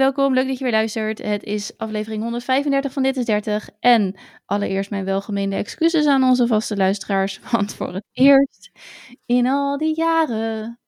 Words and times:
welkom. 0.00 0.34
Leuk 0.34 0.46
dat 0.46 0.58
je 0.58 0.64
weer 0.64 0.72
luistert. 0.72 1.18
Het 1.18 1.44
is 1.44 1.78
aflevering 1.78 2.22
135 2.22 2.92
van 2.92 3.02
Dit 3.02 3.16
is 3.16 3.24
30. 3.24 3.68
En 3.80 4.14
allereerst 4.46 4.90
mijn 4.90 5.04
welgemeende 5.04 5.56
excuses 5.56 6.06
aan 6.06 6.22
onze 6.22 6.46
vaste 6.46 6.76
luisteraars. 6.76 7.40
Want 7.52 7.74
voor 7.74 7.92
het 7.92 8.04
eerst 8.12 8.70
in 9.26 9.46
al 9.46 9.78
die 9.78 9.96
jaren... 9.96 10.80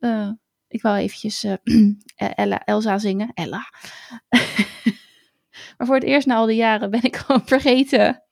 Uh, 0.00 0.30
ik 0.68 0.82
wou 0.82 0.96
eventjes 0.96 1.44
uh, 1.44 1.54
Ella, 2.34 2.64
Elsa 2.64 2.98
zingen. 2.98 3.30
Ella. 3.34 3.64
maar 5.76 5.86
voor 5.86 5.94
het 5.94 6.04
eerst 6.04 6.26
na 6.26 6.36
al 6.36 6.46
die 6.46 6.56
jaren 6.56 6.90
ben 6.90 7.02
ik 7.02 7.16
gewoon 7.26 7.46
vergeten 7.46 8.22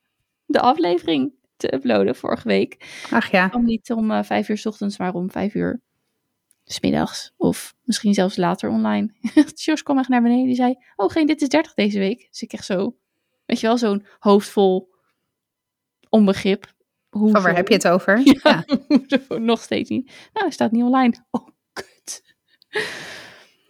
de 0.45 0.61
aflevering 0.61 1.33
te 1.57 1.75
uploaden 1.75 2.17
vorige 2.17 2.49
week. 2.49 3.03
Ach 3.11 3.31
ja. 3.31 3.51
Om 3.53 3.65
niet 3.65 3.93
om 3.93 4.11
uh, 4.11 4.23
vijf 4.23 4.49
uur 4.49 4.59
s 4.59 4.67
ochtends, 4.67 4.99
maar 4.99 5.15
om 5.15 5.31
vijf 5.31 5.55
uur 5.55 5.81
smiddags. 6.65 7.33
Of 7.37 7.75
misschien 7.83 8.15
zelfs 8.15 8.37
later 8.37 8.71
online. 8.71 9.15
Jos 9.55 9.83
kwam 9.83 9.99
echt 9.99 10.09
naar 10.09 10.23
beneden. 10.23 10.47
Die 10.47 10.55
zei, 10.55 10.75
oh 10.97 11.11
geen, 11.11 11.27
dit 11.27 11.43
is 11.43 11.49
30 11.49 11.75
deze 11.75 11.99
week. 11.99 12.27
Dus 12.31 12.43
ik 12.43 12.53
echt 12.53 12.65
zo, 12.65 12.97
weet 13.45 13.61
je 13.61 13.67
wel, 13.67 13.79
zo'n 13.79 14.07
hoofdvol 14.19 14.91
onbegrip. 16.09 16.73
Hoe 17.09 17.31
Van 17.31 17.43
waar 17.43 17.57
heb 17.57 17.69
je 17.69 17.75
het 17.75 17.89
over? 17.89 18.21
Ja, 18.43 18.65
ja. 18.67 19.37
nog 19.39 19.63
steeds 19.63 19.91
niet. 19.91 20.07
Nou, 20.07 20.17
hij 20.33 20.51
staat 20.51 20.73
niet 20.73 20.83
online. 20.83 21.25
Oh, 21.31 21.49
kut. 21.73 22.23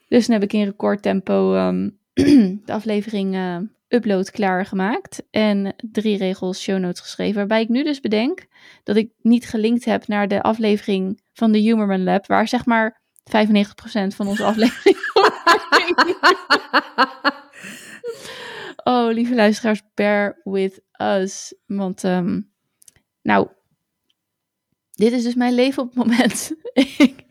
Dus 0.09 0.27
dan 0.27 0.35
heb 0.35 0.43
ik 0.43 0.53
in 0.53 0.65
recordtempo 0.65 1.55
um, 1.55 1.99
de 2.65 2.73
aflevering 2.73 3.35
uh, 3.35 3.59
upload 3.95 4.31
klaargemaakt. 4.31 5.23
En 5.31 5.75
drie 5.77 6.17
regels 6.17 6.63
show 6.63 6.79
notes 6.79 7.01
geschreven. 7.01 7.35
Waarbij 7.35 7.61
ik 7.61 7.69
nu 7.69 7.83
dus 7.85 8.01
bedenk 8.01 8.47
dat 8.83 8.97
ik 8.97 9.13
niet 9.19 9.49
gelinkt 9.49 9.85
heb 9.85 10.07
naar 10.07 10.29
de 10.29 10.43
aflevering 10.43 11.23
van 11.33 11.53
de 11.53 11.59
Humorman 11.59 12.05
Lab. 12.05 12.27
Waar 12.27 12.49
zeg 12.49 12.67
maar 12.67 13.03
95% 13.23 13.23
van 14.15 14.27
onze 14.27 14.45
aflevering. 14.45 14.97
oh, 18.85 19.13
lieve 19.13 19.35
luisteraars, 19.35 19.83
bear 19.95 20.41
with 20.45 20.83
us. 21.01 21.55
Want, 21.67 22.03
um, 22.03 22.53
nou, 23.23 23.49
dit 24.91 25.13
is 25.13 25.23
dus 25.23 25.35
mijn 25.35 25.55
leven 25.55 25.83
op 25.83 25.89
het 25.89 26.07
moment. 26.07 26.53
ik, 26.99 27.25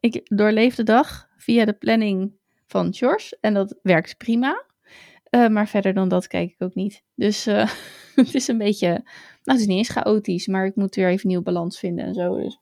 ik 0.00 0.20
doorleef 0.24 0.74
de 0.74 0.82
dag 0.82 1.28
via 1.36 1.64
de 1.64 1.72
planning 1.72 2.32
van 2.66 2.94
George. 2.94 3.36
En 3.40 3.54
dat 3.54 3.78
werkt 3.82 4.16
prima. 4.16 4.64
Uh, 5.34 5.48
maar 5.48 5.68
verder 5.68 5.94
dan 5.94 6.08
dat 6.08 6.26
kijk 6.26 6.50
ik 6.50 6.62
ook 6.62 6.74
niet. 6.74 7.02
Dus 7.14 7.46
uh, 7.46 7.70
het 8.14 8.34
is 8.34 8.48
een 8.48 8.58
beetje. 8.58 8.88
Nou, 8.88 9.02
het 9.44 9.60
is 9.60 9.66
niet 9.66 9.78
eens 9.78 9.88
chaotisch, 9.88 10.46
maar 10.46 10.66
ik 10.66 10.76
moet 10.76 10.94
weer 10.94 11.08
even 11.08 11.28
nieuw 11.28 11.42
balans 11.42 11.78
vinden 11.78 12.04
en 12.04 12.14
zo. 12.14 12.36
Dus. 12.36 12.58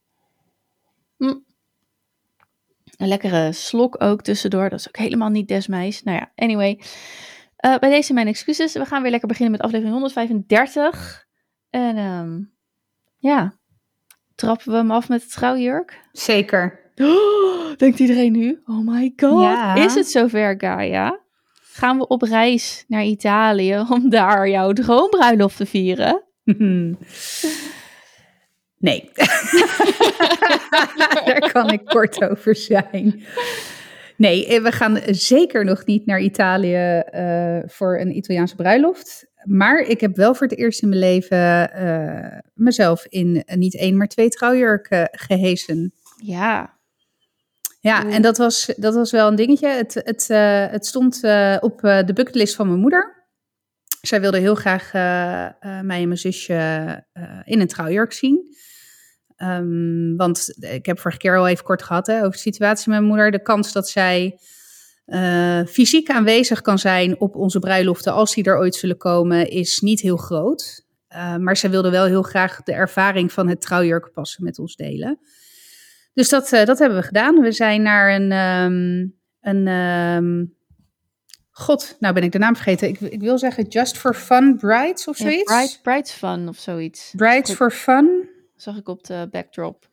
Hm. 1.16 1.34
Een 2.96 3.08
lekkere 3.08 3.52
slok 3.52 4.02
ook 4.02 4.22
tussendoor. 4.22 4.68
Dat 4.68 4.78
is 4.78 4.88
ook 4.88 4.96
helemaal 4.96 5.28
niet 5.28 5.48
desmijs. 5.48 6.02
Nou 6.02 6.16
ja, 6.16 6.32
anyway. 6.34 6.80
Uh, 7.64 7.78
bij 7.78 7.90
deze 7.90 8.12
mijn 8.12 8.26
excuses. 8.26 8.72
We 8.72 8.84
gaan 8.84 9.02
weer 9.02 9.10
lekker 9.10 9.28
beginnen 9.28 9.52
met 9.52 9.60
aflevering 9.60 9.94
135. 9.94 11.26
En 11.70 11.96
um, 11.96 12.52
ja, 13.18 13.58
trappen 14.34 14.70
we 14.70 14.76
hem 14.76 14.90
af 14.90 15.08
met 15.08 15.20
de 15.20 15.28
trouwjurk? 15.28 16.08
Zeker. 16.12 16.92
Oh, 16.94 17.76
denkt 17.76 17.98
iedereen 17.98 18.32
nu? 18.32 18.62
Oh 18.64 18.86
my 18.86 19.12
god. 19.16 19.42
Ja. 19.42 19.74
Is 19.74 19.94
het 19.94 20.10
zover, 20.10 20.54
Gaia? 20.58 21.20
Gaan 21.72 21.98
we 21.98 22.06
op 22.06 22.22
reis 22.22 22.84
naar 22.88 23.04
Italië 23.04 23.84
om 23.88 24.10
daar 24.10 24.48
jouw 24.48 24.72
droombruiloft 24.72 25.56
te 25.56 25.66
vieren? 25.66 26.22
Nee. 28.82 29.10
Daar 31.24 31.50
kan 31.52 31.70
ik 31.70 31.84
kort 31.84 32.24
over 32.24 32.56
zijn. 32.56 33.22
Nee, 34.16 34.60
we 34.60 34.72
gaan 34.72 35.00
zeker 35.06 35.64
nog 35.64 35.86
niet 35.86 36.06
naar 36.06 36.20
Italië 36.20 37.02
uh, 37.14 37.58
voor 37.66 37.98
een 37.98 38.16
Italiaanse 38.16 38.54
bruiloft. 38.54 39.26
Maar 39.44 39.78
ik 39.78 40.00
heb 40.00 40.16
wel 40.16 40.34
voor 40.34 40.46
het 40.46 40.58
eerst 40.58 40.82
in 40.82 40.88
mijn 40.88 41.00
leven 41.00 41.70
uh, 41.76 42.38
mezelf 42.54 43.06
in 43.08 43.44
niet 43.54 43.76
één, 43.76 43.96
maar 43.96 44.08
twee 44.08 44.28
trouwjurken 44.28 45.08
gehezen. 45.12 45.92
Ja. 46.16 46.78
Ja, 47.82 48.10
en 48.10 48.22
dat 48.22 48.36
was, 48.36 48.72
dat 48.76 48.94
was 48.94 49.10
wel 49.10 49.28
een 49.28 49.36
dingetje. 49.36 49.68
Het, 49.68 49.94
het, 49.94 50.28
uh, 50.30 50.66
het 50.66 50.86
stond 50.86 51.16
op 51.60 51.80
de 51.80 52.10
bucketlist 52.14 52.54
van 52.54 52.66
mijn 52.66 52.80
moeder. 52.80 53.26
Zij 54.00 54.20
wilde 54.20 54.38
heel 54.38 54.54
graag 54.54 54.92
mij 54.92 56.00
en 56.00 56.08
mijn 56.08 56.18
zusje 56.18 57.04
in 57.44 57.60
een 57.60 57.66
trouwjurk 57.66 58.12
zien. 58.12 58.56
Um, 59.36 60.16
want 60.16 60.54
ik 60.60 60.86
heb 60.86 60.98
vorige 60.98 61.20
keer 61.20 61.38
al 61.38 61.48
even 61.48 61.64
kort 61.64 61.82
gehad 61.82 62.06
hè, 62.06 62.18
over 62.18 62.30
de 62.30 62.38
situatie 62.38 62.90
met 62.90 62.98
mijn 62.98 63.10
moeder. 63.10 63.30
De 63.30 63.42
kans 63.42 63.72
dat 63.72 63.88
zij 63.88 64.38
fysiek 65.68 66.10
aanwezig 66.10 66.60
kan 66.60 66.78
zijn 66.78 67.20
op 67.20 67.36
onze 67.36 67.58
bruiloften, 67.58 68.12
als 68.12 68.34
die 68.34 68.44
er 68.44 68.58
ooit 68.58 68.74
zullen 68.74 68.96
komen, 68.96 69.50
is 69.50 69.80
niet 69.80 70.00
heel 70.00 70.16
groot. 70.16 70.84
Maar 71.38 71.56
zij 71.56 71.70
wilde 71.70 71.90
wel 71.90 72.04
heel 72.04 72.22
graag 72.22 72.62
de 72.62 72.72
ervaring 72.72 73.32
van 73.32 73.48
het 73.48 73.60
trouwjurk 73.60 74.12
passen 74.12 74.44
met 74.44 74.58
ons 74.58 74.76
delen. 74.76 75.18
Dus 76.14 76.28
dat, 76.28 76.52
uh, 76.52 76.64
dat 76.64 76.78
hebben 76.78 76.98
we 76.98 77.04
gedaan. 77.04 77.40
We 77.40 77.52
zijn 77.52 77.82
naar 77.82 78.14
een. 78.14 78.32
Um, 78.32 79.20
een 79.40 79.66
um, 79.66 80.56
God, 81.50 81.96
nou 82.00 82.14
ben 82.14 82.22
ik 82.22 82.32
de 82.32 82.38
naam 82.38 82.54
vergeten. 82.54 82.88
Ik, 82.88 83.00
ik 83.00 83.20
wil 83.20 83.38
zeggen 83.38 83.64
Just 83.64 83.98
for 83.98 84.14
Fun 84.14 84.56
Brides 84.56 85.08
of 85.08 85.16
zoiets. 85.16 85.52
Ja, 85.52 85.58
Bride, 85.58 85.78
Brides 85.82 86.12
Fun 86.12 86.48
of 86.48 86.58
zoiets. 86.58 87.12
Brides 87.16 87.54
for 87.54 87.70
Fun 87.70 88.28
zag 88.56 88.76
ik 88.76 88.88
op 88.88 89.04
de 89.04 89.28
backdrop. 89.30 89.90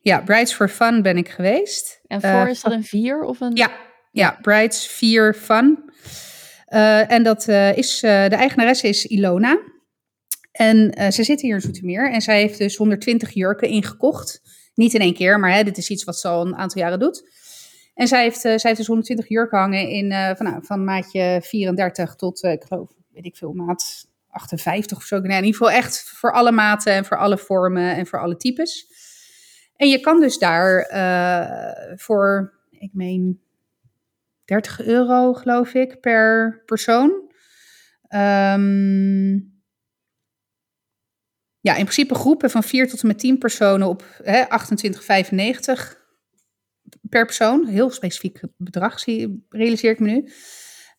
Ja, 0.00 0.20
Brides 0.20 0.52
for 0.52 0.68
Fun 0.68 1.02
ben 1.02 1.16
ik 1.16 1.28
geweest. 1.28 2.00
En 2.06 2.20
voor 2.20 2.30
uh, 2.30 2.48
is 2.48 2.60
dat 2.60 2.72
een 2.72 2.84
vier 2.84 3.22
of 3.22 3.40
een? 3.40 3.56
Ja, 3.56 3.70
ja 4.12 4.38
Brides 4.42 4.86
4 4.86 5.34
Fun. 5.34 5.92
Uh, 6.68 7.10
en 7.10 7.22
dat 7.22 7.48
uh, 7.48 7.76
is, 7.76 8.00
de 8.00 8.28
eigenaresse 8.30 8.88
is 8.88 9.06
Ilona. 9.06 9.58
En 10.52 11.12
ze 11.12 11.24
zit 11.24 11.40
hier 11.40 11.54
in 11.54 11.60
Zoetermeer 11.60 12.12
en 12.12 12.20
zij 12.20 12.40
heeft 12.40 12.58
dus 12.58 12.76
120 12.76 13.30
jurken 13.30 13.68
ingekocht. 13.68 14.42
Niet 14.78 14.94
in 14.94 15.00
één 15.00 15.14
keer, 15.14 15.40
maar 15.40 15.52
hè, 15.52 15.62
dit 15.62 15.78
is 15.78 15.90
iets 15.90 16.04
wat 16.04 16.18
ze 16.18 16.28
al 16.28 16.46
een 16.46 16.56
aantal 16.56 16.82
jaren 16.82 16.98
doet. 16.98 17.30
En 17.94 18.08
zij 18.08 18.22
heeft, 18.22 18.40
zij 18.40 18.60
heeft 18.62 18.76
dus 18.76 18.86
120 18.86 19.28
jurken 19.28 19.58
hangen 19.58 19.88
in, 19.88 20.12
van, 20.36 20.46
nou, 20.46 20.64
van 20.64 20.84
maatje 20.84 21.40
34 21.42 22.14
tot, 22.14 22.42
ik 22.42 22.64
geloof, 22.64 22.90
weet 23.12 23.24
ik 23.24 23.36
veel, 23.36 23.52
maat 23.52 24.06
58 24.30 24.96
of 24.96 25.02
zo. 25.02 25.18
Nee, 25.18 25.38
in 25.38 25.44
ieder 25.44 25.60
geval 25.60 25.70
echt 25.70 26.02
voor 26.02 26.32
alle 26.32 26.52
maten 26.52 26.92
en 26.92 27.04
voor 27.04 27.18
alle 27.18 27.38
vormen 27.38 27.96
en 27.96 28.06
voor 28.06 28.20
alle 28.20 28.36
types. 28.36 28.86
En 29.76 29.88
je 29.88 30.00
kan 30.00 30.20
dus 30.20 30.38
daar 30.38 30.86
voor, 31.96 32.54
ik 32.70 32.90
meen, 32.92 33.40
30 34.44 34.82
euro 34.82 35.32
geloof 35.32 35.74
ik 35.74 36.00
per 36.00 36.62
persoon. 36.66 37.10
Um, 38.08 39.57
ja, 41.68 41.76
in 41.76 41.84
principe 41.84 42.14
groepen 42.14 42.50
van 42.50 42.62
4 42.62 42.88
tot 42.88 43.00
en 43.00 43.06
met 43.06 43.18
10 43.18 43.38
personen 43.38 43.88
op 43.88 44.02
28,95 44.02 44.08
per 47.08 47.24
persoon. 47.24 47.66
Heel 47.66 47.90
specifiek 47.90 48.40
bedrag 48.56 49.04
realiseer 49.48 49.90
ik 49.90 50.00
me 50.00 50.10
nu. 50.10 50.28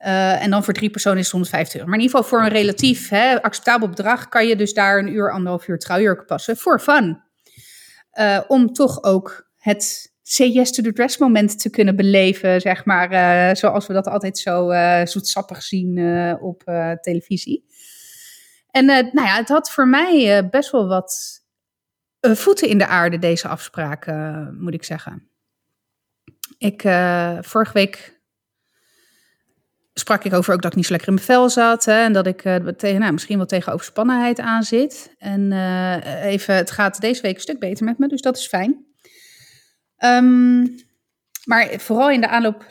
Uh, 0.06 0.44
en 0.44 0.50
dan 0.50 0.64
voor 0.64 0.74
drie 0.74 0.90
personen 0.90 1.18
is 1.18 1.24
het 1.24 1.32
150 1.32 1.76
euro. 1.76 1.90
Maar 1.90 1.98
in 2.00 2.04
ieder 2.04 2.18
geval 2.18 2.32
voor 2.32 2.48
een 2.48 2.54
relatief 2.54 3.10
hè, 3.10 3.42
acceptabel 3.42 3.90
bedrag 3.90 4.30
kan 4.30 4.48
je 4.48 4.56
dus 4.56 4.74
daar 4.74 5.00
een 5.00 5.14
uur, 5.14 5.32
anderhalf 5.32 5.68
uur 5.68 5.80
trouwjurken 5.80 6.26
passen. 6.26 6.58
Voor 6.58 6.80
fun. 6.80 7.22
Uh, 8.20 8.40
om 8.48 8.74
toch 8.74 9.04
ook 9.04 9.50
het 9.58 10.14
say 10.22 10.48
yes 10.48 10.72
to 10.72 10.84
the 10.84 10.94
dress 10.94 11.18
moment 11.18 11.60
te 11.60 11.70
kunnen 11.70 11.96
beleven, 11.96 12.62
zeg 12.62 12.86
maar. 12.86 13.12
Uh, 13.12 13.56
zoals 13.56 13.88
we 13.88 13.94
dat 13.94 14.08
altijd 14.08 14.38
zo 14.38 14.72
zoetsappig 15.04 15.64
zien 15.64 16.00
op 16.42 16.64
televisie. 17.02 17.66
En 18.72 18.86
nou 18.86 19.22
ja, 19.28 19.36
het 19.36 19.50
had 19.50 19.72
voor 19.72 19.88
mij 19.88 20.48
best 20.50 20.72
wel 20.72 20.88
wat 20.88 21.42
voeten 22.20 22.68
in 22.68 22.78
de 22.78 22.88
aarde, 22.88 23.20
deze 23.20 23.48
afspraken, 23.48 24.56
moet 24.60 24.74
ik 24.74 24.84
zeggen. 24.84 25.30
Ik, 26.58 26.82
vorige 27.42 27.74
week 27.74 28.20
sprak 29.94 30.24
ik 30.24 30.34
over 30.34 30.54
ook 30.54 30.62
dat 30.62 30.72
ik 30.72 30.78
niet 30.78 30.86
zo 30.86 30.92
lekker 30.92 31.10
in 31.10 31.16
mijn 31.16 31.26
vel 31.26 31.50
zat. 31.50 31.86
Hè, 31.86 32.04
en 32.04 32.14
dat 32.14 32.28
ik 32.28 32.42
tegen, 32.78 33.00
nou, 33.00 33.12
misschien 33.12 33.38
wel 33.38 33.46
tegen 33.46 33.74
overspannenheid 33.74 34.40
aan 34.40 34.64
zit. 34.64 35.16
En 35.18 35.52
even, 36.22 36.56
het 36.56 36.72
gaat 36.72 37.02
deze 37.02 37.22
week 37.22 37.36
een 37.36 37.42
stuk 37.42 37.60
beter 37.60 37.86
met 37.86 37.98
me, 37.98 38.08
dus 38.08 38.22
dat 38.22 38.38
is 38.38 38.48
fijn. 38.48 38.86
Um, 39.98 40.76
maar 41.46 41.80
vooral 41.80 42.10
in 42.10 42.22
de 42.22 42.28
aanloop, 42.28 42.66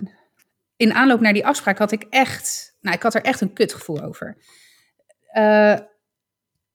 in 0.77 0.93
aanloop 0.95 1.21
naar 1.21 1.33
die 1.33 1.47
afspraak 1.47 1.79
had 1.79 1.93
ik 1.93 2.07
echt, 2.11 2.77
nou, 2.81 2.97
ik 2.97 3.03
had 3.03 3.15
er 3.15 3.23
echt 3.23 3.41
een 3.41 3.53
kutgevoel 3.53 4.03
over. 4.03 4.37
Uh, 5.35 5.79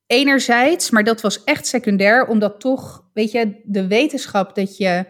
enerzijds, 0.08 0.90
maar 0.90 1.04
dat 1.04 1.22
was 1.22 1.44
echt 1.44 1.68
secundair, 1.68 2.28
omdat 2.28 2.60
toch, 2.60 3.10
weet 3.14 3.32
je, 3.32 3.62
de 3.64 3.88
wetenschap 3.88 4.56
dat 4.56 4.78
je 4.78 5.06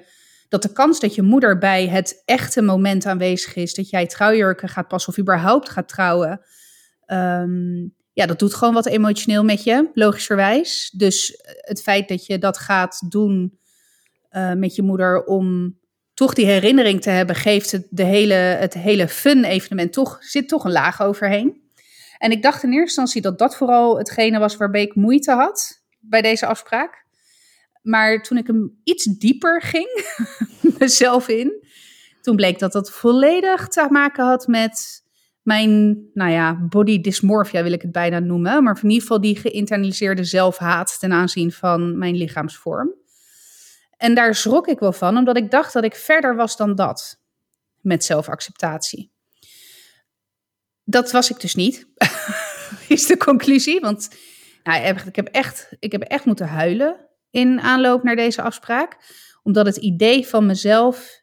dat 0.49 0.61
de 0.61 0.71
kans 0.71 0.99
dat 0.99 1.15
je 1.15 1.21
moeder 1.21 1.57
bij 1.57 1.87
het 1.87 2.21
echte 2.25 2.61
moment 2.61 3.05
aanwezig 3.05 3.55
is, 3.55 3.73
dat 3.73 3.89
jij 3.89 4.07
trouwjurken 4.07 4.69
gaat 4.69 4.87
passen 4.87 5.11
of 5.11 5.19
überhaupt 5.19 5.69
gaat 5.69 5.87
trouwen, 5.87 6.41
um, 7.07 7.93
ja, 8.13 8.25
dat 8.25 8.39
doet 8.39 8.53
gewoon 8.53 8.73
wat 8.73 8.85
emotioneel 8.85 9.43
met 9.43 9.63
je, 9.63 9.89
logischerwijs. 9.93 10.93
Dus 10.97 11.39
het 11.57 11.81
feit 11.81 12.07
dat 12.07 12.25
je 12.25 12.37
dat 12.37 12.57
gaat 12.57 13.11
doen 13.11 13.59
uh, 14.31 14.53
met 14.53 14.75
je 14.75 14.81
moeder 14.81 15.23
om 15.23 15.77
toch 16.13 16.33
die 16.33 16.45
herinnering 16.45 17.01
te 17.01 17.09
hebben, 17.09 17.35
geeft 17.35 17.71
het, 17.71 17.87
de 17.89 18.03
hele, 18.03 18.33
het 18.33 18.73
hele 18.73 19.07
fun-evenement 19.07 19.93
toch, 19.93 20.17
zit 20.19 20.47
toch 20.47 20.63
een 20.63 20.71
laag 20.71 21.01
overheen. 21.01 21.62
En 22.23 22.31
ik 22.31 22.41
dacht 22.41 22.63
in 22.63 22.69
eerste 22.69 22.81
instantie 22.83 23.21
dat 23.21 23.39
dat 23.39 23.55
vooral 23.55 23.97
hetgene 23.97 24.39
was 24.39 24.57
waarbij 24.57 24.81
ik 24.81 24.95
moeite 24.95 25.31
had 25.31 25.83
bij 25.99 26.21
deze 26.21 26.45
afspraak. 26.45 27.05
Maar 27.81 28.21
toen 28.21 28.37
ik 28.37 28.47
hem 28.47 28.79
iets 28.83 29.03
dieper 29.03 29.61
ging, 29.61 30.05
mezelf 30.79 31.27
in, 31.27 31.67
toen 32.21 32.35
bleek 32.35 32.59
dat 32.59 32.71
dat 32.71 32.91
volledig 32.91 33.67
te 33.67 33.87
maken 33.89 34.25
had 34.25 34.47
met 34.47 35.03
mijn, 35.41 36.03
nou 36.13 36.31
ja, 36.31 36.67
body 36.67 37.01
dysmorphia 37.01 37.63
wil 37.63 37.71
ik 37.71 37.81
het 37.81 37.91
bijna 37.91 38.19
noemen. 38.19 38.63
Maar 38.63 38.75
in 38.75 38.89
ieder 38.89 39.01
geval 39.01 39.21
die 39.21 39.37
geïnternaliseerde 39.37 40.23
zelfhaat 40.23 40.99
ten 40.99 41.13
aanzien 41.13 41.51
van 41.51 41.97
mijn 41.97 42.15
lichaamsvorm. 42.15 42.93
En 43.97 44.15
daar 44.15 44.35
schrok 44.35 44.67
ik 44.67 44.79
wel 44.79 44.93
van, 44.93 45.17
omdat 45.17 45.37
ik 45.37 45.51
dacht 45.51 45.73
dat 45.73 45.83
ik 45.83 45.95
verder 45.95 46.35
was 46.35 46.57
dan 46.57 46.75
dat 46.75 47.21
met 47.81 48.03
zelfacceptatie. 48.03 49.12
Dat 50.83 51.11
was 51.11 51.29
ik 51.29 51.39
dus 51.39 51.55
niet, 51.55 51.87
is 52.87 53.05
de 53.05 53.17
conclusie. 53.17 53.79
Want 53.79 54.09
nou, 54.63 54.97
ik, 55.05 55.15
heb 55.15 55.27
echt, 55.27 55.67
ik 55.79 55.91
heb 55.91 56.01
echt 56.01 56.25
moeten 56.25 56.47
huilen 56.47 57.09
in 57.31 57.61
aanloop 57.61 58.03
naar 58.03 58.15
deze 58.15 58.41
afspraak. 58.41 58.97
Omdat 59.43 59.65
het 59.65 59.77
idee 59.77 60.27
van 60.27 60.45
mezelf 60.45 61.21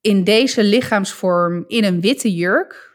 in 0.00 0.24
deze 0.24 0.64
lichaamsvorm 0.64 1.64
in 1.66 1.84
een 1.84 2.00
witte 2.00 2.34
jurk 2.34 2.90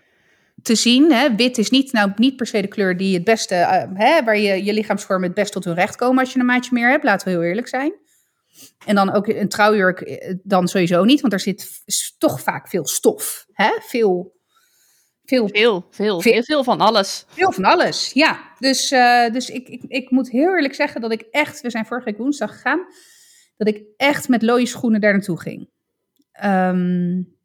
te 0.62 0.76
zien. 0.76 1.12
Hè, 1.12 1.36
wit 1.36 1.58
is 1.58 1.70
niet, 1.70 1.92
nou, 1.92 2.12
niet 2.16 2.36
per 2.36 2.48
se 2.48 2.62
de 2.62 2.68
kleur 2.68 2.98
die 2.98 3.14
het 3.14 3.24
beste, 3.24 3.56
uh, 3.56 3.84
hè, 3.94 4.24
waar 4.24 4.38
je, 4.38 4.64
je 4.64 4.74
lichaamsvorm 4.74 5.24
het 5.24 5.34
best 5.34 5.52
tot 5.52 5.64
hun 5.64 5.74
recht 5.74 5.96
komen 5.96 6.20
als 6.20 6.34
je 6.34 6.40
een 6.40 6.46
maatje 6.46 6.74
meer 6.74 6.90
hebt. 6.90 7.04
Laten 7.04 7.28
we 7.28 7.34
heel 7.34 7.44
eerlijk 7.44 7.68
zijn. 7.68 7.94
En 8.86 8.96
dan 8.96 9.14
ook 9.14 9.28
een 9.28 9.50
trouwjurk, 9.50 10.02
eh, 10.02 10.36
dan 10.44 10.68
sowieso 10.68 11.04
niet, 11.04 11.22
want 11.22 11.34
er 11.34 11.40
zit 11.40 11.84
toch 12.18 12.42
vaak 12.42 12.70
veel 12.70 12.88
stof. 12.88 13.46
Hè? 13.52 13.70
Veel, 13.80 14.37
veel, 15.28 15.48
veel, 15.48 15.88
veel, 15.90 16.22
veel, 16.22 16.44
veel 16.44 16.64
van 16.64 16.80
alles. 16.80 17.26
Veel 17.28 17.52
van 17.52 17.64
alles, 17.64 18.12
ja. 18.14 18.40
Dus, 18.60 18.92
uh, 18.92 19.30
dus 19.30 19.50
ik, 19.50 19.68
ik, 19.68 19.84
ik 19.88 20.10
moet 20.10 20.30
heel 20.30 20.56
eerlijk 20.56 20.76
zeggen 20.76 21.02
dat 21.02 21.12
ik 21.12 21.22
echt, 21.32 21.62
we 21.62 21.70
zijn 21.70 21.86
vorige 21.86 22.06
week 22.06 22.18
woensdag 22.18 22.52
gegaan, 22.52 22.80
dat 23.58 23.68
ik 23.68 23.84
echt 23.98 24.28
met 24.28 24.42
looie 24.42 24.66
schoenen 24.66 25.02
daar 25.02 25.14
naartoe 25.14 25.40
ging. 25.40 25.70
Um, 26.44 27.36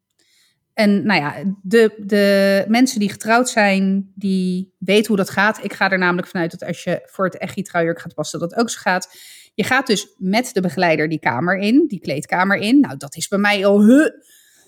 en 0.73 1.05
nou 1.05 1.21
ja, 1.21 1.55
de, 1.61 1.93
de 1.97 2.65
mensen 2.67 2.99
die 2.99 3.09
getrouwd 3.09 3.49
zijn, 3.49 4.11
die 4.15 4.73
weten 4.79 5.07
hoe 5.07 5.17
dat 5.17 5.29
gaat. 5.29 5.63
Ik 5.63 5.73
ga 5.73 5.91
er 5.91 5.97
namelijk 5.97 6.27
vanuit 6.27 6.51
dat 6.51 6.63
als 6.63 6.83
je 6.83 7.01
voor 7.05 7.25
het 7.25 7.37
echi 7.37 7.61
trouwjurk 7.61 7.99
gaat 7.99 8.13
passen, 8.13 8.39
dat 8.39 8.49
dat 8.49 8.59
ook 8.59 8.69
zo 8.69 8.79
gaat. 8.81 9.17
Je 9.53 9.63
gaat 9.63 9.87
dus 9.87 10.15
met 10.17 10.49
de 10.53 10.61
begeleider 10.61 11.09
die 11.09 11.19
kamer 11.19 11.57
in, 11.57 11.87
die 11.87 11.99
kleedkamer 11.99 12.57
in. 12.57 12.79
Nou, 12.79 12.97
dat 12.97 13.15
is 13.15 13.27
bij 13.27 13.39
mij 13.39 13.65
al 13.65 13.85
huh. 13.85 14.09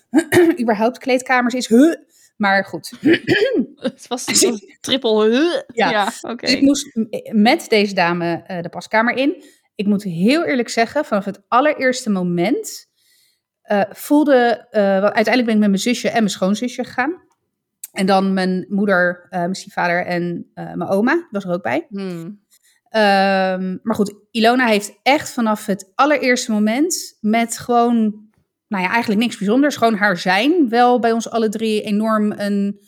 Überhaupt 0.61 0.97
kleedkamers 0.97 1.53
is 1.53 1.67
huh. 1.67 1.95
Maar 2.35 2.65
goed. 2.65 2.91
Het 3.75 4.07
was 4.07 4.27
een 4.43 4.77
triple. 4.81 5.65
Ja, 5.73 5.89
ja 5.89 6.11
oké. 6.21 6.45
Dus 6.45 6.53
ik 6.53 6.61
moest 6.61 6.97
met 7.31 7.65
deze 7.69 7.93
dame 7.93 8.43
uh, 8.47 8.61
de 8.61 8.69
paskamer 8.69 9.17
in. 9.17 9.43
Ik 9.75 9.85
moet 9.85 10.03
heel 10.03 10.45
eerlijk 10.45 10.69
zeggen, 10.69 11.05
vanaf 11.05 11.25
het 11.25 11.41
allereerste 11.47 12.09
moment 12.09 12.87
uh, 13.71 13.81
voelde, 13.89 14.67
uh, 14.71 14.81
uiteindelijk 14.91 15.45
ben 15.45 15.53
ik 15.53 15.59
met 15.59 15.69
mijn 15.69 15.81
zusje 15.81 16.07
en 16.07 16.13
mijn 16.13 16.29
schoonzusje 16.29 16.83
gegaan. 16.83 17.23
En 17.91 18.05
dan 18.05 18.33
mijn 18.33 18.65
moeder, 18.69 19.27
uh, 19.29 19.39
mijn 19.39 19.55
stiefvader 19.55 20.05
en 20.05 20.51
mijn 20.53 20.87
oma 20.87 21.27
was 21.31 21.43
er 21.43 21.51
ook 21.51 21.63
bij. 21.63 21.85
Hmm. 21.89 22.43
Um, 22.95 23.79
maar 23.83 23.95
goed, 23.95 24.15
Ilona 24.31 24.65
heeft 24.65 24.99
echt 25.03 25.29
vanaf 25.29 25.65
het 25.65 25.91
allereerste 25.95 26.51
moment 26.51 27.17
met 27.21 27.57
gewoon, 27.57 28.24
nou 28.75 28.87
ja, 28.87 28.93
eigenlijk 28.93 29.21
niks 29.21 29.37
bijzonders, 29.37 29.75
gewoon 29.75 29.95
haar 29.95 30.17
zijn, 30.17 30.69
wel 30.69 30.99
bij 30.99 31.11
ons 31.11 31.29
alle 31.29 31.49
drie 31.49 31.81
enorm 31.81 32.31
een, 32.31 32.79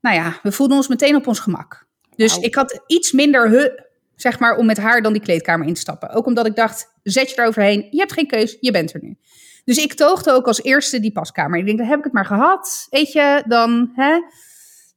nou 0.00 0.16
ja, 0.16 0.38
we 0.42 0.52
voelden 0.52 0.76
ons 0.76 0.88
meteen 0.88 1.16
op 1.16 1.26
ons 1.26 1.38
gemak. 1.38 1.86
Dus 2.16 2.38
ik 2.38 2.54
had 2.54 2.82
iets 2.86 3.12
minder 3.12 3.50
hu, 3.50 3.68
zeg 4.16 4.38
maar, 4.38 4.56
om 4.56 4.66
met 4.66 4.78
haar 4.78 5.02
dan 5.02 5.12
die 5.12 5.22
kleedkamer 5.22 5.66
in 5.66 5.74
te 5.74 5.80
stappen. 5.80 6.10
Ook 6.10 6.26
omdat 6.26 6.46
ik 6.46 6.56
dacht, 6.56 6.92
zet 7.02 7.30
je 7.30 7.36
er 7.36 7.46
overheen, 7.46 7.86
je 7.90 7.98
hebt 7.98 8.12
geen 8.12 8.26
keus, 8.26 8.56
je 8.60 8.70
bent 8.70 8.94
er 8.94 9.00
nu. 9.02 9.16
Dus 9.64 9.76
ik 9.76 9.94
toogde 9.94 10.32
ook 10.32 10.46
als 10.46 10.62
eerste 10.62 11.00
die 11.00 11.12
paskamer. 11.12 11.58
Ik 11.58 11.66
denk, 11.66 11.78
dan 11.78 11.86
heb 11.86 11.98
ik 11.98 12.04
het 12.04 12.12
maar 12.12 12.26
gehad. 12.26 12.86
Weet 12.90 13.12
je, 13.12 13.42
dan. 13.46 13.90
Hè? 13.94 14.20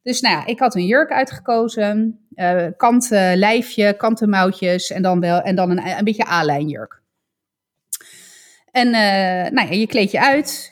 Dus 0.04 0.22
nou 0.22 0.36
ja, 0.36 0.46
ik 0.46 0.60
had 0.60 0.76
een 0.76 0.86
jurk 0.86 1.12
uitgekozen. 1.12 2.20
Uh, 2.36 2.66
kanten 2.78 3.38
lijfje, 3.38 3.98
kanten 3.98 4.30
mouwtjes 4.30 4.92
en 4.92 5.02
dan, 5.02 5.20
wel, 5.20 5.42
en 5.42 5.56
dan 5.56 5.70
een, 5.70 5.98
een 5.98 6.04
beetje 6.04 6.28
A-lijnjurk. 6.28 7.01
En 8.72 8.88
uh, 8.88 9.52
nou 9.52 9.68
ja, 9.68 9.74
je 9.74 9.88
kleed 9.88 10.12
je 10.12 10.20
uit. 10.20 10.72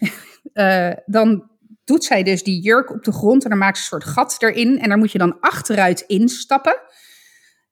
uh, 0.54 0.92
dan 1.06 1.50
doet 1.84 2.04
zij 2.04 2.24
dus 2.24 2.44
die 2.44 2.62
jurk 2.62 2.92
op 2.92 3.04
de 3.04 3.12
grond 3.12 3.44
en 3.44 3.50
dan 3.50 3.60
maakt 3.60 3.78
ze 3.78 3.84
een 3.84 3.90
soort 3.90 4.14
gat 4.14 4.36
erin. 4.40 4.80
En 4.80 4.90
daar 4.90 4.98
moet 4.98 5.12
je 5.12 5.18
dan 5.18 5.40
achteruit 5.40 6.02
instappen. 6.08 6.82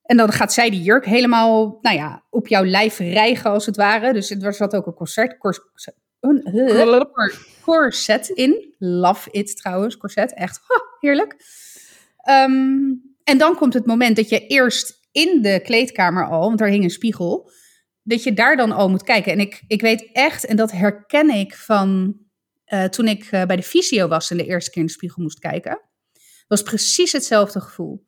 En 0.03 0.17
dan 0.17 0.31
gaat 0.31 0.53
zij 0.53 0.69
die 0.69 0.81
jurk 0.81 1.05
helemaal, 1.05 1.77
nou 1.81 1.95
ja, 1.95 2.23
op 2.29 2.47
jouw 2.47 2.65
lijf 2.65 2.97
rijgen 2.97 3.49
als 3.51 3.65
het 3.65 3.75
ware. 3.75 4.13
Dus 4.13 4.31
er 4.31 4.53
zat 4.53 4.75
ook 4.75 4.85
een 4.85 4.93
corset, 4.93 5.35
een 6.19 7.07
corset 7.61 8.29
in. 8.29 8.75
Love 8.77 9.31
it 9.31 9.57
trouwens, 9.57 9.97
corset. 9.97 10.33
Echt 10.33 10.59
heerlijk. 10.99 11.35
Um, 12.29 13.15
en 13.23 13.37
dan 13.37 13.55
komt 13.55 13.73
het 13.73 13.85
moment 13.85 14.15
dat 14.15 14.29
je 14.29 14.47
eerst 14.47 14.99
in 15.11 15.41
de 15.41 15.59
kleedkamer 15.63 16.29
al, 16.29 16.39
want 16.39 16.57
daar 16.57 16.67
hing 16.67 16.83
een 16.83 16.89
spiegel, 16.89 17.51
dat 18.07 18.23
je 18.23 18.33
daar 18.33 18.55
dan 18.55 18.71
al 18.71 18.89
moet 18.89 19.03
kijken. 19.03 19.31
En 19.31 19.39
ik, 19.39 19.61
ik 19.67 19.81
weet 19.81 20.09
echt, 20.13 20.45
en 20.45 20.55
dat 20.55 20.71
herken 20.71 21.29
ik 21.29 21.55
van 21.55 22.17
uh, 22.67 22.83
toen 22.83 23.07
ik 23.07 23.31
uh, 23.31 23.45
bij 23.45 23.55
de 23.55 23.63
fysio 23.63 24.07
was 24.07 24.31
en 24.31 24.37
de 24.37 24.45
eerste 24.45 24.69
keer 24.69 24.81
in 24.81 24.87
de 24.87 24.93
spiegel 24.93 25.21
moest 25.21 25.39
kijken, 25.39 25.81
was 26.47 26.63
precies 26.63 27.11
hetzelfde 27.11 27.59
gevoel. 27.61 28.05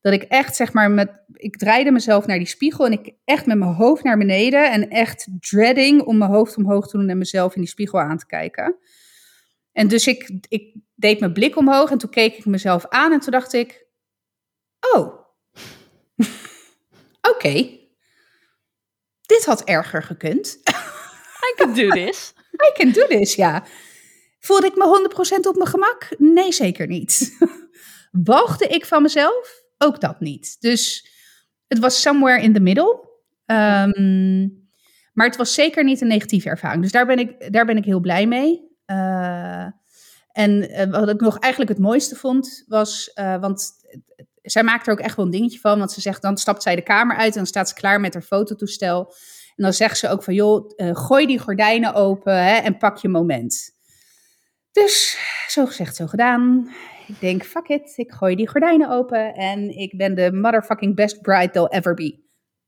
Dat 0.00 0.12
ik 0.12 0.22
echt, 0.22 0.56
zeg 0.56 0.72
maar, 0.72 0.90
met, 0.90 1.10
ik 1.32 1.56
draaide 1.56 1.90
mezelf 1.90 2.26
naar 2.26 2.38
die 2.38 2.46
spiegel 2.46 2.86
en 2.86 2.92
ik 2.92 3.12
echt 3.24 3.46
met 3.46 3.58
mijn 3.58 3.74
hoofd 3.74 4.04
naar 4.04 4.18
beneden 4.18 4.70
en 4.70 4.88
echt 4.88 5.28
dreading 5.38 6.02
om 6.02 6.18
mijn 6.18 6.30
hoofd 6.30 6.56
omhoog 6.56 6.88
te 6.88 6.98
doen 6.98 7.08
en 7.08 7.18
mezelf 7.18 7.54
in 7.54 7.60
die 7.60 7.70
spiegel 7.70 8.00
aan 8.00 8.18
te 8.18 8.26
kijken. 8.26 8.76
En 9.72 9.88
dus 9.88 10.06
ik, 10.06 10.30
ik 10.48 10.76
deed 10.94 11.20
mijn 11.20 11.32
blik 11.32 11.56
omhoog 11.56 11.90
en 11.90 11.98
toen 11.98 12.10
keek 12.10 12.36
ik 12.36 12.44
mezelf 12.46 12.86
aan 12.88 13.12
en 13.12 13.20
toen 13.20 13.32
dacht 13.32 13.52
ik, 13.52 13.86
oh, 14.94 15.14
oké, 17.34 17.79
dit 19.30 19.44
had 19.44 19.64
erger 19.64 20.02
gekund. 20.02 20.58
I 21.48 21.54
can 21.56 21.74
do 21.74 21.88
this. 21.88 22.32
I 22.68 22.72
can 22.74 22.92
do 22.92 23.06
this, 23.06 23.34
ja. 23.34 23.64
Voelde 24.38 24.66
ik 24.66 24.76
me 24.76 25.10
100% 25.36 25.48
op 25.48 25.56
mijn 25.56 25.68
gemak? 25.68 26.08
Nee, 26.18 26.52
zeker 26.52 26.86
niet. 26.86 27.36
Walgde 28.32 28.66
ik 28.66 28.86
van 28.86 29.02
mezelf? 29.02 29.60
ook 29.82 30.00
dat 30.00 30.20
niet. 30.20 30.56
Dus 30.60 31.08
het 31.66 31.78
was 31.78 32.00
somewhere 32.00 32.42
in 32.42 32.52
the 32.52 32.60
middle. 32.60 33.08
Um, 33.46 34.68
maar 35.12 35.26
het 35.26 35.36
was 35.36 35.54
zeker 35.54 35.84
niet 35.84 36.00
een 36.00 36.08
negatieve 36.08 36.48
ervaring. 36.48 36.82
Dus 36.82 36.92
daar 36.92 37.06
ben 37.06 37.18
ik, 37.18 37.52
daar 37.52 37.66
ben 37.66 37.76
ik 37.76 37.84
heel 37.84 38.00
blij 38.00 38.26
mee. 38.26 38.68
Uh, 38.86 39.66
en 40.32 40.70
uh, 40.70 40.84
wat 40.84 41.08
ik 41.08 41.20
nog 41.20 41.38
eigenlijk 41.38 41.72
het 41.72 41.80
mooiste 41.82 42.16
vond, 42.16 42.64
was, 42.66 43.10
uh, 43.14 43.40
want 43.40 43.72
zij 44.42 44.62
maakt 44.62 44.86
er 44.86 44.92
ook 44.92 45.00
echt 45.00 45.16
wel 45.16 45.24
een 45.24 45.30
dingetje 45.30 45.58
van. 45.58 45.78
Want 45.78 45.92
ze 45.92 46.00
zegt, 46.00 46.22
dan 46.22 46.36
stapt 46.36 46.62
zij 46.62 46.74
de 46.74 46.82
kamer 46.82 47.16
uit 47.16 47.32
en 47.32 47.38
dan 47.38 47.46
staat 47.46 47.68
ze 47.68 47.74
klaar 47.74 48.00
met 48.00 48.14
haar 48.14 48.22
fototoestel. 48.22 49.14
En 49.56 49.64
dan 49.64 49.72
zegt 49.72 49.98
ze 49.98 50.08
ook 50.08 50.22
van, 50.22 50.34
joh, 50.34 50.70
gooi 50.76 51.26
die 51.26 51.38
gordijnen 51.38 51.94
open 51.94 52.44
hè, 52.44 52.56
en 52.56 52.76
pak 52.76 52.96
je 52.96 53.08
moment. 53.08 53.78
Dus 54.72 55.18
zo 55.48 55.66
gezegd, 55.66 55.96
zo 55.96 56.06
gedaan. 56.06 56.70
Ik 57.06 57.20
denk, 57.20 57.44
fuck 57.44 57.68
it, 57.68 57.92
ik 57.96 58.10
gooi 58.12 58.36
die 58.36 58.48
gordijnen 58.48 58.90
open 58.90 59.34
en 59.34 59.78
ik 59.78 59.96
ben 59.96 60.14
de 60.14 60.32
motherfucking 60.32 60.94
best 60.94 61.22
bride 61.22 61.50
they'll 61.50 61.78
ever 61.78 61.94
be. 61.94 62.18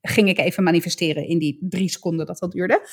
Ging 0.00 0.28
ik 0.28 0.38
even 0.38 0.62
manifesteren 0.62 1.26
in 1.26 1.38
die 1.38 1.58
drie 1.60 1.88
seconden 1.88 2.26
dat 2.26 2.38
dat 2.38 2.52
duurde. 2.52 2.88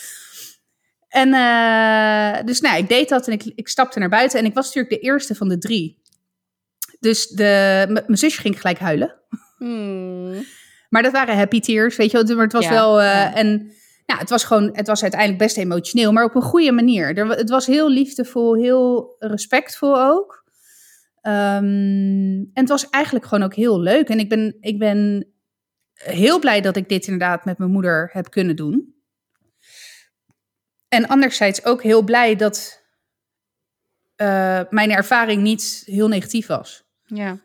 En 1.08 1.28
uh, 1.28 2.46
dus 2.46 2.62
nou, 2.62 2.78
ik 2.78 2.88
deed 2.88 3.10
dat 3.10 3.28
en 3.28 3.34
ik, 3.34 3.52
ik 3.56 3.68
stapte 3.68 4.00
naar 4.00 4.10
buiten 4.10 4.40
en 4.40 4.46
ik 4.46 4.54
was 4.54 4.66
natuurlijk 4.66 5.02
de 5.02 5.08
eerste 5.08 5.36
van 5.36 5.50
de 5.50 5.58
drie. 5.58 5.99
Dus 7.00 7.28
de, 7.28 7.86
mijn 7.88 8.18
zusje 8.18 8.42
ging 8.42 8.62
gelijk 8.62 8.80
huilen. 8.80 9.16
Hmm. 9.58 10.46
Maar 10.90 11.04
dat 11.04 11.12
waren 11.12 11.38
happy 11.38 11.60
tears, 11.60 11.96
weet 11.96 12.12
je 12.12 12.24
wel. 12.24 12.36
Maar 12.36 12.44
het 12.44 12.54
was 12.54 12.70
wel, 12.70 13.00
uh, 13.00 13.06
ja. 13.06 13.36
en 13.36 13.72
ja, 14.06 14.18
het 14.18 14.30
was 14.30 14.44
gewoon, 14.44 14.70
het 14.74 14.88
was 14.88 15.02
uiteindelijk 15.02 15.42
best 15.42 15.58
emotioneel, 15.58 16.12
maar 16.12 16.24
op 16.24 16.36
een 16.36 16.42
goede 16.42 16.72
manier. 16.72 17.18
Er, 17.18 17.28
het 17.28 17.50
was 17.50 17.66
heel 17.66 17.90
liefdevol, 17.90 18.56
heel 18.56 19.16
respectvol 19.20 20.02
ook. 20.02 20.44
Um, 21.24 22.50
en 22.54 22.62
het 22.62 22.70
was 22.70 22.90
eigenlijk 22.90 23.26
gewoon 23.26 23.44
ook 23.44 23.56
heel 23.56 23.80
leuk. 23.80 24.10
En 24.10 24.20
ik 24.20 24.30
ben, 24.30 24.58
ik 24.60 24.80
ben 24.80 25.28
heel 25.94 26.40
blij 26.40 26.62
dat 26.62 26.76
ik 26.76 26.90
dit 26.90 27.08
inderdaad 27.08 27.46
met 27.46 27.58
mijn 27.58 27.72
moeder 27.72 28.10
heb 28.14 28.30
kunnen 28.30 28.56
doen. 28.56 28.96
En 30.88 31.08
anderzijds 31.08 31.66
ook 31.66 31.84
heel 31.84 32.02
blij 32.02 32.36
dat 32.36 32.84
uh, 34.22 34.62
mijn 34.70 34.92
ervaring 34.92 35.42
niet 35.42 35.84
heel 35.86 36.08
negatief 36.08 36.48
was. 36.48 36.89
Ja. 37.14 37.38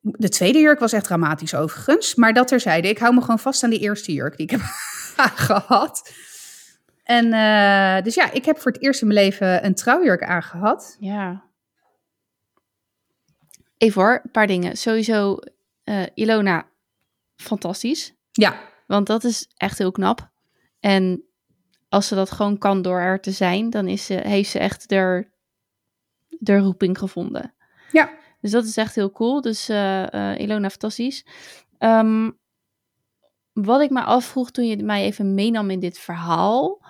De 0.00 0.28
tweede 0.28 0.58
jurk 0.58 0.78
was 0.78 0.92
echt 0.92 1.04
dramatisch 1.04 1.54
overigens. 1.54 2.14
Maar 2.14 2.32
dat 2.32 2.48
terzijde, 2.48 2.88
ik 2.88 2.98
hou 2.98 3.14
me 3.14 3.20
gewoon 3.20 3.38
vast 3.38 3.62
aan 3.62 3.70
die 3.70 3.80
eerste 3.80 4.12
jurk 4.12 4.36
die 4.36 4.46
ik 4.46 4.50
heb 5.16 5.30
gehad. 5.34 6.12
En 7.02 7.26
uh, 7.26 8.02
dus 8.04 8.14
ja, 8.14 8.30
ik 8.32 8.44
heb 8.44 8.58
voor 8.60 8.72
het 8.72 8.82
eerst 8.82 9.00
in 9.00 9.06
mijn 9.06 9.20
leven 9.20 9.64
een 9.64 9.74
trouwjurk 9.74 10.22
aangehad. 10.22 10.96
Ja. 11.00 11.44
Even 13.78 14.02
hoor, 14.02 14.20
een 14.24 14.30
paar 14.30 14.46
dingen. 14.46 14.76
Sowieso, 14.76 15.38
uh, 15.84 16.02
Ilona, 16.14 16.66
fantastisch. 17.36 18.14
Ja. 18.32 18.60
Want 18.86 19.06
dat 19.06 19.24
is 19.24 19.50
echt 19.56 19.78
heel 19.78 19.90
knap. 19.90 20.30
En 20.80 21.24
als 21.88 22.06
ze 22.06 22.14
dat 22.14 22.30
gewoon 22.30 22.58
kan 22.58 22.82
door 22.82 23.00
er 23.00 23.20
te 23.20 23.30
zijn, 23.30 23.70
dan 23.70 23.88
is 23.88 24.06
ze, 24.06 24.14
heeft 24.14 24.50
ze 24.50 24.58
echt 24.58 24.88
de, 24.88 25.26
de 26.28 26.58
roeping 26.58 26.98
gevonden. 26.98 27.54
Ja. 27.92 28.10
Dus 28.40 28.50
dat 28.50 28.64
is 28.64 28.76
echt 28.76 28.94
heel 28.94 29.10
cool. 29.10 29.40
Dus 29.40 29.70
uh, 29.70 30.34
Ilona, 30.38 30.70
fantastisch. 30.70 31.26
Um, 31.78 32.38
wat 33.52 33.80
ik 33.80 33.90
me 33.90 34.02
afvroeg 34.02 34.50
toen 34.50 34.66
je 34.66 34.82
mij 34.82 35.02
even 35.02 35.34
meenam 35.34 35.70
in 35.70 35.80
dit 35.80 35.98
verhaal. 35.98 36.86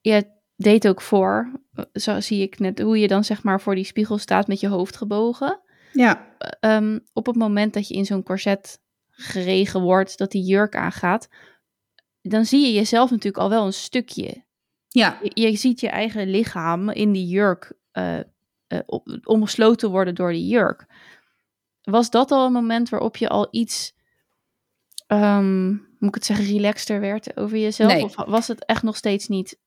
Je 0.00 0.30
deed 0.56 0.88
ook 0.88 1.00
voor, 1.00 1.60
zo 1.92 2.20
zie 2.20 2.42
ik 2.42 2.58
net, 2.58 2.78
hoe 2.80 2.98
je 2.98 3.08
dan 3.08 3.24
zeg 3.24 3.42
maar 3.42 3.60
voor 3.60 3.74
die 3.74 3.84
spiegel 3.84 4.18
staat 4.18 4.46
met 4.46 4.60
je 4.60 4.68
hoofd 4.68 4.96
gebogen. 4.96 5.60
Ja. 5.92 6.36
Um, 6.60 7.00
op 7.12 7.26
het 7.26 7.36
moment 7.36 7.74
dat 7.74 7.88
je 7.88 7.94
in 7.94 8.04
zo'n 8.04 8.22
corset 8.22 8.80
geregen 9.10 9.80
wordt, 9.80 10.18
dat 10.18 10.30
die 10.30 10.44
jurk 10.44 10.76
aangaat, 10.76 11.28
dan 12.20 12.44
zie 12.44 12.66
je 12.66 12.72
jezelf 12.72 13.10
natuurlijk 13.10 13.42
al 13.42 13.48
wel 13.48 13.66
een 13.66 13.72
stukje. 13.72 14.44
Ja. 14.88 15.18
Je, 15.22 15.40
je 15.40 15.56
ziet 15.56 15.80
je 15.80 15.88
eigen 15.88 16.28
lichaam 16.28 16.90
in 16.90 17.12
die 17.12 17.26
jurk 17.26 17.72
uh, 17.92 18.18
omgesloten 19.24 19.90
worden 19.90 20.14
door 20.14 20.32
die 20.32 20.46
jurk. 20.46 20.86
Was 21.82 22.10
dat 22.10 22.30
al 22.30 22.46
een 22.46 22.52
moment 22.52 22.88
waarop 22.88 23.16
je 23.16 23.28
al 23.28 23.48
iets 23.50 23.94
um, 25.06 25.70
moet 25.70 26.08
ik 26.08 26.14
het 26.14 26.24
zeggen, 26.24 26.46
relaxter 26.46 27.00
werd 27.00 27.36
over 27.36 27.58
jezelf? 27.58 27.92
Nee. 27.92 28.04
Of 28.04 28.14
was 28.14 28.48
het 28.48 28.64
echt 28.64 28.82
nog 28.82 28.96
steeds 28.96 29.28
niet? 29.28 29.60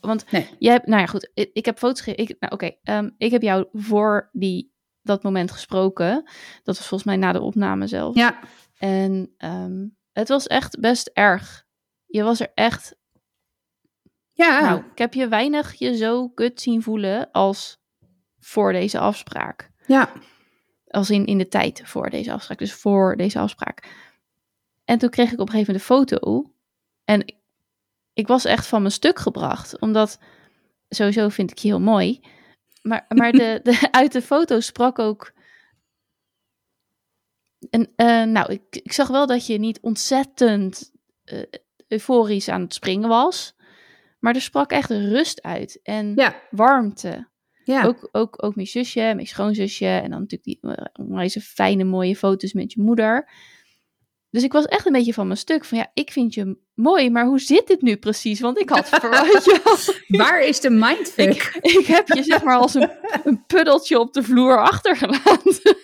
Want 0.00 0.30
nee. 0.30 0.48
jij 0.58 0.72
hebt, 0.72 0.86
nou 0.86 1.00
ja, 1.00 1.06
goed, 1.06 1.30
ik, 1.34 1.50
ik 1.52 1.64
heb 1.64 1.78
foto's 1.78 2.06
ik, 2.06 2.36
nou, 2.38 2.52
Oké, 2.52 2.54
okay, 2.54 2.98
um, 2.98 3.14
ik 3.18 3.30
heb 3.30 3.42
jou 3.42 3.66
voor 3.72 4.28
die, 4.32 4.72
dat 5.02 5.22
moment 5.22 5.50
gesproken. 5.50 6.14
Dat 6.62 6.76
was 6.76 6.86
volgens 6.86 7.04
mij 7.04 7.16
na 7.16 7.32
de 7.32 7.40
opname 7.40 7.86
zelf. 7.86 8.14
Ja. 8.14 8.38
En 8.78 9.34
um, 9.38 9.96
het 10.12 10.28
was 10.28 10.46
echt 10.46 10.80
best 10.80 11.10
erg. 11.12 11.64
Je 12.06 12.22
was 12.22 12.40
er 12.40 12.50
echt. 12.54 12.96
Ja. 14.32 14.60
Nou, 14.60 14.82
ik 14.92 14.98
heb 14.98 15.14
je 15.14 15.28
weinig 15.28 15.74
je 15.74 15.96
zo 15.96 16.28
kut 16.28 16.60
zien 16.60 16.82
voelen 16.82 17.30
als 17.30 17.81
voor 18.42 18.72
deze 18.72 18.98
afspraak. 18.98 19.70
Ja. 19.86 20.12
Als 20.86 21.10
in, 21.10 21.26
in 21.26 21.38
de 21.38 21.48
tijd 21.48 21.82
voor 21.84 22.10
deze 22.10 22.32
afspraak. 22.32 22.58
Dus 22.58 22.72
voor 22.72 23.16
deze 23.16 23.38
afspraak. 23.38 23.86
En 24.84 24.98
toen 24.98 25.10
kreeg 25.10 25.32
ik 25.32 25.40
op 25.40 25.48
een 25.48 25.52
gegeven 25.52 25.72
moment 25.72 25.90
een 25.90 25.96
foto. 25.96 26.52
En 27.04 27.34
ik 28.12 28.26
was 28.26 28.44
echt 28.44 28.66
van 28.66 28.80
mijn 28.80 28.92
stuk 28.92 29.18
gebracht. 29.18 29.80
Omdat, 29.80 30.18
sowieso 30.88 31.28
vind 31.28 31.50
ik 31.50 31.58
je 31.58 31.68
heel 31.68 31.80
mooi. 31.80 32.20
Maar, 32.82 33.04
maar 33.08 33.32
de, 33.32 33.60
de, 33.62 33.88
uit 33.90 34.12
de 34.12 34.22
foto 34.22 34.60
sprak 34.60 34.98
ook... 34.98 35.32
En, 37.70 37.92
uh, 37.96 38.22
nou, 38.22 38.52
ik, 38.52 38.62
ik 38.70 38.92
zag 38.92 39.08
wel 39.08 39.26
dat 39.26 39.46
je 39.46 39.58
niet 39.58 39.80
ontzettend 39.80 40.92
uh, 41.24 41.42
euforisch 41.88 42.48
aan 42.48 42.60
het 42.60 42.74
springen 42.74 43.08
was. 43.08 43.54
Maar 44.18 44.34
er 44.34 44.40
sprak 44.40 44.70
echt 44.70 44.90
rust 44.90 45.42
uit. 45.42 45.80
En 45.82 46.12
ja. 46.14 46.42
warmte. 46.50 47.30
Ja. 47.64 47.84
Ook, 47.84 48.08
ook, 48.12 48.44
ook 48.44 48.54
mijn 48.54 48.66
zusje, 48.66 49.00
mijn 49.00 49.26
schoonzusje. 49.26 49.86
En 49.86 50.10
dan 50.10 50.20
natuurlijk 50.20 50.44
die 50.44 50.60
deze 51.18 51.40
fijne, 51.40 51.84
mooie 51.84 52.16
foto's 52.16 52.52
met 52.52 52.72
je 52.72 52.82
moeder. 52.82 53.30
Dus 54.32 54.42
ik 54.42 54.52
was 54.52 54.64
echt 54.64 54.86
een 54.86 54.92
beetje 54.92 55.14
van 55.14 55.26
mijn 55.26 55.38
stuk. 55.38 55.64
Van 55.64 55.78
ja, 55.78 55.90
ik 55.94 56.12
vind 56.12 56.34
je 56.34 56.58
mooi, 56.74 57.10
maar 57.10 57.26
hoe 57.26 57.40
zit 57.40 57.66
dit 57.66 57.82
nu 57.82 57.96
precies? 57.96 58.40
Want 58.40 58.58
ik 58.58 58.68
had 58.68 58.88
verwacht. 59.00 60.04
Waar 60.08 60.42
is 60.42 60.60
de 60.60 60.70
mindfuck? 60.70 61.34
Ik, 61.34 61.58
ik, 61.60 61.86
heb 61.86 62.08
je 62.08 62.22
zeg 62.22 62.42
maar 62.42 62.56
als 62.56 62.74
een, 62.74 62.90
een 63.24 63.46
puddeltje 63.46 63.98
op 63.98 64.12
de 64.12 64.22
vloer 64.22 64.62
achtergelaten. 64.62 65.76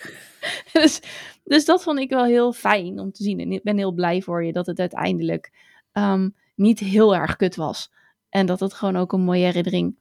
dus, 0.72 1.00
dus 1.44 1.64
dat 1.64 1.82
vond 1.82 1.98
ik 1.98 2.10
wel 2.10 2.24
heel 2.24 2.52
fijn 2.52 2.98
om 2.98 3.12
te 3.12 3.22
zien. 3.22 3.40
En 3.40 3.52
ik 3.52 3.62
ben 3.62 3.76
heel 3.76 3.92
blij 3.92 4.22
voor 4.22 4.44
je 4.44 4.52
dat 4.52 4.66
het 4.66 4.78
uiteindelijk 4.78 5.52
um, 5.92 6.34
niet 6.54 6.78
heel 6.78 7.14
erg 7.14 7.36
kut 7.36 7.56
was. 7.56 7.92
En 8.28 8.46
dat 8.46 8.60
het 8.60 8.74
gewoon 8.74 8.96
ook 8.96 9.12
een 9.12 9.24
mooie 9.24 9.44
herinnering, 9.44 9.96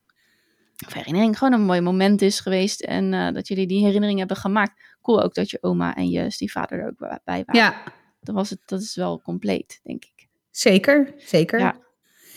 of 0.86 0.94
herinnering, 0.94 1.38
gewoon 1.38 1.54
een 1.54 1.66
mooi 1.66 1.82
moment 1.82 2.22
is 2.22 2.40
geweest. 2.40 2.82
En 2.82 3.14
uh, 3.14 3.32
dat 3.32 3.48
jullie 3.48 3.68
die 3.68 3.84
herinnering 3.86 4.20
hebben 4.20 4.38
gemaakt. 4.38 4.98
Cool 5.02 5.24
ook 5.24 5.34
dat 5.34 5.50
je 5.50 5.58
oma 5.62 5.96
en 5.96 6.10
je 6.10 6.32
stiefvader 6.32 6.80
er 6.80 6.88
ook 6.88 6.98
bij 7.24 7.44
waren. 7.46 7.62
Ja. 7.62 7.84
Dan 8.22 8.36
was 8.36 8.50
het, 8.50 8.60
dat 8.66 8.82
is 8.82 8.96
wel 8.96 9.22
compleet, 9.22 9.80
denk 9.84 10.04
ik. 10.04 10.28
Zeker, 10.52 11.14
zeker. 11.18 11.60
Ja. 11.60 11.76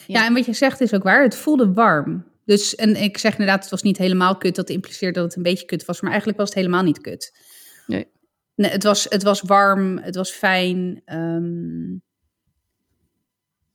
Ja. 0.07 0.21
ja, 0.21 0.27
en 0.27 0.35
wat 0.35 0.47
je 0.47 0.53
zegt 0.53 0.81
is 0.81 0.95
ook 0.95 1.03
waar. 1.03 1.23
Het 1.23 1.37
voelde 1.37 1.73
warm. 1.73 2.31
Dus, 2.45 2.75
en 2.75 2.97
ik 3.03 3.19
zeg 3.19 3.33
inderdaad, 3.33 3.61
het 3.61 3.71
was 3.71 3.83
niet 3.83 3.99
helemaal 3.99 4.37
kut. 4.37 4.55
Dat 4.55 4.71
impliceert 4.71 5.15
dat 5.15 5.25
het 5.25 5.37
een 5.37 5.43
beetje 5.43 5.67
kut 5.67 5.85
was. 5.85 6.01
Maar 6.01 6.11
eigenlijk 6.11 6.39
was 6.39 6.49
het 6.49 6.59
helemaal 6.59 6.83
niet 6.83 7.01
kut. 7.01 7.39
Nee. 7.87 8.07
nee 8.55 8.71
het, 8.71 8.83
was, 8.83 9.07
het 9.09 9.23
was 9.23 9.41
warm, 9.41 9.99
het 9.99 10.15
was 10.15 10.31
fijn. 10.31 11.03
Um, 11.05 12.03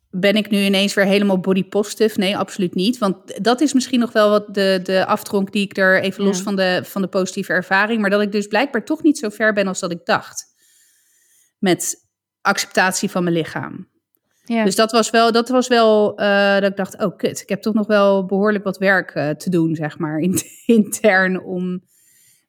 ben 0.10 0.36
ik 0.36 0.50
nu 0.50 0.58
ineens 0.58 0.94
weer 0.94 1.06
helemaal 1.06 1.40
body 1.40 1.64
positive? 1.64 2.20
Nee, 2.20 2.38
absoluut 2.38 2.76
niet. 2.76 2.98
Want 2.98 3.44
dat 3.44 3.62
is 3.62 3.74
misschien 3.74 4.00
nog 4.00 4.12
wel 4.12 4.30
wat 4.30 4.54
de, 4.54 4.80
de 4.84 5.06
aftronk 5.06 5.52
die 5.52 5.64
ik 5.64 5.78
er 5.78 6.02
even 6.02 6.24
los 6.24 6.42
van, 6.42 6.56
de, 6.56 6.82
van 6.84 7.02
de 7.02 7.08
positieve 7.08 7.54
ervaring. 7.54 8.02
Maar 8.02 8.10
dat 8.10 8.22
ik 8.22 8.32
dus 8.32 8.48
blijkbaar 8.48 8.86
toch 8.86 9.04
niet 9.04 9.18
zo 9.18 9.30
ver 9.30 9.54
ben 9.54 9.68
als 9.68 9.80
dat 9.80 9.92
ik 9.92 10.06
dacht. 10.06 10.46
Met 11.60 12.06
acceptatie 12.42 13.10
van 13.10 13.24
mijn 13.24 13.36
lichaam. 13.36 13.88
Ja. 14.44 14.64
Dus 14.64 14.76
dat 14.76 14.92
was 14.92 15.10
wel, 15.10 15.32
dat 15.32 15.50
was 15.50 15.68
wel 15.68 16.22
uh, 16.22 16.54
dat 16.54 16.70
ik 16.72 16.76
dacht, 16.76 17.00
oh 17.00 17.18
kut, 17.18 17.42
ik 17.42 17.50
heb 17.50 17.62
toch 17.62 17.74
nog 17.74 17.88
wel 17.88 18.26
behoorlijk 18.26 18.64
wat 18.64 18.78
werk 18.78 19.16
uh, 19.16 19.30
te 19.30 19.50
doen, 19.50 19.76
zeg 19.76 19.98
maar, 19.98 20.20
in, 20.28 20.40
intern 20.66 21.44
om 21.44 21.84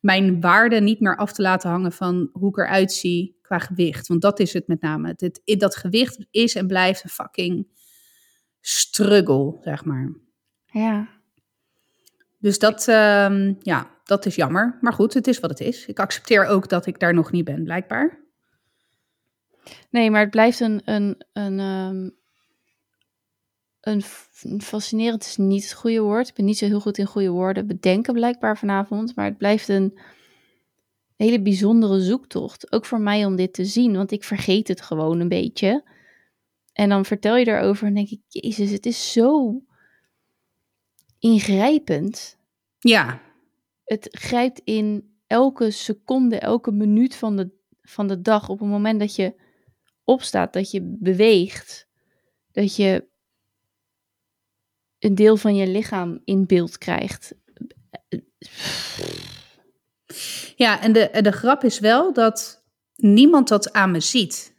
mijn 0.00 0.40
waarde 0.40 0.80
niet 0.80 1.00
meer 1.00 1.16
af 1.16 1.32
te 1.32 1.42
laten 1.42 1.70
hangen 1.70 1.92
van 1.92 2.30
hoe 2.32 2.48
ik 2.48 2.56
eruit 2.56 2.92
zie 2.92 3.38
qua 3.42 3.58
gewicht. 3.58 4.06
Want 4.06 4.22
dat 4.22 4.40
is 4.40 4.52
het 4.52 4.66
met 4.66 4.80
name. 4.80 5.16
Dat 5.44 5.76
gewicht 5.76 6.26
is 6.30 6.54
en 6.54 6.66
blijft 6.66 7.04
een 7.04 7.10
fucking 7.10 7.66
struggle, 8.60 9.58
zeg 9.60 9.84
maar. 9.84 10.12
ja. 10.66 11.16
Dus 12.40 12.58
dat, 12.58 12.88
uh, 12.88 13.54
ja, 13.58 13.90
dat 14.04 14.26
is 14.26 14.34
jammer. 14.34 14.78
Maar 14.80 14.92
goed, 14.92 15.14
het 15.14 15.26
is 15.26 15.40
wat 15.40 15.50
het 15.50 15.60
is. 15.60 15.86
Ik 15.86 15.98
accepteer 15.98 16.46
ook 16.46 16.68
dat 16.68 16.86
ik 16.86 16.98
daar 16.98 17.14
nog 17.14 17.30
niet 17.30 17.44
ben, 17.44 17.64
blijkbaar. 17.64 18.18
Nee, 19.90 20.10
maar 20.10 20.20
het 20.20 20.30
blijft 20.30 20.60
een, 20.60 20.80
een, 20.84 21.24
een, 21.32 21.58
um, 21.60 22.17
een, 23.88 24.60
fascinerend 24.60 25.24
is 25.24 25.36
niet 25.36 25.62
het 25.62 25.72
goede 25.72 26.00
woord. 26.00 26.28
Ik 26.28 26.34
ben 26.34 26.44
niet 26.44 26.58
zo 26.58 26.66
heel 26.66 26.80
goed 26.80 26.98
in 26.98 27.06
goede 27.06 27.30
woorden 27.30 27.66
bedenken 27.66 28.14
blijkbaar 28.14 28.58
vanavond. 28.58 29.16
Maar 29.16 29.24
het 29.24 29.38
blijft 29.38 29.68
een 29.68 29.98
hele 31.16 31.42
bijzondere 31.42 32.00
zoektocht. 32.00 32.72
Ook 32.72 32.84
voor 32.84 33.00
mij 33.00 33.24
om 33.24 33.36
dit 33.36 33.52
te 33.52 33.64
zien, 33.64 33.96
want 33.96 34.10
ik 34.10 34.24
vergeet 34.24 34.68
het 34.68 34.80
gewoon 34.80 35.20
een 35.20 35.28
beetje. 35.28 35.84
En 36.72 36.88
dan 36.88 37.04
vertel 37.04 37.36
je 37.36 37.46
erover 37.46 37.86
en 37.86 37.94
denk 37.94 38.08
ik, 38.08 38.20
jezus, 38.28 38.70
het 38.70 38.86
is 38.86 39.12
zo 39.12 39.60
ingrijpend. 41.18 42.38
Ja. 42.78 43.20
Het 43.84 44.08
grijpt 44.10 44.60
in 44.64 45.16
elke 45.26 45.70
seconde, 45.70 46.38
elke 46.38 46.70
minuut 46.70 47.14
van 47.14 47.36
de, 47.36 47.50
van 47.82 48.08
de 48.08 48.20
dag. 48.20 48.48
Op 48.48 48.58
het 48.58 48.68
moment 48.68 49.00
dat 49.00 49.16
je 49.16 49.34
opstaat, 50.04 50.52
dat 50.52 50.70
je 50.70 50.96
beweegt, 51.00 51.88
dat 52.52 52.76
je 52.76 53.04
een 54.98 55.14
deel 55.14 55.36
van 55.36 55.56
je 55.56 55.66
lichaam 55.66 56.20
in 56.24 56.46
beeld 56.46 56.78
krijgt. 56.78 57.34
Ja, 60.56 60.80
en 60.80 60.92
de, 60.92 61.18
de 61.22 61.32
grap 61.32 61.64
is 61.64 61.78
wel 61.78 62.12
dat 62.12 62.64
niemand 62.96 63.48
dat 63.48 63.72
aan 63.72 63.90
me 63.90 64.00
ziet. 64.00 64.52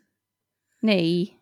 Nee. 0.79 1.38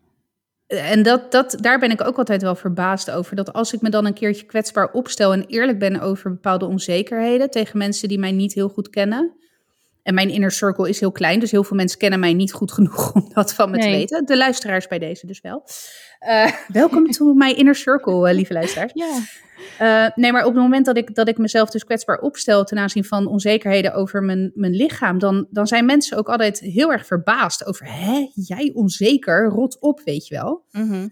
En 0.68 1.04
dat, 1.04 1.32
dat, 1.32 1.58
daar 1.62 1.80
ben 1.80 1.92
ik 1.92 2.08
ook 2.08 2.18
altijd 2.18 2.42
wel 2.42 2.56
verbaasd 2.56 3.12
over. 3.12 3.36
Dat 3.36 3.54
als 3.54 3.74
ik 3.74 3.82
me 3.82 3.90
dan 3.90 4.06
een 4.06 4.14
keertje 4.14 4.46
kwetsbaar 4.46 4.92
opstel 4.92 5.34
en 5.34 5.46
eerlijk 5.46 5.80
ben 5.80 6.00
over 6.00 6.32
bepaalde 6.32 6.66
onzekerheden 6.66 7.50
tegen 7.50 7.78
mensen 7.78 8.08
die 8.08 8.20
mij 8.20 8.32
niet 8.32 8.54
heel 8.54 8.70
goed 8.70 8.90
kennen. 8.90 9.36
En 10.08 10.14
mijn 10.14 10.30
inner 10.30 10.52
circle 10.52 10.90
is 10.90 11.00
heel 11.00 11.12
klein, 11.12 11.40
dus 11.40 11.52
heel 11.52 11.64
veel 11.64 11.76
mensen 11.76 11.98
kennen 11.98 12.20
mij 12.20 12.34
niet 12.34 12.52
goed 12.52 12.72
genoeg 12.72 13.12
om 13.14 13.30
dat 13.34 13.54
van 13.54 13.72
me 13.72 13.78
Nee. 13.78 13.86
te 13.86 13.98
weten. 13.98 14.26
De 14.26 14.38
luisteraars 14.38 14.88
bij 14.88 15.00
deze 15.00 15.26
dus 15.26 15.42
wel. 15.42 15.64
Uh, 16.28 16.52
welkom 16.68 17.12
to 17.12 17.34
my 17.34 17.52
inner 17.52 17.76
circle, 17.76 18.30
uh, 18.30 18.36
lieve 18.36 18.54
luisteraars. 18.54 18.92
Ja. 18.94 19.20
Uh, 19.82 20.16
nee, 20.16 20.32
maar 20.32 20.46
op 20.46 20.54
het 20.54 20.62
moment 20.62 20.86
dat 20.86 20.98
ik, 20.98 21.16
dat 21.16 21.28
ik 21.28 21.38
mezelf 21.38 21.70
dus 21.70 21.84
kwetsbaar 21.84 22.20
opstel 22.20 22.64
ten 22.64 22.78
aanzien 22.78 23.04
van 23.04 23.28
onzekerheden 23.28 23.94
over 23.94 24.24
mijn, 24.24 24.52
mijn 24.54 24.76
lichaam, 24.76 25.20
dan, 25.20 25.48
dan 25.50 25.68
zijn 25.68 25.86
mensen 25.86 26.18
ook 26.18 26.30
altijd 26.30 26.60
heel 26.60 26.92
erg 26.92 27.06
verbaasd 27.06 27.66
over, 27.66 27.86
hè, 27.90 28.28
jij 28.34 28.72
onzeker, 28.74 29.46
rot 29.50 29.80
op, 29.80 30.02
weet 30.06 30.28
je 30.28 30.36
wel. 30.36 30.66
Mm 30.72 30.90
-hmm. 30.90 31.12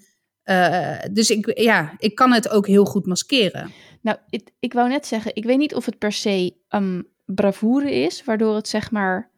dus 1.13 1.29
ik, 1.29 1.59
ja, 1.59 1.93
ik 1.97 2.15
kan 2.15 2.31
het 2.31 2.49
ook 2.49 2.67
heel 2.67 2.85
goed 2.85 3.05
maskeren. 3.05 3.71
Nou, 4.01 4.17
ik, 4.29 4.49
ik 4.59 4.73
wou 4.73 4.89
net 4.89 5.05
zeggen, 5.05 5.35
ik 5.35 5.45
weet 5.45 5.57
niet 5.57 5.75
of 5.75 5.85
het 5.85 5.97
per 5.97 6.11
se 6.11 6.55
um, 6.69 7.13
bravoure 7.25 7.91
is, 7.91 8.23
waardoor 8.23 8.55
het 8.55 8.67
zeg 8.67 8.91
maar 8.91 9.31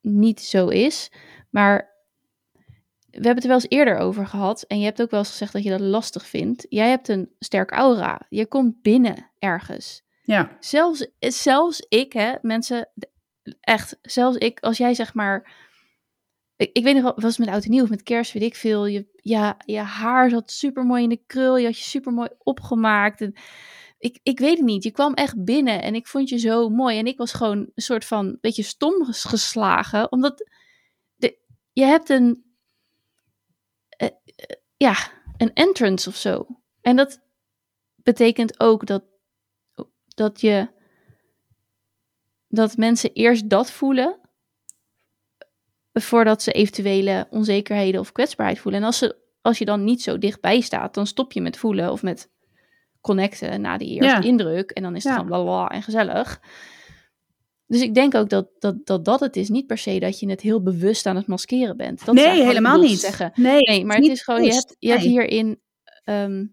niet 0.00 0.40
zo 0.40 0.68
is. 0.68 1.12
Maar 1.50 1.90
we 3.10 3.26
hebben 3.26 3.34
het 3.34 3.42
er 3.42 3.48
wel 3.48 3.60
eens 3.60 3.70
eerder 3.70 3.96
over 3.96 4.26
gehad. 4.26 4.62
En 4.62 4.78
je 4.78 4.84
hebt 4.84 5.02
ook 5.02 5.10
wel 5.10 5.20
eens 5.20 5.30
gezegd 5.30 5.52
dat 5.52 5.62
je 5.62 5.70
dat 5.70 5.80
lastig 5.80 6.26
vindt. 6.26 6.66
Jij 6.68 6.88
hebt 6.88 7.08
een 7.08 7.30
sterk 7.38 7.70
aura. 7.70 8.20
Je 8.28 8.46
komt 8.46 8.82
binnen 8.82 9.30
ergens. 9.38 10.02
Ja. 10.22 10.56
Zelfs, 10.60 11.06
zelfs 11.18 11.86
ik, 11.88 12.12
hè, 12.12 12.34
mensen, 12.42 12.88
echt, 13.60 13.98
zelfs 14.02 14.36
ik, 14.36 14.60
als 14.60 14.78
jij 14.78 14.94
zeg 14.94 15.14
maar. 15.14 15.58
Ik, 16.56 16.70
ik 16.72 16.84
weet 16.84 16.94
nog 16.94 17.02
wel, 17.02 17.12
was 17.16 17.36
het 17.36 17.38
met 17.38 17.54
oud 17.54 17.64
en 17.64 17.70
nieuw 17.70 17.82
of 17.82 17.88
met 17.88 18.02
kerst, 18.02 18.32
weet 18.32 18.42
ik 18.42 18.54
veel. 18.54 18.86
Je, 18.86 19.06
ja, 19.16 19.56
je 19.64 19.78
haar 19.78 20.30
zat 20.30 20.50
super 20.50 20.84
mooi 20.84 21.02
in 21.02 21.08
de 21.08 21.22
krul. 21.26 21.56
Je 21.56 21.66
had 21.66 21.78
je 21.78 21.84
super 21.84 22.12
mooi 22.12 22.28
opgemaakt. 22.38 23.20
En 23.20 23.34
ik, 24.00 24.18
ik 24.22 24.38
weet 24.38 24.56
het 24.56 24.66
niet. 24.66 24.82
Je 24.82 24.90
kwam 24.90 25.14
echt 25.14 25.44
binnen 25.44 25.82
en 25.82 25.94
ik 25.94 26.06
vond 26.06 26.28
je 26.28 26.38
zo 26.38 26.68
mooi. 26.68 26.98
En 26.98 27.06
ik 27.06 27.18
was 27.18 27.32
gewoon 27.32 27.58
een 27.58 27.82
soort 27.82 28.04
van 28.04 28.38
beetje 28.40 28.62
stom 28.62 29.04
geslagen. 29.04 30.12
Omdat 30.12 30.50
de, 31.14 31.38
je 31.72 31.84
hebt 31.84 32.08
een. 32.08 32.44
eh, 33.88 34.06
eh, 34.06 34.56
ja, 34.76 34.96
een 35.36 35.52
entrance 35.54 36.08
of 36.08 36.16
zo. 36.16 36.46
En 36.80 36.96
dat 36.96 37.20
betekent 37.96 38.60
ook 38.60 38.86
dat, 38.86 39.04
dat 40.08 40.40
je. 40.40 40.68
Dat 42.48 42.76
mensen 42.76 43.12
eerst 43.12 43.50
dat 43.50 43.70
voelen. 43.70 44.20
Voordat 45.92 46.42
ze 46.42 46.52
eventuele 46.52 47.26
onzekerheden 47.30 48.00
of 48.00 48.12
kwetsbaarheid 48.12 48.58
voelen. 48.58 48.80
En 48.80 48.86
als, 48.86 48.98
ze, 48.98 49.16
als 49.40 49.58
je 49.58 49.64
dan 49.64 49.84
niet 49.84 50.02
zo 50.02 50.18
dichtbij 50.18 50.60
staat, 50.60 50.94
dan 50.94 51.06
stop 51.06 51.32
je 51.32 51.40
met 51.40 51.56
voelen 51.56 51.92
of 51.92 52.02
met 52.02 52.30
connecten 53.00 53.60
na 53.60 53.78
die 53.78 53.88
eerste 53.88 54.22
Ja. 54.22 54.28
indruk. 54.28 54.70
En 54.70 54.82
dan 54.82 54.96
is 54.96 55.04
het 55.04 55.12
Ja. 55.12 55.18
gewoon 55.22 55.42
bla 55.44 55.68
en 55.68 55.82
gezellig. 55.82 56.40
Dus 57.66 57.80
ik 57.80 57.94
denk 57.94 58.14
ook 58.14 58.28
dat 58.28 58.48
dat, 58.58 58.86
dat 58.86 59.04
dat 59.04 59.20
het 59.20 59.36
is. 59.36 59.48
Niet 59.48 59.66
per 59.66 59.78
se 59.78 59.98
dat 59.98 60.20
je 60.20 60.30
het 60.30 60.40
heel 60.40 60.62
bewust 60.62 61.06
aan 61.06 61.16
het 61.16 61.26
maskeren 61.26 61.76
bent. 61.76 62.04
Dat 62.04 62.14
nee, 62.14 62.44
helemaal 62.44 62.80
niet. 62.80 62.98
Zeggen. 62.98 63.32
Nee, 63.34 63.60
Nee, 63.60 63.84
maar 63.84 63.96
het 63.96 64.06
is 64.06 64.22
gewoon, 64.22 64.42
je 64.44 64.52
hebt, 64.52 64.76
je 64.78 64.88
hebt 64.88 65.02
hierin. 65.02 65.60
ehm, 66.04 66.46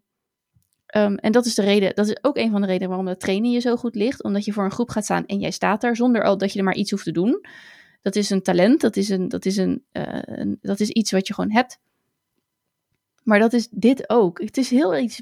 ehm, 0.86 1.16
en 1.16 1.32
dat 1.32 1.46
is 1.46 1.56
de 1.56 1.62
reden, 1.62 1.96
dat 1.96 2.08
is 2.08 2.18
ook 2.24 2.38
een 2.38 2.52
van 2.52 2.62
de 2.62 2.68
redenen 2.68 2.88
waarom 2.88 3.06
dat 3.06 3.20
trainen 3.20 3.52
je 3.52 3.60
zo 3.60 3.76
goed 3.76 3.96
ligt. 3.96 4.24
Omdat 4.24 4.46
je 4.46 4.54
voor 4.54 4.64
een 4.64 4.72
groep 4.72 4.90
gaat 4.90 5.04
staan 5.04 5.26
en 5.26 5.40
jij 5.40 5.52
staat 5.52 5.82
daar 5.82 5.96
zonder 5.96 6.24
al 6.24 6.38
dat 6.38 6.52
je 6.54 6.60
er 6.60 6.66
maar 6.66 6.76
iets 6.76 6.92
hoeft 6.92 7.04
te 7.04 7.12
doen. 7.12 7.46
Dat 8.02 8.16
is 8.16 8.30
een 8.30 8.42
talent, 8.42 8.82
dat 8.82 8.96
is, 8.96 9.10
een, 9.10 9.30
dat 9.30 9.46
is, 9.46 9.58
een, 9.58 9.84
eh, 9.92 10.04
een, 10.22 10.58
dat 10.62 10.80
is 10.80 10.90
iets 10.90 11.12
wat 11.12 11.28
je 11.28 11.34
gewoon 11.34 11.52
hebt. 11.52 11.80
Maar 13.24 13.40
dat 13.40 13.54
is 13.54 13.68
dit 13.72 14.10
ook. 14.10 14.40
Het 14.42 14.58
is 14.58 14.70
heel 14.70 14.98
iets, 14.98 15.22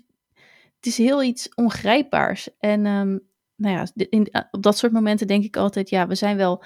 het 0.86 0.94
is 0.94 1.06
heel 1.06 1.24
iets 1.24 1.50
ongrijpbaars. 1.56 2.50
En 2.60 2.86
ehm, 2.86 3.18
nou 3.56 3.76
ja, 3.76 3.88
in, 4.10 4.26
eh, 4.26 4.42
op 4.52 4.64
dat 4.64 4.78
soort 4.78 4.92
momenten 4.92 5.28
denk 5.28 5.44
ik 5.44 5.58
altijd, 5.58 5.90
ja, 5.90 6.08
we 6.08 6.16
zijn 6.16 6.38
wel 6.38 6.64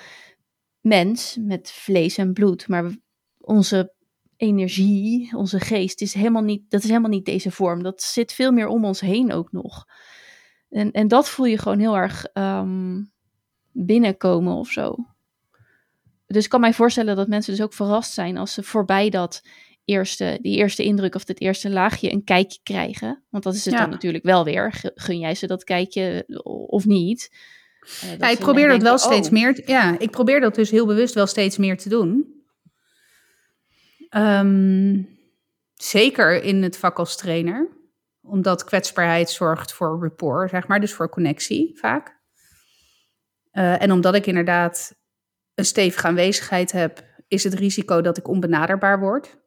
mens 0.81 1.37
met 1.41 1.71
vlees 1.71 2.17
en 2.17 2.33
bloed, 2.33 2.67
maar 2.67 2.97
onze 3.37 3.93
energie, 4.35 5.35
onze 5.35 5.59
geest, 5.59 6.01
is 6.01 6.13
helemaal 6.13 6.41
niet, 6.41 6.69
dat 6.69 6.83
is 6.83 6.87
helemaal 6.89 7.09
niet 7.09 7.25
deze 7.25 7.51
vorm. 7.51 7.83
Dat 7.83 8.01
zit 8.01 8.33
veel 8.33 8.51
meer 8.51 8.67
om 8.67 8.85
ons 8.85 8.99
heen 8.99 9.31
ook 9.31 9.51
nog. 9.51 9.85
En, 10.69 10.91
en 10.91 11.07
dat 11.07 11.29
voel 11.29 11.45
je 11.45 11.57
gewoon 11.57 11.79
heel 11.79 11.97
erg 11.97 12.25
ehm, 12.25 13.03
binnenkomen 13.71 14.53
of 14.53 14.69
zo. 14.69 14.95
Dus 16.27 16.43
ik 16.43 16.49
kan 16.49 16.59
mij 16.59 16.73
voorstellen 16.73 17.15
dat 17.15 17.27
mensen 17.27 17.53
dus 17.53 17.61
ook 17.63 17.73
verrast 17.73 18.13
zijn 18.13 18.37
als 18.37 18.53
ze 18.53 18.63
voorbij 18.63 19.09
dat 19.09 19.41
eerste, 19.89 20.39
die 20.41 20.57
eerste 20.57 20.83
indruk 20.83 21.15
of 21.15 21.23
dat 21.23 21.39
eerste 21.39 21.69
laagje 21.69 22.11
een 22.11 22.23
kijkje 22.23 22.59
krijgen. 22.63 23.23
Want 23.29 23.43
dat 23.43 23.53
is 23.55 23.65
het 23.65 23.73
Ja. 23.73 23.79
dan 23.79 23.89
natuurlijk 23.89 24.23
wel 24.23 24.43
weer. 24.43 24.71
Gu- 24.73 24.89
Gun 24.95 25.19
jij 25.19 25.35
ze 25.35 25.47
dat 25.47 25.63
kijkje 25.63 26.23
of 26.67 26.85
niet? 26.85 27.29
Eh, 28.01 28.17
Ja, 28.17 28.29
ik 28.29 28.39
probeer 28.39 28.67
dat 28.67 28.81
wel 28.81 28.97
steeds 28.97 29.27
oh, 29.27 29.33
meer. 29.33 29.55
te- 29.55 29.63
Ja, 29.65 29.99
ik 29.99 30.11
probeer 30.11 30.39
dat 30.39 30.55
dus 30.55 30.71
heel 30.71 30.85
bewust 30.85 31.13
wel 31.13 31.27
steeds 31.27 31.57
meer 31.57 31.77
te 31.77 31.89
doen. 31.89 32.37
Ehm, 34.09 35.01
zeker 35.75 36.43
in 36.43 36.63
het 36.63 36.77
vak 36.77 36.97
als 36.99 37.17
trainer. 37.17 37.69
Omdat 38.21 38.63
kwetsbaarheid 38.63 39.29
zorgt 39.29 39.73
voor 39.73 39.99
rapport, 40.01 40.49
zeg 40.49 40.67
maar. 40.67 40.79
Dus 40.79 40.93
voor 40.93 41.09
connectie 41.09 41.77
vaak. 41.79 42.17
Eh, 43.51 43.81
en 43.81 43.91
omdat 43.91 44.15
ik 44.15 44.25
inderdaad 44.25 44.95
een 45.55 45.65
stevige 45.65 46.07
aanwezigheid 46.07 46.71
heb, 46.71 47.03
is 47.27 47.43
het 47.43 47.53
risico 47.53 48.01
dat 48.01 48.17
ik 48.17 48.27
onbenaderbaar 48.27 48.99
word. 48.99 49.37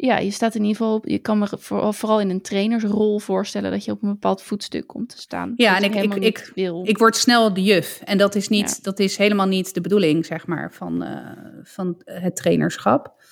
Ja, 0.00 0.18
je 0.18 0.30
staat 0.30 0.54
in 0.54 0.60
ieder 0.60 0.76
geval 0.76 0.94
op. 0.94 1.06
Je 1.08 1.18
kan 1.18 1.38
me 1.38 1.46
voor- 1.58 1.94
vooral 1.94 2.20
in 2.20 2.30
een 2.30 2.40
trainersrol 2.40 3.18
voorstellen 3.18 3.70
dat 3.70 3.84
je 3.84 3.90
op 3.92 4.02
een 4.02 4.08
bepaald 4.08 4.42
voetstuk 4.42 4.86
komt 4.86 5.08
te 5.08 5.18
staan. 5.18 5.52
Ja, 5.56 5.76
en 5.76 5.82
ik- 5.84 6.14
ik- 6.14 6.52
wil. 6.54 6.82
Ik 6.86 6.98
word 6.98 7.16
snel 7.16 7.54
de 7.54 7.62
juf. 7.62 8.00
En 8.04 8.18
dat 8.18 8.34
is, 8.34 8.48
niet, 8.48 8.68
Ja. 8.70 8.76
dat 8.82 8.98
is 8.98 9.16
helemaal 9.16 9.46
niet 9.46 9.74
de 9.74 9.80
bedoeling, 9.80 10.26
zeg 10.26 10.46
maar, 10.46 10.72
van, 10.72 11.02
eh, 11.02 11.38
van 11.62 12.00
het 12.04 12.36
trainerschap. 12.36 13.22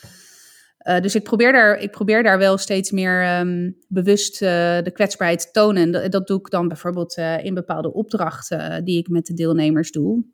Eh, 0.78 1.00
dus 1.00 1.14
ik 1.14 1.22
probeer, 1.22 1.52
daar, 1.52 1.78
ik 1.78 1.90
probeer 1.90 2.22
daar 2.22 2.38
wel 2.38 2.58
steeds 2.58 2.90
meer 2.90 3.22
ehm, 3.22 3.70
bewust 3.88 4.42
eh, 4.42 4.48
de 4.82 4.90
kwetsbaarheid 4.92 5.40
te 5.40 5.50
tonen. 5.50 5.82
En 5.82 5.90
dat, 5.92 6.12
dat 6.12 6.26
doe 6.26 6.38
ik 6.38 6.50
dan 6.50 6.68
bijvoorbeeld 6.68 7.16
in 7.42 7.54
bepaalde 7.54 7.92
opdrachten 7.92 8.84
die 8.84 8.98
ik 8.98 9.08
met 9.08 9.26
de 9.26 9.34
deelnemers 9.34 9.90
doe. 9.90 10.24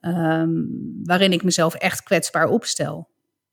Ehm, 0.00 0.50
waarin 1.02 1.32
ik 1.32 1.42
mezelf 1.42 1.74
echt 1.74 2.02
kwetsbaar 2.02 2.48
opstel. 2.48 3.08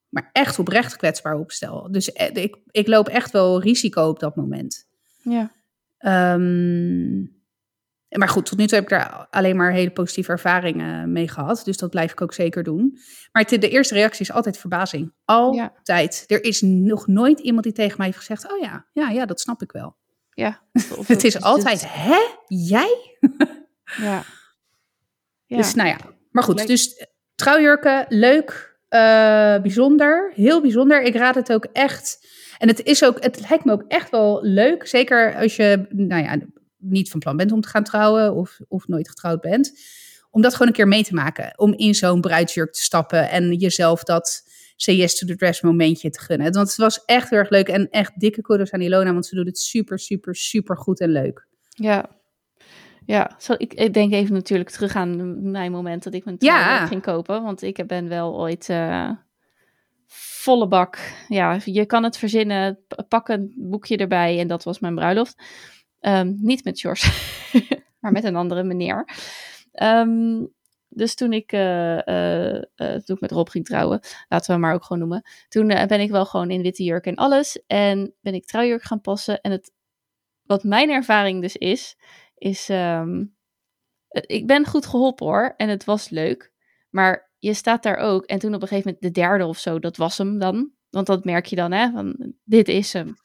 Maar 0.10 0.30
echt 0.32 0.60
oprecht 0.60 0.96
kwetsbaar 0.98 1.36
opstel. 1.36 1.92
Dus 1.92 2.12
eh, 2.12 2.44
ik, 2.44 2.58
ik 2.72 2.88
loop 2.88 3.08
echt 3.08 3.32
wel 3.32 3.62
risico 3.62 4.08
op 4.08 4.20
dat 4.20 4.36
moment. 4.36 4.88
ja. 5.22 5.52
Ehm, 5.98 7.22
maar 8.10 8.30
goed, 8.30 8.46
tot 8.46 8.58
nu 8.58 8.66
toe 8.66 8.76
heb 8.76 8.84
ik 8.84 8.90
daar 8.90 9.28
alleen 9.30 9.56
maar 9.56 9.72
hele 9.72 9.92
positieve 9.92 10.32
ervaringen 10.32 11.12
mee 11.12 11.28
gehad. 11.28 11.62
Dus 11.66 11.78
dat 11.78 11.90
blijf 11.90 12.12
ik 12.12 12.22
ook 12.22 12.34
zeker 12.34 12.64
doen. 12.64 12.98
Maar 13.32 13.46
de 13.48 13.70
eerste 13.70 13.94
reactie 13.94 14.22
is 14.22 14.32
altijd 14.32 14.58
verbazing. 14.58 15.14
Altijd. 15.26 16.24
Er 16.28 16.44
is 16.44 16.62
nog 16.62 17.08
nooit 17.08 17.40
iemand 17.40 17.64
die 17.64 17.74
tegen 17.74 17.96
mij 17.98 18.06
heeft 18.06 18.18
gezegd: 18.18 18.52
Oh 18.52 18.60
ja, 18.60 18.86
ja, 18.94 19.10
ja 19.10 19.26
dat 19.26 19.40
snap 19.40 19.62
ik 19.62 19.72
wel. 19.72 19.96
ja. 20.30 20.62
Of- 20.98 21.08
Het 21.08 21.24
is 21.24 21.34
dus- 21.34 21.42
altijd: 21.42 21.84
Hè? 21.88 22.20
Jij? 22.48 23.18
Ja. 23.98 24.24
ja. 25.46 25.58
Dus 25.58 25.74
nou 25.74 25.90
ja, 25.90 25.98
maar 26.32 26.44
goed. 26.44 26.68
Dus 26.68 26.96
eh, 26.96 27.06
trouwjurken, 27.36 28.06
leuk, 28.10 28.75
eh, 28.88 29.62
bijzonder, 29.62 30.32
heel 30.36 30.62
bijzonder. 30.62 31.04
Ik 31.04 31.16
raad 31.16 31.36
het 31.36 31.54
ook 31.54 31.68
echt. 31.74 32.28
En 32.58 32.68
het 32.68 32.84
is 32.84 33.04
ook, 33.04 33.24
het 33.24 33.50
lijkt 33.50 33.66
me 33.66 33.72
ook 33.72 33.86
echt 33.88 34.10
wel 34.10 34.40
leuk. 34.44 34.88
Zeker 34.88 35.36
als 35.36 35.56
je, 35.56 35.86
nou 35.90 36.24
ja, 36.24 36.40
niet 36.78 37.10
van 37.10 37.20
plan 37.20 37.38
bent 37.38 37.52
om 37.52 37.62
te 37.62 37.68
gaan 37.68 37.84
trouwen 37.84 38.36
of, 38.36 38.60
of 38.68 38.88
nooit 38.88 39.10
getrouwd 39.10 39.42
bent. 39.42 39.80
Om 40.32 40.42
dat 40.42 40.52
gewoon 40.52 40.68
een 40.68 40.74
keer 40.74 40.88
mee 40.88 41.04
te 41.04 41.14
maken. 41.14 41.60
Om 41.60 41.74
in 41.74 41.96
zo'n 41.96 42.22
bruidsjurk 42.22 42.74
te 42.74 42.82
stappen 42.82 43.30
en 43.30 43.54
jezelf 43.54 44.04
dat 44.04 44.44
say 44.76 44.96
yes 44.96 45.18
to 45.18 45.28
the 45.28 45.36
dress 45.36 45.62
momentje 45.62 46.10
te 46.10 46.20
gunnen. 46.20 46.52
Want 46.52 46.68
het 46.68 46.78
was 46.78 47.06
echt 47.06 47.30
heel 47.30 47.40
erg 47.40 47.50
leuk 47.50 47.68
en 47.68 47.90
echt 47.90 48.20
dikke 48.20 48.42
kudos 48.42 48.72
aan 48.72 48.82
Ilona, 48.82 49.14
want 49.14 49.26
ze 49.26 49.36
doet 49.36 49.46
het 49.46 49.60
super, 49.60 50.00
super, 50.00 50.36
super 50.36 50.78
goed 50.78 51.00
en 51.00 51.10
leuk. 51.10 51.48
Ja. 51.70 52.10
Ja, 53.06 53.32
zo, 53.38 53.54
ik, 53.58 53.74
ik 53.74 53.94
denk 53.94 54.14
even 54.14 54.34
natuurlijk 54.34 54.70
terug 54.70 54.96
aan 54.96 55.52
mijn 55.52 55.72
moment 55.72 56.04
dat 56.04 56.14
ik 56.14 56.26
mijn 56.26 56.36
Ja. 56.40 56.60
trouwjurk 56.60 56.88
ging 56.88 57.02
kopen. 57.02 57.44
Want 57.44 57.62
ik 57.62 57.88
ben 57.88 58.08
wel 58.08 58.36
ooit 58.40 58.70
eh, 58.70 59.10
volle 60.08 60.68
bak. 60.68 60.98
Ja, 61.28 61.60
je 61.66 61.86
kan 61.86 62.04
het 62.04 62.18
verzinnen. 62.18 62.80
Pak 63.08 63.28
een 63.28 63.54
boekje 63.58 63.98
erbij 63.98 64.40
en 64.40 64.48
dat 64.48 64.64
was 64.64 64.80
mijn 64.80 64.96
bruiloft. 64.96 65.44
Ehm, 66.00 66.34
niet 66.38 66.64
met 66.64 66.80
George, 66.80 67.12
maar 68.00 68.12
met 68.12 68.24
een 68.24 68.36
andere 68.36 68.64
meneer. 68.64 69.08
Ehm, 69.72 70.46
dus 70.90 71.16
toen 71.16 71.34
ik, 71.34 71.52
eh, 71.52 71.98
eh, 71.98 72.64
toen 73.04 73.16
ik 73.16 73.22
met 73.22 73.32
Rob 73.32 73.50
ging 73.50 73.66
trouwen, 73.66 74.00
laten 74.28 74.46
we 74.46 74.52
hem 74.52 74.62
maar 74.62 74.74
ook 74.74 74.84
gewoon 74.84 75.00
noemen. 75.08 75.30
Toen 75.48 75.68
ben 75.68 76.00
ik 76.02 76.12
wel 76.12 76.26
gewoon 76.26 76.50
in 76.50 76.62
witte 76.62 76.84
jurk 76.84 77.06
en 77.06 77.16
alles. 77.16 77.64
En 77.68 78.14
ben 78.22 78.34
ik 78.34 78.46
trouwjurk 78.46 78.84
gaan 78.84 79.02
passen. 79.02 79.42
En 79.42 79.52
het, 79.52 79.72
wat 80.46 80.64
mijn 80.64 80.90
ervaring 80.90 81.42
dus 81.42 81.56
is, 81.56 81.98
is... 82.46 82.70
ehm, 82.70 83.24
eh, 84.08 84.24
ik 84.26 84.48
ben 84.48 84.66
goed 84.66 84.86
geholpen 84.86 85.26
hoor. 85.26 85.54
En 85.58 85.70
het 85.70 85.84
was 85.84 86.10
leuk. 86.10 86.52
Maar 86.90 87.32
je 87.40 87.54
staat 87.54 87.84
daar 87.84 87.98
ook. 87.98 88.26
En 88.26 88.40
toen 88.40 88.54
op 88.54 88.62
een 88.62 88.68
gegeven 88.68 88.92
moment 88.92 89.14
de 89.16 89.22
derde 89.22 89.46
of 89.46 89.58
zo, 89.58 89.80
dat 89.80 89.98
was 89.98 90.18
hem 90.18 90.40
dan. 90.40 90.72
Want 90.90 91.08
dat 91.08 91.26
merk 91.26 91.46
je 91.46 91.56
dan, 91.56 91.72
hè. 91.72 91.92
Van, 91.92 92.34
dit 92.44 92.68
is 92.68 92.94
hem. 92.94 93.16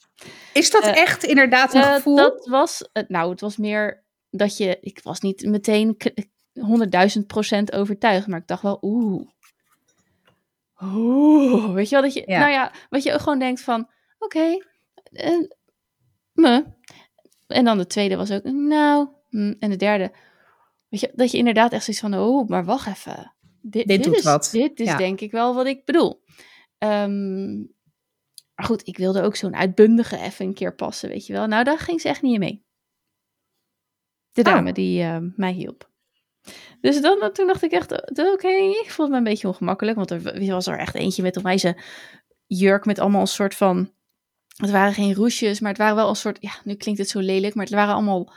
Is 0.52 0.70
dat 0.70 0.82
Eh, 0.82 0.96
echt 0.96 1.24
inderdaad 1.24 1.74
een 1.74 1.82
Eh, 1.82 1.94
gevoel? 1.94 2.16
dat 2.16 2.46
was, 2.46 2.88
eh, 2.92 3.02
nou, 3.08 3.30
het 3.30 3.40
was 3.40 3.56
meer 3.56 4.04
dat 4.30 4.56
je, 4.56 4.78
ik 4.80 5.00
was 5.02 5.20
niet 5.20 5.44
meteen 5.46 5.96
k- 5.96 6.12
100.000 6.52 7.26
procent 7.26 7.72
overtuigd, 7.72 8.26
maar 8.26 8.38
ik 8.40 8.46
dacht 8.46 8.62
wel, 8.62 8.78
oeh. 8.82 9.28
Oeh, 10.82 11.72
weet 11.74 11.88
je 11.88 11.94
wel, 11.94 12.02
dat 12.04 12.14
je, 12.14 12.22
Ja. 12.26 12.38
nou 12.38 12.50
ja, 12.52 12.72
wat 12.90 13.02
je 13.02 13.12
ook 13.12 13.20
gewoon 13.20 13.38
denkt 13.38 13.60
van, 13.60 13.90
oké, 14.18 14.58
eh, 15.12 15.38
me. 16.32 16.64
En 17.50 17.64
dan 17.64 17.78
de 17.78 17.86
tweede 17.86 18.16
was 18.16 18.30
ook, 18.30 18.44
nou, 18.44 19.08
hm, 19.28 19.54
en 19.58 19.70
de 19.70 19.76
derde, 19.76 20.12
weet 20.88 21.00
je, 21.00 21.12
dat 21.14 21.30
je 21.30 21.38
inderdaad 21.38 21.72
echt 21.72 21.84
zoiets 21.84 22.02
van, 22.02 22.14
oh, 22.14 22.48
maar 22.48 22.64
wacht 22.64 22.86
even. 22.86 23.34
Dit, 23.62 23.86
Dit 23.86 24.04
doet 24.04 24.16
is, 24.16 24.24
wat. 24.24 24.48
Dit 24.52 24.80
is 24.80 24.86
Ja. 24.86 24.96
denk 24.96 25.20
ik 25.20 25.30
wel 25.30 25.54
wat 25.54 25.66
ik 25.66 25.84
bedoel. 25.84 26.22
Ehm, 26.78 27.56
maar 28.54 28.66
goed, 28.66 28.86
ik 28.88 28.96
wilde 28.96 29.22
ook 29.22 29.36
zo'n 29.36 29.56
uitbundige 29.56 30.18
even 30.18 30.46
een 30.46 30.54
keer 30.54 30.74
passen, 30.74 31.08
weet 31.08 31.26
je 31.26 31.32
wel. 31.32 31.46
Nou, 31.46 31.64
daar 31.64 31.78
ging 31.78 32.00
ze 32.00 32.08
echt 32.08 32.22
niet 32.22 32.34
in 32.34 32.40
mee. 32.40 32.64
De 34.32 34.40
Oh. 34.40 34.46
dame 34.46 34.72
die 34.72 35.02
eh, 35.02 35.18
mij 35.36 35.52
hielp. 35.52 35.90
Dus 36.80 37.00
dan, 37.00 37.30
toen 37.32 37.46
dacht 37.46 37.62
ik 37.62 37.72
echt, 37.72 37.92
eh, 37.92 38.32
oké, 38.32 38.48
ik 38.48 38.90
voelde 38.90 39.12
me 39.12 39.18
een 39.18 39.24
beetje 39.24 39.48
ongemakkelijk. 39.48 39.96
Want 39.96 40.10
er 40.10 40.46
was 40.46 40.66
er 40.66 40.78
echt 40.78 40.94
eentje 40.94 41.22
met 41.22 41.36
onwijs 41.36 41.64
jurk 42.46 42.84
met 42.84 42.98
allemaal 42.98 43.20
een 43.20 43.26
soort 43.26 43.54
van. 43.54 43.92
Het 44.60 44.70
waren 44.70 44.94
geen 44.94 45.14
roesjes, 45.14 45.60
maar 45.60 45.70
het 45.70 45.78
waren 45.78 45.96
wel 45.96 46.08
een 46.08 46.16
soort. 46.16 46.38
Ja, 46.40 46.52
nu 46.64 46.74
klinkt 46.74 47.00
het 47.00 47.08
zo 47.08 47.18
lelijk, 47.18 47.54
maar 47.54 47.64
het 47.64 47.74
waren 47.74 47.94
allemaal 47.94 48.32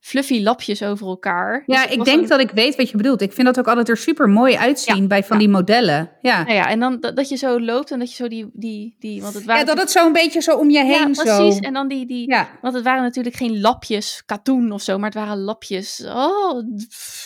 fluffy 0.00 0.42
lapjes 0.42 0.82
over 0.82 1.06
elkaar. 1.06 1.62
Ja, 1.66 1.74
Dus 1.74 1.82
het 1.90 1.92
ik 1.98 2.04
denk 2.04 2.22
een- 2.22 2.28
dat 2.28 2.40
ik 2.40 2.50
weet 2.50 2.76
wat 2.76 2.90
je 2.90 2.96
bedoelt. 2.96 3.20
Ik 3.20 3.32
vind 3.32 3.46
dat 3.46 3.58
ook 3.58 3.66
altijd 3.68 3.88
er 3.88 3.96
super 3.96 4.28
mooi 4.28 4.56
uitzien 4.56 4.96
Ja, 5.02 5.06
bij 5.06 5.24
van 5.24 5.36
ja. 5.36 5.42
die 5.42 5.52
modellen. 5.52 6.10
Ja. 6.20 6.42
Nou 6.42 6.54
ja, 6.54 6.68
en 6.70 6.80
dan 6.80 7.00
dat, 7.00 7.16
dat 7.16 7.28
je 7.28 7.36
zo 7.36 7.60
loopt 7.60 7.90
en 7.90 7.98
dat 7.98 8.10
je 8.10 8.16
zo 8.16 8.28
die. 8.28 8.50
die, 8.52 8.96
die 8.98 9.22
want 9.22 9.34
het 9.34 9.44
waren 9.44 9.60
ja, 9.60 9.66
dat 9.66 9.78
het 9.78 9.90
zo 9.90 10.06
een 10.06 10.12
beetje 10.12 10.40
zo 10.40 10.56
om 10.56 10.70
je 10.70 10.78
Ja, 10.78 10.84
heen 10.84 11.12
precies. 11.12 11.54
zo. 11.56 11.60
En 11.60 11.72
dan 11.72 11.88
die, 11.88 12.06
die, 12.06 12.30
Ja. 12.30 12.48
Want 12.62 12.74
het 12.74 12.84
waren 12.84 13.02
natuurlijk 13.02 13.36
geen 13.36 13.60
lapjes 13.60 14.22
katoen 14.26 14.72
of 14.72 14.82
zo, 14.82 14.96
maar 14.98 15.10
het 15.10 15.18
waren 15.18 15.38
lapjes. 15.38 16.04
Oh, 16.06 16.62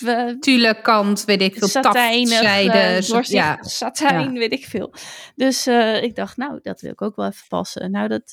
eh, 0.06 0.26
Tule 0.40 0.80
kant, 0.82 1.24
weet 1.24 1.42
ik 1.42 1.58
veel, 1.58 1.68
zo- 1.68 1.80
doorzichtig 1.80 3.32
ja. 3.32 3.58
satijn, 3.62 4.32
weet 4.32 4.52
ik 4.52 4.64
veel. 4.64 4.94
Dus 5.36 5.66
eh, 5.66 6.02
ik 6.02 6.14
dacht, 6.16 6.36
nou, 6.36 6.58
dat 6.62 6.80
wil 6.80 6.90
ik 6.90 7.02
ook 7.02 7.16
wel 7.16 7.26
even 7.26 7.44
passen. 7.48 7.90
Nou, 7.90 8.08
dat, 8.08 8.32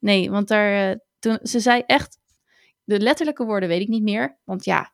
nee, 0.00 0.30
want 0.30 0.48
daar, 0.48 0.98
toen, 1.18 1.38
ze 1.42 1.60
zei 1.60 1.82
echt, 1.86 2.18
de 2.86 3.00
letterlijke 3.00 3.44
woorden 3.44 3.68
weet 3.68 3.80
ik 3.80 3.88
niet 3.88 4.02
meer, 4.02 4.36
want 4.44 4.64
ja, 4.64 4.92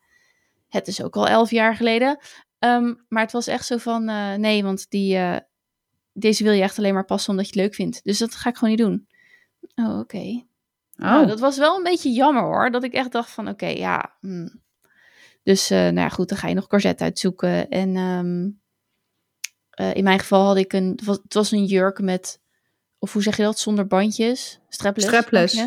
het 0.68 0.88
is 0.88 1.02
ook 1.02 1.16
al 1.16 1.28
elf 1.28 1.50
jaar 1.50 1.76
geleden. 1.76 2.18
Ehm, 2.58 2.94
maar 3.08 3.22
het 3.22 3.32
was 3.32 3.46
echt 3.46 3.66
zo 3.66 3.76
van, 3.76 4.08
eh, 4.08 4.34
nee, 4.34 4.62
want 4.62 4.90
die, 4.90 5.16
eh, 5.16 5.36
deze 6.12 6.44
wil 6.44 6.52
je 6.52 6.62
echt 6.62 6.78
alleen 6.78 6.94
maar 6.94 7.04
passen 7.04 7.30
omdat 7.30 7.46
je 7.46 7.52
het 7.52 7.60
leuk 7.60 7.74
vindt. 7.74 8.04
Dus 8.04 8.18
dat 8.18 8.34
ga 8.34 8.48
ik 8.48 8.56
gewoon 8.56 8.74
niet 8.74 8.84
doen. 8.86 9.06
Oh, 9.74 9.98
oké. 9.98 10.16
Oh, 10.18 11.08
Nou, 11.08 11.26
dat 11.26 11.40
was 11.40 11.58
wel 11.58 11.76
een 11.76 11.82
beetje 11.82 12.10
jammer 12.10 12.42
hoor. 12.42 12.70
Dat 12.70 12.84
ik 12.84 12.92
echt 12.92 13.12
dacht 13.12 13.30
van 13.30 13.48
oké, 13.48 13.66
ja. 13.66 14.16
hmm. 14.20 14.60
Dus 15.42 15.70
eh, 15.70 15.78
nou 15.78 15.94
ja, 15.94 16.08
goed, 16.08 16.28
dan 16.28 16.38
ga 16.38 16.48
je 16.48 16.54
nog 16.54 16.66
corset 16.66 17.00
uitzoeken. 17.00 17.68
En 17.68 17.96
ehm, 17.96 18.50
eh, 19.70 19.94
in 19.94 20.04
mijn 20.04 20.18
geval 20.18 20.46
had 20.46 20.56
ik 20.56 20.72
een, 20.72 21.00
het 21.04 21.34
was, 21.34 21.50
een 21.50 21.64
jurk 21.64 22.00
met, 22.00 22.40
of 22.98 23.12
hoe 23.12 23.22
zeg 23.22 23.36
je 23.36 23.42
dat, 23.42 23.58
zonder 23.58 23.86
bandjes? 23.86 24.60
Strapless. 24.68 25.08
Strapless. 25.08 25.66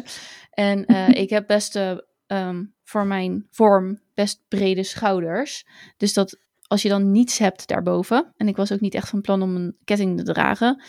En 0.51 0.85
ik 1.23 1.29
heb 1.29 1.47
best 1.47 1.79
ehm, 2.27 2.63
voor 2.83 3.05
mijn 3.05 3.47
vorm 3.49 3.99
best 4.13 4.41
brede 4.47 4.83
schouders. 4.83 5.65
Dus 5.97 6.13
dat 6.13 6.37
als 6.67 6.81
je 6.81 6.89
dan 6.89 7.11
niets 7.11 7.37
hebt 7.37 7.67
daarboven, 7.67 8.33
en 8.37 8.47
ik 8.47 8.55
was 8.55 8.71
ook 8.71 8.79
niet 8.79 8.93
echt 8.95 9.09
van 9.09 9.21
plan 9.21 9.41
om 9.41 9.55
een 9.55 9.77
ketting 9.83 10.17
te 10.17 10.23
dragen, 10.33 10.83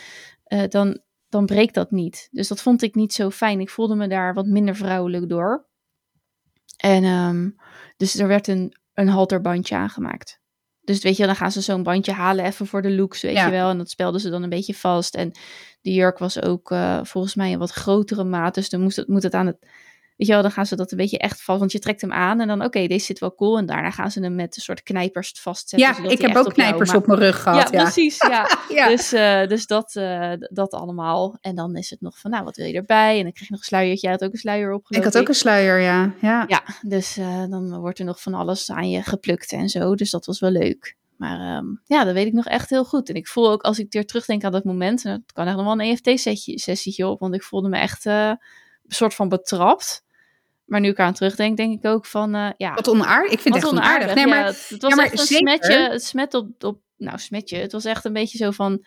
eh, 0.45 0.69
dan, 0.69 1.01
dan 1.29 1.47
breekt 1.47 1.75
dat 1.75 1.91
niet. 1.91 2.29
Dus 2.31 2.49
dat 2.49 2.63
vond 2.63 2.83
ik 2.83 2.95
niet 2.95 3.13
zo 3.13 3.31
fijn. 3.31 3.61
Ik 3.61 3.71
voelde 3.71 3.95
me 3.95 4.09
daar 4.09 4.35
wat 4.35 4.47
minder 4.47 4.77
vrouwelijk 4.77 5.29
door. 5.29 5.67
En 6.77 7.05
ehm, 7.05 7.51
dus 7.97 8.19
er 8.19 8.29
werd 8.29 8.49
een, 8.49 8.77
een 8.95 9.09
halterbandje 9.09 9.77
aangemaakt. 9.77 10.41
Dus 10.81 11.03
weet 11.03 11.17
je, 11.17 11.27
dan 11.27 11.37
gaan 11.37 11.53
ze 11.53 11.61
zo'n 11.61 11.83
bandje 11.83 12.13
halen 12.13 12.45
even 12.45 12.67
voor 12.67 12.83
de 12.83 12.91
looks, 12.91 13.23
weet 13.23 13.35
Ja. 13.35 13.45
je 13.45 13.51
wel. 13.51 13.71
En 13.71 13.79
dat 13.79 13.91
spelden 13.91 14.21
ze 14.21 14.31
dan 14.31 14.43
een 14.43 14.49
beetje 14.49 14.75
vast. 14.75 15.15
En 15.15 15.33
de 15.81 15.93
jurk 15.93 16.19
was 16.19 16.43
ook 16.43 16.71
eh, 16.71 17.01
volgens 17.03 17.35
mij 17.35 17.53
een 17.53 17.59
wat 17.59 17.71
grotere 17.71 18.25
maat. 18.25 18.55
Dus 18.55 18.69
dan 18.69 18.81
moest 18.81 18.97
het, 18.97 19.09
moet 19.09 19.23
het 19.23 19.35
aan 19.35 19.47
het... 19.47 19.67
Weet 20.17 20.27
je 20.27 20.33
wel, 20.33 20.43
dan 20.43 20.51
gaan 20.51 20.67
ze 20.67 20.77
dat 20.77 20.91
een 20.91 20.97
beetje 20.97 21.19
echt 21.19 21.43
vast. 21.43 21.59
Want 21.59 21.73
je 21.73 21.79
trekt 21.79 22.01
hem 22.01 22.13
aan 22.13 22.41
en 22.41 22.49
dan, 22.49 22.65
oké, 22.65 22.87
deze 22.87 23.05
zit 23.05 23.19
wel 23.19 23.35
cool. 23.35 23.59
En 23.59 23.67
daarna 23.67 23.91
gaan 23.91 24.11
ze 24.11 24.21
hem 24.21 24.35
met 24.35 24.57
een 24.57 24.63
soort 24.63 24.83
knijpers 24.83 25.33
vastzetten. 25.41 26.05
ja, 26.05 26.11
ik 26.11 26.21
heb 26.21 26.37
ook 26.37 26.47
op 26.47 26.53
knijpers 26.53 26.95
op 26.95 27.07
mijn 27.07 27.19
rug 27.19 27.37
Ja, 27.37 27.41
gehad. 27.43 27.71
Ja, 27.73 27.83
precies. 27.83 28.17
Ja. 28.19 28.59
ja. 28.69 28.89
Dus, 28.89 29.13
eh, 29.13 29.47
dus 29.47 29.67
dat, 29.67 29.95
eh, 29.95 30.33
dat 30.39 30.73
allemaal. 30.73 31.37
En 31.41 31.55
dan 31.55 31.77
is 31.77 31.91
het 31.91 32.01
nog 32.01 32.19
van, 32.19 32.31
nou, 32.31 32.45
wat 32.45 32.57
wil 32.57 32.67
je 32.67 32.75
erbij? 32.75 33.17
En 33.17 33.23
dan 33.23 33.33
krijg 33.33 33.49
je 33.49 33.55
nog 33.55 33.61
een 33.61 33.67
sluiertje. 33.67 34.07
Jij 34.07 34.11
had 34.11 34.25
ook 34.25 34.33
een 34.33 34.39
sluier 34.39 34.73
op, 34.73 34.87
ik 34.89 35.05
had 35.05 35.19
ook 35.19 35.29
een 35.29 35.35
sluier, 35.35 35.81
ja. 35.81 36.15
ja. 36.21 36.45
Ja, 36.49 36.63
dus 36.83 37.17
eh, 37.17 37.45
dan 37.49 37.79
wordt 37.79 37.99
er 37.99 38.05
nog 38.05 38.23
van 38.23 38.35
alles 38.35 38.71
aan 38.71 38.91
je 38.91 39.03
geplukt 39.03 39.53
en 39.53 39.69
zo. 39.69 39.95
Dus 39.95 40.11
dat 40.11 40.27
was 40.27 40.41
wel 40.41 40.51
leuk. 40.51 40.97
Maar 41.17 41.57
ehm, 41.57 41.67
ja, 41.85 42.05
dat 42.05 42.15
weet 42.15 42.27
ik 42.27 42.33
nog 42.33 42.47
echt 42.47 42.71
heel 42.71 42.85
goed. 42.85 43.09
En 43.09 43.15
ik 43.15 43.29
voel 43.29 43.51
ook, 43.51 43.63
als 43.63 43.79
ik 43.79 43.93
weer 43.93 44.07
terugdenk 44.07 44.45
aan 44.45 44.53
dat 44.53 44.65
moment... 44.65 45.05
en 45.05 45.11
dat 45.11 45.33
kan 45.33 45.47
echt 45.47 45.57
nog 45.57 45.65
wel 45.65 45.81
een 45.81 45.99
EFT-sessietje 46.05 47.07
op. 47.07 47.21
Want 47.21 47.35
ik 47.35 47.43
voelde 47.43 47.69
me 47.69 47.79
echt 47.79 48.05
een 48.05 48.39
soort 48.89 49.15
van 49.15 49.29
betrapt. 49.29 50.05
Maar 50.67 50.81
nu 50.81 50.89
ik 50.89 50.99
aan 51.01 51.13
terugdenk, 51.13 51.57
denk 51.57 51.79
ik 51.79 51.91
ook 51.91 52.07
van... 52.07 52.35
eh, 52.35 52.51
ja, 52.57 52.75
Wat 52.75 52.89
onaardig. 52.89 53.33
Ik 53.33 53.41
vind 53.41 53.55
het 53.55 53.63
echt 53.65 53.73
onaardig. 53.73 54.15
Nee, 54.15 54.25
Ja, 54.27 54.31
maar, 54.31 54.45
het, 54.47 54.67
het 54.69 54.83
was 54.83 54.91
ja, 54.91 54.97
maar 54.97 55.05
echt 55.05 55.19
een 55.21 55.27
zeker. 55.27 55.49
smetje, 55.65 55.91
het 55.91 56.05
smet 56.05 56.35
op, 56.35 56.65
op... 56.65 56.81
Nou, 56.97 57.19
smetje. 57.19 57.57
Het 57.57 57.73
was 57.73 57.85
echt 57.85 58.05
een 58.05 58.13
beetje 58.13 58.39
zo 58.39 58.51
van... 58.51 58.85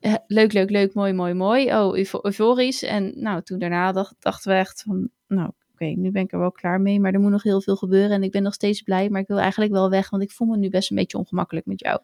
eh, 0.00 0.14
leuk, 0.26 0.52
leuk, 0.52 0.70
leuk, 0.70 0.94
mooi, 0.94 1.12
mooi, 1.12 1.34
mooi. 1.34 1.74
Oh, 1.76 1.96
eufo- 1.96 2.20
euforisch. 2.22 2.82
En 2.82 3.12
nou, 3.16 3.42
toen 3.42 3.58
daarna 3.58 3.92
dacht, 3.92 4.14
dachten 4.18 4.50
we 4.52 4.56
echt 4.58 4.82
van... 4.82 5.08
Nou, 5.26 5.50
oké, 5.72 5.84
nu 5.84 6.10
ben 6.10 6.22
ik 6.22 6.32
er 6.32 6.38
wel 6.38 6.52
klaar 6.52 6.80
mee. 6.80 7.00
Maar 7.00 7.12
er 7.12 7.20
moet 7.20 7.30
nog 7.30 7.42
heel 7.42 7.62
veel 7.62 7.76
gebeuren. 7.76 8.10
En 8.10 8.22
ik 8.22 8.30
ben 8.30 8.42
nog 8.42 8.54
steeds 8.54 8.82
blij. 8.82 9.08
Maar 9.08 9.20
ik 9.20 9.26
wil 9.28 9.38
eigenlijk 9.38 9.72
wel 9.72 9.90
weg. 9.90 10.10
Want 10.10 10.22
ik 10.22 10.30
voel 10.30 10.48
me 10.48 10.56
nu 10.56 10.68
best 10.68 10.90
een 10.90 10.96
beetje 10.96 11.18
ongemakkelijk 11.18 11.66
met 11.66 11.80
jou. 11.80 12.00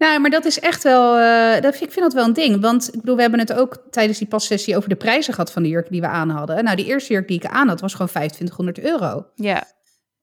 Nou, 0.00 0.20
maar 0.20 0.30
dat 0.30 0.44
is 0.44 0.60
echt 0.60 0.82
wel, 0.82 1.18
eh, 1.18 1.62
dat, 1.62 1.74
ik 1.74 1.78
vind 1.90 2.00
dat 2.00 2.12
wel 2.12 2.24
een 2.24 2.32
ding. 2.32 2.60
Want 2.60 2.88
ik 2.94 3.00
bedoel, 3.00 3.14
we 3.16 3.20
hebben 3.20 3.40
het 3.40 3.52
ook 3.52 3.86
tijdens 3.90 4.18
die 4.18 4.28
passessie 4.28 4.76
over 4.76 4.88
de 4.88 4.96
prijzen 4.96 5.34
gehad 5.34 5.52
van 5.52 5.62
de 5.62 5.68
jurken 5.68 5.92
die 5.92 6.00
we 6.00 6.06
aan 6.06 6.30
hadden. 6.30 6.64
Nou, 6.64 6.76
die 6.76 6.86
eerste 6.86 7.12
jurk 7.12 7.28
die 7.28 7.36
ik 7.36 7.46
aan 7.46 7.68
had 7.68 7.80
was 7.80 7.92
gewoon 7.92 8.08
2500 8.08 8.78
euro. 8.78 9.26
Ja. 9.34 9.64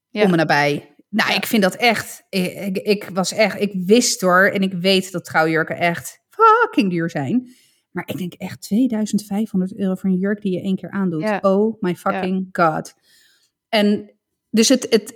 Ja. 0.10 0.24
Om 0.24 0.32
en 0.32 0.38
nabij. 0.38 0.96
Nou, 1.10 1.30
Ja. 1.30 1.36
ik 1.36 1.46
vind 1.46 1.64
dat 1.64 1.76
echt, 1.76 2.24
ik, 2.30 2.54
ik, 2.54 2.78
ik 2.78 3.10
was 3.14 3.32
echt, 3.34 3.60
ik 3.60 3.72
wist 3.86 4.22
hoor, 4.22 4.48
en 4.48 4.62
ik 4.62 4.74
weet 4.74 5.12
dat 5.12 5.26
trouwjurken 5.26 5.78
echt 5.78 6.20
fucking 6.30 6.90
duur 6.92 7.10
zijn. 7.10 7.56
Maar 7.92 8.04
ik 8.08 8.18
denk 8.18 8.34
echt 8.34 8.62
2500 8.62 9.78
euro 9.78 9.96
voor 9.96 10.10
een 10.10 10.18
jurk 10.18 10.42
die 10.42 10.52
je 10.54 10.62
één 10.62 10.76
keer 10.76 10.90
aandoet. 10.92 11.22
Ja. 11.22 11.40
Oh 11.42 11.82
my 11.82 11.96
fucking 11.96 12.50
god. 12.52 12.94
En 13.70 14.12
dus 14.58 14.70
het, 14.70 14.88
het, 14.90 15.14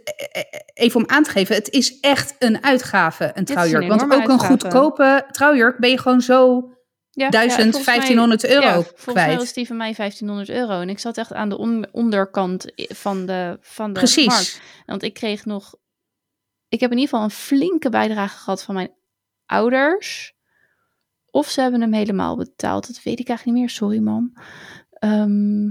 even 0.73 0.99
om 0.99 1.09
aan 1.09 1.23
te 1.23 1.29
geven, 1.29 1.55
het 1.55 1.69
is 1.69 1.99
echt 1.99 2.35
een 2.39 2.63
uitgave, 2.63 3.31
een 3.33 3.45
trouwjurk. 3.45 3.87
Want 3.87 4.01
ook 4.13 4.27
een 4.29 4.39
goedkope 4.39 5.25
trouwjurk 5.31 5.77
ben 5.79 5.89
je 5.89 5.97
gewoon 5.97 6.21
zo 6.21 6.69
Ja, 7.11 7.29
1000, 7.29 7.57
ja, 7.57 7.71
volgens 7.71 7.85
mij- 7.85 7.95
1500 7.95 8.45
euro 8.45 8.65
ja, 8.65 8.73
volgens 8.73 9.05
mij 9.05 9.13
kwijt. 9.13 9.37
was 9.37 9.53
die 9.53 9.67
van 9.67 9.77
mij 9.77 9.93
1500 9.93 10.49
euro. 10.49 10.81
En 10.81 10.89
ik 10.89 10.99
zat 10.99 11.17
echt 11.17 11.33
aan 11.33 11.49
de 11.49 11.57
on- 11.57 11.87
onderkant 11.91 12.65
van 12.75 13.25
de, 13.25 13.57
van 13.61 13.93
de 13.93 13.99
Precies. 13.99 14.25
markt. 14.27 14.61
Want 14.85 15.03
ik 15.03 15.13
kreeg 15.13 15.45
nog... 15.45 15.75
Ik 16.67 16.79
heb 16.79 16.91
in 16.91 16.97
ieder 16.97 17.09
geval 17.11 17.23
een 17.25 17.31
flinke 17.35 17.89
bijdrage 17.89 18.37
gehad 18.37 18.63
van 18.63 18.75
mijn 18.75 18.91
ouders. 19.45 20.33
Of 21.25 21.49
ze 21.49 21.61
hebben 21.61 21.81
hem 21.81 21.93
helemaal 21.93 22.37
betaald. 22.37 22.87
Dat 22.87 23.03
weet 23.03 23.19
ik 23.19 23.27
eigenlijk 23.27 23.57
niet 23.57 23.67
meer. 23.67 23.75
Sorry, 23.75 23.99
mam. 23.99 24.33
Ehm, 24.91 25.67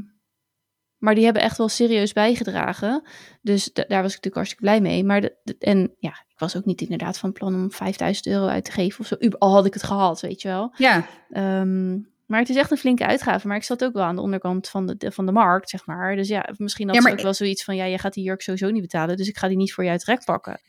maar 1.01 1.15
die 1.15 1.25
hebben 1.25 1.43
echt 1.43 1.57
wel 1.59 1.69
serieus 1.69 2.13
bijgedragen. 2.13 3.03
Dus 3.43 3.73
da- 3.73 3.85
daar 3.89 4.03
was 4.03 4.15
ik 4.15 4.23
natuurlijk 4.25 4.35
hartstikke 4.35 4.63
blij 4.65 4.81
mee. 4.81 5.05
Maar 5.05 5.21
de, 5.21 5.37
de- 5.43 5.57
en 5.59 5.95
ja, 5.99 6.11
ik 6.11 6.39
was 6.39 6.57
ook 6.57 6.65
niet 6.65 6.81
inderdaad 6.81 7.19
van 7.19 7.33
plan 7.33 7.55
om 7.55 7.73
5000 7.73 8.27
euro 8.27 8.47
uit 8.47 8.65
te 8.65 8.71
geven 8.73 9.01
of 9.01 9.07
zo. 9.07 9.17
Al 9.39 9.53
had 9.53 9.67
ik 9.67 9.75
het 9.75 9.83
gehad, 9.83 10.21
weet 10.21 10.43
je 10.43 10.49
wel. 10.49 10.73
Ja, 10.77 11.07
Ehm, 11.31 11.91
maar 12.27 12.41
het 12.41 12.49
is 12.49 12.57
echt 12.57 12.71
een 12.71 12.77
flinke 12.77 13.07
uitgave. 13.07 13.47
Maar 13.47 13.57
ik 13.57 13.63
zat 13.63 13.85
ook 13.85 13.93
wel 13.93 14.03
aan 14.03 14.17
de 14.17 14.23
onderkant 14.23 14.69
van 14.69 14.87
de, 14.87 14.97
de- 14.97 15.13
van 15.13 15.27
de 15.27 15.33
markt, 15.33 15.71
zeg 15.71 15.87
maar. 15.87 16.17
Dus 16.17 16.29
ja, 16.29 16.49
misschien 16.57 16.87
had 16.87 16.97
Ja, 16.97 17.03
maar- 17.03 17.13
ook 17.13 17.21
wel 17.21 17.35
zoiets 17.35 17.65
van... 17.65 17.77
ja, 17.77 17.85
je 17.85 17.99
gaat 17.99 18.13
die 18.15 18.25
jurk 18.25 18.43
sowieso 18.43 18.71
niet 18.71 18.83
betalen... 18.83 19.17
dus 19.17 19.29
ik 19.29 19.39
ga 19.39 19.49
die 19.49 19.57
niet 19.57 19.73
voor 19.73 19.85
je 19.85 19.91
uit 19.91 20.05
rek 20.05 20.25
pakken. 20.25 20.61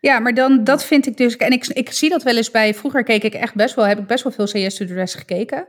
Ja, 0.00 0.18
maar 0.18 0.34
dan 0.34 0.64
dat 0.64 0.84
vind 0.84 1.06
ik 1.06 1.16
dus. 1.16 1.36
En 1.36 1.50
ik, 1.52 1.66
ik 1.66 1.90
zie 1.92 2.08
dat 2.10 2.22
wel 2.22 2.36
eens 2.36 2.50
bij. 2.50 2.74
Vroeger 2.74 3.02
keek 3.02 3.22
ik 3.22 3.34
echt 3.34 3.54
best 3.54 3.74
wel, 3.74 3.86
heb 3.86 3.98
ik 3.98 4.06
best 4.06 4.22
wel 4.24 4.32
veel 4.32 4.44
CS 4.44 4.74
to 4.76 4.84
the 4.86 4.92
Dress 4.92 5.14
gekeken. 5.14 5.66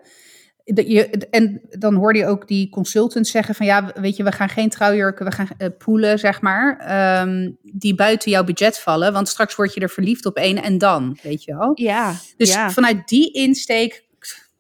De- 0.74 0.92
je, 0.92 1.08
en 1.30 1.62
dan 1.70 1.96
hoorde 1.96 2.20
je 2.20 2.26
ook 2.26 2.48
die 2.48 2.70
consultants 2.70 3.32
zeggen 3.32 3.56
van 3.56 3.66
ja, 3.66 3.92
weet 3.96 4.16
je, 4.16 4.24
we 4.24 4.32
gaan 4.32 4.50
geen 4.50 4.70
trouwjurken, 4.70 5.26
we 5.26 5.32
gaan 5.32 5.48
eh, 5.58 5.68
poelen, 5.78 6.20
zeg 6.20 6.42
maar, 6.42 6.78
ehm, 6.80 7.52
die 7.62 7.96
buiten 7.96 8.32
jouw 8.32 8.44
budget 8.44 8.80
vallen, 8.80 9.14
want 9.14 9.28
straks 9.30 9.56
word 9.56 9.74
je 9.74 9.80
er 9.80 9.90
verliefd 9.90 10.26
op 10.26 10.36
één 10.36 10.64
en 10.64 10.78
dan, 10.78 11.18
weet 11.22 11.44
je 11.44 11.56
wel. 11.56 11.72
Ja, 11.74 12.14
Dus 12.38 12.54
ja. 12.54 12.70
vanuit 12.72 13.08
die 13.08 13.32
insteek, 13.34 14.04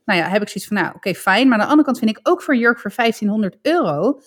nou 0.05 0.19
ja, 0.19 0.27
heb 0.29 0.41
ik 0.41 0.47
zoiets 0.49 0.67
van, 0.67 0.77
nou 0.77 0.95
oké, 0.95 1.13
fijn. 1.13 1.47
Maar 1.47 1.53
aan 1.57 1.63
de 1.63 1.69
andere 1.69 1.85
kant 1.85 1.97
vind 1.99 2.11
ik 2.11 2.19
ook 2.23 2.41
voor 2.41 2.53
een 2.53 2.59
jurk 2.59 2.79
voor 2.79 2.91
1500 2.95 3.57
euro, 3.61 4.21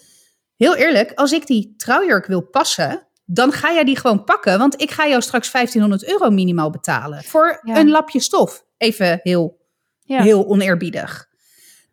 heel 0.56 0.76
eerlijk, 0.76 1.12
als 1.14 1.32
ik 1.32 1.46
die 1.46 1.74
trouwjurk 1.76 2.26
wil 2.26 2.40
passen, 2.42 3.06
dan 3.24 3.52
ga 3.52 3.72
jij 3.72 3.84
die 3.84 3.96
gewoon 3.98 4.24
pakken. 4.24 4.58
Want 4.58 4.80
ik 4.82 4.90
ga 4.90 5.08
jou 5.08 5.22
straks 5.22 5.50
1500 5.50 6.10
euro 6.10 6.30
minimaal 6.30 6.70
betalen 6.70 7.22
voor 7.24 7.60
Ja. 7.62 7.76
een 7.78 7.90
lapje 7.90 8.20
stof. 8.20 8.64
Even 8.76 9.20
heel, 9.22 9.60
Ja. 10.00 10.22
heel 10.22 10.46
oneerbiedig. 10.46 11.32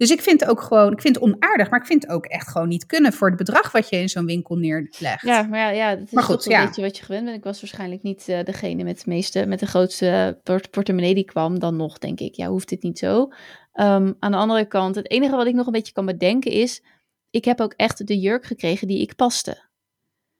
Dus 0.01 0.11
ik 0.11 0.21
vind 0.21 0.39
het 0.39 0.49
ook 0.49 0.61
gewoon, 0.61 0.91
ik 0.91 1.01
vind 1.01 1.15
het 1.15 1.23
onaardig, 1.23 1.69
maar 1.69 1.79
ik 1.79 1.85
vind 1.85 2.01
het 2.01 2.11
ook 2.11 2.25
echt 2.25 2.47
gewoon 2.47 2.67
niet 2.67 2.85
kunnen 2.85 3.13
voor 3.13 3.27
het 3.27 3.37
bedrag 3.37 3.71
wat 3.71 3.89
je 3.89 3.95
in 3.95 4.09
zo'n 4.09 4.25
winkel 4.25 4.55
neerlegt. 4.55 5.21
Ja, 5.21 5.43
maar 5.43 5.59
ja, 5.59 5.69
ja 5.69 5.89
het 5.89 6.01
is 6.07 6.11
Maar 6.11 6.23
goed, 6.23 6.35
goed, 6.35 6.45
een 6.45 6.51
ja. 6.51 6.65
beetje 6.65 6.81
wat 6.81 6.97
je 6.97 7.03
gewend 7.03 7.25
bent. 7.25 7.37
Ik 7.37 7.43
was 7.43 7.61
waarschijnlijk 7.61 8.01
niet 8.03 8.27
eh, 8.27 8.43
degene 8.43 8.83
met, 8.83 8.97
de 8.97 9.03
meeste, 9.09 9.45
met 9.45 9.59
de 9.59 9.65
grootste 9.65 10.39
port- 10.43 10.69
portemonnee 10.69 11.13
die 11.15 11.23
kwam. 11.25 11.59
Dan 11.59 11.75
nog, 11.75 11.97
denk 11.97 12.19
ik, 12.19 12.35
ja, 12.35 12.47
hoeft 12.47 12.69
dit 12.69 12.83
niet 12.83 12.99
zo. 12.99 13.27
Ehm, 13.73 14.13
aan 14.19 14.31
de 14.31 14.37
andere 14.37 14.65
kant, 14.65 14.95
het 14.95 15.11
enige 15.11 15.35
wat 15.35 15.47
ik 15.47 15.53
nog 15.53 15.65
een 15.65 15.71
beetje 15.71 15.93
kan 15.93 16.05
bedenken 16.05 16.51
is... 16.51 16.83
ik 17.29 17.45
heb 17.45 17.61
ook 17.61 17.73
echt 17.73 18.07
de 18.07 18.19
jurk 18.19 18.45
gekregen 18.45 18.87
die 18.87 19.01
ik 19.01 19.15
paste. 19.15 19.69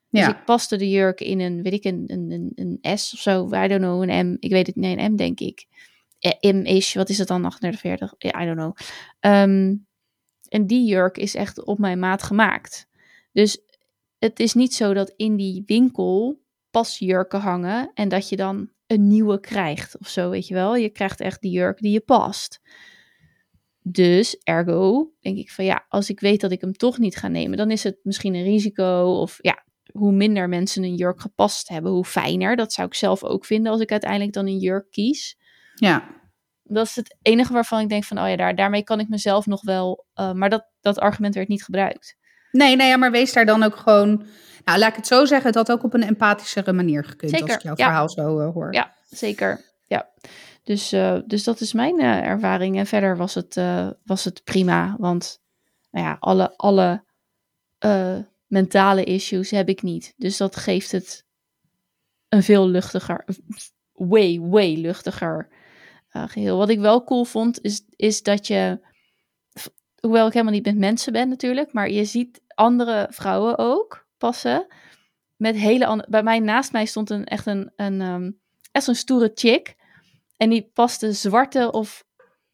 Dus 0.10 0.21
Ja. 0.21 0.30
ik 0.30 0.45
paste 0.45 0.78
de 0.78 0.89
jurk 0.89 1.21
in 1.21 1.39
een, 1.39 1.62
weet 1.62 1.74
ik, 1.74 1.84
een, 1.84 2.04
een, 2.08 2.52
een, 2.56 2.78
een 2.82 2.97
S 2.97 3.13
of 3.13 3.19
zo. 3.19 3.45
I 3.45 3.67
don't 3.67 3.82
know, 3.82 4.02
een 4.10 4.28
M. 4.32 4.38
Ik 4.39 4.52
weet 4.52 4.67
het, 4.67 4.76
nee, 4.76 4.97
een 4.97 5.13
M 5.13 5.15
denk 5.15 5.39
ik. 5.39 5.65
Eh, 6.22 6.54
M-ish, 6.54 6.94
wat 6.94 7.10
is 7.10 7.18
het 7.18 7.28
dan, 7.28 7.46
38, 7.46 7.80
40? 7.80 8.14
Ja, 8.18 8.42
I 8.42 8.46
don't 8.46 8.58
know. 8.58 8.76
Ehm, 9.20 9.76
en 10.48 10.68
die 10.68 10.86
jurk 10.86 11.18
is 11.18 11.36
echt 11.36 11.64
op 11.64 11.80
mijn 11.80 12.00
maat 12.00 12.24
gemaakt. 12.24 12.88
Dus 13.32 13.62
het 14.18 14.40
is 14.40 14.54
niet 14.54 14.74
zo 14.74 14.94
dat 14.94 15.14
in 15.16 15.36
die 15.36 15.64
winkel 15.66 16.42
pasjurken 16.72 17.40
hangen 17.40 17.92
en 17.94 18.10
dat 18.10 18.30
je 18.30 18.36
dan 18.36 18.70
een 18.88 19.08
nieuwe 19.08 19.40
krijgt 19.40 19.98
of 19.98 20.08
zo, 20.08 20.30
weet 20.30 20.48
je 20.48 20.54
wel. 20.54 20.76
Je 20.76 20.90
krijgt 20.90 21.20
echt 21.20 21.42
die 21.42 21.52
jurk 21.52 21.80
die 21.80 21.92
je 21.92 22.00
past. 22.00 22.62
dus 23.84 24.38
ergo 24.44 25.12
denk 25.20 25.38
ik 25.38 25.52
van 25.52 25.66
ja, 25.66 25.86
als 25.90 26.10
ik 26.10 26.20
weet 26.20 26.42
dat 26.42 26.52
ik 26.52 26.62
hem 26.62 26.74
toch 26.74 26.98
niet 26.98 27.16
ga 27.16 27.28
nemen, 27.28 27.58
dan 27.58 27.72
is 27.72 27.84
het 27.84 28.00
misschien 28.04 28.34
een 28.34 28.44
risico. 28.44 29.20
Of 29.22 29.38
ja, 29.42 29.66
hoe 29.92 30.12
minder 30.12 30.50
mensen 30.50 30.84
een 30.84 30.96
jurk 30.96 31.22
gepast 31.22 31.70
hebben, 31.70 31.92
hoe 31.92 32.06
fijner. 32.06 32.56
Dat 32.56 32.74
zou 32.74 32.88
ik 32.88 32.94
zelf 32.94 33.24
ook 33.24 33.46
vinden 33.46 33.72
als 33.72 33.82
ik 33.82 33.92
uiteindelijk 33.92 34.34
dan 34.34 34.48
een 34.48 34.58
jurk 34.58 34.92
kies. 34.92 35.38
Ja. 35.82 36.04
Dat 36.63 36.86
is 36.86 36.96
het 36.96 37.17
enige 37.22 37.54
waarvan 37.54 37.80
ik 37.80 37.89
denk 37.89 38.04
van, 38.04 38.20
oh 38.20 38.28
ja, 38.28 38.36
daar, 38.36 38.56
daarmee 38.56 38.84
kan 38.84 39.00
ik 39.00 39.10
mezelf 39.10 39.46
nog 39.46 39.62
wel... 39.62 40.06
Uh, 40.15 40.32
maar 40.32 40.50
dat, 40.50 40.67
dat 40.82 41.00
argument 41.00 41.36
werd 41.36 41.48
niet 41.48 41.63
gebruikt. 41.63 42.17
Nee, 42.52 42.76
nee, 42.76 42.98
maar 42.98 43.12
wees 43.12 43.34
daar 43.34 43.46
dan 43.46 43.63
ook 43.63 43.76
gewoon... 43.76 44.26
Nou, 44.65 44.80
laat 44.80 44.89
ik 44.89 44.96
het 44.96 45.08
zo 45.08 45.26
zeggen, 45.26 45.48
het 45.48 45.56
had 45.56 45.72
ook 45.72 45.84
op 45.84 45.94
een 45.94 46.04
empathischere 46.04 46.74
manier 46.74 47.04
gekund 47.04 47.32
zeker, 47.32 47.48
als 47.48 47.56
ik 47.56 47.62
jouw 47.62 47.76
ja. 47.76 47.86
verhaal 47.86 48.10
zo 48.10 48.39
uh, 48.39 48.54
hoor. 48.54 48.74
Ja, 48.74 48.94
zeker. 49.10 49.62
Ja. 49.88 50.10
Dus, 50.63 50.94
uh, 50.94 51.17
dus 51.26 51.44
dat 51.44 51.60
is 51.60 51.74
mijn 51.74 52.00
ervaring. 52.02 52.78
En 52.78 52.86
verder 52.86 53.17
was 53.17 53.34
het, 53.34 53.62
was 54.04 54.24
het 54.24 54.44
prima, 54.44 54.96
want 54.98 55.41
nou 55.91 56.06
ja, 56.06 56.17
alle... 56.20 56.54
alle 56.56 57.04
mentale 58.48 59.04
issues 59.04 59.52
heb 59.52 59.70
ik 59.70 59.82
niet. 59.82 60.13
Dus 60.17 60.38
dat 60.38 60.56
geeft 60.56 60.91
het 60.91 61.26
een 62.30 62.44
veel 62.44 62.67
luchtiger, 62.67 63.26
way, 63.91 64.39
way 64.39 64.76
luchtiger 64.76 65.50
uh, 66.12 66.24
geheel. 66.28 66.58
Wat 66.58 66.69
ik 66.69 66.80
wel 66.80 67.04
cool 67.04 67.26
vond, 67.26 67.62
is, 67.62 67.86
is 67.95 68.24
dat 68.24 68.47
je, 68.47 68.80
hoewel 70.00 70.28
ik 70.28 70.34
helemaal 70.34 70.54
niet 70.54 70.65
met 70.65 70.78
mensen 70.78 71.13
ben 71.13 71.30
natuurlijk, 71.30 71.74
maar 71.74 71.89
je 71.89 72.06
ziet 72.06 72.41
andere 72.47 73.08
vrouwen 73.10 73.58
ook 73.58 74.08
passen. 74.17 74.67
Met 75.36 75.56
hele 75.56 75.86
andere, 75.86 76.10
bij 76.10 76.24
mij 76.24 76.39
naast 76.39 76.71
mij 76.71 76.86
stond 76.86 77.10
een 77.10 77.26
echt 77.26 77.45
een, 77.45 77.71
een 77.76 78.02
um, 78.02 78.39
echt 78.71 78.88
een 78.88 78.95
stoere 78.95 79.32
chick. 79.34 79.76
En 80.38 80.50
die 80.50 80.69
paste 80.74 81.13
zwarte 81.13 81.71
of 81.71 82.06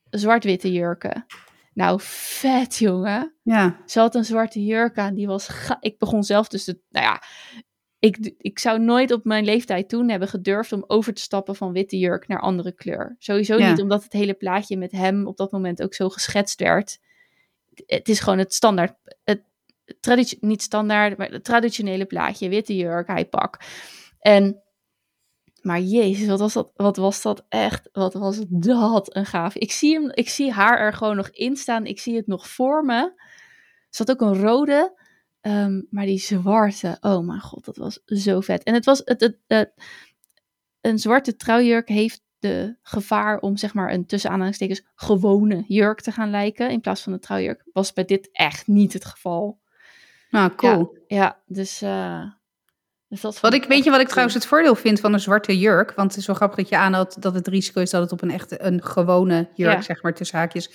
zwart-witte 0.10 0.72
jurken. 0.72 1.26
Nou, 1.74 2.00
vet 2.02 2.76
jongen. 2.76 3.36
Ja. 3.44 3.82
Ze 3.86 4.00
had 4.00 4.16
een 4.16 4.26
zwarte 4.26 4.66
jurk 4.66 4.98
aan. 4.98 5.14
Die 5.14 5.28
was. 5.28 5.48
Ga 5.48 5.78
ik 5.80 5.98
begon 5.98 6.24
zelf 6.24 6.48
dus. 6.48 6.64
Te, 6.64 6.80
nou 6.90 7.06
ja. 7.06 7.22
Ik, 8.00 8.34
ik 8.38 8.60
zou 8.60 8.80
nooit 8.80 9.12
op 9.12 9.24
mijn 9.24 9.46
leeftijd 9.46 9.90
toen 9.90 10.10
hebben 10.10 10.28
gedurfd 10.28 10.72
om 10.72 10.84
over 10.88 11.14
te 11.14 11.22
stappen 11.22 11.56
van 11.56 11.72
witte 11.72 11.98
jurk 11.98 12.28
naar 12.28 12.42
andere 12.42 12.72
kleur. 12.72 13.16
Sowieso 13.20 13.58
Ja. 13.58 13.70
niet 13.70 13.82
omdat 13.82 14.04
het 14.04 14.14
hele 14.14 14.34
plaatje 14.34 14.78
met 14.78 14.92
hem 14.92 15.28
op 15.28 15.38
dat 15.38 15.52
moment 15.52 15.82
ook 15.84 15.94
zo 15.94 16.10
geschetst 16.10 16.60
werd. 16.60 17.00
Het 17.86 18.10
is 18.10 18.20
gewoon 18.20 18.38
het 18.40 18.54
standaard. 18.54 18.94
Het, 19.24 19.42
traditie, 20.00 20.38
niet 20.42 20.62
standaard, 20.62 21.18
maar 21.18 21.32
het 21.32 21.44
traditionele 21.44 22.06
plaatje. 22.06 22.50
Witte 22.50 22.76
jurk, 22.76 23.08
hij 23.08 23.26
pak. 23.26 23.60
En. 24.20 24.62
Maar 25.62 25.80
jezus, 25.80 26.28
wat 26.28 26.40
was 26.40 26.54
dat, 26.54 26.72
wat 26.76 26.98
was 26.98 27.22
dat 27.22 27.46
echt? 27.50 27.90
Wat 27.92 28.14
was 28.14 28.40
dat 28.50 29.16
een 29.16 29.26
gaaf. 29.26 29.56
Ik 29.56 29.72
zie, 29.72 29.94
hem, 29.94 30.12
ik 30.14 30.30
zie 30.30 30.52
haar 30.52 30.80
er 30.80 30.94
gewoon 30.94 31.16
nog 31.16 31.30
in 31.30 31.56
staan. 31.56 31.86
Ik 31.86 32.00
zie 32.00 32.16
het 32.16 32.28
nog 32.28 32.48
voor 32.48 32.86
me. 32.86 32.96
Er 32.96 33.16
zat 33.90 34.12
ook 34.12 34.22
een 34.22 34.42
rode. 34.42 34.97
Um, 35.48 35.88
maar 35.90 36.06
die 36.06 36.20
zwarte, 36.20 36.98
oh 37.02 37.26
mijn 37.26 37.42
god, 37.42 37.66
dat 37.66 37.78
was 37.78 38.00
zo 38.06 38.40
vet. 38.40 38.64
En 38.64 38.74
het 38.74 38.86
was, 38.86 39.02
het, 39.06 39.22
het, 39.22 39.38
het, 39.48 39.74
een 40.82 41.00
zwarte 41.00 41.36
trouwjurk 41.36 41.88
heeft 41.88 42.22
de 42.40 42.78
gevaar 42.82 43.40
om 43.40 43.58
zeg 43.58 43.74
maar 43.74 43.94
een 43.94 44.06
tussen 44.06 44.30
aanhalingstekens 44.30 44.86
gewone 44.96 45.64
jurk 45.68 46.02
te 46.02 46.12
gaan 46.12 46.30
lijken. 46.30 46.70
In 46.70 46.82
plaats 46.82 47.02
van 47.02 47.14
een 47.14 47.20
trouwjurk. 47.20 47.64
Was 47.74 47.94
bij 47.94 48.06
dit 48.06 48.30
echt 48.32 48.68
niet 48.68 48.94
het 48.94 49.06
geval. 49.06 49.60
Nou, 50.30 50.56
cool. 50.56 50.98
Ja, 51.08 51.16
ja 51.18 51.42
dus... 51.46 51.82
Uh, 51.82 52.32
dus 53.10 53.22
dat 53.22 53.40
wat 53.40 53.54
ik, 53.54 53.64
weet 53.64 53.84
je 53.84 53.90
wat 53.90 54.00
ik 54.00 54.08
trouwens 54.08 54.36
het 54.36 54.46
voordeel 54.46 54.76
vind 54.76 55.00
van 55.00 55.14
een 55.14 55.20
zwarte 55.20 55.58
jurk? 55.60 55.94
Want 55.96 56.12
het 56.12 56.20
is 56.20 56.28
wel 56.28 56.36
grappig 56.36 56.58
dat 56.58 56.70
je 56.70 56.78
aanhoudt 56.78 57.22
dat 57.22 57.34
het 57.34 57.48
risico 57.48 57.82
is 57.82 57.90
dat 57.90 58.02
het 58.02 58.12
op 58.12 58.22
een 58.22 58.32
echte, 58.32 58.64
een 58.64 58.84
gewone 58.84 59.50
jurk, 59.54 59.76
ja. 59.76 59.82
zeg 59.82 60.04
maar, 60.04 60.14
tussen 60.14 60.38
haakjes. 60.38 60.72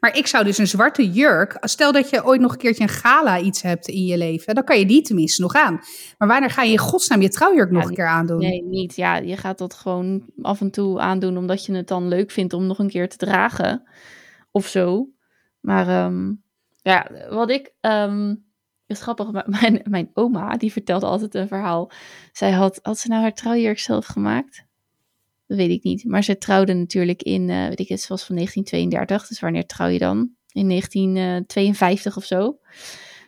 Maar 0.00 0.16
ik 0.16 0.26
zou 0.26 0.44
dus 0.44 0.58
een 0.58 0.66
zwarte 0.66 1.10
jurk, 1.10 1.56
stel 1.60 1.92
dat 1.92 2.10
je 2.10 2.24
ooit 2.24 2.40
nog 2.40 2.52
een 2.52 2.58
keertje 2.58 2.82
een 2.82 2.88
gala 2.88 3.38
iets 3.38 3.62
hebt 3.62 3.88
in 3.88 4.04
je 4.04 4.18
leven, 4.18 4.54
dan 4.54 4.64
kan 4.64 4.78
je 4.78 4.86
die 4.86 5.02
tenminste 5.02 5.42
nog 5.42 5.54
aan. 5.54 5.80
Maar 6.18 6.28
wanneer 6.28 6.50
ga 6.50 6.62
je 6.62 6.72
in 6.72 6.78
godsnaam 6.78 7.20
je 7.20 7.28
trouwjurk 7.28 7.70
ja, 7.70 7.76
nog 7.76 7.88
een 7.88 7.94
keer 7.94 8.06
aandoen? 8.06 8.38
Nee, 8.38 8.62
niet. 8.62 8.96
Ja, 8.96 9.16
je 9.16 9.36
gaat 9.36 9.58
dat 9.58 9.74
gewoon 9.74 10.24
af 10.42 10.60
en 10.60 10.70
toe 10.70 11.00
aandoen 11.00 11.36
omdat 11.36 11.64
je 11.64 11.74
het 11.74 11.88
dan 11.88 12.08
leuk 12.08 12.30
vindt 12.30 12.52
om 12.52 12.66
nog 12.66 12.78
een 12.78 12.90
keer 12.90 13.08
te 13.08 13.16
dragen 13.16 13.88
of 14.50 14.66
zo. 14.66 15.08
Maar 15.60 16.04
um, 16.04 16.42
ja, 16.82 17.10
wat 17.28 17.50
ik... 17.50 17.72
Um, 17.80 18.28
het 18.28 18.45
is 18.86 19.00
grappig, 19.00 19.46
mijn, 19.46 19.80
mijn 19.84 20.10
oma, 20.14 20.56
die 20.56 20.72
vertelde 20.72 21.06
altijd 21.06 21.34
een 21.34 21.48
verhaal. 21.48 21.90
Zij 22.32 22.50
had, 22.50 22.78
had 22.82 22.98
ze 22.98 23.08
nou 23.08 23.22
haar 23.22 23.34
trouwjurk 23.34 23.78
zelf 23.78 24.06
gemaakt? 24.06 24.64
Dat 25.46 25.56
weet 25.56 25.70
ik 25.70 25.82
niet. 25.82 26.04
Maar 26.04 26.24
ze 26.24 26.38
trouwde 26.38 26.74
natuurlijk 26.74 27.22
in, 27.22 27.48
uh, 27.48 27.68
weet 27.68 27.80
ik 27.80 27.88
het, 27.88 28.06
was 28.06 28.24
van 28.24 28.34
1932. 28.34 29.28
Dus 29.28 29.40
wanneer 29.40 29.66
trouw 29.66 29.88
je 29.88 29.98
dan? 29.98 30.30
In 30.52 30.68
1952 30.68 32.16
of 32.16 32.24
zo. 32.24 32.58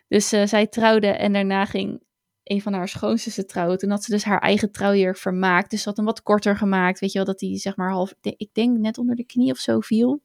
Dus 0.08 0.32
uh, 0.32 0.46
zij 0.46 0.66
trouwde 0.66 1.06
en 1.06 1.32
daarna 1.32 1.64
ging 1.64 2.02
een 2.44 2.62
van 2.62 2.72
haar 2.72 2.88
schoonzussen 2.88 3.46
trouwen. 3.46 3.78
Toen 3.78 3.90
had 3.90 4.04
ze 4.04 4.10
dus 4.10 4.24
haar 4.24 4.40
eigen 4.40 4.72
trouwjurk 4.72 5.16
vermaakt. 5.16 5.70
Dus 5.70 5.82
ze 5.82 5.88
had 5.88 5.96
hem 5.96 6.06
wat 6.06 6.22
korter 6.22 6.56
gemaakt. 6.56 6.98
Weet 6.98 7.12
je 7.12 7.18
wel, 7.18 7.26
dat 7.26 7.38
die 7.38 7.56
zeg 7.56 7.76
maar 7.76 7.90
half, 7.90 8.14
ik 8.20 8.48
denk 8.52 8.78
net 8.78 8.98
onder 8.98 9.16
de 9.16 9.24
knie 9.24 9.50
of 9.50 9.58
zo 9.58 9.80
viel. 9.80 10.22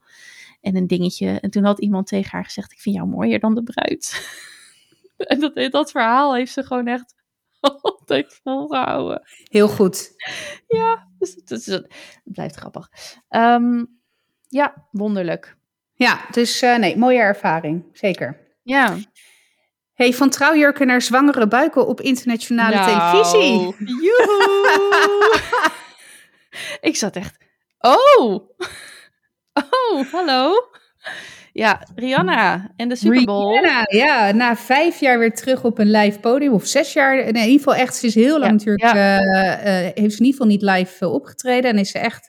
En 0.62 0.76
een 0.76 0.88
dingetje. 0.88 1.40
En 1.40 1.50
toen 1.50 1.64
had 1.64 1.80
iemand 1.80 2.08
tegen 2.08 2.32
haar 2.32 2.44
gezegd, 2.44 2.72
ik 2.72 2.80
vind 2.80 2.96
jou 2.96 3.08
mooier 3.08 3.40
dan 3.40 3.56
de 3.56 3.64
bruid. 3.64 4.12
En 5.32 5.40
dat, 5.40 5.72
dat 5.72 5.92
verhaal 5.92 6.36
heeft 6.36 6.54
ze 6.54 6.64
gewoon 6.64 6.88
echt 6.88 7.16
altijd 7.82 8.40
volgehouden. 8.44 9.22
Heel 9.44 9.68
goed. 9.68 10.12
Ja, 10.68 11.08
dus, 11.18 11.36
dus, 11.36 11.66
het 11.66 11.88
blijft 12.24 12.56
grappig. 12.56 12.90
Um, 13.30 14.00
ja, 14.48 14.88
wonderlijk. 14.92 15.56
Ja, 15.94 16.26
dus 16.32 16.64
uh, 16.64 16.78
nee, 16.78 16.98
mooie 16.98 17.20
ervaring. 17.20 17.86
Zeker. 17.94 18.40
Ja. 18.64 18.98
Hey, 19.94 20.14
van 20.14 20.30
trouwjurken 20.30 20.88
naar 20.88 21.02
zwangere 21.02 21.48
buiken 21.48 21.88
op 21.88 22.02
internationale 22.02 22.76
nou, 22.76 22.88
televisie. 22.88 23.76
Joehoe! 24.02 25.40
Ik 26.82 26.96
zat 26.96 27.16
echt... 27.16 27.38
Oh! 27.80 28.50
Oh, 29.54 30.12
hallo? 30.12 30.54
Ja, 31.54 31.88
Rihanna 31.96 32.72
en 32.76 32.90
de 32.90 32.96
Super 32.96 33.24
Bowl. 33.24 33.60
Rihanna, 33.60 33.86
ja, 33.88 34.32
na 34.32 34.56
vijf 34.56 35.00
jaar 35.00 35.20
weer 35.20 35.34
terug 35.34 35.64
op 35.64 35.80
een 35.80 35.92
live 35.92 36.20
podium. 36.20 36.54
Of 36.54 36.66
zes 36.66 36.94
jaar. 36.94 37.16
Nee, 37.16 37.26
in 37.26 37.36
ieder 37.36 37.58
geval 37.58 37.76
echt, 37.76 37.96
ze 37.96 38.06
is 38.06 38.16
heel 38.16 38.40
lang 38.40 38.44
Ja, 38.44 38.52
natuurlijk, 38.52 38.94
ja. 38.94 39.20
eh, 39.20 39.88
eh, 39.88 39.94
heeft 39.96 40.14
ze 40.14 40.20
in 40.20 40.26
ieder 40.26 40.32
geval 40.32 40.48
niet 40.48 40.62
live 40.62 41.06
eh, 41.06 41.14
opgetreden. 41.14 41.72
En 41.72 41.78
is 41.78 41.90
ze 41.92 42.00
echt, 42.00 42.28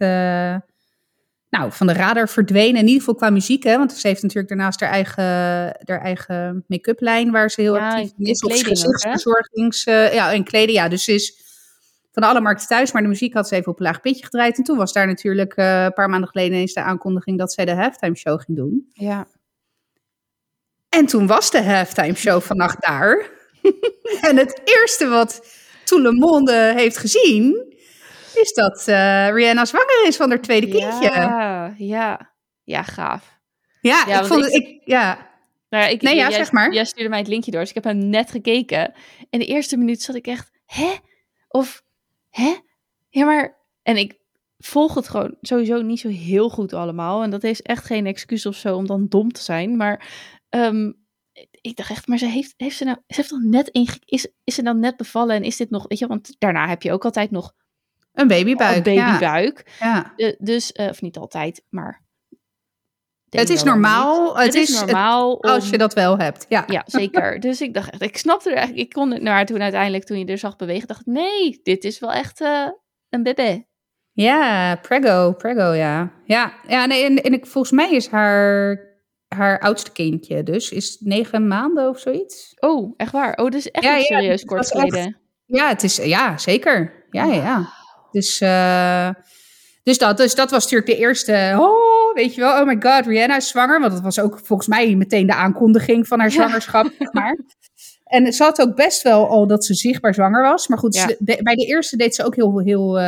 nou, 1.50 1.72
van 1.72 1.86
de 1.86 1.92
radar 1.92 2.28
verdwenen. 2.28 2.80
In 2.80 2.86
ieder 2.86 2.98
geval 2.98 3.14
qua 3.14 3.30
muziek, 3.30 3.62
hè. 3.62 3.78
Want 3.78 3.92
ze 3.92 4.08
heeft 4.08 4.22
natuurlijk 4.22 4.48
daarnaast 4.48 4.80
haar 4.80 4.90
eigen, 4.90 5.24
haar 5.84 6.00
eigen 6.00 6.64
make-up 6.66 7.00
lijn, 7.00 7.30
waar 7.30 7.50
ze 7.50 7.60
heel 7.60 7.76
Ja, 7.76 7.88
actief 7.88 8.12
in 8.18 8.26
is. 8.26 8.42
Of 8.42 8.52
gezichtsverzorgings, 8.62 9.84
ja, 9.84 10.32
en 10.32 10.44
kleding, 10.44 10.78
ja. 10.78 10.88
Dus 10.88 11.04
ze 11.04 11.12
is 11.12 11.43
van 12.14 12.22
alle 12.22 12.40
markten 12.40 12.66
thuis, 12.66 12.92
maar 12.92 13.02
de 13.02 13.08
muziek 13.08 13.34
had 13.34 13.48
ze 13.48 13.54
even 13.56 13.72
op 13.72 13.78
een 13.78 13.86
laag 13.86 14.00
pitje 14.00 14.24
gedraaid. 14.24 14.56
En 14.58 14.64
toen 14.64 14.76
was 14.76 14.92
daar 14.92 15.06
natuurlijk 15.06 15.52
eh, 15.54 15.84
een 15.84 15.92
paar 15.92 16.08
maanden 16.08 16.28
geleden 16.28 16.58
eens 16.58 16.72
de 16.72 16.82
aankondiging 16.82 17.38
dat 17.38 17.52
zij 17.52 17.64
de 17.64 17.74
halftime 17.74 18.16
show 18.16 18.40
ging 18.40 18.56
doen. 18.58 18.88
Ja. 18.92 19.26
En 20.88 21.06
toen 21.06 21.26
was 21.26 21.50
de 21.50 21.62
halftime 21.62 22.14
show 22.14 22.42
vannacht 22.42 22.82
daar. 22.82 23.30
en 24.28 24.36
het 24.36 24.60
eerste 24.64 25.06
wat 25.08 25.46
Tout 25.84 26.02
le 26.02 26.12
Monde 26.12 26.72
heeft 26.76 26.96
gezien, 26.96 27.74
is 28.34 28.52
dat 28.52 28.88
eh, 28.88 29.28
Rihanna 29.30 29.64
zwanger 29.64 30.04
is 30.06 30.16
van 30.16 30.28
haar 30.28 30.40
tweede 30.40 30.68
kindje. 30.68 31.02
Ja, 31.02 31.14
Ja, 31.16 31.74
ja. 31.76 32.32
Ja, 32.64 32.82
gaaf. 32.82 33.38
ik 33.82 34.14
want 34.14 34.26
vond 34.26 34.44
ik- 34.46 34.52
het, 34.52 34.62
ik, 34.62 34.80
ja. 34.84 35.32
Nou 35.68 35.84
ja, 35.84 35.90
ik, 35.90 36.02
Nee, 36.02 36.14
ja, 36.16 36.28
jij, 36.28 36.38
zeg 36.38 36.52
maar. 36.52 36.72
Jij 36.72 36.84
stuurde 36.84 37.08
mij 37.10 37.18
het 37.18 37.28
linkje 37.28 37.50
door, 37.50 37.60
dus 37.60 37.68
ik 37.68 37.74
heb 37.74 37.84
hem 37.84 38.08
net 38.08 38.30
gekeken. 38.30 38.94
En 39.30 39.38
de 39.38 39.46
eerste 39.46 39.76
minuut 39.76 40.02
zat 40.02 40.14
ik 40.14 40.26
echt, 40.26 40.50
hè? 40.66 40.92
Of, 41.48 41.82
hè? 42.36 42.54
Ja, 43.08 43.24
maar... 43.24 43.62
En 43.82 43.96
ik 43.96 44.18
volg 44.58 44.94
het 44.94 45.08
gewoon 45.08 45.36
sowieso 45.40 45.82
niet 45.82 46.00
zo 46.00 46.08
heel 46.08 46.50
goed 46.50 46.72
allemaal. 46.72 47.22
En 47.22 47.30
dat 47.30 47.44
is 47.44 47.62
echt 47.62 47.84
geen 47.84 48.06
excuus 48.06 48.46
of 48.46 48.56
zo 48.56 48.76
om 48.76 48.86
dan 48.86 49.06
dom 49.08 49.32
te 49.32 49.42
zijn. 49.42 49.76
Maar 49.76 50.08
ehm, 50.48 50.92
ik 51.50 51.76
dacht 51.76 51.90
echt, 51.90 52.06
maar 52.06 52.18
ze 52.18 52.26
heeft, 52.26 52.54
heeft 52.56 52.76
ze 52.76 52.84
nou... 52.84 52.96
Ze 53.06 53.14
heeft 53.16 53.28
toch 53.28 53.42
net 53.42 53.68
inge- 53.68 53.98
is, 54.04 54.28
is 54.44 54.54
ze 54.54 54.62
dan 54.62 54.78
net 54.80 54.96
bevallen 54.96 55.36
en 55.36 55.42
is 55.42 55.56
dit 55.56 55.70
nog... 55.70 55.84
Weet 55.88 55.98
je, 55.98 56.06
want 56.06 56.34
daarna 56.38 56.68
heb 56.68 56.82
je 56.82 56.92
ook 56.92 57.04
altijd 57.04 57.30
nog 57.30 57.52
Een 58.12 58.28
babybuik. 58.28 58.76
een 58.86 58.94
babybuik. 58.94 59.76
Ja. 59.80 60.14
Dus, 60.38 60.72
eh, 60.72 60.88
of 60.88 61.02
niet 61.02 61.16
altijd, 61.16 61.64
maar... 61.68 62.02
Het 63.40 63.48
is 63.50 63.62
normaal. 63.62 64.36
Het, 64.36 64.44
Het 64.46 64.54
is 64.54 64.70
is 64.70 64.80
normaal 64.80 65.42
als 65.42 65.64
om- 65.64 65.70
je 65.70 65.78
dat 65.78 65.94
wel 65.94 66.18
hebt. 66.18 66.46
Ja. 66.48 66.64
Ja, 66.66 66.82
zeker. 66.86 67.40
Dus 67.40 67.60
ik 67.60 67.74
dacht 67.74 67.90
echt, 67.90 68.02
ik 68.02 68.16
snapte 68.16 68.50
er 68.50 68.56
eigenlijk, 68.56 68.86
ik 68.86 68.92
kon 68.92 69.10
het 69.10 69.22
naar 69.22 69.46
toen 69.46 69.62
uiteindelijk, 69.62 70.04
toen 70.04 70.18
je 70.18 70.24
er 70.24 70.38
zag 70.38 70.56
bewegen, 70.56 70.88
dacht 70.88 71.00
ik, 71.00 71.06
nee, 71.06 71.60
dit 71.62 71.84
is 71.84 71.98
wel 71.98 72.12
echt 72.12 72.40
eh, 72.40 72.66
een 73.10 73.22
bebé. 73.22 73.64
Ja, 74.12 74.76
Prego, 74.76 75.32
Prego, 75.32 75.72
ja. 75.72 76.10
Ja, 76.24 76.52
ja 76.68 76.86
nee, 76.86 77.04
en, 77.04 77.22
en 77.22 77.32
ik, 77.32 77.46
volgens 77.46 77.72
mij 77.72 77.90
is 77.92 78.08
haar, 78.08 78.78
haar 79.28 79.58
oudste 79.60 79.92
kindje 79.92 80.42
dus, 80.42 80.70
is 80.70 80.96
negen 81.00 81.48
maanden 81.48 81.88
of 81.88 81.98
zoiets. 81.98 82.54
Oh, 82.60 82.94
echt 82.96 83.12
waar? 83.12 83.36
Oh, 83.36 83.50
dus 83.50 83.70
echt 83.70 83.84
Ja, 83.84 83.96
niet 83.96 84.08
ja, 84.08 84.16
serieus 84.18 84.44
kort 84.44 84.70
geleden. 84.70 85.16
Ja, 85.46 85.68
het 85.68 85.82
is, 85.82 85.96
ja, 85.96 86.38
zeker. 86.38 87.06
Ja, 87.10 87.24
ja, 87.24 87.34
ja. 87.34 87.68
Dus, 88.10 88.40
eh, 88.40 89.08
dus, 89.82 89.98
dat, 89.98 90.16
dus 90.16 90.34
dat 90.34 90.50
was 90.50 90.62
natuurlijk 90.62 90.90
de 90.90 90.96
eerste, 90.96 91.56
oh, 91.58 91.93
weet 92.14 92.34
je 92.34 92.40
wel. 92.40 92.60
Oh 92.60 92.66
my 92.66 92.76
god, 92.80 93.06
Rihanna 93.06 93.36
is 93.36 93.48
zwanger. 93.48 93.80
Want 93.80 93.92
dat 93.92 94.02
was 94.02 94.18
ook 94.20 94.40
volgens 94.44 94.68
mij 94.68 94.94
meteen 94.94 95.26
de 95.26 95.34
aankondiging 95.34 96.08
van 96.08 96.20
haar 96.20 96.30
zwangerschap, 96.30 96.86
maar. 97.12 97.38
En 98.04 98.32
ze 98.32 98.42
had 98.42 98.60
ook 98.60 98.76
best 98.76 99.02
wel 99.02 99.28
al 99.28 99.46
dat 99.46 99.64
ze 99.64 99.74
zichtbaar 99.74 100.14
zwanger 100.14 100.42
was. 100.42 100.68
Maar 100.68 100.78
goed, 100.78 100.94
Ja. 100.94 101.08
ze- 101.08 101.16
de- 101.18 101.40
bij 101.42 101.54
de 101.54 101.64
eerste 101.66 101.96
deed 101.96 102.14
ze 102.14 102.24
ook 102.24 102.34
heel, 102.36 102.58
heel 102.58 102.98
eh, 102.98 103.04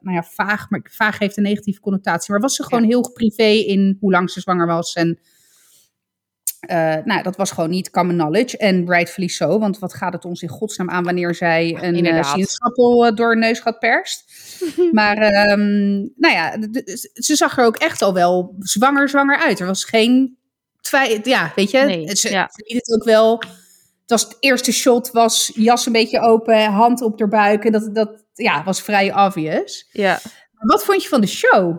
nou 0.00 0.16
ja, 0.16 0.22
vaag. 0.22 0.70
Maar 0.70 0.80
vaag 0.90 1.18
heeft 1.18 1.36
een 1.36 1.42
negatieve 1.42 1.80
connotatie. 1.80 2.32
Maar 2.32 2.40
was 2.40 2.54
ze 2.54 2.62
gewoon 2.62 2.84
heel 2.84 3.12
privé 3.12 3.42
in 3.44 3.96
hoe 4.00 4.10
lang 4.10 4.30
ze 4.30 4.40
zwanger 4.40 4.66
was. 4.66 4.92
En 4.94 5.18
eh, 6.60 6.96
nou, 7.04 7.22
dat 7.22 7.36
was 7.36 7.50
gewoon 7.50 7.70
niet 7.70 7.90
common 7.90 8.16
knowledge. 8.16 8.56
En 8.56 8.88
rightfully 8.88 9.28
so. 9.28 9.58
Want 9.58 9.78
wat 9.78 9.94
gaat 9.94 10.12
het 10.12 10.24
ons 10.24 10.42
in 10.42 10.48
godsnaam 10.48 10.90
aan 10.90 11.04
wanneer 11.04 11.34
zij 11.34 11.74
een 11.74 11.92
uh, 11.92 11.96
inderdaad. 11.96 12.26
sinaasappel 12.26 13.06
eh, 13.06 13.14
door 13.14 13.38
neus 13.38 13.60
gaat 13.60 13.78
perst? 13.78 14.24
maar 14.92 15.16
ehm, 15.16 15.98
nou 16.16 16.34
ja, 16.34 16.56
ze 17.14 17.36
zag 17.36 17.58
er 17.58 17.64
ook 17.64 17.76
echt 17.76 18.02
al 18.02 18.14
wel 18.14 18.54
zwanger, 18.58 19.08
zwanger 19.08 19.36
uit. 19.36 19.60
Er 19.60 19.66
was 19.66 19.84
geen 19.84 20.38
twijfel. 20.80 21.20
Ja, 21.22 21.52
weet 21.54 21.70
je, 21.70 21.78
Nee, 21.78 22.16
ze, 22.16 22.30
ja. 22.30 22.48
ze 22.52 22.64
liet 22.66 22.86
het 22.86 22.94
ook 23.00 23.04
wel. 23.04 23.38
Het 24.00 24.20
was 24.20 24.22
het 24.22 24.36
eerste 24.40 24.72
shot, 24.72 25.10
was 25.10 25.50
jas 25.54 25.86
een 25.86 25.92
beetje 25.92 26.20
open, 26.20 26.64
hand 26.64 27.02
op 27.02 27.18
haar 27.18 27.28
buik. 27.28 27.64
En 27.64 27.72
dat, 27.72 27.94
dat 27.94 28.24
ja, 28.34 28.64
was 28.64 28.82
vrij 28.82 29.14
obvious. 29.26 29.88
Ja. 29.92 30.20
Maar 30.52 30.66
Wat 30.66 30.84
vond 30.84 31.02
je 31.02 31.08
van 31.08 31.20
de 31.20 31.26
show? 31.26 31.78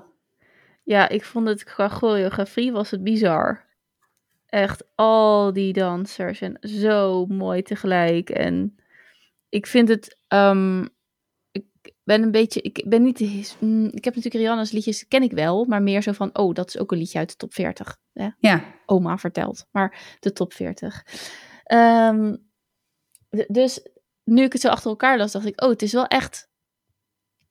Ja, 0.84 1.10
ik 1.10 1.26
vond 1.26 1.48
het 1.48 1.64
qua 1.64 1.90
choreografie 1.90 2.72
was 2.72 2.92
het 2.92 3.04
bizar. 3.04 3.70
Echt 4.52 4.84
al 4.96 5.54
die 5.54 5.74
dansers 5.74 6.42
en 6.42 6.58
zo 6.62 7.26
mooi 7.26 7.62
tegelijk. 7.62 8.30
En 8.30 8.76
ik 9.50 9.68
vind 9.68 9.88
het, 9.88 10.18
ehm, 10.28 10.86
ik 11.52 11.94
ben 12.04 12.24
een 12.24 12.32
beetje, 12.32 12.62
ik 12.62 12.84
ben 12.88 13.02
niet, 13.02 13.20
mm, 13.60 13.86
ik 13.86 14.04
heb 14.04 14.16
natuurlijk 14.16 14.44
Rihanna's 14.44 14.72
liedjes, 14.72 15.08
ken 15.08 15.24
ik 15.24 15.32
wel, 15.32 15.66
maar 15.66 15.82
meer 15.82 16.02
zo 16.02 16.12
van, 16.12 16.38
oh, 16.38 16.54
dat 16.54 16.68
is 16.68 16.78
ook 16.78 16.92
een 16.92 16.98
liedje 16.98 17.20
uit 17.20 17.30
de 17.30 17.36
top 17.36 17.54
40. 17.54 18.00
Hè? 18.14 18.30
Ja, 18.40 18.76
Oma 18.86 19.18
vertelt, 19.18 19.68
maar 19.72 20.18
de 20.20 20.34
top 20.34 20.54
40. 20.54 21.06
Ehm, 21.64 22.36
dus 23.48 23.88
nu 24.24 24.44
ik 24.44 24.54
het 24.54 24.62
zo 24.62 24.68
achter 24.68 24.90
elkaar 24.90 25.18
las, 25.18 25.32
dacht 25.32 25.46
ik, 25.46 25.64
oh, 25.64 25.70
het 25.70 25.82
is 25.82 25.94
wel 25.94 26.06
echt 26.06 26.50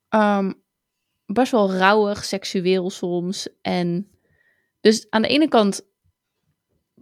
ehm, 0.09 0.53
best 1.27 1.53
wel 1.53 1.73
rauwig, 1.73 2.25
seksueel 2.25 2.91
soms. 2.91 3.49
En 3.63 4.11
dus 4.81 5.07
aan 5.11 5.23
de 5.23 5.29
ene 5.29 5.49
kant 5.49 5.89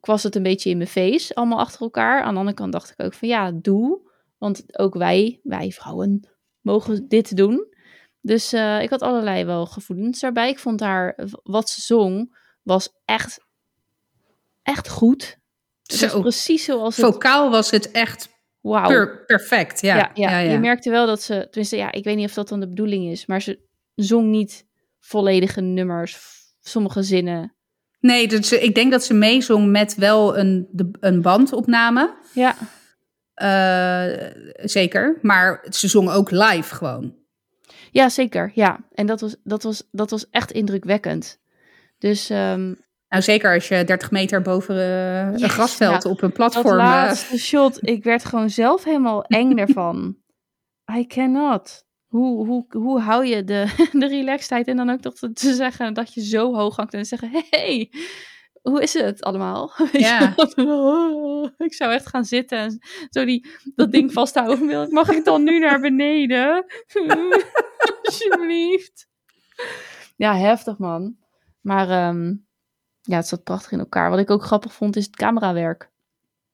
was 0.07 0.23
het 0.23 0.35
een 0.35 0.43
beetje 0.43 0.71
in 0.71 0.77
mijn 0.77 0.89
face, 0.89 1.35
allemaal 1.35 1.59
achter 1.59 1.81
elkaar. 1.81 2.23
Aan 2.23 2.33
de 2.33 2.39
andere 2.39 2.57
kant 2.57 2.73
dacht 2.73 2.91
ik 2.91 3.05
ook 3.05 3.15
van 3.15 3.29
ja, 3.29 3.51
doe. 3.53 4.07
Want 4.39 4.79
ook 4.79 4.95
wij, 4.95 5.41
wij 5.43 5.71
vrouwen, 5.71 6.29
mogen 6.61 7.09
dit 7.09 7.37
doen. 7.37 7.67
Dus 8.21 8.53
eh, 8.53 8.83
ik 8.83 8.91
had 8.91 9.03
allerlei 9.03 9.45
wel 9.45 9.67
gevoelens 9.67 10.21
daarbij. 10.21 10.49
Ik 10.49 10.59
vond 10.59 10.81
haar, 10.81 11.19
wat 11.43 11.69
ze 11.69 11.81
zong, 11.81 12.37
was 12.63 12.89
echt, 13.05 13.41
echt 14.63 14.89
goed. 14.89 15.39
Zo. 15.83 16.21
precies 16.21 16.65
zoals 16.65 16.97
het... 16.97 17.07
vocaal 17.07 17.51
was 17.51 17.71
het 17.71 17.91
echt 17.91 18.29
per- 18.61 19.25
perfect. 19.25 19.81
Ja, 19.81 19.97
Ja, 19.97 20.11
ja, 20.15 20.31
ja, 20.31 20.39
ja. 20.39 20.53
je 20.53 20.59
merkte 20.59 20.91
wel 20.91 21.07
dat 21.07 21.23
ze, 21.23 21.35
tenminste, 21.45 21.77
ja, 21.77 21.93
ik 21.93 22.05
weet 22.05 22.17
niet 22.17 22.29
of 22.29 22.35
dat 22.35 22.49
dan 22.49 22.61
de 22.61 22.69
bedoeling 22.69 23.11
is, 23.11 23.27
maar 23.27 23.43
ze 23.43 23.67
zong 23.95 24.29
niet 24.29 24.67
volledige 24.99 25.61
nummers, 25.61 26.19
sommige 26.61 27.03
zinnen. 27.03 27.57
Nee, 28.01 28.29
dus 28.29 28.53
ik 28.53 28.75
denk 28.75 28.91
dat 28.91 29.05
ze 29.05 29.15
meezong 29.15 29.71
met 29.71 29.95
wel 29.95 30.39
een, 30.39 30.69
de, 30.71 30.91
een 31.01 31.23
bandopname. 31.23 32.15
Ja, 32.33 32.57
Eh, 33.35 34.31
zeker. 34.55 35.19
Maar 35.23 35.67
ze 35.71 35.89
zong 35.89 36.11
ook 36.11 36.31
live 36.31 36.75
gewoon. 36.75 37.15
ja 37.91 38.09
zeker, 38.09 38.51
ja. 38.55 38.79
En 38.95 39.07
dat 39.07 39.21
was, 39.21 39.37
dat 39.45 39.63
was, 39.63 39.89
dat 39.91 40.11
was 40.11 40.31
echt 40.31 40.51
indrukwekkend. 40.53 41.41
Dus 41.99 42.31
ehm, 42.31 42.75
Nou, 43.09 43.23
zeker 43.23 43.55
als 43.55 43.69
je 43.69 43.85
30 43.85 44.11
meter 44.11 44.43
boven 44.43 44.77
eh, 44.77 45.43
een 45.43 45.49
grasveld 45.49 46.05
nou, 46.05 46.15
op 46.15 46.23
een 46.23 46.29
dat 46.29 46.37
platform... 46.37 46.79
eh, 46.79 46.85
laatste 46.85 47.39
shot, 47.39 47.79
ik 47.89 48.05
werd 48.05 48.25
gewoon 48.25 48.51
zelf 48.51 48.85
helemaal 48.85 49.25
eng 49.25 49.57
ervan. 49.67 50.17
I 50.97 51.07
cannot. 51.07 51.87
Hoe, 52.09 52.47
hoe, 52.47 52.67
hoe 52.69 53.01
hou 53.01 53.27
je 53.27 53.45
de, 53.45 53.75
de 54.01 54.07
relaxedheid 54.07 54.67
en 54.67 54.77
dan 54.77 54.91
ook 54.91 55.01
toch 55.01 55.15
te, 55.15 55.55
zeggen 55.55 55.95
dat 55.95 56.15
je 56.15 56.25
zo 56.25 56.55
hoog 56.55 56.77
hangt 56.77 56.95
en 56.95 57.07
zeggen, 57.07 57.31
hey, 57.33 57.91
hoe 58.63 58.83
is 58.83 58.93
het 58.93 59.23
allemaal? 59.23 59.73
Ja. 59.93 60.35
wel? 60.55 61.51
ik 61.59 61.75
zou 61.75 61.93
echt 61.93 62.07
gaan 62.07 62.25
zitten 62.25 62.59
en 62.59 62.79
zo 63.11 63.25
die, 63.25 63.47
dat 63.75 63.93
ding 63.93 64.13
vasthouden. 64.13 64.93
Mag 64.93 65.09
ik 65.09 65.25
dan 65.25 65.43
nu 65.43 65.59
naar 65.59 65.81
beneden? 65.81 66.65
Alsjeblieft. 68.03 69.09
Ja, 70.17 70.37
heftig 70.37 70.79
man. 70.79 71.17
Maar 71.61 71.91
ehm, 71.91 72.35
ja, 73.01 73.17
het 73.17 73.27
zat 73.27 73.45
prachtig 73.45 73.73
in 73.73 73.79
elkaar. 73.79 74.11
Wat 74.11 74.19
ik 74.19 74.31
ook 74.31 74.43
grappig 74.43 74.73
vond 74.73 74.97
is 74.97 75.05
het 75.05 75.17
camerawerk. 75.17 75.91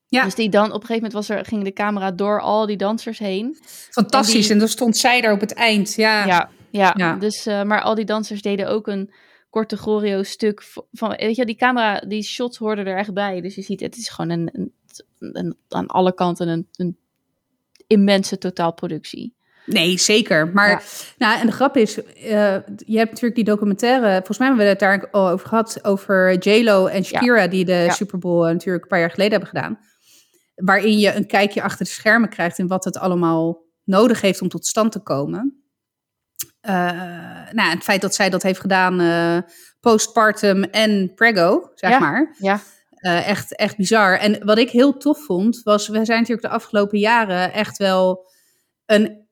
Ja. 0.06 0.24
Dus 0.24 0.34
die 0.34 0.48
dan, 0.48 0.64
op 0.64 0.80
een 0.80 0.86
gegeven 0.86 0.94
moment 0.94 1.12
was 1.12 1.28
er, 1.28 1.44
ging 1.44 1.64
de 1.64 1.72
camera 1.72 2.10
door 2.10 2.40
al 2.40 2.66
die 2.66 2.76
dansers 2.76 3.18
heen. 3.18 3.58
Fantastisch. 3.90 4.50
En 4.50 4.58
dan 4.58 4.68
stond 4.68 4.96
zij 4.96 5.20
daar 5.20 5.32
op 5.32 5.40
het 5.40 5.54
eind. 5.54 5.94
Ja, 5.94 6.26
Ja, 6.26 6.50
ja. 6.70 6.92
Ja. 6.96 7.14
Dus, 7.16 7.46
eh, 7.46 7.62
maar 7.62 7.80
al 7.82 7.94
die 7.94 8.04
dansers 8.04 8.42
deden 8.42 8.68
ook 8.68 8.86
een 8.86 9.12
korte 9.50 9.76
choreo-stuk 9.76 10.62
v- 10.62 10.76
van, 10.92 11.08
weet 11.16 11.36
je, 11.36 11.44
die 11.44 11.56
camera, 11.56 11.98
die 12.00 12.22
shots 12.22 12.58
hoorden 12.58 12.86
er 12.86 12.96
echt 12.96 13.12
bij. 13.14 13.40
Dus 13.40 13.54
je 13.54 13.62
ziet, 13.62 13.80
het 13.80 13.96
is 13.96 14.08
gewoon 14.08 14.30
een, 14.30 14.50
een, 14.52 14.72
een- 15.18 15.56
aan 15.68 15.86
alle 15.86 16.14
kanten 16.14 16.48
een, 16.48 16.68
een 16.76 16.96
immense 17.86 18.38
totaalproductie. 18.38 19.34
Nee, 19.66 19.98
zeker. 19.98 20.48
Maar 20.48 20.68
Ja. 20.70 20.80
nou, 21.18 21.40
en 21.40 21.46
de 21.46 21.52
grap 21.52 21.76
is, 21.76 22.02
eh, 22.04 22.12
je 22.76 22.96
hebt 22.98 23.10
natuurlijk 23.10 23.34
die 23.34 23.44
documentaire, 23.44 24.10
volgens 24.14 24.38
mij 24.38 24.46
hebben 24.46 24.64
we 24.64 24.70
het 24.70 24.80
daar 24.80 25.08
al 25.10 25.28
over 25.28 25.48
gehad, 25.48 25.84
over 25.84 26.38
J-Lo 26.38 26.86
en 26.86 27.04
Shakira, 27.04 27.46
die 27.46 27.64
de 27.64 27.72
Ja. 27.72 27.90
Super 27.92 28.18
Bowl 28.18 28.46
eh, 28.46 28.52
natuurlijk 28.52 28.82
een 28.84 28.88
paar 28.90 28.98
jaar 29.00 29.10
geleden 29.10 29.32
hebben 29.32 29.48
gedaan. 29.48 29.78
Waarin 30.54 30.98
je 30.98 31.14
een 31.14 31.26
kijkje 31.26 31.62
achter 31.62 31.84
de 31.84 31.90
schermen 31.90 32.28
krijgt 32.28 32.58
in 32.58 32.66
wat 32.66 32.84
het 32.84 32.98
allemaal 32.98 33.62
nodig 33.84 34.20
heeft 34.20 34.40
om 34.42 34.48
tot 34.48 34.66
stand 34.66 34.92
te 34.92 35.00
komen. 35.02 35.64
Eh, 36.60 36.72
nou, 37.52 37.70
het 37.70 37.82
feit 37.82 38.00
dat 38.00 38.14
zij 38.14 38.30
dat 38.30 38.42
heeft 38.42 38.60
gedaan 38.60 39.00
eh, 39.00 39.38
postpartum 39.80 40.62
en 40.64 41.12
prego, 41.14 41.70
zeg 41.74 41.90
Ja. 41.90 41.98
maar. 41.98 42.34
Ja, 42.38 42.60
Eh, 42.94 43.28
echt, 43.28 43.56
echt 43.56 43.76
bizar. 43.76 44.18
En 44.18 44.44
wat 44.44 44.58
ik 44.58 44.70
heel 44.70 44.96
tof 44.96 45.24
vond, 45.24 45.60
was... 45.62 45.88
We 45.88 46.04
zijn 46.04 46.18
natuurlijk 46.18 46.46
de 46.46 46.52
afgelopen 46.54 46.98
jaren 46.98 47.52
echt 47.52 47.76
wel 47.76 48.30
een 48.86 49.26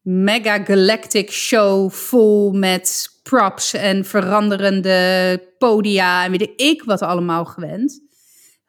mega 0.00 0.64
galactic 0.64 1.30
show 1.30 1.90
vol 1.90 2.52
met 2.52 3.08
props 3.22 3.74
en 3.74 4.04
veranderende 4.04 5.54
podia 5.58 6.24
en 6.24 6.30
weet 6.30 6.52
ik 6.56 6.82
wat 6.82 7.02
allemaal 7.02 7.44
gewend. 7.44 8.00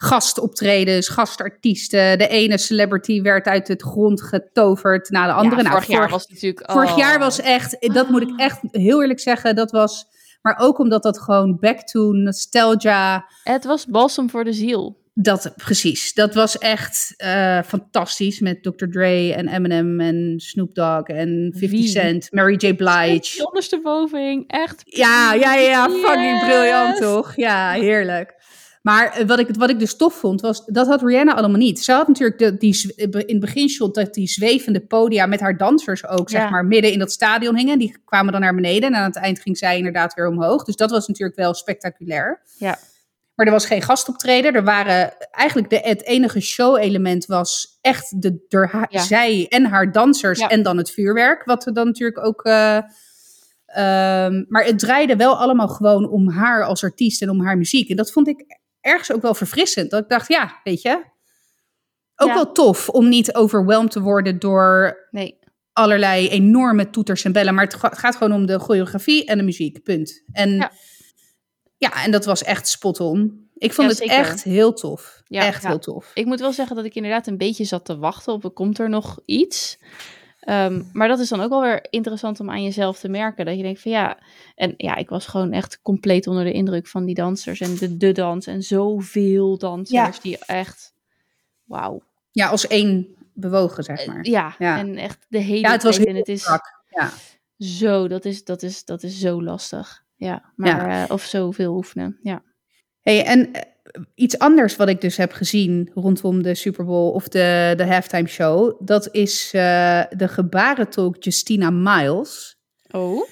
Gastoptredens, 0.03 1.07
gastartiesten. 1.07 2.17
De 2.17 2.27
ene 2.27 2.57
celebrity 2.57 3.21
werd 3.21 3.45
uit 3.45 3.67
het 3.67 3.81
grond 3.81 4.21
getoverd 4.21 5.09
naar 5.09 5.27
de 5.27 5.33
andere. 5.33 5.63
ja, 5.63 5.69
Nou, 5.69 5.73
vorig 5.73 5.97
jaar 5.97 6.09
was 6.09 6.27
natuurlijk... 6.27 6.71
Vorig 6.71 6.91
oh. 6.91 6.97
jaar 6.97 7.19
was 7.19 7.39
echt, 7.39 7.93
dat 7.93 8.09
moet 8.09 8.21
ik 8.21 8.39
echt 8.39 8.59
heel 8.71 9.01
eerlijk 9.01 9.19
zeggen, 9.19 9.55
dat 9.55 9.71
was, 9.71 10.05
maar 10.41 10.57
ook 10.59 10.79
omdat 10.79 11.03
dat 11.03 11.19
gewoon 11.19 11.57
back 11.59 11.79
to 11.79 12.11
nostalgia, 12.11 13.25
Het 13.43 13.63
was 13.63 13.85
balsem 13.85 14.29
voor 14.29 14.43
de 14.43 14.53
ziel. 14.53 14.99
dat 15.13 15.53
precies, 15.55 16.13
dat 16.13 16.33
was 16.33 16.57
echt 16.57 17.13
eh, 17.17 17.61
fantastisch 17.65 18.39
met 18.39 18.63
Dr. 18.63 18.85
Dre 18.85 19.33
en 19.33 19.47
Eminem 19.47 19.99
en 19.99 20.33
Snoop 20.37 20.75
Dogg 20.75 21.07
en 21.07 21.49
50 21.57 21.69
Wie? 21.69 21.87
Cent, 21.87 22.31
Mary 22.31 22.55
J. 22.55 22.73
Blige. 22.73 23.45
Ondersteboven 23.45 24.19
hing, 24.19 24.43
echt. 24.47 24.81
Ja, 24.85 25.33
ja, 25.33 25.55
ja, 25.55 25.89
fucking 25.89 26.39
briljant 26.39 26.97
toch? 26.97 27.35
Ja, 27.35 27.71
heerlijk. 27.71 28.39
Maar 28.81 29.11
eh, 29.13 29.27
wat 29.27 29.39
ik, 29.39 29.47
wat 29.55 29.69
ik 29.69 29.79
dus 29.79 29.95
tof 29.95 30.13
vond, 30.13 30.41
was 30.41 30.65
dat 30.65 30.87
had 30.87 31.01
Rihanna 31.01 31.35
allemaal 31.35 31.57
niet. 31.59 31.79
Ze 31.83 31.91
had 31.91 32.07
natuurlijk 32.07 32.39
de, 32.39 32.57
die, 32.57 32.73
zwe- 32.73 32.93
in 33.25 33.35
het 33.35 33.39
beginshot 33.39 33.95
dat 33.95 34.13
die 34.13 34.27
zwevende 34.27 34.79
podia 34.79 35.25
met 35.25 35.39
haar 35.39 35.57
dansers 35.57 36.07
ook, 36.07 36.29
zeg 36.29 36.49
maar, 36.49 36.65
midden 36.65 36.91
in 36.91 36.99
dat 36.99 37.11
stadion 37.11 37.55
hingen. 37.57 37.79
Die 37.79 37.97
kwamen 38.05 38.31
dan 38.31 38.41
naar 38.41 38.55
beneden 38.55 38.89
en 38.89 38.95
aan 38.95 39.03
het 39.05 39.15
eind 39.15 39.39
ging 39.39 39.57
zij 39.57 39.77
inderdaad 39.77 40.13
weer 40.13 40.27
omhoog. 40.27 40.63
Dus 40.63 40.75
dat 40.75 40.91
was 40.91 41.07
natuurlijk 41.07 41.37
wel 41.37 41.53
spectaculair. 41.53 42.41
Ja. 42.57 42.77
Maar 43.35 43.45
er 43.45 43.51
was 43.51 43.65
geen 43.65 43.81
gastoptreden. 43.81 44.53
Er 44.53 44.63
waren 44.63 45.13
eigenlijk 45.31 45.69
de, 45.69 45.79
het 45.79 46.03
enige 46.03 46.39
show-element 46.39 47.25
was 47.25 47.77
echt 47.81 48.21
de, 48.21 48.45
door 48.47 48.67
haar, 48.71 48.87
Ja. 48.89 49.01
zij 49.01 49.45
en 49.49 49.65
haar 49.65 49.91
dansers 49.91 50.39
Ja. 50.39 50.47
en 50.49 50.63
dan 50.63 50.77
het 50.77 50.91
vuurwerk. 50.91 51.45
Wat 51.45 51.65
er 51.65 51.73
dan 51.73 51.85
natuurlijk 51.85 52.25
ook. 52.25 52.43
eh, 52.43 52.77
ehm, 53.65 54.43
maar 54.47 54.63
het 54.65 54.79
draaide 54.79 55.15
wel 55.15 55.37
allemaal 55.37 55.67
gewoon 55.67 56.09
om 56.09 56.29
haar 56.29 56.63
als 56.65 56.83
artiest 56.83 57.21
en 57.21 57.29
om 57.29 57.41
haar 57.45 57.57
muziek. 57.57 57.89
En 57.89 57.95
dat 57.95 58.11
vond 58.11 58.27
ik 58.27 58.59
ergens 58.81 59.11
ook 59.11 59.21
wel 59.21 59.33
verfrissend. 59.33 59.91
Dat 59.91 60.03
ik 60.03 60.09
dacht, 60.09 60.27
ja, 60.27 60.59
weet 60.63 60.81
je. 60.81 61.03
Ook 62.15 62.27
Ja. 62.27 62.33
wel 62.33 62.51
tof 62.51 62.89
om 62.89 63.09
niet 63.09 63.33
overweldigd 63.33 63.91
te 63.91 64.01
worden 64.01 64.39
door 64.39 64.97
Nee, 65.11 65.39
allerlei 65.73 66.29
enorme 66.29 66.89
toeters 66.89 67.23
en 67.23 67.31
bellen. 67.31 67.53
Maar 67.55 67.63
het 67.63 67.73
ga- 67.73 67.89
het 67.89 67.97
gaat 67.97 68.15
gewoon 68.15 68.33
om 68.33 68.45
de 68.45 68.59
choreografie 68.59 69.25
en 69.25 69.37
de 69.37 69.43
muziek. 69.43 69.83
Punt. 69.83 70.23
En 70.31 70.49
ja, 70.55 70.71
Ja. 71.77 72.03
en 72.03 72.11
dat 72.11 72.25
was 72.25 72.43
echt 72.43 72.67
spot 72.67 72.99
on. 72.99 73.49
Ik 73.55 73.73
vond 73.73 73.87
Ja, 73.97 74.03
het 74.03 74.11
echt 74.13 74.43
heel 74.43 74.73
tof. 74.73 75.21
Ja, 75.27 75.45
echt 75.45 75.67
heel 75.67 75.79
tof. 75.79 76.11
ik 76.13 76.25
moet 76.25 76.39
wel 76.39 76.53
zeggen 76.53 76.75
dat 76.75 76.85
ik 76.85 76.95
inderdaad 76.95 77.27
een 77.27 77.37
beetje 77.37 77.63
zat 77.63 77.85
te 77.85 77.97
wachten 77.97 78.33
op, 78.33 78.51
komt 78.53 78.79
er 78.79 78.89
nog 78.89 79.19
iets? 79.25 79.77
Ehm, 80.41 80.81
maar 80.93 81.07
dat 81.07 81.19
is 81.19 81.29
dan 81.29 81.41
ook 81.41 81.49
wel 81.49 81.61
weer 81.61 81.87
interessant 81.89 82.39
om 82.39 82.49
aan 82.49 82.63
jezelf 82.63 82.99
te 82.99 83.09
merken. 83.09 83.45
Dat 83.45 83.55
je 83.57 83.63
denkt 83.63 83.81
van 83.81 83.91
ja. 83.91 84.17
En 84.55 84.73
ja, 84.77 84.95
ik 84.95 85.09
was 85.09 85.25
gewoon 85.25 85.51
echt 85.51 85.79
compleet 85.81 86.27
onder 86.27 86.43
de 86.43 86.51
indruk 86.51 86.87
van 86.87 87.05
die 87.05 87.15
dansers. 87.15 87.59
En 87.59 87.75
de, 87.75 87.97
de 87.97 88.11
dans. 88.11 88.47
En 88.47 88.63
zoveel 88.63 89.57
dansers 89.57 90.19
die 90.19 90.37
echt. 90.45 90.93
Wauw. 91.63 92.01
Ja, 92.31 92.47
als 92.47 92.67
één 92.67 93.07
bewogen, 93.33 93.83
zeg 93.83 94.05
maar. 94.07 94.25
Ja, 94.25 94.55
en 94.59 94.97
echt 94.97 95.25
de 95.29 95.37
hele 95.39 95.59
ja, 95.67 95.71
het 95.71 95.83
was 95.83 95.95
tijd. 95.95 96.05
heel 96.07 96.15
En 96.15 96.19
het 96.21 96.29
is 96.29 96.41
strak. 96.41 96.83
Ja. 96.89 97.09
zo, 97.57 98.07
dat 98.07 98.25
is, 98.25 98.43
dat, 98.43 98.61
is, 98.63 98.85
dat 98.85 99.03
is 99.03 99.19
zo 99.19 99.43
lastig. 99.43 100.03
Ja, 100.15 100.51
maar, 100.55 100.89
Ja. 100.89 101.03
eh, 101.05 101.11
of 101.11 101.23
zoveel 101.23 101.73
oefenen. 101.75 102.19
Ja. 102.23 102.41
Hey, 103.01 103.25
en 103.25 103.51
eh, 103.53 103.61
iets 104.15 104.37
anders 104.39 104.75
wat 104.75 104.87
ik 104.89 105.01
dus 105.01 105.17
heb 105.17 105.31
gezien 105.31 105.91
rondom 105.93 106.43
de 106.43 106.55
Super 106.55 106.85
Bowl 106.85 107.11
of 107.13 107.27
de, 107.27 107.73
de 107.77 107.85
halftime 107.85 108.27
show, 108.27 108.81
dat 108.87 109.09
is 109.11 109.51
eh, 109.53 110.01
de 110.09 110.27
gebarentolk 110.27 111.23
Justina 111.23 111.69
Miles, 111.69 112.59
Oh? 112.91 113.27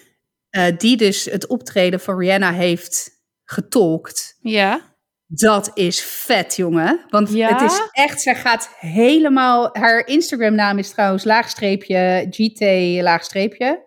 eh, 0.49 0.77
die 0.77 0.97
dus 0.97 1.25
het 1.25 1.47
optreden 1.47 1.99
van 1.99 2.19
Rihanna 2.19 2.51
heeft 2.53 3.09
getolkt. 3.43 4.37
Ja. 4.41 4.87
Dat 5.31 5.71
is 5.73 6.01
vet, 6.01 6.55
jongen. 6.55 7.05
Want 7.09 7.33
Ja? 7.33 7.47
het 7.57 7.71
is 7.71 7.81
echt, 7.91 8.21
zij 8.21 8.35
gaat 8.35 8.69
helemaal. 8.79 9.69
Haar 9.71 10.07
Instagram-naam 10.07 10.77
is 10.77 10.89
trouwens 10.89 11.23
laagstreepje 11.23 12.27
GT 12.29 12.61
laagstreepje. 13.03 13.85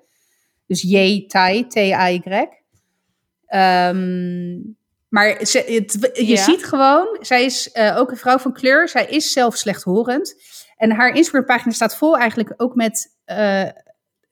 Dus 0.66 0.83
J 0.83 1.26
Tai, 1.26 1.66
T-A-Y. 1.66 2.47
Ehm, 3.47 4.59
maar 5.13 5.47
ze, 5.47 5.59
het, 5.59 6.11
je 6.13 6.27
Ja. 6.27 6.43
ziet 6.43 6.65
gewoon, 6.65 7.17
zij 7.21 7.45
is 7.45 7.71
eh, 7.73 7.97
ook 7.99 8.11
een 8.11 8.17
vrouw 8.17 8.39
van 8.39 8.53
kleur. 8.53 8.89
Zij 8.89 9.07
is 9.07 9.33
zelf 9.33 9.57
slechthorend. 9.57 10.35
En 10.77 10.91
haar 10.91 11.15
Instagram-pagina 11.15 11.73
staat 11.73 11.97
vol 11.97 12.19
eigenlijk 12.19 12.55
ook 12.57 12.75
met. 12.75 13.17
eh, 13.25 13.69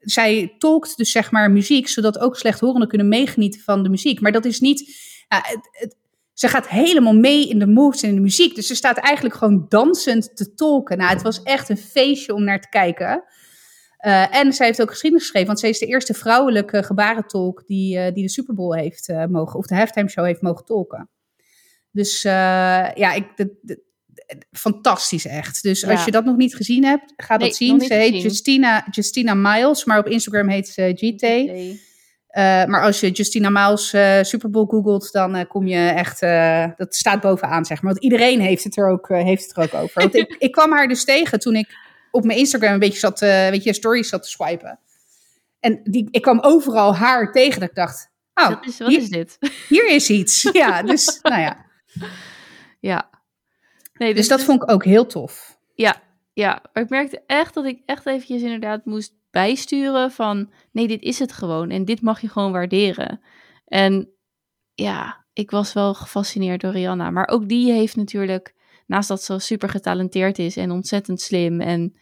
zij 0.01 0.55
tolkt 0.59 0.97
dus 0.97 1.11
zeg 1.11 1.31
maar 1.31 1.51
muziek, 1.51 1.89
zodat 1.89 2.19
ook 2.19 2.37
slechthorenden 2.37 2.89
kunnen 2.89 3.09
meegenieten 3.09 3.61
van 3.61 3.83
de 3.83 3.89
muziek. 3.89 4.21
Maar 4.21 4.33
dat 4.33 4.45
is 4.45 4.61
niet. 4.61 4.81
het, 5.29 5.97
ze 6.33 6.49
gaat 6.49 6.69
helemaal 6.69 7.15
mee 7.15 7.49
in 7.49 7.59
de 7.59 7.67
moves 7.67 8.03
en 8.03 8.09
in 8.09 8.15
de 8.15 8.21
muziek. 8.21 8.55
Dus 8.55 8.67
ze 8.67 8.75
staat 8.75 8.97
eigenlijk 8.97 9.35
gewoon 9.35 9.67
dansend 9.69 10.37
te 10.37 10.55
tolken. 10.55 10.99
Nou, 10.99 11.11
het 11.13 11.23
was 11.23 11.43
echt 11.43 11.69
een 11.69 11.77
feestje 11.79 12.35
om 12.35 12.45
naar 12.45 12.61
te 12.61 12.69
kijken. 12.69 13.25
Eh, 14.01 14.37
en 14.37 14.53
zij 14.53 14.67
heeft 14.67 14.83
ook 14.83 14.91
geschiedenis 14.91 15.25
geschreven, 15.25 15.49
want 15.49 15.61
zij 15.61 15.71
is 15.71 15.79
de 15.79 15.87
eerste 15.87 16.15
vrouwelijke 16.15 16.83
gebarentolk 16.83 17.63
die, 17.67 17.99
eh, 17.99 18.15
die 18.15 18.23
de 18.23 18.31
Super 18.31 18.55
Bowl 18.55 18.75
heeft 18.75 19.09
eh, 19.09 19.25
mogen, 19.25 19.59
of 19.59 19.67
de 19.67 19.75
halftime 19.75 20.09
show 20.09 20.25
heeft 20.25 20.43
mogen 20.43 20.65
tolken. 20.65 21.09
Dus 21.91 22.23
ja, 22.23 23.13
ik, 23.13 23.27
de, 23.37 23.59
de- 23.63 23.89
fantastisch 24.53 25.27
echt. 25.27 25.63
Dus 25.63 25.81
Ja. 25.81 25.91
als 25.91 26.05
je 26.05 26.11
dat 26.11 26.25
nog 26.25 26.37
niet 26.37 26.55
gezien 26.55 26.85
hebt, 26.85 27.13
ga 27.17 27.37
Nee, 27.37 27.47
dat 27.49 27.57
zien. 27.57 27.81
Ze 27.81 27.95
heet 27.95 28.11
gezien. 28.13 28.23
Justina, 28.23 28.87
Justina 28.91 29.35
Miles, 29.35 29.85
maar 29.85 29.99
op 29.99 30.07
Instagram 30.07 30.49
heet 30.49 30.69
ze 30.69 30.93
GT. 30.95 31.21
Nee. 31.21 31.81
Maar 32.67 32.83
als 32.83 33.01
je 33.01 33.11
Justina 33.11 33.51
Miles 33.51 33.89
Super 34.29 34.51
Bowl 34.51 34.67
googelt, 34.67 35.13
dan 35.13 35.47
kom 35.47 35.67
je 35.67 35.77
echt, 35.89 36.21
dat 36.79 36.95
staat 36.95 37.21
bovenaan, 37.21 37.65
zeg 37.65 37.83
maar. 37.83 37.93
Want 37.93 38.05
iedereen 38.05 38.41
heeft 38.41 38.65
het 38.65 38.77
er 38.77 38.89
ook, 38.89 39.09
heeft 39.09 39.47
het 39.49 39.57
er 39.57 39.63
ook 39.63 39.83
over. 39.83 40.01
Want 40.03 40.15
ik, 40.15 40.37
ik 40.47 40.53
kwam 40.53 40.73
haar 40.73 40.89
dus 40.89 41.05
tegen 41.05 41.39
toen 41.39 41.55
ik 41.57 41.69
op 42.11 42.25
mijn 42.25 42.39
Instagram 42.39 42.73
een 42.73 42.79
beetje 42.79 42.99
zat, 42.99 43.23
eh, 43.23 43.49
weet 43.49 43.65
je, 43.65 43.73
stories 43.73 44.09
zat 44.09 44.23
te 44.23 44.29
swipen. 44.29 44.79
En 45.61 45.81
die, 45.85 46.09
ik 46.11 46.23
kwam 46.23 46.41
overal 46.41 46.95
haar 46.97 47.33
tegen 47.33 47.61
dat 47.61 47.69
ik 47.69 47.75
dacht, 47.75 48.11
oh, 48.35 48.49
Wat, 48.49 48.67
is, 48.67 48.79
wat 48.79 48.89
hier, 48.89 48.99
is 48.99 49.09
dit? 49.09 49.39
hier 49.69 49.89
is 49.89 50.11
iets. 50.11 50.43
Ja, 50.53 50.83
dus 50.83 51.19
nou 51.23 51.41
ja. 51.41 51.67
ja. 52.81 53.11
Nee, 53.93 54.15
Dus 54.15 54.29
dat 54.29 54.43
vond 54.43 54.63
ik 54.63 54.71
ook 54.71 54.85
heel 54.85 55.07
tof. 55.07 55.59
Ja, 55.75 56.03
ja, 56.33 56.63
maar 56.73 56.83
ik 56.83 56.89
merkte 56.89 57.23
echt 57.27 57.55
dat 57.55 57.65
ik 57.65 57.83
echt 57.87 58.07
eventjes 58.07 58.43
inderdaad 58.43 58.85
moest 58.85 59.13
bijsturen 59.31 60.11
van... 60.11 60.53
Nee, 60.73 60.89
dit 60.89 61.03
is 61.03 61.19
het 61.19 61.33
gewoon 61.33 61.71
en 61.71 61.85
dit 61.85 62.03
mag 62.03 62.21
je 62.21 62.29
gewoon 62.29 62.53
waarderen. 62.53 63.21
En 63.65 64.09
ja, 64.75 65.25
ik 65.33 65.51
was 65.51 65.73
wel 65.73 65.95
gefascineerd 65.95 66.61
door 66.61 66.73
Rihanna. 66.73 67.11
Maar 67.11 67.29
ook 67.29 67.49
die 67.49 67.73
heeft 67.73 67.97
natuurlijk, 67.97 68.55
naast 68.91 69.09
dat 69.09 69.23
ze 69.23 69.39
super 69.39 69.69
getalenteerd 69.69 70.39
is 70.39 70.57
en 70.57 70.71
ontzettend 70.71 71.21
slim... 71.21 71.61
en 71.61 71.97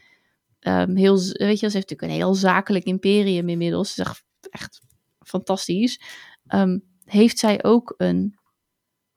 ehm, 0.58 0.94
heel, 0.96 1.14
weet 1.16 1.60
je, 1.60 1.68
ze 1.70 1.76
heeft 1.76 1.90
natuurlijk 1.90 2.02
een 2.02 2.10
heel 2.10 2.34
zakelijk 2.34 2.84
imperium 2.84 3.48
inmiddels. 3.48 3.94
Ze 3.94 4.00
is 4.00 4.06
echt, 4.06 4.24
echt 4.50 4.80
fantastisch. 5.26 6.00
Ehm, 6.46 6.78
heeft 7.04 7.38
zij 7.38 7.64
ook 7.64 7.94
een, 7.96 8.38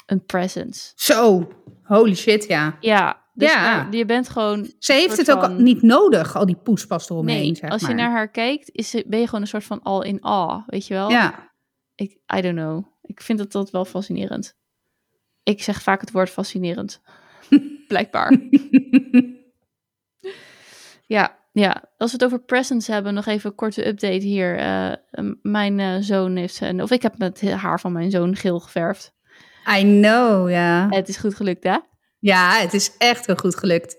een 0.06 0.26
presence. 0.26 0.92
Zo, 0.96 1.48
holy 1.84 2.16
shit, 2.16 2.48
ja. 2.48 2.78
Ja, 2.80 3.26
dus 3.34 3.52
Ja. 3.54 3.86
eh, 3.88 3.92
je 3.98 4.06
bent 4.06 4.30
gewoon 4.30 4.72
Ze 4.80 4.94
heeft 4.94 5.18
het 5.18 5.32
ook 5.32 5.40
van- 5.40 5.64
niet 5.64 5.82
nodig, 5.82 6.36
al 6.36 6.46
die 6.46 6.56
poespas 6.58 7.10
eromheen, 7.10 7.42
Nee, 7.42 7.56
zeg 7.56 7.70
als 7.70 7.82
je 7.82 7.88
maar. 7.88 7.96
naar 7.96 8.12
haar 8.12 8.30
kijkt, 8.32 8.70
is 8.72 8.90
ze, 8.90 9.04
ben 9.08 9.20
je 9.20 9.26
gewoon 9.26 9.42
een 9.42 9.48
soort 9.48 9.64
van 9.64 9.82
all 9.82 10.02
in 10.08 10.24
awe, 10.24 10.64
weet 10.66 10.88
je 10.88 10.94
wel? 10.94 11.10
Ja, 11.10 11.50
Ik, 11.96 12.12
I 12.36 12.42
don't 12.42 12.56
know. 12.58 12.86
Ik 13.02 13.22
vind 13.22 13.40
het 13.40 13.52
dat 13.52 13.72
wel 13.72 13.86
fascinerend. 13.86 14.56
Ik 15.44 15.64
zeg 15.64 15.82
vaak 15.82 16.02
het 16.02 16.12
woord 16.12 16.30
fascinerend. 16.30 17.02
Blijkbaar. 17.92 18.38
Ja, 21.06 21.38
ja, 21.52 21.84
als 21.98 22.12
we 22.12 22.18
het 22.18 22.26
over 22.26 22.46
presents 22.46 22.88
hebben, 22.88 23.14
nog 23.14 23.26
even 23.26 23.50
een 23.50 23.56
korte 23.56 23.88
update 23.88 24.26
hier. 24.26 24.58
Eh, 24.58 24.92
mijn 25.42 25.80
eh, 25.80 25.96
zoon 26.00 26.36
heeft 26.36 26.56
zijn, 26.56 26.82
of 26.82 26.92
ik 26.92 27.02
heb 27.02 27.14
het 27.18 27.42
haar 27.42 27.80
van 27.80 27.92
mijn 27.92 28.12
zoon 28.12 28.36
geel 28.36 28.60
geverfd. 28.60 29.14
I 29.78 29.82
know, 29.82 30.50
ja. 30.50 30.88
Het 30.90 31.10
is 31.10 31.18
goed 31.18 31.36
gelukt, 31.36 31.64
hè? 31.64 31.78
Ja, 32.20 32.52
het 32.60 32.74
is 32.74 32.98
echt 32.98 33.26
heel 33.26 33.36
goed 33.36 33.56
gelukt. 33.56 33.96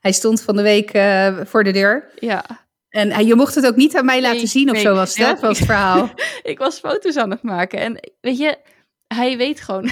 Hij 0.00 0.12
stond 0.12 0.42
van 0.42 0.56
de 0.56 0.62
week 0.62 0.90
eh, 0.90 1.36
voor 1.44 1.64
de 1.64 1.72
deur. 1.72 2.10
Ja. 2.18 2.44
En 2.88 3.26
je 3.26 3.34
mocht 3.34 3.54
het 3.54 3.66
ook 3.66 3.76
niet 3.76 3.96
aan 3.96 4.04
mij 4.04 4.20
laten 4.20 4.36
Nee, 4.36 4.46
zien 4.46 4.68
of 4.68 4.74
nee. 4.74 4.82
zo 4.82 4.94
was 4.94 5.08
het, 5.08 5.18
Nee, 5.18 5.26
want 5.26 5.40
was 5.40 5.58
het 5.58 5.66
verhaal. 5.66 6.10
ik 6.42 6.58
was 6.58 6.78
foto's 6.78 7.16
aan 7.16 7.30
het 7.30 7.42
maken. 7.42 7.78
En 7.78 8.10
weet 8.20 8.38
je, 8.38 8.58
hij 9.14 9.36
weet 9.36 9.60
gewoon 9.60 9.90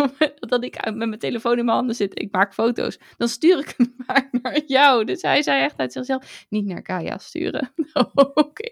dat 0.50 0.64
ik 0.64 0.84
met 0.84 0.96
mijn 0.96 1.18
telefoon 1.18 1.58
in 1.58 1.64
mijn 1.64 1.76
handen 1.76 1.96
zit. 1.96 2.20
Ik 2.20 2.32
maak 2.32 2.54
foto's. 2.54 2.98
Dan 3.16 3.28
stuur 3.28 3.58
ik 3.58 3.74
hem 3.76 3.94
maar 4.06 4.28
naar 4.30 4.60
jou. 4.66 5.04
Dus 5.04 5.22
hij 5.22 5.42
zei 5.42 5.62
echt 5.62 5.78
uit 5.78 5.92
zichzelf, 5.92 6.46
niet 6.48 6.66
naar 6.66 6.82
Kaya 6.82 7.18
sturen. 7.18 7.72
Nou, 7.92 8.08
Oké. 8.34 8.70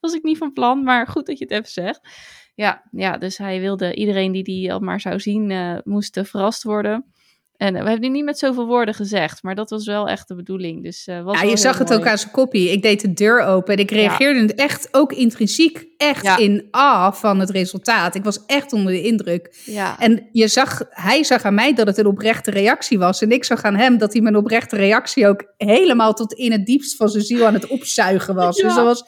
Was 0.00 0.14
ik 0.14 0.22
niet 0.22 0.38
van 0.38 0.52
plan, 0.52 0.82
maar 0.82 1.06
goed 1.06 1.26
dat 1.26 1.38
je 1.38 1.44
het 1.44 1.52
even 1.52 1.70
zegt. 1.70 2.00
Ja, 2.54 2.88
ja 2.90 3.18
dus 3.18 3.38
hij 3.38 3.60
wilde 3.60 3.94
iedereen 3.94 4.32
die 4.32 4.42
die 4.42 4.72
al 4.72 4.80
maar 4.80 5.00
zou 5.00 5.20
zien, 5.20 5.50
eh, 5.50 5.78
moest 5.84 6.20
verrast 6.22 6.62
worden. 6.62 7.12
En 7.58 7.66
eh, 7.76 7.82
we 7.82 7.88
hebben 7.88 8.00
die 8.00 8.10
niet 8.10 8.24
met 8.24 8.38
zoveel 8.38 8.66
woorden 8.66 8.94
gezegd, 8.94 9.42
maar 9.42 9.54
dat 9.54 9.70
was 9.70 9.86
wel 9.86 10.08
echt 10.08 10.28
de 10.28 10.34
bedoeling. 10.34 10.82
Dus, 10.82 11.06
eh, 11.06 11.22
was 11.22 11.40
Ja, 11.40 11.46
je 11.48 11.56
zag 11.56 11.78
het 11.78 11.88
mooi. 11.88 12.00
ook 12.00 12.06
aan 12.06 12.18
zijn 12.18 12.30
kopie. 12.32 12.70
Ik 12.72 12.82
deed 12.82 13.00
de 13.00 13.12
deur 13.12 13.40
open 13.42 13.74
en 13.74 13.80
ik 13.80 13.90
reageerde 13.90 14.54
echt 14.54 14.88
ook 14.90 15.12
intrinsiek 15.12 15.86
echt 15.96 16.22
Ja. 16.24 16.36
in 16.36 16.68
awe 16.70 17.12
van 17.16 17.38
het 17.40 17.50
resultaat. 17.50 18.14
Ik 18.14 18.24
was 18.24 18.44
echt 18.46 18.72
onder 18.72 18.92
de 18.92 19.02
indruk. 19.02 19.62
Ja, 19.64 19.98
En 19.98 20.28
je 20.32 20.48
zag, 20.48 20.82
hij 20.90 21.24
zag 21.24 21.42
aan 21.42 21.54
mij 21.54 21.74
dat 21.74 21.86
het 21.86 21.98
een 21.98 22.06
oprechte 22.06 22.50
reactie 22.50 22.98
was. 22.98 23.22
En 23.22 23.30
ik 23.30 23.44
zag 23.44 23.62
aan 23.62 23.76
hem 23.76 23.98
dat 23.98 24.12
hij 24.12 24.22
mijn 24.22 24.36
oprechte 24.36 24.76
reactie 24.76 25.28
ook 25.28 25.52
helemaal 25.56 26.12
tot 26.14 26.32
in 26.32 26.52
het 26.52 26.66
diepst 26.66 26.96
van 26.96 27.08
zijn 27.08 27.24
ziel 27.24 27.46
aan 27.46 27.54
het 27.54 27.66
opzuigen 27.66 28.34
was. 28.34 28.56
Ja. 28.60 28.66
Dus 28.66 28.74
dat 28.74 28.84
was, 28.84 28.98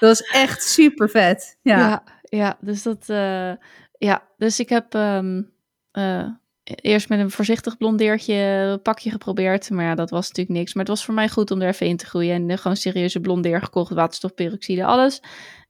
dat 0.00 0.18
was 0.18 0.20
echt 0.20 0.62
super 0.62 1.10
vet. 1.10 1.58
Ja. 1.62 1.78
Ja, 1.78 2.02
ja, 2.22 2.56
dus 2.60 2.82
dat. 2.82 3.04
eh, 3.06 3.52
ja, 3.98 4.22
dus 4.38 4.60
ik 4.60 4.68
heb 4.68 4.94
ehm, 4.94 5.42
eh, 5.90 6.26
eerst 6.64 7.08
met 7.08 7.18
een 7.18 7.30
voorzichtig 7.30 7.76
blondeertje 7.76 8.80
pakje 8.82 9.10
geprobeerd. 9.10 9.70
Maar 9.70 9.84
ja, 9.84 9.94
dat 9.94 10.10
was 10.10 10.28
natuurlijk 10.28 10.58
niks. 10.58 10.74
Maar 10.74 10.84
het 10.84 10.92
was 10.92 11.04
voor 11.04 11.14
mij 11.14 11.28
goed 11.28 11.50
om 11.50 11.62
er 11.62 11.68
even 11.68 11.86
in 11.86 11.96
te 11.96 12.06
groeien. 12.06 12.50
En 12.50 12.58
gewoon 12.58 12.76
serieuze 12.76 13.20
blondeer 13.20 13.62
gekocht, 13.62 13.92
waterstofperoxide, 13.92 14.84
alles. 14.84 15.20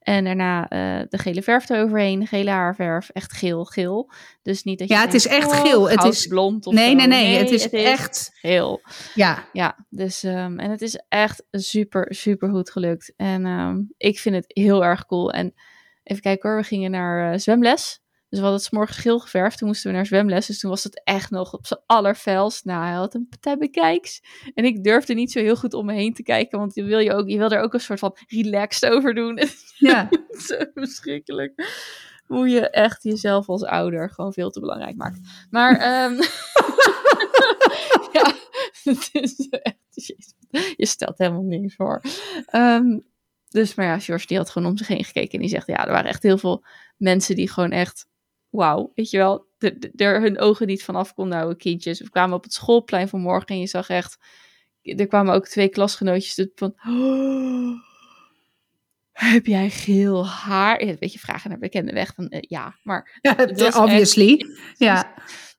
En 0.01 0.25
daarna 0.25 0.69
eh, 0.69 1.01
de 1.09 1.19
gele 1.19 1.43
verf 1.43 1.69
eroverheen, 1.69 2.21
de 2.21 2.27
gele 2.27 2.51
haarverf, 2.51 3.09
echt 3.13 3.33
geel, 3.33 3.65
geel. 3.65 4.11
Dus 4.43 4.63
niet 4.63 4.79
dat 4.79 4.89
je 4.89 4.95
Ja, 4.95 5.01
het 5.01 5.15
is 5.15 5.27
echt 5.27 5.47
oh, 5.47 5.61
geel. 5.61 5.91
Het 5.91 6.05
is- 6.05 6.27
blond 6.27 6.67
of 6.67 6.75
Nee, 6.75 6.91
zo. 6.91 6.95
nee, 6.97 7.07
nee, 7.07 7.37
het 7.37 7.51
is 7.51 7.71
echt- 7.71 8.31
geel. 8.35 8.81
ja. 9.15 9.49
Ja, 9.53 9.87
dus 9.91 10.23
en 10.23 10.59
het 10.71 10.83
is 10.83 11.03
echt 11.09 11.45
super, 11.51 12.07
super 12.15 12.49
goed 12.49 12.71
gelukt. 12.71 13.13
En 13.17 13.47
ehm, 13.47 13.81
ik 13.97 14.19
vind 14.19 14.35
het 14.35 14.45
heel 14.49 14.85
erg 14.85 15.07
cool. 15.07 15.33
En 15.33 15.55
even 16.03 16.23
kijken 16.23 16.49
hoor, 16.51 16.59
we 16.59 16.67
gingen 16.67 16.91
naar 16.91 17.33
eh, 17.33 17.39
zwemles. 17.39 18.03
Dus 18.35 18.43
we 18.43 18.49
hadden 18.49 18.65
het 18.65 18.73
's 18.73 18.79
morgens 18.79 18.99
geel 18.99 19.19
geverfd. 19.19 19.59
Toen 19.59 19.69
moesten 19.69 19.91
we 19.91 19.97
naar 19.97 20.07
zwemles. 20.07 20.47
Dus 20.47 20.59
toen 20.59 20.71
was 20.71 20.85
het 20.85 21.03
echt 21.05 21.31
nog 21.31 21.53
op 21.53 21.67
zijn 21.67 21.81
allerfelst. 21.87 22.65
Nou, 22.65 22.85
hij 22.85 22.95
had 22.95 23.15
een 23.15 23.29
partij 23.29 23.57
bekijks. 23.57 24.23
En 24.55 24.65
ik 24.65 24.85
durfde 24.85 25.15
niet 25.15 25.33
zo 25.33 25.39
heel 25.39 25.57
goed 25.57 25.75
om 25.75 25.87
me 25.87 25.93
heen 25.93 26.15
te 26.15 26.23
kijken. 26.23 26.59
Want 26.59 26.75
je 26.75 26.85
wil, 26.85 26.99
je 26.99 27.13
ook, 27.13 27.29
je 27.29 27.39
wil 27.39 27.51
er 27.51 27.61
ook 27.61 27.75
een 27.75 27.81
soort 27.81 27.99
van 27.99 28.17
relaxed 28.27 28.91
over 28.91 29.15
doen. 29.15 29.39
ja. 29.89 30.09
zo 30.39 30.57
verschrikkelijk. 30.75 31.73
Hoe 32.27 32.49
je 32.49 32.71
echt 32.71 33.03
jezelf 33.03 33.49
als 33.49 33.65
ouder 33.65 34.11
gewoon 34.11 34.33
veel 34.33 34.51
te 34.51 34.61
belangrijk 34.61 34.97
maakt. 34.97 35.21
Maar 35.51 35.77
ehm 35.77 36.13
ja, 38.13 38.35
het 38.83 39.11
is 39.13 39.49
echt... 39.51 40.35
Je 40.77 40.87
stelt 40.87 41.19
helemaal 41.19 41.43
niks 41.43 41.75
voor. 41.75 42.01
Ehm, 42.47 42.99
dus, 43.49 43.75
maar 43.75 43.87
ja, 43.87 43.99
George 43.99 44.27
die 44.27 44.37
had 44.37 44.51
gewoon 44.51 44.69
om 44.69 44.77
zich 44.77 44.87
heen 44.87 45.05
gekeken. 45.05 45.33
En 45.33 45.41
die 45.41 45.49
zegt, 45.49 45.67
ja, 45.67 45.87
er 45.87 45.93
waren 45.93 46.11
echt 46.11 46.23
heel 46.23 46.39
veel 46.39 46.65
mensen 46.97 47.37
die 47.37 47.49
gewoon 47.49 47.71
echt... 47.71 48.07
Wauw, 48.57 48.93
weet 48.95 49.11
je 49.11 49.17
wel, 49.17 49.47
er- 49.97 50.21
hun 50.21 50.39
ogen 50.39 50.67
niet 50.67 50.85
vanaf 50.85 51.15
konden 51.15 51.37
houden, 51.37 51.59
kindjes. 51.59 52.01
We 52.01 52.11
kwamen 52.11 52.37
op 52.37 52.43
het 52.43 52.53
schoolplein 52.53 53.09
vanmorgen 53.09 53.47
en 53.49 53.59
je 53.61 53.67
zag 53.67 53.89
echt 53.89 54.19
er 54.83 55.07
kwamen 55.07 55.35
ook 55.35 55.47
twee 55.49 55.69
klasgenootjes 55.69 56.47
van... 56.55 56.75
"Oh, 56.89 57.73
heb 59.13 59.47
jij 59.47 59.71
geel 59.71 60.27
haar? 60.29 60.85
Ja, 60.85 60.95
Weet 60.99 61.13
je, 61.13 61.19
vragen 61.19 61.51
naar 61.51 61.59
bekende 61.59 61.93
weg. 61.93 62.15
Van, 62.15 62.29
eh, 62.29 62.41
ja, 62.41 62.77
maar... 62.83 63.19
Ja, 63.21 63.35
obviously. 63.83 64.47
Ja. 64.77 65.15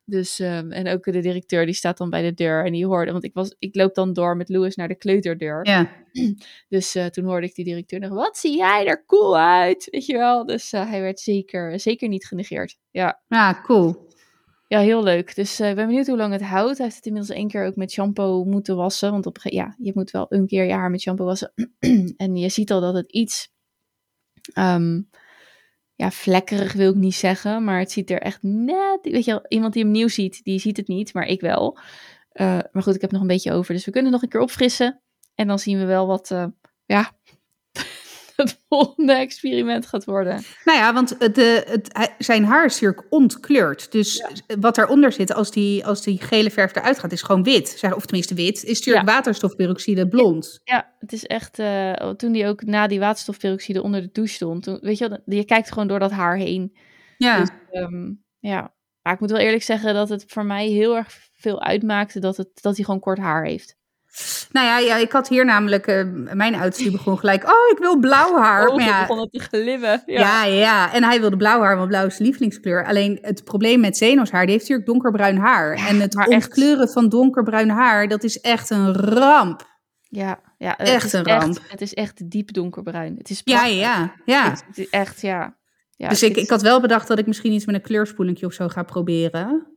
Dus, 0.08 0.40
ehm, 0.40 0.72
en 0.72 0.88
ook 0.88 1.04
de 1.04 1.20
directeur 1.20 1.66
die 1.66 1.74
staat 1.74 1.98
dan 1.98 2.10
bij 2.10 2.22
de 2.22 2.34
deur 2.34 2.66
en 2.66 2.72
die 2.72 2.86
hoorde... 2.86 3.12
Want 3.12 3.24
ik, 3.24 3.34
was, 3.34 3.56
ik 3.60 3.76
loop 3.76 3.96
dan 3.96 4.14
door 4.14 4.38
met 4.38 4.50
Louis 4.50 4.76
naar 4.76 4.88
de 4.88 4.96
kleuterdeur. 4.96 5.68
ja. 5.68 5.90
Dus 6.70 6.96
eh, 6.96 7.06
toen 7.06 7.26
hoorde 7.26 7.48
ik 7.48 7.56
die 7.56 7.66
directeur 7.66 8.00
nog... 8.00 8.10
Wat 8.10 8.38
zie 8.38 8.58
jij 8.58 8.86
er 8.88 9.06
cool 9.06 9.38
uit? 9.38 9.88
Weet 9.92 10.06
je 10.06 10.18
wel? 10.18 10.46
Dus 10.46 10.72
eh, 10.74 10.90
hij 10.90 11.02
werd 11.02 11.20
zeker, 11.20 11.80
zeker 11.80 12.08
niet 12.08 12.26
genegeerd. 12.28 12.78
Ja. 12.92 13.22
Ja, 13.28 13.62
cool. 13.64 14.08
Ja, 14.68 14.80
heel 14.80 15.04
leuk. 15.04 15.36
Dus 15.36 15.60
eh, 15.60 15.70
ik 15.70 15.76
ben 15.76 15.86
benieuwd 15.88 16.08
hoe 16.08 16.18
lang 16.18 16.34
het 16.34 16.42
houdt. 16.42 16.78
Hij 16.78 16.86
heeft 16.86 16.98
het 16.98 17.06
inmiddels 17.06 17.38
één 17.38 17.48
keer 17.48 17.66
ook 17.66 17.76
met 17.76 17.92
shampoo 17.92 18.44
moeten 18.44 18.76
wassen. 18.76 19.12
Want 19.12 19.26
op, 19.26 19.38
ja, 19.42 19.76
je 19.78 19.92
moet 19.96 20.12
wel 20.12 20.26
een 20.30 20.48
keer 20.48 20.64
je 20.66 20.74
haar 20.74 20.90
met 20.90 21.02
shampoo 21.02 21.26
wassen. 21.26 21.54
en 22.18 22.36
je 22.36 22.50
ziet 22.50 22.72
al 22.72 22.82
dat 22.82 22.94
het 22.94 23.12
iets... 23.12 23.50
ehm, 24.54 25.02
ja, 25.96 26.12
vlekkerig 26.12 26.74
wil 26.74 26.90
ik 26.90 26.96
niet 26.96 27.16
zeggen. 27.16 27.64
Maar 27.64 27.80
het 27.80 27.92
ziet 27.92 28.10
er 28.10 28.22
echt 28.22 28.44
net... 28.44 29.00
Weet 29.02 29.26
je 29.26 29.46
iemand 29.48 29.74
die 29.74 29.84
hem 29.84 29.92
nieuw 29.92 30.08
ziet, 30.08 30.44
die 30.44 30.60
ziet 30.60 30.78
het 30.78 30.88
niet. 30.88 31.14
Maar 31.14 31.26
ik 31.26 31.42
wel. 31.42 31.78
Eh, 32.30 32.60
maar 32.72 32.84
goed, 32.84 32.96
ik 32.96 33.02
heb 33.02 33.12
nog 33.12 33.22
een 33.22 33.28
beetje 33.28 33.54
over. 33.54 33.74
Dus 33.74 33.86
we 33.86 33.92
kunnen 33.92 34.12
nog 34.12 34.22
een 34.22 34.30
keer 34.30 34.42
opfrissen. 34.42 35.02
En 35.36 35.48
dan 35.48 35.60
zien 35.60 35.78
we 35.78 35.86
wel 35.86 36.08
wat... 36.08 36.32
eh, 36.32 36.46
ja, 36.86 37.12
het 38.36 38.58
volgende 38.70 39.14
experiment 39.14 39.86
gaat 39.86 40.06
worden. 40.06 40.44
Nou 40.64 40.78
ja, 40.78 40.94
want 40.94 41.20
de, 41.36 41.64
het, 41.68 42.14
zijn 42.18 42.44
haar 42.46 42.66
is 42.66 42.74
natuurlijk 42.80 43.14
ontkleurd. 43.14 43.92
Dus 43.92 44.26
wat 44.60 44.76
daaronder 44.76 45.12
zit, 45.12 45.34
als 45.34 45.52
die, 45.52 45.86
als 45.86 46.02
die 46.02 46.22
gele 46.22 46.52
verf 46.52 46.76
eruit 46.76 47.00
gaat, 47.00 47.12
is 47.12 47.22
gewoon 47.22 47.44
wit. 47.44 47.80
Of 47.96 48.06
tenminste 48.06 48.34
wit, 48.34 48.64
is 48.64 48.78
natuurlijk 48.78 49.10
waterstofperoxide 49.10 50.08
blond. 50.08 50.60
Ja, 50.64 50.94
het 51.00 51.14
is 51.14 51.24
echt. 51.26 51.60
eh, 51.60 52.10
toen 52.10 52.32
die 52.32 52.48
ook 52.48 52.64
na 52.64 52.88
die 52.88 53.00
waterstofperoxide 53.00 53.82
onder 53.84 54.02
de 54.02 54.10
douche 54.12 54.34
stond. 54.34 54.64
Toen, 54.64 54.78
weet 54.82 54.98
je 54.98 55.10
wel, 55.10 55.20
je 55.26 55.46
kijkt 55.46 55.72
gewoon 55.72 55.88
door 55.88 56.00
dat 56.00 56.12
haar 56.12 56.38
heen. 56.38 56.78
Ja, 57.18 57.40
Dus, 57.40 57.50
ehm, 57.72 58.12
ja. 58.40 58.74
Maar 59.02 59.14
ik 59.14 59.20
moet 59.20 59.32
wel 59.32 59.40
eerlijk 59.40 59.64
zeggen 59.64 59.94
dat 59.94 60.10
het 60.10 60.24
voor 60.28 60.46
mij 60.46 60.68
heel 60.68 60.96
erg 60.96 61.18
veel 61.34 61.62
uitmaakte 61.62 62.20
dat, 62.20 62.38
het, 62.38 62.50
dat 62.62 62.76
hij 62.76 62.86
gewoon 62.86 63.00
kort 63.00 63.18
haar 63.18 63.46
heeft. 63.46 63.78
Nou 64.52 64.66
ja, 64.68 64.78
ja 64.80 64.96
ik 64.96 65.12
had 65.12 65.28
hier 65.28 65.46
namelijk, 65.46 65.88
eh, 65.88 66.04
mijn 66.34 66.56
oudste 66.56 66.84
die 66.84 66.92
begon 66.92 67.20
gelijk, 67.20 67.44
oh, 67.44 67.72
ik 67.72 67.78
wil 67.78 68.00
blauw 68.00 68.38
haar. 68.38 68.68
Oh, 68.68 68.76
maar 68.76 68.86
ja, 68.86 69.00
begon 69.00 69.20
het 69.20 69.32
te 69.32 69.40
glimmen. 69.40 70.04
Ja. 70.06 70.20
ja. 70.20 70.44
Ja, 70.46 70.94
en 70.94 71.04
hij 71.04 71.20
wilde 71.20 71.38
blauw 71.38 71.62
haar, 71.62 71.76
want 71.78 71.88
blauw 71.88 72.06
is 72.06 72.18
lievelingskleur. 72.18 72.86
Alleen 72.86 73.18
het 73.22 73.44
probleem 73.44 73.80
met 73.80 73.98
Zeno's 73.98 74.32
haar, 74.32 74.42
die 74.46 74.52
heeft 74.56 74.62
natuurlijk 74.70 74.88
donkerbruin 74.88 75.38
haar. 75.38 75.78
Ja, 75.78 75.88
en 75.88 76.00
het 76.00 76.18
echt. 76.18 76.28
ontkleuren 76.28 76.90
van 76.90 77.10
donkerbruin 77.10 77.70
haar, 77.70 78.08
dat 78.08 78.24
is 78.24 78.42
echt 78.42 78.70
een 78.70 78.94
ramp. 78.94 79.74
Ja, 80.10 80.40
ja, 80.58 80.74
het 80.78 80.88
Echt 80.88 81.06
is 81.06 81.14
een 81.14 81.24
ramp. 81.26 81.58
het 81.68 81.82
is 81.82 81.94
echt 81.94 82.30
diep 82.32 82.54
donkerbruin. 82.54 83.16
Het 83.18 83.30
is 83.30 83.42
Ja, 83.44 83.56
prachtig. 83.58 83.78
ja, 83.80 84.14
ja. 84.26 84.50
Het, 84.50 84.64
het 84.68 84.78
is 84.78 84.90
echt, 84.90 85.22
ja. 85.22 85.56
ja 85.96 86.10
dus 86.10 86.24
ik, 86.24 86.36
is- 86.36 86.44
ik 86.44 86.50
had 86.50 86.62
wel 86.62 86.82
bedacht 86.82 87.08
dat 87.08 87.20
ik 87.20 87.28
misschien 87.28 87.52
iets 87.52 87.66
met 87.66 87.76
een 87.76 87.82
kleurspoelingje 87.82 88.46
of 88.46 88.54
zo 88.54 88.68
ga 88.68 88.84
proberen. 88.84 89.68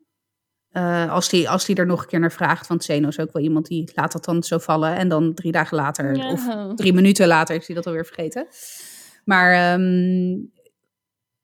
Eh, 0.68 1.12
als, 1.12 1.28
die, 1.28 1.50
als 1.50 1.64
die 1.64 1.76
er 1.76 1.86
nog 1.86 2.02
een 2.02 2.08
keer 2.08 2.20
naar 2.20 2.32
vraagt. 2.32 2.66
Want 2.66 2.84
Zeno 2.84 3.08
is 3.08 3.18
ook 3.18 3.32
wel 3.32 3.42
iemand 3.42 3.66
die 3.66 3.90
laat 3.94 4.12
dat 4.12 4.24
dan 4.24 4.42
zo 4.42 4.58
vallen. 4.58 4.96
En 4.96 5.08
dan 5.08 5.34
drie 5.34 5.52
dagen 5.52 5.76
later, 5.76 6.16
Ja. 6.16 6.32
of 6.32 6.74
drie 6.74 6.92
minuten 6.92 7.26
later, 7.26 7.56
is 7.56 7.66
hij 7.66 7.76
dat 7.76 7.86
alweer 7.86 8.04
vergeten. 8.06 8.46
Maar 9.24 9.52
ehm, 9.52 10.36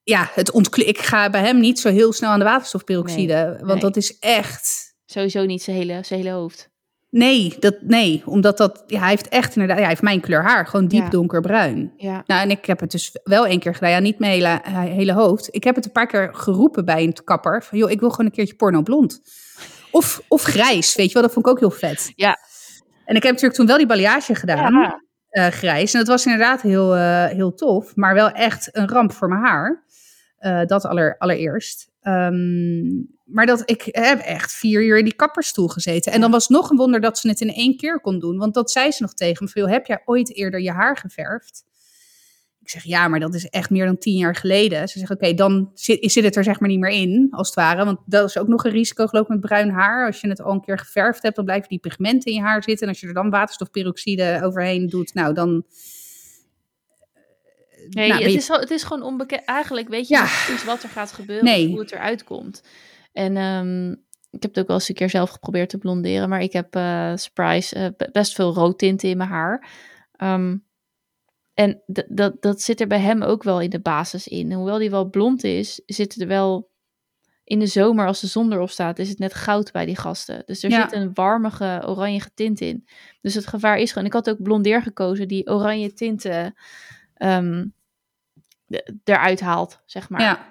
ja, 0.02 0.30
het 0.34 0.50
ontkle- 0.50 0.84
ik 0.84 0.98
ga 0.98 1.30
bij 1.30 1.40
hem 1.40 1.60
niet 1.60 1.78
zo 1.80 1.88
heel 1.90 2.12
snel 2.12 2.30
aan 2.30 2.38
de 2.38 2.44
waterstofperoxide. 2.44 3.54
want 3.58 3.72
nee. 3.72 3.80
dat 3.80 3.96
is 3.96 4.18
echt... 4.18 4.92
Sowieso 5.06 5.44
niet 5.44 5.62
zijn 5.62 5.76
hele, 5.76 6.00
zijn 6.02 6.20
hele 6.20 6.32
hoofd. 6.34 6.70
Nee, 7.16 7.56
dat, 7.58 7.74
nee, 7.80 8.22
omdat 8.26 8.56
dat... 8.58 8.84
Ja, 8.86 8.98
hij 8.98 9.08
heeft 9.08 9.28
echt 9.28 9.48
inderdaad... 9.54 9.76
Ja, 9.76 9.82
hij 9.82 9.90
heeft 9.90 10.02
mijn 10.02 10.20
kleur 10.20 10.42
haar. 10.42 10.66
Gewoon 10.66 10.86
diep 10.88 11.02
Ja. 11.02 11.08
donkerbruin. 11.08 11.92
Ja, 11.96 12.22
Nou, 12.26 12.40
en 12.42 12.50
ik 12.50 12.64
heb 12.66 12.80
het 12.80 12.90
dus 12.90 13.18
wel 13.24 13.46
één 13.46 13.58
keer 13.58 13.74
gedaan. 13.74 13.90
Ja, 13.90 13.98
niet 13.98 14.18
mijn 14.18 14.32
hele, 14.32 14.60
eh, 14.62 14.80
hele 14.80 15.12
hoofd. 15.12 15.48
Ik 15.54 15.64
heb 15.64 15.74
het 15.74 15.84
een 15.84 15.92
paar 15.92 16.06
keer 16.06 16.28
geroepen 16.34 16.84
bij 16.84 17.02
een 17.02 17.16
kapper. 17.24 17.62
Van, 17.62 17.78
joh, 17.78 17.90
ik 17.90 18.00
wil 18.00 18.10
gewoon 18.10 18.26
een 18.26 18.32
keertje 18.32 18.54
porno 18.54 18.82
blond. 18.82 19.20
Of, 19.90 20.20
of 20.28 20.42
grijs, 20.42 20.94
weet 20.94 21.06
je 21.06 21.12
wel. 21.12 21.22
Dat 21.22 21.32
vond 21.32 21.46
ik 21.46 21.52
ook 21.52 21.58
heel 21.60 21.70
vet. 21.70 22.12
Ja. 22.14 22.38
En 23.04 23.16
ik 23.16 23.22
heb 23.22 23.32
natuurlijk 23.32 23.54
toen 23.54 23.66
wel 23.66 23.76
die 23.76 23.86
balayage 23.86 24.34
gedaan. 24.34 24.72
Ja. 24.72 25.02
eh, 25.28 25.46
grijs. 25.46 25.92
En 25.92 25.98
dat 25.98 26.08
was 26.08 26.24
inderdaad 26.24 26.62
heel, 26.62 26.94
eh, 26.96 27.26
heel 27.26 27.54
tof. 27.54 27.96
Maar 27.96 28.14
wel 28.14 28.30
echt 28.30 28.68
een 28.76 28.88
ramp 28.88 29.12
voor 29.12 29.28
mijn 29.28 29.40
haar. 29.44 29.82
Dat 30.66 30.84
aller, 30.84 31.18
allereerst. 31.18 31.92
Ehm, 32.04 33.02
maar 33.24 33.46
dat, 33.46 33.62
ik 33.64 33.88
heb 33.90 34.20
echt 34.20 34.52
vier 34.52 34.84
uur 34.84 34.98
in 34.98 35.04
die 35.04 35.14
kapperstoel 35.14 35.68
gezeten. 35.68 36.12
En 36.12 36.20
dan 36.20 36.30
was 36.30 36.42
het 36.42 36.56
nog 36.56 36.70
een 36.70 36.76
wonder 36.76 37.00
dat 37.00 37.18
ze 37.18 37.28
het 37.28 37.40
in 37.40 37.52
één 37.52 37.76
keer 37.76 38.00
kon 38.00 38.18
doen. 38.18 38.38
Want 38.38 38.54
dat 38.54 38.70
zei 38.70 38.90
ze 38.90 39.02
nog 39.02 39.14
tegen 39.14 39.44
me. 39.44 39.60
Joh, 39.60 39.70
heb 39.70 39.86
jij 39.86 40.02
ooit 40.04 40.36
eerder 40.36 40.60
je 40.60 40.70
haar 40.70 40.96
geverfd? 40.96 41.64
Ik 42.60 42.70
zeg, 42.70 42.82
ja, 42.82 43.08
maar 43.08 43.20
dat 43.20 43.34
is 43.34 43.48
echt 43.48 43.70
meer 43.70 43.86
dan 43.86 43.98
tien 43.98 44.16
jaar 44.16 44.34
geleden. 44.34 44.88
Ze 44.88 44.98
zegt, 44.98 45.10
oké, 45.10 45.34
dan 45.34 45.70
zit, 45.74 46.12
zit 46.12 46.24
het 46.24 46.36
er 46.36 46.44
zeg 46.44 46.60
maar 46.60 46.68
niet 46.68 46.78
meer 46.78 46.90
in, 46.90 47.28
als 47.30 47.46
het 47.46 47.56
ware. 47.56 47.84
Want 47.84 47.98
dat 48.06 48.28
is 48.28 48.38
ook 48.38 48.48
nog 48.48 48.64
een 48.64 48.70
risico, 48.70 49.06
geloof 49.06 49.24
ik, 49.24 49.30
met 49.30 49.40
bruin 49.40 49.70
haar. 49.70 50.06
Als 50.06 50.20
je 50.20 50.28
het 50.28 50.42
al 50.42 50.52
een 50.52 50.60
keer 50.60 50.78
geverfd 50.78 51.22
hebt, 51.22 51.36
dan 51.36 51.44
blijven 51.44 51.68
die 51.68 51.78
pigmenten 51.78 52.30
in 52.30 52.36
je 52.36 52.44
haar 52.44 52.62
zitten. 52.62 52.86
En 52.86 52.92
als 52.92 53.00
je 53.00 53.06
er 53.06 53.14
dan 53.14 53.30
waterstofperoxide 53.30 54.40
overheen 54.42 54.86
doet, 54.86 55.14
nou, 55.14 55.34
dan... 55.34 55.64
Nee, 57.88 58.08
nou, 58.08 58.22
het, 58.22 58.30
je- 58.32 58.36
is, 58.38 58.46
gewoon- 58.46 58.60
het 58.60 58.70
is 58.70 58.82
gewoon 58.82 59.02
onbekend. 59.02 59.44
Eigenlijk 59.44 59.88
weet 59.88 60.08
je 60.08 60.14
Ja. 60.14 60.22
niet 60.22 60.42
precies 60.46 60.64
wat 60.64 60.82
er 60.82 60.88
gaat 60.88 61.12
gebeuren 61.12 61.44
Nee. 61.44 61.68
hoe 61.68 61.78
het 61.80 61.92
eruit 61.92 62.24
komt. 62.24 62.62
En 63.12 63.36
ehm, 63.36 63.90
ik 64.30 64.42
heb 64.42 64.50
het 64.54 64.58
ook 64.58 64.66
wel 64.66 64.76
eens 64.76 64.88
een 64.88 64.94
keer 64.94 65.10
zelf 65.10 65.30
geprobeerd 65.30 65.68
te 65.68 65.78
blonderen. 65.78 66.28
Maar 66.28 66.42
ik 66.42 66.52
heb 66.52 66.74
eh 66.76 67.12
surprise 67.14 67.74
eh, 67.74 67.86
be- 67.96 68.08
best 68.12 68.34
veel 68.34 68.54
roodtinten 68.54 69.08
in 69.08 69.16
mijn 69.16 69.28
haar. 69.30 69.68
Ehm, 70.12 70.56
en 71.54 71.82
dat, 72.08 72.42
dat 72.42 72.60
zit 72.62 72.80
er 72.80 72.86
bij 72.86 73.00
hem 73.00 73.22
ook 73.22 73.42
wel 73.42 73.60
in 73.60 73.70
de 73.70 73.80
basis 73.80 74.28
in. 74.28 74.52
Hoewel 74.52 74.78
die 74.78 74.90
wel 74.90 75.10
blond 75.10 75.44
is, 75.44 75.80
zit 75.86 76.20
er 76.20 76.26
wel... 76.28 76.72
In 77.44 77.58
de 77.58 77.66
zomer, 77.66 78.06
als 78.06 78.20
de 78.20 78.26
zon 78.26 78.52
erop 78.52 78.70
staat, 78.70 78.98
is 78.98 79.08
het 79.08 79.18
net 79.18 79.34
goud 79.34 79.72
bij 79.72 79.86
die 79.86 79.96
gasten. 79.96 80.42
Dus 80.46 80.62
er 80.62 80.70
Ja. 80.70 80.82
zit 80.82 80.92
een 80.92 81.10
warmige 81.14 81.82
oranje 81.86 82.20
tint 82.34 82.60
in. 82.60 82.86
Dus 83.20 83.34
het 83.34 83.46
gevaar 83.46 83.78
is 83.78 83.92
gewoon... 83.92 84.06
Ik 84.06 84.12
had 84.12 84.30
ook 84.30 84.42
blondeer 84.42 84.82
gekozen 84.82 85.28
die 85.28 85.46
oranje 85.50 85.92
tinten 85.92 86.54
ehm, 87.14 87.66
de- 88.66 88.96
eruit 89.04 89.40
haalt, 89.40 89.80
zeg 89.86 90.08
maar. 90.08 90.20
ja, 90.20 90.50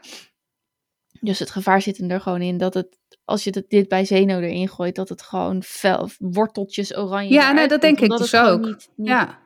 Dus 1.19 1.39
het 1.39 1.49
gevaar 1.51 1.81
zit 1.81 2.11
er 2.11 2.21
gewoon 2.21 2.41
in 2.41 2.57
dat 2.57 2.73
het, 2.73 2.99
als 3.25 3.43
je 3.43 3.65
dit 3.67 3.87
bij 3.87 4.05
Zeno 4.05 4.39
erin 4.39 4.69
gooit, 4.69 4.95
dat 4.95 5.09
het 5.09 5.21
gewoon 5.21 5.63
fel, 5.63 6.09
worteltjes 6.19 6.97
oranje 6.97 7.33
Ja, 7.33 7.51
nou, 7.51 7.67
dat 7.67 7.69
komt, 7.69 7.81
denk 7.81 7.99
ik 8.11 8.17
dus 8.17 8.35
ook. 8.35 8.65
Niet, 8.65 8.89
niet- 8.95 9.07
ja. 9.07 9.41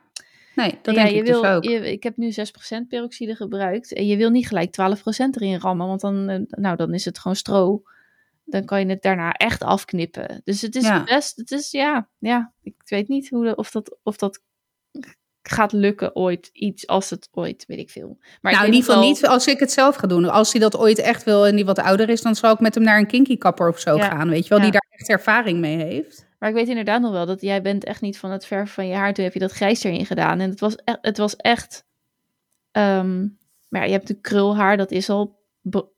Nee, 0.54 0.78
dat 0.82 0.94
denk 0.94 1.08
je 1.08 1.14
ik 1.14 1.24
wil, 1.24 1.42
dus 1.42 1.50
ook. 1.50 1.64
je- 1.64 1.92
ik 1.92 2.02
heb 2.02 2.16
nu 2.16 2.32
6% 2.32 2.88
peroxide 2.88 3.34
gebruikt 3.36 3.92
en 3.92 4.06
je 4.06 4.16
wil 4.16 4.30
niet 4.30 4.46
gelijk 4.48 4.70
12% 4.72 5.36
erin 5.36 5.58
rammen, 5.60 5.86
want 5.86 6.00
dan, 6.00 6.28
eh, 6.28 6.40
nou, 6.48 6.76
dan 6.76 6.94
is 6.94 7.04
het 7.04 7.18
gewoon 7.18 7.36
stro. 7.36 7.82
Dan 8.44 8.64
kan 8.64 8.80
je 8.80 8.86
het 8.86 9.02
daarna 9.02 9.32
echt 9.32 9.62
afknippen. 9.62 10.40
Dus 10.44 10.62
het 10.62 10.76
is 10.76 10.82
Ja. 10.84 11.04
best, 11.04 11.36
het 11.36 11.50
is 11.50 11.70
ja, 11.70 12.08
ja, 12.18 12.52
ik 12.62 12.74
weet 12.84 13.08
niet 13.08 13.28
hoe 13.30 13.54
of, 13.56 13.70
dat, 13.70 13.96
of 14.02 14.16
dat 14.16 14.42
gaat 15.50 15.72
lukken 15.72 16.16
ooit, 16.16 16.50
iets 16.52 16.86
als 16.86 17.10
het 17.10 17.28
ooit, 17.32 17.64
weet 17.66 17.78
ik 17.78 17.90
veel. 17.90 18.16
Maar 18.40 18.52
ik 18.52 18.58
nou, 18.58 18.68
in 18.70 18.74
ieder 18.74 18.88
geval 18.88 19.08
niet 19.08 19.26
als 19.26 19.46
ik 19.46 19.58
het 19.58 19.72
zelf 19.72 19.96
ga 19.96 20.06
doen. 20.06 20.24
Als 20.30 20.52
hij 20.52 20.60
dat 20.60 20.76
ooit 20.76 20.98
echt 20.98 21.24
wil 21.24 21.46
en 21.46 21.56
die 21.56 21.64
wat 21.64 21.78
ouder 21.78 22.08
is, 22.08 22.22
dan 22.22 22.34
zal 22.34 22.52
ik 22.52 22.60
met 22.60 22.74
hem 22.74 22.84
naar 22.84 22.98
een 22.98 23.06
kinky 23.06 23.38
kapper 23.38 23.68
of 23.68 23.78
zo 23.78 23.96
Ja. 23.96 24.08
gaan, 24.08 24.28
weet 24.28 24.42
je 24.42 24.48
wel, 24.48 24.58
Ja. 24.58 24.64
die 24.64 24.72
daar 24.72 24.86
echt 24.90 25.08
ervaring 25.08 25.58
mee 25.58 25.76
heeft. 25.76 26.26
Maar 26.38 26.48
ik 26.48 26.54
weet 26.54 26.68
inderdaad 26.68 27.00
nog 27.00 27.12
wel 27.12 27.26
dat 27.26 27.40
jij 27.40 27.62
bent 27.62 27.84
echt 27.84 28.00
niet 28.00 28.18
van 28.18 28.30
het 28.30 28.46
verven 28.46 28.74
van 28.74 28.86
je 28.86 28.94
haar. 28.94 29.14
Toen 29.14 29.24
heb 29.24 29.32
je 29.32 29.38
dat 29.40 29.52
grijs 29.52 29.84
erin 29.84 30.06
gedaan. 30.06 30.40
En 30.40 30.50
het 30.50 30.60
was 30.60 30.76
echt... 30.76 30.98
Het 31.00 31.18
was 31.18 31.36
echt 31.36 31.84
ehm, 32.72 33.26
maar 33.68 33.80
ja, 33.80 33.86
je 33.86 33.92
hebt 33.92 34.06
de 34.06 34.20
krulhaar. 34.20 34.76
Dat 34.76 34.90
is 34.90 35.10
al 35.10 35.37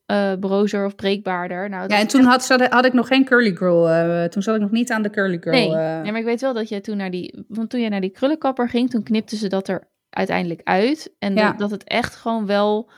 eh, 0.06 0.32
brozer 0.40 0.84
of 0.86 0.94
breekbaarder. 0.94 1.68
Nou, 1.68 1.88
Ja, 1.88 1.98
en 1.98 2.06
toen 2.06 2.26
echt- 2.28 2.48
had, 2.48 2.66
had 2.68 2.84
ik 2.84 2.92
nog 2.92 3.06
geen 3.06 3.24
curly 3.24 3.56
girl. 3.56 3.88
eh, 3.88 4.24
toen 4.24 4.42
zat 4.42 4.54
ik 4.54 4.60
nog 4.60 4.70
niet 4.70 4.90
aan 4.92 5.02
de 5.02 5.10
curly 5.10 5.38
girl. 5.40 5.54
Nee, 5.54 5.74
eh. 5.74 6.00
nee, 6.02 6.10
maar 6.10 6.20
ik 6.20 6.26
weet 6.26 6.40
wel 6.40 6.54
dat 6.54 6.68
jij 6.68 6.80
toen 6.80 6.96
naar 6.96 7.10
die... 7.10 7.44
Want 7.48 7.70
toen 7.70 7.80
jij 7.80 7.88
naar 7.88 8.00
die 8.00 8.10
krullenkapper 8.10 8.68
ging, 8.68 8.90
toen 8.90 9.02
knipten 9.02 9.36
ze 9.36 9.48
dat 9.48 9.68
er 9.68 9.88
uiteindelijk 10.10 10.60
uit. 10.64 11.14
En 11.18 11.34
Ja. 11.34 11.48
dat, 11.50 11.58
dat 11.58 11.70
het 11.70 11.84
echt 11.84 12.14
gewoon 12.16 12.46
wel 12.46 12.90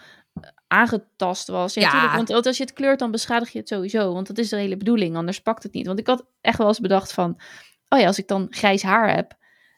aangetast 0.66 1.48
was. 1.48 1.74
Ja, 1.74 2.16
want, 2.16 2.46
als 2.46 2.56
je 2.56 2.62
het 2.62 2.72
kleurt, 2.72 2.98
dan 2.98 3.10
beschadig 3.10 3.50
je 3.52 3.58
het 3.58 3.68
sowieso. 3.68 4.12
Want 4.12 4.26
dat 4.26 4.38
is 4.38 4.48
de 4.48 4.56
hele 4.56 4.76
bedoeling, 4.76 5.16
anders 5.16 5.40
pakt 5.42 5.62
het 5.62 5.72
niet. 5.72 5.86
Want 5.86 5.98
ik 5.98 6.06
had 6.06 6.26
echt 6.40 6.58
wel 6.58 6.66
eens 6.66 6.80
bedacht 6.80 7.12
van... 7.12 7.40
Oh 7.88 7.98
ja, 7.98 8.06
als 8.06 8.18
ik 8.18 8.28
dan 8.28 8.46
grijs 8.50 8.82
haar 8.82 9.14
heb, 9.14 9.32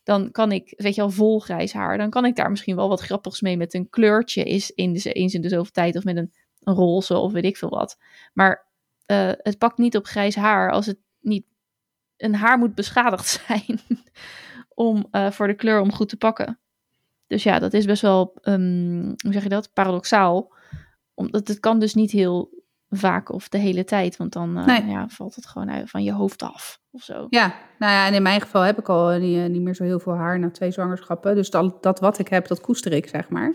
dan 0.05 0.31
kan 0.31 0.53
ik, 0.53 0.73
weet 0.77 0.95
je 0.95 1.01
wel, 1.01 1.11
vol 1.11 1.41
grijs 1.41 1.73
haar. 1.73 1.99
Dan 1.99 2.11
kan 2.11 2.25
ik 2.25 2.37
daar 2.37 2.51
misschien 2.51 2.77
wel 2.77 2.89
wat 2.89 3.01
grappigs 3.01 3.41
mee 3.41 3.57
met 3.57 3.75
een 3.75 3.91
kleurtje 3.91 4.43
is 4.45 4.71
in 4.71 4.93
de, 4.93 5.13
eens 5.13 5.35
in 5.35 5.41
de 5.41 5.49
zoveel 5.49 5.73
tijd. 5.73 5.97
Of 5.97 6.05
met 6.05 6.17
een, 6.17 6.33
een 6.65 6.75
roze 6.75 7.17
of 7.17 7.33
weet 7.33 7.45
ik 7.45 7.57
veel 7.57 7.69
wat. 7.69 7.99
Maar 8.33 8.67
eh, 9.07 9.33
het 9.37 9.59
pakt 9.59 9.79
niet 9.79 9.97
op 9.97 10.07
grijs 10.07 10.35
haar 10.35 10.71
als 10.71 10.87
het 10.87 10.99
niet... 11.21 11.47
Een 12.17 12.35
haar 12.35 12.59
moet 12.59 12.75
beschadigd 12.75 13.27
zijn 13.47 13.81
om, 14.75 15.07
eh, 15.11 15.31
voor 15.31 15.47
de 15.47 15.55
kleur 15.55 15.81
om 15.81 15.93
goed 15.93 16.09
te 16.09 16.17
pakken. 16.17 16.59
Dus 17.27 17.43
ja, 17.43 17.59
dat 17.59 17.73
is 17.73 17.85
best 17.85 18.03
wel, 18.03 18.35
ehm, 18.41 19.05
hoe 19.05 19.33
zeg 19.33 19.43
je 19.43 19.49
dat, 19.49 19.73
paradoxaal. 19.73 20.53
Omdat 21.15 21.49
het 21.49 21.61
kan 21.61 21.79
dus 21.79 21.95
niet 21.95 22.11
heel 22.11 22.64
vaak 22.97 23.33
of 23.33 23.49
de 23.49 23.59
hele 23.59 23.85
tijd. 23.85 24.17
Want 24.17 24.33
dan 24.33 24.59
uh, 24.59 24.67
Nee. 24.67 24.85
ja, 24.87 25.09
valt 25.09 25.35
het 25.35 25.47
gewoon 25.47 25.71
uit 25.71 25.91
van 25.91 26.03
je 26.03 26.13
hoofd 26.13 26.43
af 26.43 26.83
of 26.91 27.03
zo. 27.03 27.27
Ja, 27.29 27.55
nou 27.79 27.93
ja, 27.93 28.07
en 28.07 28.15
in 28.15 28.23
mijn 28.23 28.41
geval 28.41 28.63
heb 28.63 28.79
ik 28.79 28.89
al 28.89 29.19
niet, 29.19 29.49
niet 29.49 29.63
meer 29.63 29.75
zo 29.75 29.85
heel 29.85 29.99
veel 29.99 30.15
haar 30.15 30.39
na 30.39 30.51
twee 30.51 30.71
zwangerschappen. 30.71 31.35
Dus 31.35 31.51
dat, 31.51 31.83
dat 31.83 32.01
wat 32.01 32.19
ik 32.19 32.29
heb, 32.29 32.47
dat 32.49 32.61
koester 32.61 32.93
ik, 32.93 33.09
zeg 33.09 33.29
maar. 33.29 33.55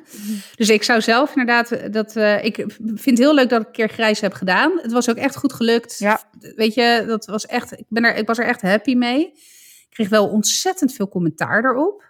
Dus 0.56 0.70
ik 0.70 0.84
zou 0.84 1.02
zelf 1.02 1.30
inderdaad, 1.30 1.94
dat, 1.94 2.16
eh, 2.16 2.44
ik 2.44 2.56
vind 2.78 3.06
het 3.06 3.18
heel 3.18 3.34
leuk 3.34 3.50
dat 3.50 3.62
ik 3.62 3.68
een 3.68 3.74
keer 3.74 3.90
grijs 3.90 4.20
heb 4.20 4.34
gedaan. 4.34 4.80
Het 4.82 4.92
was 4.92 5.10
ook 5.10 5.16
echt 5.16 5.36
goed 5.36 5.54
gelukt. 5.54 6.00
Ja. 6.00 6.22
Weet 6.56 6.74
je, 6.74 7.04
dat 7.08 7.26
was 7.26 7.46
echt, 7.46 7.80
ik, 7.80 7.86
ben 7.88 8.04
er, 8.04 8.16
ik 8.16 8.28
was 8.28 8.38
er 8.38 8.46
echt 8.46 8.62
happy 8.62 8.96
mee. 8.96 9.26
Ik 9.26 9.88
kreeg 9.90 10.10
wel 10.10 10.28
ontzettend 10.28 10.94
veel 10.94 11.08
commentaar 11.08 11.62
daarop. 11.62 12.09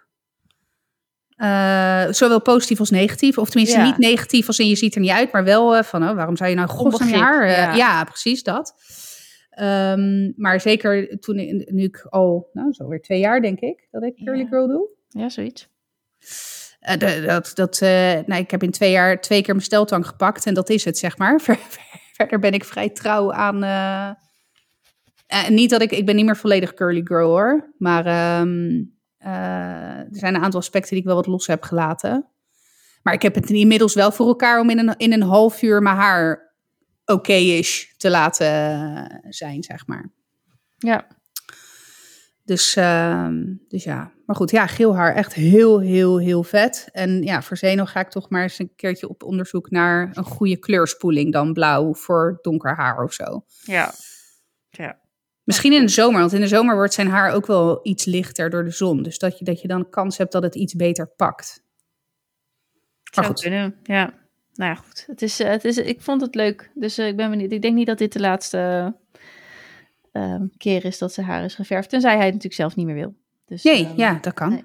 Eh, 1.40 2.04
zowel 2.10 2.40
positief 2.42 2.78
als 2.80 2.90
negatief. 2.90 3.38
Of 3.38 3.48
tenminste 3.50 3.78
Ja. 3.78 3.84
niet 3.84 3.98
negatief 3.98 4.46
als 4.46 4.58
in 4.58 4.66
je 4.68 4.76
ziet 4.76 4.94
er 4.94 5.00
niet 5.00 5.10
uit, 5.10 5.32
maar 5.32 5.44
wel 5.44 5.76
eh, 5.76 5.82
van 5.82 6.08
oh, 6.08 6.14
waarom 6.14 6.36
zou 6.36 6.50
je 6.50 6.56
nou 6.56 6.78
Onbegrip, 6.78 7.14
haar... 7.14 7.42
eh, 7.42 7.52
ja. 7.56 7.74
ja. 7.74 8.04
precies 8.04 8.42
dat. 8.42 8.74
Ehm, 9.50 10.32
maar 10.36 10.60
zeker 10.60 11.18
toen 11.18 11.38
ik- 11.38 11.70
nu 11.70 11.82
ik 11.82 12.06
al, 12.08 12.48
nou 12.52 12.72
zo 12.72 12.88
weer 12.88 13.00
twee 13.02 13.18
jaar 13.18 13.40
denk 13.40 13.60
ik, 13.60 13.88
dat 13.90 14.02
ik 14.02 14.16
Curly 14.24 14.40
Ja. 14.42 14.46
Girl 14.48 14.66
doe. 14.68 14.88
Ja, 15.08 15.28
zoiets. 15.28 15.68
Dat, 16.98 17.50
dat, 17.54 17.80
nou, 18.26 18.34
ik 18.40 18.50
heb 18.50 18.62
in 18.62 18.70
twee 18.70 18.90
jaar 18.90 19.20
twee 19.20 19.42
keer 19.42 19.54
mijn 19.54 19.66
steltang 19.66 20.06
gepakt 20.06 20.46
en 20.46 20.54
dat 20.54 20.70
is 20.70 20.84
het, 20.84 20.98
zeg 20.98 21.18
maar. 21.18 21.40
Ver- 21.44 21.58
Verder 22.12 22.38
ben 22.38 22.52
ik 22.52 22.64
vrij 22.64 22.88
trouw 22.90 23.32
aan. 23.32 23.58
niet 25.48 25.70
dat 25.70 25.82
ik, 25.82 25.90
ik 25.90 26.06
ben 26.06 26.16
niet 26.16 26.24
meer 26.24 26.36
volledig 26.36 26.74
curly 26.74 27.00
girl 27.04 27.28
hoor, 27.28 27.72
maar 27.78 28.06
ehm, 28.06 28.58
eh, 28.68 28.80
er 29.28 30.06
zijn 30.10 30.34
een 30.34 30.42
aantal 30.42 30.60
aspecten 30.60 30.90
die 30.90 31.00
ik 31.00 31.06
wel 31.06 31.16
wat 31.16 31.26
los 31.26 31.46
heb 31.46 31.62
gelaten. 31.62 32.28
Maar 33.02 33.14
ik 33.14 33.22
heb 33.22 33.34
het 33.34 33.50
inmiddels 33.50 33.94
wel 33.94 34.12
voor 34.12 34.26
elkaar 34.26 34.60
om 34.60 34.70
in 34.70 34.78
een, 34.78 34.94
in 34.96 35.12
een 35.12 35.22
half 35.22 35.62
uur 35.62 35.82
mijn 35.82 35.96
haar 35.96 36.54
oké-ish 37.04 37.84
te 37.96 38.10
laten 38.10 38.46
eh, 38.46 39.16
zijn, 39.28 39.62
zeg 39.62 39.86
maar. 39.86 40.12
Ja, 40.78 41.06
Dus, 42.44 42.76
ehm, 42.76 43.44
dus 43.68 43.84
ja, 43.84 44.12
maar 44.26 44.36
goed, 44.36 44.50
ja, 44.50 44.66
geel 44.66 44.96
haar 44.96 45.14
echt 45.14 45.34
heel, 45.34 45.80
heel, 45.80 46.18
heel 46.18 46.42
vet. 46.42 46.88
En 46.92 47.22
ja, 47.22 47.42
voor 47.42 47.56
Zeno 47.56 47.84
ga 47.84 48.00
ik 48.00 48.10
toch 48.10 48.30
maar 48.30 48.42
eens 48.42 48.58
een 48.58 48.72
keertje 48.76 49.08
op 49.08 49.22
onderzoek 49.22 49.70
naar 49.70 50.10
een 50.12 50.24
goede 50.24 50.56
kleurspoeling 50.56 51.32
dan 51.32 51.52
blauw 51.52 51.94
voor 51.94 52.38
donker 52.42 52.76
haar 52.76 53.02
of 53.02 53.12
zo. 53.12 53.44
ja. 53.64 53.92
ja. 54.70 54.98
Misschien 55.44 55.72
in 55.72 55.80
de 55.80 55.88
zomer, 55.88 56.20
want 56.20 56.32
in 56.32 56.40
de 56.40 56.48
zomer 56.48 56.74
wordt 56.74 56.94
zijn 56.94 57.08
haar 57.08 57.32
ook 57.32 57.46
wel 57.46 57.80
iets 57.82 58.04
lichter 58.04 58.50
door 58.50 58.64
de 58.64 58.70
zon. 58.70 59.02
Dus 59.02 59.18
dat 59.18 59.38
je, 59.38 59.44
dat 59.44 59.60
je 59.60 59.68
dan 59.68 59.88
kans 59.90 60.18
hebt 60.18 60.32
dat 60.32 60.42
het 60.42 60.54
iets 60.54 60.74
beter 60.74 61.08
pakt. 61.16 61.62
Maar 63.16 63.24
goed. 63.24 63.40
kunnen, 63.40 63.76
ja. 63.82 64.14
Nou 64.54 64.70
ja, 64.70 64.74
goed. 64.74 65.04
Het 65.06 65.22
is, 65.22 65.40
eh, 65.40 65.50
het 65.50 65.64
is, 65.64 65.76
ik 65.76 66.00
vond 66.00 66.20
het 66.20 66.34
leuk. 66.34 66.70
Dus 66.74 66.98
eh, 66.98 67.06
ik 67.06 67.16
ben 67.16 67.30
benieuwd. 67.30 67.52
Ik 67.52 67.62
denk 67.62 67.74
niet 67.74 67.86
dat 67.86 67.98
dit 67.98 68.12
de 68.12 68.20
laatste 68.20 68.94
ehm, 70.12 70.46
keer 70.56 70.84
is 70.84 70.98
dat 70.98 71.12
ze 71.12 71.22
haar 71.22 71.44
is 71.44 71.54
geverfd. 71.54 71.88
Tenzij 71.88 72.10
hij 72.10 72.24
het 72.24 72.34
natuurlijk 72.34 72.60
zelf 72.60 72.76
niet 72.76 72.86
meer 72.86 72.94
wil. 72.94 73.14
Dus, 73.46 73.62
Nee, 73.62 73.84
ehm, 73.84 73.96
ja, 73.96 74.18
dat 74.20 74.34
kan. 74.34 74.50
nee. 74.50 74.64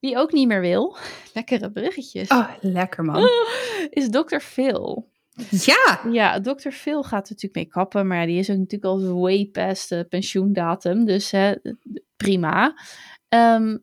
Wie 0.00 0.16
ook 0.16 0.32
niet 0.32 0.48
meer 0.48 0.60
wil, 0.60 0.96
lekkere 1.34 1.70
bruggetjes, 1.70 2.28
Oh, 2.28 2.50
lekker 2.60 3.04
man. 3.04 3.28
is 3.90 4.08
Dr. 4.10 4.38
Phil. 4.38 5.12
Ja, 5.50 6.00
Ja, 6.10 6.40
Dr. 6.40 6.70
Phil 6.70 7.02
gaat 7.02 7.26
er 7.26 7.32
natuurlijk 7.32 7.54
mee 7.54 7.64
kappen, 7.66 8.06
maar 8.06 8.26
die 8.26 8.38
is 8.38 8.50
ook 8.50 8.56
natuurlijk 8.56 8.84
al 8.84 9.20
way 9.20 9.48
past 9.52 9.88
de 9.88 10.06
pensioendatum. 10.08 11.04
Dus 11.04 11.30
hè, 11.30 11.54
prima. 12.16 12.78
Ehm, 13.28 13.76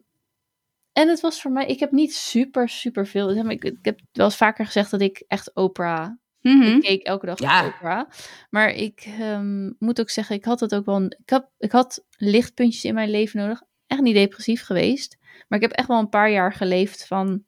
en 0.91 1.07
het 1.09 1.19
was 1.19 1.41
voor 1.41 1.51
mij, 1.51 1.65
ik 1.65 1.79
heb 1.79 1.91
niet 1.91 2.15
super, 2.15 2.69
super 2.69 3.07
veel. 3.07 3.29
zeg 3.33 3.43
maar, 3.43 3.51
Ik, 3.51 3.63
ik 3.63 3.77
heb 3.85 3.99
wel 4.11 4.25
eens 4.25 4.35
vaker 4.35 4.65
gezegd 4.65 4.91
dat 4.91 5.01
ik 5.01 5.23
echt 5.27 5.55
Oprah 5.55 6.09
Mhm. 6.41 6.61
Ik 6.61 6.81
keek 6.81 7.03
elke 7.03 7.25
dag 7.25 7.39
Ja. 7.39 7.65
op 7.65 7.73
Oprah. 7.73 8.09
Maar 8.49 8.69
ik 8.69 9.01
ehm, 9.19 9.71
moet 9.79 9.99
ook 9.99 10.09
zeggen, 10.09 10.35
ik 10.35 10.45
had 10.45 10.59
het 10.59 10.75
ook 10.75 10.85
wel. 10.85 11.01
Ik, 11.03 11.29
had, 11.29 11.49
ik 11.57 11.71
had 11.71 12.05
lichtpuntjes 12.17 12.83
in 12.83 12.93
mijn 12.93 13.09
leven 13.09 13.39
nodig. 13.39 13.61
Echt 13.87 14.01
niet 14.01 14.15
depressief 14.15 14.63
geweest. 14.63 15.17
Maar 15.47 15.59
ik 15.59 15.67
heb 15.67 15.71
echt 15.77 15.87
wel 15.87 15.99
een 15.99 16.09
paar 16.09 16.31
jaar 16.31 16.53
geleefd 16.53 17.07
van 17.07 17.43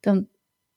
dan 0.00 0.28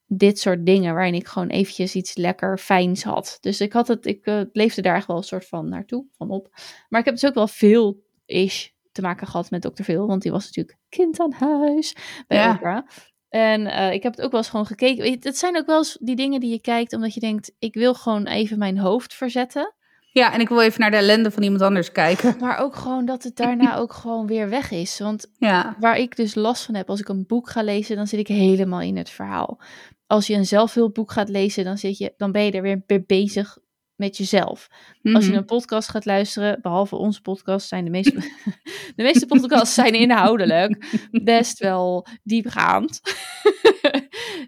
dit 0.07 0.39
soort 0.39 0.65
dingen. 0.65 0.93
Waarin 0.93 1.13
ik 1.13 1.27
gewoon 1.27 1.47
eventjes 1.47 1.95
iets 1.95 2.15
lekker 2.15 2.57
fijns 2.57 3.03
had. 3.03 3.37
Dus 3.41 3.61
ik 3.61 3.73
had 3.73 3.87
het, 3.87 4.05
ik 4.05 4.25
eh, 4.25 4.41
leefde 4.51 4.81
daar 4.81 4.95
echt 4.95 5.07
wel 5.07 5.17
een 5.17 5.23
soort 5.23 5.45
van 5.45 5.69
naartoe, 5.69 6.05
van 6.17 6.29
op. 6.29 6.49
Maar 6.89 6.99
ik 6.99 7.05
heb 7.05 7.15
dus 7.15 7.25
ook 7.25 7.33
wel 7.33 7.47
veel 7.47 8.03
ish 8.25 8.67
te 8.91 9.01
maken 9.01 9.27
gehad 9.27 9.49
met 9.49 9.61
Dr. 9.61 9.83
Phil. 9.83 10.07
Want 10.07 10.21
die 10.21 10.31
was 10.31 10.45
natuurlijk 10.45 10.77
kind 10.89 11.19
aan 11.19 11.31
huis 11.31 11.95
bij 12.27 12.37
Ja. 12.37 12.53
Oprah. 12.53 12.87
En 13.29 13.65
eh, 13.67 13.93
ik 13.93 14.03
heb 14.03 14.15
het 14.15 14.25
ook 14.25 14.31
wel 14.31 14.39
eens 14.39 14.49
gewoon 14.49 14.65
gekeken. 14.65 15.17
Het 15.19 15.37
zijn 15.37 15.57
ook 15.57 15.65
wel 15.65 15.77
eens 15.77 15.97
die 16.01 16.15
dingen 16.15 16.39
die 16.39 16.49
je 16.49 16.61
kijkt 16.61 16.93
omdat 16.93 17.13
je 17.13 17.19
denkt, 17.19 17.51
ik 17.59 17.73
wil 17.73 17.93
gewoon 17.93 18.27
even 18.27 18.57
mijn 18.57 18.77
hoofd 18.77 19.13
verzetten. 19.13 19.73
Ja, 20.13 20.33
en 20.33 20.39
ik 20.39 20.49
wil 20.49 20.61
even 20.61 20.79
naar 20.79 20.91
de 20.91 20.97
ellende 20.97 21.31
van 21.31 21.43
iemand 21.43 21.61
anders 21.61 21.91
kijken. 21.91 22.35
Maar 22.39 22.57
ook 22.57 22.75
gewoon 22.75 23.05
dat 23.05 23.23
het 23.23 23.35
daarna 23.35 23.77
ook 23.77 23.93
gewoon 23.93 24.27
weer 24.27 24.49
weg 24.49 24.71
is. 24.71 24.99
Want 24.99 25.27
Ja, 25.37 25.75
waar 25.79 25.97
ik 25.97 26.15
dus 26.15 26.35
last 26.35 26.63
van 26.65 26.75
heb, 26.75 26.89
als 26.89 26.99
ik 26.99 27.07
een 27.09 27.25
boek 27.27 27.49
ga 27.49 27.63
lezen, 27.63 27.95
dan 27.95 28.07
zit 28.07 28.19
ik 28.19 28.27
helemaal 28.27 28.81
in 28.81 28.97
het 28.97 29.09
verhaal. 29.09 29.59
Als 30.07 30.27
je 30.27 30.33
een 30.35 30.45
zelfhulpboek 30.45 31.11
gaat 31.11 31.29
lezen, 31.29 31.63
dan, 31.63 31.77
zit 31.77 31.97
je, 31.97 32.13
dan 32.17 32.31
ben 32.31 32.43
je 32.43 32.51
er 32.51 32.61
weer 32.61 32.83
weer 32.87 33.03
bezig 33.05 33.57
met 33.95 34.17
jezelf. 34.17 34.67
Als 35.03 35.23
je 35.23 35.29
Mhm. 35.29 35.37
een 35.39 35.45
podcast 35.45 35.89
gaat 35.89 36.05
luisteren, 36.05 36.59
behalve 36.61 36.95
onze 36.95 37.21
podcast, 37.21 37.67
zijn 37.67 37.83
de 37.85 37.91
meeste, 37.91 38.11
de 38.95 39.03
meeste 39.03 39.25
podcasts 39.25 39.73
zijn 39.73 39.93
inhoudelijk 39.93 40.99
best 41.23 41.59
wel 41.59 42.07
diepgaand. 42.23 43.01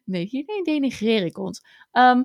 nee, 0.05 0.25
hier 0.25 0.45
denigreer 0.63 1.25
ik 1.25 1.37
ons. 1.37 1.61
Eh, 1.91 2.19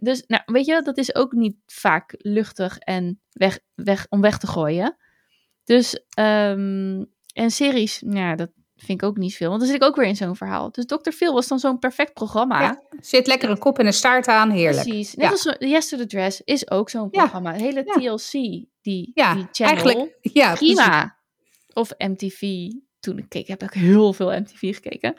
dus, 0.00 0.24
nou, 0.26 0.42
weet 0.46 0.66
je, 0.66 0.82
dat 0.82 0.98
is 0.98 1.14
ook 1.14 1.32
niet 1.32 1.56
vaak 1.66 2.14
luchtig 2.18 2.78
en 2.78 3.20
weg, 3.32 3.58
weg, 3.74 4.06
om 4.08 4.20
weg 4.20 4.38
te 4.38 4.46
gooien. 4.46 4.96
Dus, 5.64 6.04
ehm, 6.14 7.04
en 7.32 7.50
series, 7.50 8.00
nou, 8.04 8.36
dat 8.36 8.50
vind 8.76 9.02
ik 9.02 9.08
ook 9.08 9.16
niet 9.16 9.34
veel. 9.36 9.48
Want 9.48 9.60
dan 9.60 9.68
zit 9.70 9.82
ik 9.82 9.88
ook 9.88 9.96
weer 9.96 10.06
in 10.06 10.16
zo'n 10.16 10.36
verhaal. 10.36 10.70
Dus 10.72 10.86
Dr. 10.86 11.10
Phil 11.10 11.32
was 11.32 11.48
dan 11.48 11.58
zo'n 11.58 11.78
perfect 11.78 12.12
programma. 12.12 12.60
Ja, 12.60 12.82
zit 13.00 13.26
lekker 13.26 13.50
een 13.50 13.58
kop 13.58 13.78
en 13.78 13.86
een 13.86 13.92
staart 13.92 14.26
aan, 14.28 14.50
heerlijk. 14.50 14.88
Precies. 14.88 15.14
Net 15.14 15.24
Ja. 15.24 15.30
als 15.30 15.56
Yes 15.58 15.88
to 15.88 15.96
the 15.96 16.06
Dress 16.06 16.40
is 16.44 16.70
ook 16.70 16.90
zo'n 16.90 17.10
programma. 17.10 17.52
Het 17.52 17.60
hele. 17.60 17.84
TLC, 17.84 18.30
die, 18.82 19.10
Ja, 19.14 19.34
die 19.34 19.46
channel. 19.52 19.76
eigenlijk, 19.76 20.18
ja, 20.20 20.54
precies. 20.54 20.74
prima. 20.76 21.16
Of 21.72 21.90
MTV. 21.98 22.68
Toen 23.00 23.18
ik 23.18 23.28
keek, 23.28 23.46
heb 23.46 23.62
ik 23.62 23.72
heel 23.72 24.12
veel 24.12 24.30
MTV 24.40 24.74
gekeken. 24.74 25.14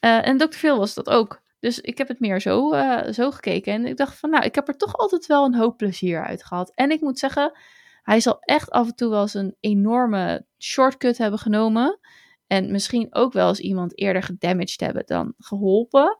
Eh, 0.00 0.26
en 0.26 0.38
Dr. 0.38 0.56
Phil 0.56 0.78
was 0.78 0.94
dat 0.94 1.08
ook. 1.08 1.42
Dus 1.64 1.80
ik 1.80 1.98
heb 1.98 2.08
het 2.08 2.20
meer 2.20 2.40
zo, 2.40 2.72
eh, 2.72 3.12
zo 3.12 3.30
gekeken. 3.30 3.72
En 3.72 3.86
ik 3.86 3.96
dacht 3.96 4.18
van, 4.18 4.30
nou, 4.30 4.44
ik 4.44 4.54
heb 4.54 4.68
er 4.68 4.76
toch 4.76 4.96
altijd 4.96 5.26
wel 5.26 5.44
een 5.44 5.54
hoop 5.54 5.76
plezier 5.76 6.24
uit 6.24 6.44
gehad. 6.44 6.72
En 6.74 6.90
ik 6.90 7.00
moet 7.00 7.18
zeggen, 7.18 7.58
hij 8.02 8.20
zal 8.20 8.40
echt 8.40 8.70
af 8.70 8.86
en 8.86 8.94
toe 8.94 9.10
wel 9.10 9.20
eens 9.20 9.34
een 9.34 9.56
enorme 9.60 10.46
shortcut 10.58 11.18
hebben 11.18 11.38
genomen. 11.38 11.98
En 12.46 12.70
misschien 12.70 13.14
ook 13.14 13.32
wel 13.32 13.48
eens 13.48 13.60
iemand 13.60 13.98
eerder 13.98 14.22
gedamaged 14.22 14.80
hebben 14.80 15.06
dan 15.06 15.34
geholpen. 15.38 16.18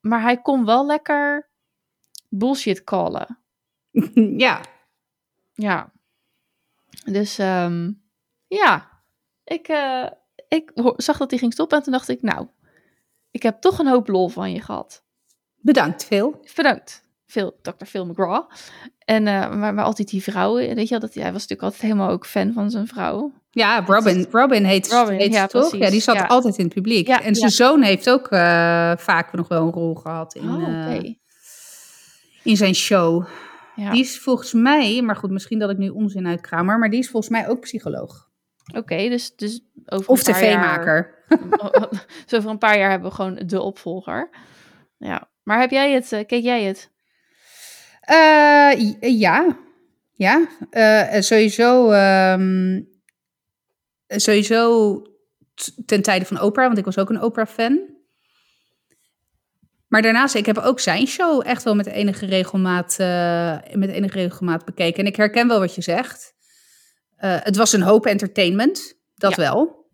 Maar 0.00 0.20
hij 0.20 0.42
kon 0.42 0.64
wel 0.64 0.86
lekker 0.86 1.50
bullshit 2.28 2.84
callen. 2.84 3.38
ja, 4.44 4.60
Ja. 5.52 5.92
Dus 7.04 7.38
ehm, 7.38 7.92
ja, 8.46 9.02
ik, 9.44 9.68
eh, 9.68 10.10
ik 10.48 10.72
zag 10.96 11.16
dat 11.16 11.30
hij 11.30 11.38
ging 11.38 11.52
stoppen 11.52 11.78
en 11.78 11.84
toen 11.84 11.92
dacht 11.92 12.08
ik, 12.08 12.22
nou, 12.22 12.48
ik 13.36 13.42
heb 13.42 13.60
toch 13.60 13.78
een 13.78 13.86
hoop 13.88 14.08
lol 14.08 14.28
van 14.28 14.52
je 14.52 14.60
gehad. 14.60 15.04
bedankt 15.60 16.04
veel. 16.04 16.40
Bedankt, 16.54 17.04
Phil, 17.26 17.58
Dr. 17.62 17.84
Phil 17.84 18.06
McGraw. 18.06 18.50
En 18.98 19.26
eh, 19.26 19.54
maar, 19.54 19.74
maar 19.74 19.84
altijd 19.84 20.08
die 20.08 20.22
vrouwen, 20.22 20.74
weet 20.74 20.84
je 20.88 20.90
wel, 20.90 21.00
dat, 21.00 21.14
hij 21.14 21.22
was 21.24 21.32
natuurlijk 21.32 21.62
altijd 21.62 21.82
helemaal 21.82 22.10
ook 22.10 22.26
fan 22.26 22.52
van 22.52 22.70
zijn 22.70 22.86
vrouw. 22.86 23.32
Ja, 23.50 23.84
Robin, 23.86 24.26
Robin 24.30 24.64
heet, 24.64 24.92
Robin, 24.92 25.18
heet 25.18 25.32
ze 25.32 25.38
ja, 25.38 25.46
toch? 25.46 25.68
precies, 25.68 25.86
Ja, 25.86 25.90
die 25.90 26.00
zat 26.00 26.14
ja. 26.16 26.26
altijd 26.26 26.56
in 26.58 26.64
het 26.64 26.74
publiek. 26.74 27.06
Ja, 27.06 27.22
en 27.22 27.34
zijn 27.34 27.50
zoon 27.50 27.82
heeft 27.82 28.10
ook 28.10 28.26
eh, 28.28 28.92
vaak 28.96 29.32
nog 29.32 29.48
wel 29.48 29.62
een 29.66 29.72
rol 29.72 29.94
gehad 29.94 30.34
in, 30.34 30.48
oh, 30.48 30.62
oké. 30.62 31.00
eh, 31.02 31.14
in 32.42 32.56
zijn 32.56 32.74
show. 32.74 33.26
Die 33.76 34.00
is 34.00 34.18
volgens 34.18 34.52
mij, 34.52 35.02
maar 35.02 35.16
goed, 35.16 35.30
misschien 35.30 35.58
dat 35.58 35.70
ik 35.70 35.78
nu 35.78 35.88
onzin 35.88 36.26
uitkramer, 36.26 36.78
maar 36.78 36.90
die 36.90 36.98
is 36.98 37.10
volgens 37.10 37.32
mij 37.32 37.48
ook 37.48 37.60
psycholoog. 37.60 38.28
Oké, 38.74 38.96
dus, 39.08 39.36
dus 39.36 39.60
over 39.86 40.08
Of 40.08 40.22
tv-maker. 40.22 41.15
dus 42.26 42.34
over 42.34 42.50
een 42.50 42.58
paar 42.58 42.78
jaar 42.78 42.90
hebben 42.90 43.08
we 43.08 43.14
gewoon 43.14 43.42
de 43.46 43.60
opvolger. 43.60 44.30
Ja, 44.98 45.28
maar 45.42 45.60
heb 45.60 45.70
jij 45.70 45.92
het, 45.92 46.12
eh, 46.12 46.26
keek 46.26 46.42
jij 46.42 46.62
het? 46.62 46.90
Eh, 48.00 49.00
ja, 49.18 49.56
ja. 50.12 50.46
Eh, 50.70 51.20
sowieso, 51.20 51.90
ehm, 51.90 52.80
sowieso 54.08 55.02
ten 55.86 56.02
tijde 56.02 56.24
van 56.24 56.40
Oprah, 56.40 56.66
want 56.66 56.78
ik 56.78 56.84
was 56.84 56.98
ook 56.98 57.10
een 57.10 57.22
Oprah-fan. 57.22 57.94
Maar 59.88 60.02
daarnaast, 60.02 60.34
ik 60.34 60.46
heb 60.46 60.58
ook 60.58 60.80
zijn 60.80 61.06
show 61.06 61.42
echt 61.46 61.62
wel 61.62 61.74
met 61.74 61.86
enige 61.86 62.26
regelmaat, 62.26 62.96
met 63.72 63.88
enige 63.90 64.18
regelmaat 64.18 64.64
bekeken. 64.64 64.98
En 65.00 65.06
ik 65.06 65.16
herken 65.16 65.48
wel 65.48 65.58
wat 65.58 65.74
je 65.74 65.82
zegt. 65.82 66.34
Het 67.16 67.56
was 67.56 67.72
een 67.72 67.82
hoop 67.82 68.06
entertainment, 68.06 68.94
dat 69.14 69.36
Ja. 69.36 69.42
wel. 69.42 69.86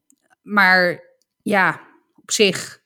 Maar 0.43 1.01
ja, 1.43 1.80
op 2.22 2.30
zich. 2.30 2.80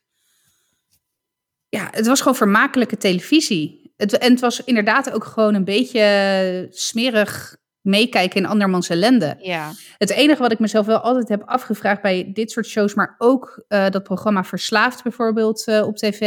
Ja, 1.69 1.87
het 1.91 2.07
was 2.07 2.19
gewoon 2.21 2.35
vermakelijke 2.37 2.97
televisie. 2.97 3.91
Het, 3.97 4.17
en 4.17 4.31
het 4.31 4.39
was 4.39 4.63
inderdaad 4.63 5.11
ook 5.11 5.23
gewoon 5.23 5.53
een 5.53 5.63
beetje 5.63 6.67
smerig 6.69 7.55
meekijken 7.81 8.41
in 8.41 8.45
andermans 8.45 8.89
ellende. 8.89 9.35
Ja. 9.39 9.71
Het 9.97 10.09
enige 10.09 10.41
wat 10.41 10.51
ik 10.51 10.59
mezelf 10.59 10.85
wel 10.85 10.99
altijd 10.99 11.29
heb 11.29 11.43
afgevraagd 11.45 12.01
bij 12.01 12.31
dit 12.33 12.51
soort 12.51 12.65
shows, 12.65 12.93
maar 12.93 13.15
ook 13.17 13.65
uh, 13.69 13.89
dat 13.89 14.03
programma 14.03 14.43
Verslaafd 14.43 15.03
bijvoorbeeld 15.03 15.67
uh, 15.67 15.87
op 15.87 15.97
tv. 15.97 16.21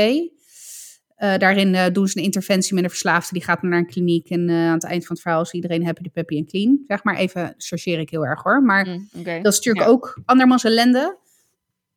Uh, 1.18 1.36
daarin 1.36 1.92
doen 1.92 2.08
ze 2.08 2.18
een 2.18 2.24
interventie 2.24 2.74
met 2.74 2.84
een 2.84 2.90
verslaafde, 2.90 3.32
die 3.32 3.44
gaat 3.44 3.62
naar 3.62 3.78
een 3.78 3.86
kliniek 3.86 4.30
en 4.30 4.50
aan 4.50 4.72
het 4.72 4.84
eind 4.84 5.06
van 5.06 5.14
het 5.14 5.24
verhaal 5.24 5.42
is 5.42 5.52
iedereen 5.52 5.84
happy, 5.84 6.02
de 6.02 6.08
peppy 6.10 6.36
en 6.36 6.46
clean. 6.46 6.84
Zeg 6.86 7.04
maar 7.04 7.16
even, 7.16 7.54
chargeer 7.58 7.98
ik 7.98 8.10
heel 8.10 8.26
erg 8.26 8.42
hoor. 8.42 8.62
Maar 8.62 8.86
Mm, 8.86 9.08
dat 9.12 9.52
is 9.52 9.56
natuurlijk 9.56 9.86
Ja. 9.86 9.92
ook 9.92 10.20
andermans 10.24 10.64
ellende. 10.64 11.18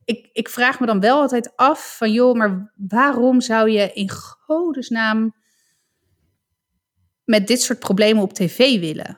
Ik, 0.05 0.29
ik 0.33 0.49
vraag 0.49 0.79
me 0.79 0.85
dan 0.85 0.99
wel 0.99 1.21
altijd 1.21 1.55
af 1.55 1.97
van, 1.97 2.11
joh, 2.11 2.35
maar 2.37 2.73
waarom 2.87 3.41
zou 3.41 3.69
je 3.69 3.91
in 3.93 4.09
godesnaam 4.11 5.35
met 7.23 7.47
dit 7.47 7.61
soort 7.61 7.79
problemen 7.79 8.23
op 8.23 8.33
tv 8.33 8.79
willen? 8.79 9.17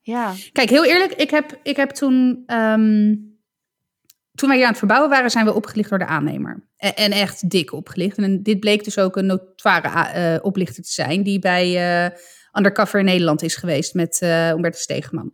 Ja. 0.00 0.34
Kijk, 0.52 0.70
heel 0.70 0.84
eerlijk, 0.84 1.12
ik 1.12 1.30
heb, 1.30 1.58
ik 1.62 1.76
heb 1.76 1.90
toen, 1.90 2.42
ehm, 2.46 3.14
toen 4.34 4.48
wij 4.48 4.56
hier 4.56 4.64
aan 4.64 4.70
het 4.70 4.78
verbouwen 4.78 5.10
waren, 5.10 5.30
zijn 5.30 5.44
we 5.44 5.54
opgelicht 5.54 5.90
door 5.90 5.98
de 5.98 6.06
aannemer. 6.06 6.66
En, 6.76 6.96
en 6.96 7.10
echt 7.12 7.50
dik 7.50 7.72
opgelicht. 7.72 8.18
En 8.18 8.42
dit 8.42 8.60
bleek 8.60 8.84
dus 8.84 8.98
ook 8.98 9.16
een 9.16 9.26
notoire 9.26 9.88
eh, 10.08 10.44
oplichter 10.44 10.82
te 10.82 10.92
zijn, 10.92 11.22
die 11.22 11.38
bij 11.38 11.76
eh, 12.06 12.18
Undercover 12.52 12.98
in 12.98 13.04
Nederland 13.04 13.42
is 13.42 13.56
geweest 13.56 13.94
met 13.94 14.18
eh 14.20 14.48
Umberto 14.48 14.78
Stegeman. 14.78 15.32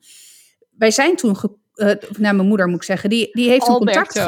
Wij 0.70 0.90
zijn 0.90 1.16
toen, 1.16 1.36
ge- 1.36 1.57
eh, 1.79 1.87
nou, 2.18 2.35
mijn 2.35 2.49
moeder 2.49 2.66
moet 2.66 2.76
ik 2.76 2.83
zeggen, 2.83 3.11
die, 3.11 3.29
die 3.33 3.49
heeft 3.49 3.68
een 3.68 3.74
contact. 3.74 4.18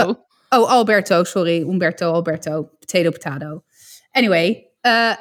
Oh, 0.49 0.71
Alberto, 0.71 1.25
sorry. 1.25 1.61
Umberto, 1.61 2.13
Alberto. 2.13 2.71
Potato, 2.79 3.11
potato. 3.11 3.63
Anyway. 4.13 4.67
eh, 4.81 5.13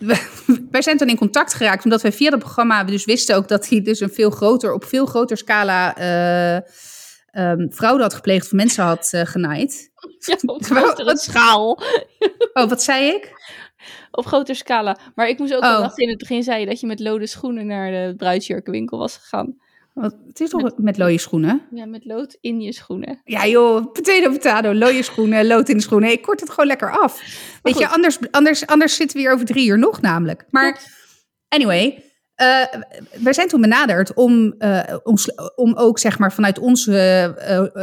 wij 0.70 0.82
zijn 0.82 0.96
toen 0.96 1.08
in 1.08 1.16
contact 1.16 1.54
geraakt, 1.54 1.84
omdat 1.84 2.02
wij 2.02 2.12
via 2.12 2.30
dat 2.30 2.38
programma 2.38 2.84
we 2.84 2.90
dus 2.90 3.04
wisten 3.04 3.36
ook 3.36 3.48
dat 3.48 3.68
hij 3.68 3.82
dus 3.82 4.00
een 4.00 4.10
veel 4.10 4.30
groter, 4.30 4.72
op 4.72 4.84
veel 4.84 5.06
groter 5.06 5.36
scala 5.36 5.96
ehm, 5.96 7.68
fraude 7.70 8.02
had 8.02 8.14
gepleegd 8.14 8.44
of 8.44 8.52
mensen 8.52 8.84
had 8.84 9.08
genaaid. 9.12 9.88
Ja, 10.26 10.36
op 10.46 10.64
grotere 10.70 11.16
schaal. 11.18 11.82
Oh, 12.52 12.68
wat 12.68 12.82
zei 12.82 13.04
ik? 13.04 13.32
Op 14.10 14.26
grotere 14.26 14.58
scala. 14.58 14.98
Maar 15.14 15.28
ik 15.28 15.38
moest 15.38 15.54
ook 15.54 15.62
Oh. 15.62 15.74
al 15.74 15.80
lachen. 15.80 16.02
In 16.02 16.08
het 16.08 16.18
begin 16.18 16.42
zei 16.42 16.60
je 16.60 16.66
dat 16.66 16.80
je 16.80 16.86
met 16.86 17.00
lode 17.00 17.26
schoenen 17.26 17.66
naar 17.66 17.90
de 17.90 18.14
bruidsjurkenwinkel 18.16 18.98
was 18.98 19.16
gegaan. 19.16 19.56
Het 20.00 20.40
is 20.40 20.50
toch 20.50 20.70
met 20.76 20.98
looie 20.98 21.18
schoenen? 21.18 21.62
Ja, 21.70 21.86
met 21.86 22.04
lood 22.04 22.36
in 22.40 22.60
je 22.60 22.72
schoenen. 22.72 23.20
Ja 23.24 23.46
joh, 23.46 23.92
potato, 23.92 24.30
potato, 24.30 24.74
looie 24.74 25.02
schoenen, 25.02 25.46
lood 25.46 25.68
in 25.68 25.76
de 25.76 25.82
schoenen. 25.82 26.10
Ik 26.10 26.22
kort 26.22 26.40
het 26.40 26.50
gewoon 26.50 26.66
lekker 26.66 26.90
af. 26.98 27.22
Weet 27.62 27.78
je, 27.78 27.88
anders, 27.88 28.18
anders, 28.30 28.66
anders 28.66 28.96
zitten 28.96 29.16
we 29.16 29.22
hier 29.22 29.32
over 29.32 29.46
drie 29.46 29.68
uur 29.68 29.78
nog 29.78 30.00
namelijk. 30.00 30.44
Maar 30.50 30.80
anyway, 31.48 32.04
eh, 32.34 32.64
wij 33.22 33.32
zijn 33.32 33.48
toen 33.48 33.60
benaderd 33.60 34.14
om, 34.14 34.54
eh, 34.58 34.96
om, 35.02 35.16
om 35.54 35.74
ook 35.76 35.98
zeg 35.98 36.18
maar 36.18 36.32
vanuit 36.32 36.58
onze 36.58 36.96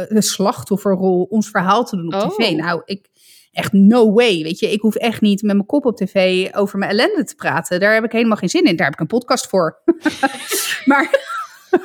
eh, 0.08 0.20
slachtofferrol 0.20 1.22
ons 1.22 1.50
verhaal 1.50 1.84
te 1.84 1.96
doen 1.96 2.14
op 2.14 2.22
Oh. 2.22 2.36
tv. 2.36 2.50
Nou, 2.50 2.82
ik 2.84 3.06
echt 3.52 3.72
no 3.72 4.12
way, 4.12 4.42
weet 4.42 4.58
je. 4.58 4.72
Ik 4.72 4.80
hoef 4.80 4.94
echt 4.94 5.20
niet 5.20 5.42
met 5.42 5.54
mijn 5.54 5.66
kop 5.66 5.84
op 5.84 5.96
tv 5.96 6.48
over 6.54 6.78
mijn 6.78 6.90
ellende 6.90 7.24
te 7.24 7.34
praten. 7.34 7.80
Daar 7.80 7.94
heb 7.94 8.04
ik 8.04 8.12
helemaal 8.12 8.36
geen 8.36 8.48
zin 8.48 8.64
in. 8.64 8.76
Daar 8.76 8.86
heb 8.86 8.94
ik 8.94 9.00
een 9.00 9.18
podcast 9.18 9.46
voor. 9.48 9.82
maar 10.84 11.36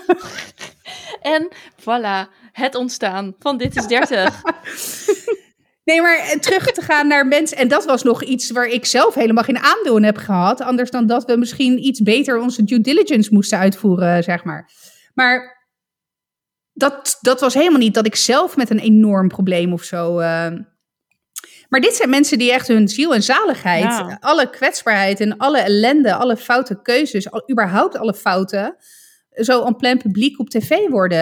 En 1.21 1.47
voilà, 1.81 2.29
het 2.51 2.75
ontstaan 2.75 3.35
van 3.39 3.57
Dit 3.57 3.75
is 3.75 3.87
30. 3.87 4.41
Nee, 5.85 6.01
maar 6.01 6.17
eh, 6.17 6.39
terug 6.39 6.71
te 6.71 6.81
gaan 6.81 7.07
naar 7.07 7.27
mensen. 7.27 7.57
En 7.57 7.67
dat 7.67 7.85
was 7.85 8.03
nog 8.03 8.23
iets 8.23 8.51
waar 8.51 8.67
ik 8.67 8.85
zelf 8.85 9.13
helemaal 9.13 9.43
geen 9.43 9.59
aandeel 9.59 9.97
in 9.97 10.03
heb 10.03 10.17
gehad. 10.17 10.61
Anders 10.61 10.91
dan 10.91 11.07
dat 11.07 11.25
we 11.25 11.35
misschien 11.37 11.85
iets 11.85 12.01
beter 12.01 12.37
onze 12.39 12.63
due 12.63 12.81
diligence 12.81 13.33
moesten 13.33 13.57
uitvoeren, 13.57 14.23
zeg 14.23 14.43
maar. 14.43 14.69
Maar 15.13 15.65
dat, 16.73 17.17
dat 17.21 17.39
was 17.39 17.53
helemaal 17.53 17.79
niet 17.79 17.93
dat 17.93 18.05
ik 18.05 18.15
zelf 18.15 18.55
met 18.57 18.69
een 18.69 18.79
enorm 18.79 19.27
probleem 19.27 19.73
of 19.73 19.83
zo. 19.83 20.19
eh, 20.19 20.51
Maar 21.69 21.81
dit 21.81 21.93
zijn 21.95 22.09
mensen 22.09 22.37
die 22.37 22.51
echt 22.51 22.67
hun 22.67 22.87
ziel 22.87 23.13
en 23.13 23.23
zaligheid, 23.23 23.83
Ja. 23.83 24.17
alle 24.19 24.49
kwetsbaarheid 24.49 25.19
en 25.19 25.37
alle 25.37 25.59
ellende, 25.59 26.13
alle 26.13 26.37
foute 26.37 26.81
keuzes, 26.81 27.31
al, 27.31 27.49
überhaupt 27.51 27.97
alle 27.97 28.13
fouten, 28.13 28.75
zo 29.33 29.63
en 29.63 29.75
plein 29.75 29.97
publiek 29.97 30.39
op 30.39 30.49
tv 30.49 30.89
worden. 30.89 31.17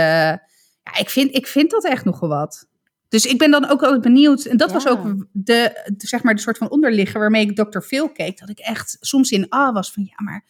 Ja, 0.84 0.98
ik 1.00 1.10
vind, 1.10 1.36
ik 1.36 1.48
vind 1.48 1.72
dat 1.72 1.86
echt 1.86 2.06
nogal 2.06 2.30
wat. 2.30 2.70
Dus 3.10 3.26
ik 3.26 3.38
ben 3.38 3.52
dan 3.52 3.70
ook 3.70 3.82
altijd 3.82 4.02
benieuwd. 4.02 4.46
En 4.46 4.58
dat 4.58 4.72
was 4.72 4.88
ook 4.88 5.04
de, 5.32 5.84
de, 5.98 6.08
zeg 6.08 6.24
maar, 6.24 6.36
de 6.36 6.42
soort 6.42 6.58
van 6.58 6.70
onderligger 6.70 7.20
waarmee 7.20 7.46
ik 7.50 7.56
Dr. 7.56 7.80
Phil 7.80 8.10
keek. 8.10 8.40
Dat 8.40 8.50
ik 8.50 8.60
echt 8.60 8.98
soms 9.00 9.32
in 9.32 9.50
ah 9.50 9.74
was 9.74 9.92
van 9.92 10.04
ja, 10.04 10.24
maar 10.24 10.46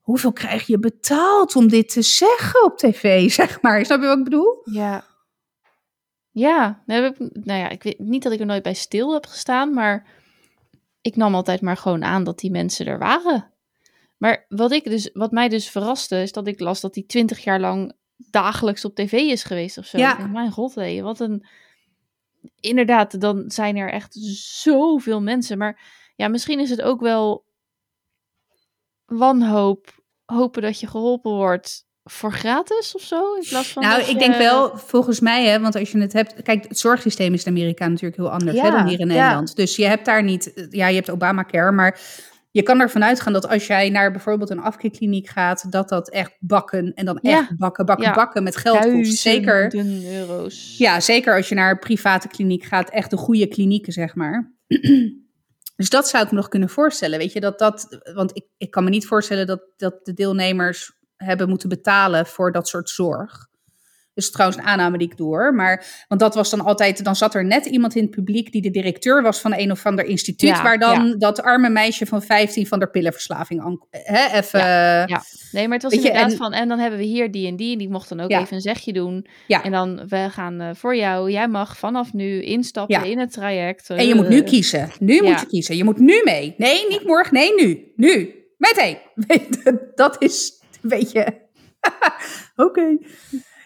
hoeveel 0.00 0.32
krijg 0.32 0.66
je 0.66 0.78
betaald 0.78 1.56
om 1.56 1.68
dit 1.68 1.88
te 1.88 2.02
zeggen 2.02 2.64
op 2.64 2.78
tv? 2.78 3.30
Zeg 3.40 3.62
maar. 3.62 3.84
Snap 3.84 4.00
je 4.00 4.06
wat 4.06 4.18
ik 4.18 4.24
bedoel? 4.24 4.60
Ja. 4.64 5.04
Ja, 6.30 6.82
nou, 6.86 7.14
nou 7.18 7.60
ja, 7.60 7.68
ik 7.68 7.82
weet 7.82 7.98
niet 7.98 8.22
dat 8.22 8.32
ik 8.32 8.40
er 8.40 8.46
nooit 8.46 8.62
bij 8.62 8.74
stil 8.74 9.12
heb 9.12 9.26
gestaan, 9.26 9.74
maar 9.74 10.06
ik 11.00 11.16
nam 11.16 11.34
altijd 11.34 11.60
maar 11.60 11.76
gewoon 11.76 12.04
aan 12.04 12.24
dat 12.24 12.38
die 12.38 12.50
mensen 12.50 12.86
er 12.86 12.98
waren. 12.98 13.50
Maar 14.16 14.44
wat, 14.48 14.72
ik 14.72 14.84
dus, 14.84 15.10
wat 15.12 15.30
mij 15.30 15.48
dus 15.48 15.70
verraste, 15.70 16.22
is 16.22 16.32
dat 16.32 16.46
ik 16.46 16.60
las 16.60 16.80
dat 16.80 16.94
hij 16.94 17.04
twintig 17.06 17.44
jaar 17.44 17.60
lang 17.60 17.92
dagelijks 18.16 18.84
op 18.84 18.94
tv 18.94 19.12
is 19.12 19.44
geweest 19.44 19.78
of 19.78 19.86
zo. 19.86 19.98
Ja. 19.98 20.14
Denk, 20.14 20.30
mijn 20.30 20.50
god, 20.50 20.74
hé, 20.74 21.00
wat 21.00 21.20
een... 21.20 21.46
Inderdaad, 22.60 23.20
dan 23.20 23.44
zijn 23.46 23.76
er 23.76 23.90
echt 23.90 24.14
zoveel 24.62 25.22
mensen. 25.22 25.58
Maar 25.58 25.80
ja, 26.16 26.28
misschien 26.28 26.60
is 26.60 26.70
het 26.70 26.82
ook 26.82 27.00
wel 27.00 27.44
wanhoop, 29.04 30.02
hopen 30.24 30.62
dat 30.62 30.80
je 30.80 30.86
geholpen 30.86 31.30
wordt 31.30 31.84
voor 32.02 32.32
gratis 32.32 32.94
of 32.94 33.02
zo, 33.02 33.34
in 33.34 33.44
plaats 33.48 33.68
van 33.68 33.82
nou, 33.82 34.02
ik 34.02 34.18
denk 34.18 34.36
wel, 34.36 34.78
volgens 34.78 35.20
mij, 35.20 35.46
hè, 35.46 35.60
want 35.60 35.74
als 35.74 35.90
je 35.90 35.98
het 35.98 36.12
hebt. 36.12 36.42
Kijk, 36.42 36.68
het 36.68 36.78
zorgsysteem 36.78 37.34
is 37.34 37.44
in 37.44 37.52
Amerika 37.52 37.88
natuurlijk 37.88 38.16
heel 38.16 38.30
anders 38.30 38.60
hè, 38.60 38.70
dan 38.70 38.86
hier 38.86 39.00
in 39.00 39.08
ja. 39.08 39.14
Nederland. 39.14 39.56
Dus 39.56 39.76
je 39.76 39.84
hebt 39.84 40.04
daar 40.04 40.22
niet. 40.22 40.68
Ja, 40.70 40.86
je 40.88 40.94
hebt 40.94 41.10
Obamacare, 41.10 41.72
maar. 41.72 42.00
Je 42.56 42.62
kan 42.62 42.80
ervan 42.80 43.04
uitgaan 43.04 43.32
dat 43.32 43.48
als 43.48 43.66
jij 43.66 43.90
naar 43.90 44.10
bijvoorbeeld 44.10 44.50
een 44.50 44.60
afkeerkliniek 44.60 45.28
gaat, 45.28 45.72
dat 45.72 45.88
dat 45.88 46.10
echt 46.10 46.36
bakken 46.40 46.94
en 46.94 47.04
dan 47.04 47.18
Ja. 47.22 47.38
echt 47.38 47.56
bakken, 47.56 47.86
bakken, 47.86 48.06
Ja. 48.06 48.14
bakken 48.14 48.42
met 48.42 48.56
geld 48.56 48.78
kost. 48.92 49.18
Zeker. 49.18 49.74
Euro's. 50.04 50.78
Ja, 50.78 51.00
zeker 51.00 51.36
als 51.36 51.48
je 51.48 51.54
naar 51.54 51.70
een 51.70 51.78
private 51.78 52.28
kliniek 52.28 52.64
gaat, 52.64 52.90
echt 52.90 53.10
de 53.10 53.16
goede 53.16 53.46
klinieken, 53.46 53.92
zeg 53.92 54.14
maar. 54.14 54.52
dus 55.76 55.88
dat 55.90 56.08
zou 56.08 56.24
ik 56.24 56.30
me 56.30 56.36
nog 56.36 56.48
kunnen 56.48 56.68
voorstellen. 56.68 57.18
Weet 57.18 57.32
je, 57.32 57.40
dat 57.40 57.58
dat. 57.58 57.98
Want 58.14 58.36
ik, 58.36 58.44
ik 58.56 58.70
kan 58.70 58.84
me 58.84 58.90
niet 58.90 59.06
voorstellen 59.06 59.46
dat, 59.46 59.62
dat 59.76 60.04
de 60.04 60.12
deelnemers 60.12 60.92
hebben 61.16 61.48
moeten 61.48 61.68
betalen 61.68 62.26
voor 62.26 62.52
dat 62.52 62.68
soort 62.68 62.90
zorg. 62.90 63.46
Dus 64.16 64.30
trouwens 64.30 64.60
een 64.60 64.66
aanname 64.66 64.98
die 64.98 65.10
ik 65.10 65.16
doe 65.16 65.26
hoor. 65.26 65.54
Maar, 65.54 66.04
want 66.08 66.20
dat 66.20 66.34
was 66.34 66.50
dan 66.50 66.60
altijd, 66.60 67.04
dan 67.04 67.16
zat 67.16 67.34
er 67.34 67.44
net 67.44 67.66
iemand 67.66 67.94
in 67.94 68.02
het 68.02 68.10
publiek 68.10 68.52
die 68.52 68.62
de 68.62 68.70
directeur 68.70 69.22
was 69.22 69.40
van 69.40 69.54
een 69.56 69.70
of 69.70 69.86
ander 69.86 70.04
instituut. 70.04 70.48
Ja, 70.50 70.62
waar 70.62 70.78
dan 70.78 71.14
dat 71.18 71.42
arme 71.42 71.68
meisje 71.68 72.06
van 72.06 72.22
15 72.22 72.66
van 72.66 72.78
de 72.78 72.86
pillenverslaving 72.86 73.84
hè, 73.90 74.38
even. 74.38 74.60
Ja. 74.60 75.22
Nee, 75.52 75.64
maar 75.68 75.74
het 75.78 75.82
was 75.82 75.92
je, 75.92 75.98
inderdaad 75.98 76.30
en- 76.30 76.36
van, 76.36 76.52
en 76.52 76.68
dan 76.68 76.78
hebben 76.78 76.98
we 76.98 77.04
hier 77.04 77.30
die 77.30 77.46
en 77.46 77.56
die, 77.56 77.72
en 77.72 77.78
die 77.78 77.88
mocht 77.88 78.08
dan 78.08 78.20
ook 78.20 78.30
even 78.40 78.54
een 78.54 78.60
zegje 78.60 78.92
doen. 78.92 79.26
En 79.62 79.70
dan, 79.72 80.08
we 80.08 80.28
gaan 80.30 80.60
eh, 80.60 80.68
voor 80.74 80.96
jou, 80.96 81.30
jij 81.30 81.48
mag 81.48 81.76
vanaf 81.78 82.12
nu 82.12 82.42
instappen 82.42 83.04
in 83.04 83.18
het 83.18 83.32
traject. 83.32 83.90
En 83.90 84.06
je 84.06 84.14
moet 84.14 84.28
nu 84.28 84.38
Eh, 84.38 84.44
kiezen. 84.46 84.90
Nu 84.98 85.22
moet 85.22 85.40
je 85.40 85.46
kiezen. 85.46 85.76
Je 85.76 85.84
moet 85.84 85.98
nu 85.98 86.20
mee. 86.24 86.54
Nee, 86.56 86.86
niet 86.88 87.04
morgen. 87.06 87.34
Nee, 87.34 87.54
nu. 87.54 87.92
Nu. 87.96 88.34
Meteen. 88.58 88.96
Dat 89.94 90.16
is 90.22 90.60
een 90.82 90.88
beetje... 90.88 91.44
Oké. 92.56 92.98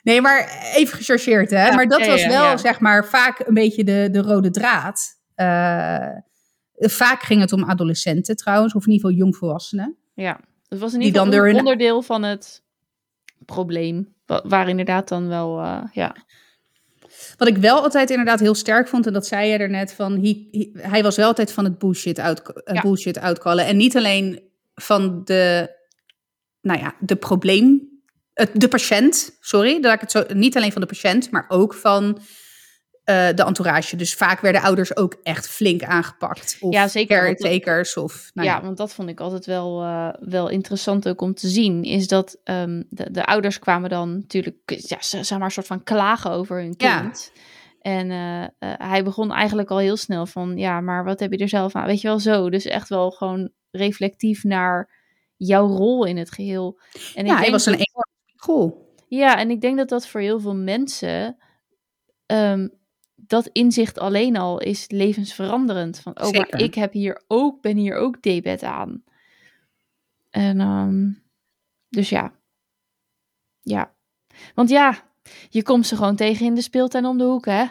Nee, 0.02 0.20
maar 0.20 0.70
even 0.74 0.96
gechargeerd, 0.98 1.50
hè. 1.50 1.66
Ja, 1.66 1.74
maar 1.74 1.88
dat 1.88 2.00
ja, 2.00 2.06
was 2.06 2.26
wel, 2.26 2.42
ja. 2.44 2.56
zeg 2.56 2.80
maar, 2.80 3.06
vaak 3.06 3.38
een 3.46 3.54
beetje 3.54 3.84
de, 3.84 4.08
de 4.12 4.20
rode 4.22 4.50
draad. 4.50 5.18
Eh, 5.34 6.08
vaak 6.76 7.22
ging 7.22 7.40
het 7.40 7.52
om 7.52 7.64
adolescenten 7.64 8.36
trouwens, 8.36 8.74
of 8.74 8.86
in 8.86 8.92
ieder 8.92 9.06
geval 9.10 9.24
jongvolwassenen. 9.24 9.96
Ja, 10.14 10.40
het 10.68 10.78
was 10.78 10.94
in 10.94 11.00
ieder 11.00 11.20
geval 11.22 11.38
een 11.38 11.44
hun- 11.46 11.56
onderdeel 11.58 12.02
van 12.02 12.22
het 12.22 12.62
probleem. 13.44 14.14
wa- 14.26 14.42
Waar 14.48 14.68
inderdaad 14.68 15.08
dan 15.08 15.28
wel, 15.28 15.60
eh, 15.60 15.82
ja. 15.92 16.16
Wat 17.36 17.48
ik 17.48 17.56
wel 17.56 17.82
altijd 17.82 18.10
inderdaad 18.10 18.40
heel 18.40 18.54
sterk 18.54 18.88
vond, 18.88 19.06
en 19.06 19.12
dat 19.12 19.26
zei 19.26 19.48
jij 19.48 19.58
er 19.58 19.70
net 19.70 19.92
van, 19.92 20.12
hij, 20.20 20.48
hij- 20.50 20.70
hij 20.90 21.02
was 21.02 21.16
wel 21.16 21.26
altijd 21.26 21.52
van 21.52 21.64
het 21.64 21.78
bullshit, 21.78 22.18
uit, 22.20 22.62
eh, 22.64 22.82
bullshit 22.82 23.18
uitkallen. 23.18 23.66
En 23.66 23.76
niet 23.76 23.96
alleen 23.96 24.42
van 24.74 25.24
de, 25.24 25.70
nou 26.60 26.78
ja, 26.80 26.94
de 27.00 27.16
probleem, 27.16 27.89
de 28.52 28.68
patiënt, 28.68 29.36
sorry, 29.40 29.80
dat 29.80 29.92
ik 29.94 30.00
het 30.00 30.10
zo, 30.10 30.24
niet 30.28 30.56
alleen 30.56 30.72
van 30.72 30.80
de 30.80 30.86
patiënt, 30.86 31.30
maar 31.30 31.44
ook 31.48 31.74
van 31.74 32.18
eh, 33.04 33.28
de 33.34 33.44
entourage. 33.44 33.96
Dus 33.96 34.14
vaak 34.14 34.40
werden 34.40 34.62
ouders 34.62 34.96
ook 34.96 35.16
echt 35.22 35.48
flink 35.48 35.82
aangepakt. 35.82 36.56
Of 36.60 36.72
Ja, 36.72 36.88
zeker, 36.88 37.18
caretakers 37.18 37.96
of, 37.96 38.30
nou 38.34 38.48
ja, 38.48 38.54
ja. 38.54 38.62
want 38.62 38.76
dat 38.76 38.92
vond 38.94 39.08
ik 39.08 39.20
altijd 39.20 39.46
wel, 39.46 39.82
eh, 39.82 40.08
wel 40.20 40.48
interessant 40.48 41.08
ook 41.08 41.20
om 41.20 41.34
te 41.34 41.48
zien. 41.48 41.82
Is 41.82 42.06
dat 42.06 42.40
ehm, 42.44 42.82
de, 42.88 43.10
de 43.10 43.26
ouders 43.26 43.58
kwamen 43.58 43.90
dan 43.90 44.12
natuurlijk, 44.12 44.56
ja, 44.66 44.96
zeg 45.00 45.30
maar, 45.30 45.42
een 45.42 45.50
soort 45.50 45.66
van 45.66 45.82
klagen 45.82 46.30
over 46.30 46.60
hun 46.60 46.74
Ja. 46.76 47.00
kind. 47.00 47.32
En 47.80 48.10
eh, 48.10 48.42
eh, 48.42 48.48
hij 48.58 49.04
begon 49.04 49.32
eigenlijk 49.32 49.70
al 49.70 49.78
heel 49.78 49.96
snel 49.96 50.26
van, 50.26 50.56
ja, 50.56 50.80
maar 50.80 51.04
wat 51.04 51.20
heb 51.20 51.32
je 51.32 51.38
er 51.38 51.48
zelf 51.48 51.74
aan? 51.74 51.86
Weet 51.86 52.00
je 52.00 52.08
wel 52.08 52.18
zo. 52.18 52.50
Dus 52.50 52.64
echt 52.64 52.88
wel 52.88 53.10
gewoon 53.10 53.50
reflectief 53.70 54.44
naar 54.44 54.90
jouw 55.36 55.66
rol 55.66 56.04
in 56.04 56.16
het 56.16 56.30
geheel. 56.30 56.80
En 57.14 57.26
ja, 57.26 57.36
hij 57.36 57.50
was 57.50 57.66
een 57.66 57.78
spiegel. 58.40 58.88
Ja, 59.08 59.38
en 59.38 59.50
ik 59.50 59.60
denk 59.60 59.76
dat 59.76 59.88
dat 59.88 60.06
voor 60.06 60.20
heel 60.20 60.40
veel 60.40 60.54
mensen, 60.54 61.36
ehm, 62.26 62.68
dat 63.14 63.48
inzicht 63.52 63.98
alleen 63.98 64.36
al 64.36 64.60
is 64.60 64.90
levensveranderend. 64.90 65.98
Van, 65.98 66.20
oh, 66.22 66.30
maar 66.30 66.60
ik 66.60 66.74
heb 66.74 66.92
hier 66.92 67.22
ook, 67.26 67.60
ben 67.60 67.76
hier 67.76 67.96
ook 67.96 68.22
debet 68.22 68.62
aan. 68.62 69.02
En 70.30 70.60
um, 70.60 71.22
dus 71.88 72.08
ja. 72.08 72.32
Ja. 73.62 73.92
Want 74.54 74.68
ja, 74.68 75.02
je 75.48 75.62
komt 75.62 75.86
ze 75.86 75.96
gewoon 75.96 76.16
tegen 76.16 76.46
in 76.46 76.54
de 76.54 76.62
speeltuin 76.62 77.06
om 77.06 77.18
de 77.18 77.24
hoek, 77.24 77.44
hè? 77.44 77.64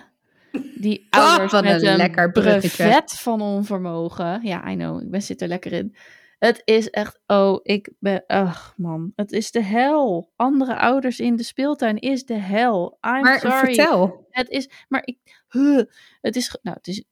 Die 0.75 1.07
oh, 1.09 1.19
ouders 1.19 1.53
oh, 1.53 1.61
met 1.61 1.83
een, 1.83 1.97
lekker 1.97 2.31
brevet 2.31 3.11
van 3.11 3.41
onvermogen. 3.41 4.39
Ja, 4.43 4.71
I 4.71 4.75
know, 4.75 5.01
ik 5.01 5.11
ben 5.11 5.21
zit 5.21 5.41
er 5.41 5.47
lekker 5.47 5.73
in. 5.73 5.95
Het 6.39 6.61
is 6.65 6.89
echt, 6.89 7.19
oh, 7.27 7.59
ik 7.63 7.91
ben, 7.99 8.23
ach 8.27 8.73
man, 8.77 9.11
het 9.15 9.31
is 9.31 9.51
de 9.51 9.63
hel. 9.63 10.33
Andere 10.35 10.77
ouders 10.77 11.19
in 11.19 11.35
de 11.35 11.43
speeltuin 11.43 11.97
is 11.97 12.25
de 12.25 12.37
hel. 12.37 12.97
I'm 13.01 13.21
maar 13.21 13.39
sorry. 13.39 13.73
vertel. 13.73 14.27
Het 14.29 14.49
is, 14.49 14.69
maar 14.87 15.01
ik, 15.05 15.43
huh, 15.49 15.83
het 16.21 16.35
is, 16.35 16.57
nou, 16.61 16.77
het 16.77 16.87
is, 16.87 17.03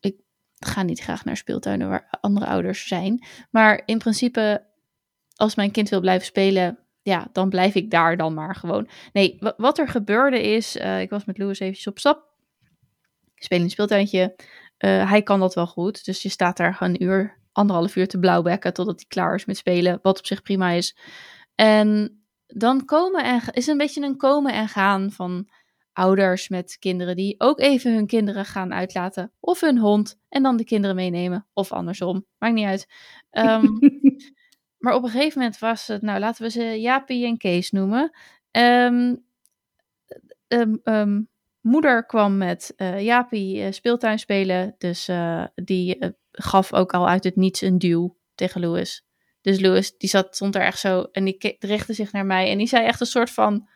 ik 0.00 0.16
ga 0.58 0.82
niet 0.82 1.00
graag 1.00 1.24
naar 1.24 1.36
speeltuinen 1.36 1.88
waar 1.88 2.08
andere 2.20 2.46
ouders 2.46 2.88
zijn. 2.88 3.24
Maar 3.50 3.82
in 3.84 3.98
principe, 3.98 4.66
als 5.34 5.54
mijn 5.54 5.70
kind 5.70 5.88
wil 5.88 6.00
blijven 6.00 6.26
spelen, 6.26 6.78
ja, 7.02 7.28
dan 7.32 7.48
blijf 7.48 7.74
ik 7.74 7.90
daar 7.90 8.16
dan 8.16 8.34
maar 8.34 8.54
gewoon. 8.54 8.88
Nee, 9.12 9.38
wat 9.56 9.78
er 9.78 9.88
gebeurde 9.88 10.42
is, 10.42 10.76
uh, 10.76 11.00
ik 11.00 11.10
was 11.10 11.24
met 11.24 11.38
Louis 11.38 11.60
eventjes 11.60 11.86
op 11.86 11.98
stap. 11.98 12.28
Ik 13.34 13.42
speel 13.42 13.58
in 13.58 13.64
een 13.64 13.70
speeltuintje. 13.70 14.34
Uh, 14.78 15.10
hij 15.10 15.22
kan 15.22 15.40
dat 15.40 15.54
wel 15.54 15.66
goed, 15.66 16.04
dus 16.04 16.22
je 16.22 16.28
staat 16.28 16.56
daar 16.56 16.76
een 16.80 17.02
uur, 17.02 17.39
anderhalf 17.52 17.96
uur 17.96 18.08
te 18.08 18.18
blauwbekken 18.18 18.72
totdat 18.72 18.96
hij 18.96 19.04
klaar 19.08 19.34
is 19.34 19.44
met 19.44 19.56
spelen, 19.56 19.98
wat 20.02 20.18
op 20.18 20.26
zich 20.26 20.42
prima 20.42 20.70
is. 20.70 20.96
En 21.54 22.20
dan 22.46 22.84
komen 22.84 23.24
en 23.24 23.40
is 23.52 23.66
een 23.66 23.76
beetje 23.76 24.02
een 24.02 24.16
komen 24.16 24.52
en 24.52 24.68
gaan 24.68 25.10
van 25.10 25.48
ouders 25.92 26.48
met 26.48 26.76
kinderen 26.78 27.16
die 27.16 27.34
ook 27.38 27.60
even 27.60 27.94
hun 27.94 28.06
kinderen 28.06 28.44
gaan 28.44 28.72
uitlaten 28.72 29.32
of 29.40 29.60
hun 29.60 29.78
hond 29.78 30.18
en 30.28 30.42
dan 30.42 30.56
de 30.56 30.64
kinderen 30.64 30.96
meenemen 30.96 31.46
of 31.52 31.72
andersom, 31.72 32.26
maakt 32.38 32.54
niet 32.54 32.66
uit. 32.66 32.86
Um, 33.30 33.78
Maar 34.80 34.94
op 34.94 35.02
een 35.02 35.10
gegeven 35.10 35.38
moment 35.38 35.58
was 35.58 35.86
het, 35.86 36.02
nou 36.02 36.18
laten 36.18 36.42
we 36.42 36.50
ze 36.50 36.62
Jaapie 36.62 37.26
en 37.26 37.36
Kees 37.36 37.70
noemen. 37.70 38.16
Um, 38.50 39.24
um, 40.48 41.28
moeder 41.60 42.06
kwam 42.06 42.36
met 42.36 42.74
uh, 42.76 43.00
Jaapie 43.00 43.56
uh, 43.56 43.72
speeltuin 43.72 44.18
spelen. 44.18 44.74
Dus 44.78 45.08
uh, 45.08 45.44
die 45.54 46.14
gaf 46.32 46.72
ook 46.72 46.92
al 46.92 47.08
uit 47.08 47.24
het 47.24 47.36
niets 47.36 47.60
een 47.60 47.78
duw 47.78 48.16
tegen 48.34 48.60
Louis. 48.60 49.04
Dus 49.40 49.60
Louis, 49.60 49.96
die 49.96 50.08
zat, 50.08 50.34
stond 50.34 50.54
er 50.54 50.62
echt 50.62 50.78
zo 50.78 51.02
en 51.02 51.24
die 51.24 51.56
richtte 51.58 51.92
zich 51.92 52.12
naar 52.12 52.26
mij. 52.26 52.50
En 52.50 52.58
die 52.58 52.66
zei 52.66 52.86
echt 52.86 53.00
een 53.00 53.06
soort 53.06 53.30
van 53.30 53.68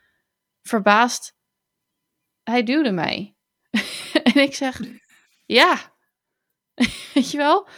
verbaasd. 0.63 1.37
Hij 2.43 2.63
duwde 2.63 2.91
mij. 2.91 3.37
en 4.35 4.41
ik 4.41 4.55
zeg, 4.55 4.81
ja. 5.47 5.93
Weet 7.15 7.31
je 7.31 7.37
wel? 7.37 7.69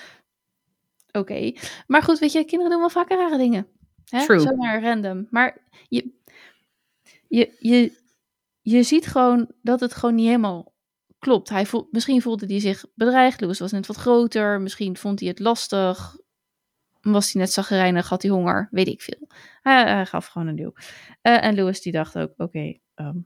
oké. 1.12 1.52
Maar 1.86 2.02
goed, 2.02 2.18
weet 2.18 2.32
je, 2.32 2.44
kinderen 2.44 2.70
doen 2.72 2.80
wel 2.80 2.90
vaker 2.90 3.18
rare 3.18 3.36
dingen. 3.36 3.68
Hè? 4.04 4.24
True. 4.24 4.40
Zomaar 4.40 4.82
random. 4.82 5.26
Maar 5.30 5.58
je, 5.88 6.12
je, 7.28 7.56
je, 7.58 8.04
je 8.68 8.82
ziet 8.82 9.06
gewoon 9.06 9.50
dat 9.62 9.80
het 9.80 9.94
gewoon 9.94 10.14
niet 10.14 10.26
helemaal 10.26 10.74
klopt. 11.18 11.48
Hij 11.48 11.66
voel, 11.66 11.88
misschien 11.90 12.22
voelde 12.22 12.46
hij 12.46 12.60
zich 12.60 12.84
bedreigd. 12.94 13.40
Louis 13.40 13.58
was 13.58 13.72
net 13.72 13.86
wat 13.86 13.96
groter. 13.96 14.60
Misschien 14.60 14.96
vond 14.96 15.20
hij 15.20 15.28
het 15.28 15.38
lastig. 15.38 16.16
Was 17.00 17.32
hij 17.32 17.42
net 17.42 17.52
zagrijnig? 17.52 18.08
Had 18.08 18.22
hij 18.22 18.30
honger? 18.30 18.68
Weet 18.70 18.86
ik 18.86 19.02
veel. 19.02 19.28
Hij, 19.60 19.82
hij 19.82 20.06
gaf 20.06 20.26
gewoon 20.26 20.48
een 20.48 20.56
duw. 20.56 20.72
Uh, 21.22 21.44
en 21.44 21.54
Louis 21.54 21.80
die 21.80 21.92
dacht 21.92 22.18
ook, 22.18 22.30
oké, 22.30 22.42
okay, 22.42 22.80
um, 22.94 23.06
ehm, 23.06 23.16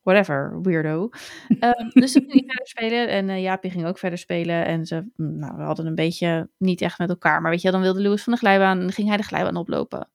whatever, 0.00 0.62
weirdo. 0.62 1.08
Um, 1.48 1.90
dus 2.02 2.12
toen 2.12 2.30
ging 2.30 2.44
verder 2.46 2.68
spelen 2.68 3.08
en 3.08 3.28
uh, 3.28 3.42
Jaapie 3.42 3.70
ging 3.70 3.86
ook 3.86 3.98
verder 3.98 4.18
spelen. 4.18 4.64
En 4.66 4.86
ze 4.86 5.10
mm, 5.16 5.38
nou, 5.38 5.56
we 5.56 5.62
hadden 5.62 5.86
een 5.86 5.94
beetje 5.94 6.50
niet 6.58 6.80
echt 6.80 6.98
met 6.98 7.08
elkaar. 7.08 7.40
Maar 7.40 7.50
weet 7.50 7.62
je, 7.62 7.70
dan 7.70 7.80
wilde 7.80 8.02
Louis 8.02 8.22
van 8.22 8.32
de 8.32 8.38
glijbaan 8.38 8.80
en 8.80 8.92
ging 8.92 9.08
hij 9.08 9.16
de 9.16 9.22
glijbaan 9.22 9.56
oplopen. 9.56 10.10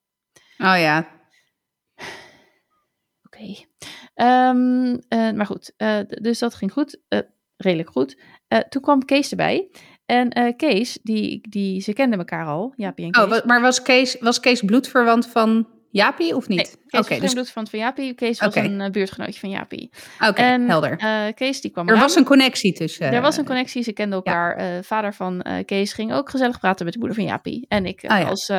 Oh 0.57 0.80
ja. 0.80 1.07
Oké. 3.23 3.38
Okay. 3.38 3.67
Um, 4.22 4.26
ehm, 4.28 5.30
uh, 5.30 5.32
maar 5.32 5.45
goed, 5.45 5.74
uh, 5.78 5.99
dus 6.07 6.39
dat 6.39 6.55
ging 6.55 6.72
goed. 6.72 6.99
redelijk 7.57 7.89
goed. 7.89 8.18
toen 8.70 8.82
kwam 8.82 9.05
Kees 9.05 9.30
erbij. 9.30 9.70
En 10.05 10.55
Kees, 10.55 10.99
die, 11.03 11.49
die, 11.49 11.82
ze 11.82 11.93
kenden 11.93 12.20
elkaar 12.20 12.45
al, 12.45 12.74
Jaapie 12.76 13.05
en 13.05 13.22
oh, 13.22 13.30
Kees. 13.30 13.39
Oh, 13.39 13.45
maar 13.45 13.61
was 13.61 13.82
Kees, 13.82 14.18
was 14.20 14.39
Kees 14.39 14.61
bloedverwant 14.61 15.28
van 15.28 15.68
Jaapie 15.89 16.36
of 16.36 16.47
niet? 16.47 16.57
Nee, 16.57 16.86
Kees 16.88 16.99
okay, 16.99 17.20
dus... 17.20 17.51
van, 17.51 17.68
van 17.68 17.80
Jaapie. 17.80 18.13
Kees 18.13 18.39
was 18.39 18.55
een 18.55 18.91
buurtgenootje 18.91 19.39
van 19.39 19.49
Jaapie. 19.49 19.91
Oké, 20.28 20.41
helder. 20.41 21.01
Uh, 21.03 21.34
Kees 21.34 21.61
die 21.61 21.72
kwam 21.72 21.89
Er 21.89 21.99
was 21.99 22.15
een 22.15 22.24
connectie 22.24 22.74
tussen. 22.74 23.11
er 23.11 23.22
was 23.22 23.38
een 23.38 23.45
connectie, 23.45 23.84
ze 23.84 23.91
kenden 23.91 24.15
elkaar. 24.15 24.63
Ja. 24.63 24.84
Vader 24.84 25.13
van 25.13 25.45
Kees 25.65 25.93
ging 25.93 26.13
ook 26.13 26.30
gezellig 26.30 26.59
praten 26.59 26.86
met 26.86 26.93
de 26.93 26.99
moeder 26.99 27.18
van 27.18 27.28
Jaapie. 27.28 27.65
En 27.68 27.86
ik 27.86 28.01
ja. 28.01 28.24
als 28.24 28.51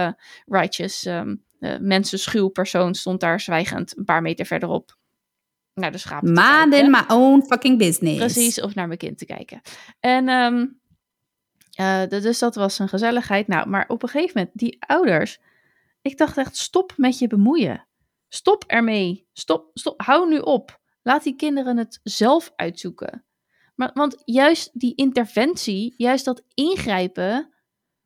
righteous, 0.46 1.04
um, 1.04 1.44
mensenschuw 1.80 2.48
persoon 2.48 2.94
stond 2.94 3.20
daar 3.20 3.40
zwijgend 3.40 3.96
een 3.96 4.04
paar 4.04 4.22
meter 4.22 4.46
verderop 4.46 4.96
naar 5.78 5.92
de 5.92 5.98
schapen 5.98 6.32
Man 6.32 6.72
in 6.72 6.90
my 6.90 7.04
own 7.08 7.42
fucking 7.46 7.78
business. 7.78 8.18
Precies, 8.18 8.60
of 8.60 8.74
naar 8.74 8.86
mijn 8.86 8.98
kind 8.98 9.18
te 9.18 9.26
kijken. 9.26 9.60
En 10.00 10.28
um, 10.28 10.80
dus 12.08 12.38
dat 12.38 12.54
was 12.54 12.78
een 12.78 12.88
gezelligheid. 12.88 13.46
Nou, 13.46 13.68
maar 13.68 13.84
op 13.88 14.02
een 14.02 14.08
gegeven 14.08 14.32
moment, 14.34 14.58
die 14.58 14.76
ouders 14.86 15.38
ik 16.02 16.18
dacht 16.18 16.36
echt, 16.36 16.56
stop 16.56 16.92
met 16.96 17.18
je 17.18 17.26
bemoeien. 17.26 17.86
Stop 18.28 18.64
ermee. 18.66 19.28
Stop, 19.32 19.70
stop. 19.74 20.02
Hou 20.02 20.28
nu 20.28 20.38
op. 20.38 20.80
Laat 21.02 21.22
die 21.22 21.36
kinderen 21.36 21.76
het 21.76 22.00
zelf 22.02 22.52
uitzoeken. 22.56 23.24
Maar, 23.74 23.90
want 23.94 24.22
juist 24.24 24.70
die 24.72 24.94
interventie, 24.94 25.94
juist 25.96 26.24
dat 26.24 26.42
ingrijpen, 26.54 27.54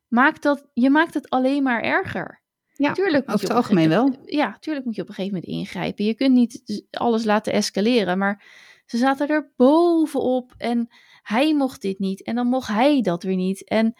maakt 0.07 0.43
dat, 0.43 0.69
je 0.73 0.89
maakt 0.89 1.13
het 1.13 1.29
alleen 1.29 1.63
maar 1.63 1.81
erger. 1.81 2.41
Ja, 2.75 2.93
tuurlijk 2.93 3.31
over 3.31 3.47
het 3.47 3.57
algemeen 3.57 3.89
wel. 3.89 4.15
Ja, 4.25 4.57
tuurlijk 4.59 4.85
moet 4.85 4.95
je 4.95 5.01
op 5.01 5.07
een 5.07 5.13
gegeven 5.13 5.37
moment 5.37 5.53
ingrijpen. 5.53 6.05
Je 6.05 6.13
kunt 6.13 6.33
niet 6.33 6.83
alles 6.91 7.23
laten 7.23 7.53
escaleren, 7.53 8.17
maar 8.17 8.43
ze 8.85 8.97
zaten 8.97 9.27
er 9.27 9.51
bovenop 9.55 10.53
en 10.57 10.87
hij 11.21 11.55
mocht 11.55 11.81
dit 11.81 11.99
niet 11.99 12.23
en 12.23 12.35
dan 12.35 12.47
mocht 12.47 12.67
hij 12.67 13.01
dat 13.01 13.23
weer 13.23 13.35
niet. 13.35 13.63
En 13.63 13.95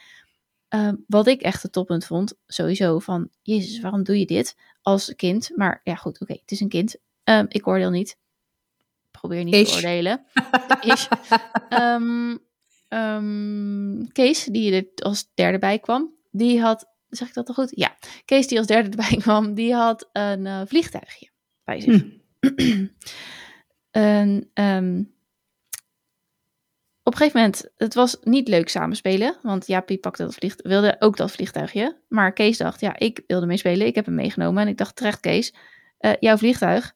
Ehm, 0.73 0.95
wat 1.07 1.27
ik 1.27 1.41
echt 1.41 1.63
het 1.63 1.71
toppunt 1.71 2.05
vond, 2.05 2.33
sowieso 2.47 2.99
van, 2.99 3.29
Jezus, 3.41 3.79
waarom 3.79 4.03
doe 4.03 4.19
je 4.19 4.25
dit 4.25 4.55
als 4.81 5.15
kind? 5.15 5.51
Maar 5.55 5.81
ja, 5.83 5.95
goed, 5.95 6.21
oké, 6.21 6.33
het 6.33 6.51
is 6.51 6.59
een 6.59 6.69
kind. 6.69 6.95
Um, 7.23 7.45
ik 7.49 7.67
oordeel 7.67 7.89
niet. 7.89 8.17
Probeer 9.11 9.43
niet 9.43 9.67
te 9.67 9.73
oordelen. 9.73 10.25
Is. 10.81 11.07
Um, 12.89 14.11
Kees, 14.11 14.43
die 14.43 14.73
er 14.73 15.03
als 15.03 15.29
derde 15.33 15.59
bij 15.59 15.79
kwam, 15.79 16.13
die 16.31 16.61
had, 16.61 16.89
zeg 17.15 17.27
ik 17.27 17.33
dat 17.33 17.45
toch 17.45 17.55
goed? 17.55 17.71
Ja, 17.75 17.95
Kees 18.25 18.47
die 18.47 18.57
als 18.57 18.67
derde 18.67 18.89
erbij 18.89 19.17
kwam, 19.21 19.53
die 19.53 19.73
had 19.73 20.09
een 20.11 20.45
uh, 20.45 20.61
vliegtuigje 20.65 21.29
bij 21.63 21.79
zich. 21.79 22.03
Hm. 23.91 24.41
een, 24.53 25.13
op 27.03 27.11
een 27.11 27.17
gegeven 27.17 27.39
moment, 27.39 27.71
het 27.77 27.93
was 27.93 28.17
niet 28.21 28.47
leuk 28.47 28.69
samenspelen. 28.69 29.35
Want 29.41 29.67
Jaapie 29.67 29.97
pakte 29.97 30.23
dat 30.23 30.33
vliegtuig, 30.33 30.71
wilde 30.71 30.95
ook 30.99 31.17
dat 31.17 31.31
vliegtuigje. 31.31 31.97
Maar 32.07 32.33
Kees 32.33 32.57
dacht, 32.57 32.79
ja, 32.79 32.99
ik 32.99 33.23
wilde 33.27 33.45
mee 33.45 33.57
spelen. 33.57 33.87
Ik 33.87 33.95
heb 33.95 34.05
hem 34.05 34.15
meegenomen. 34.15 34.61
En 34.61 34.67
ik 34.67 34.77
dacht 34.77 34.95
terecht, 34.95 35.19
Kees, 35.19 35.53
uh, 35.99 36.11
jouw 36.19 36.37
vliegtuig. 36.37 36.93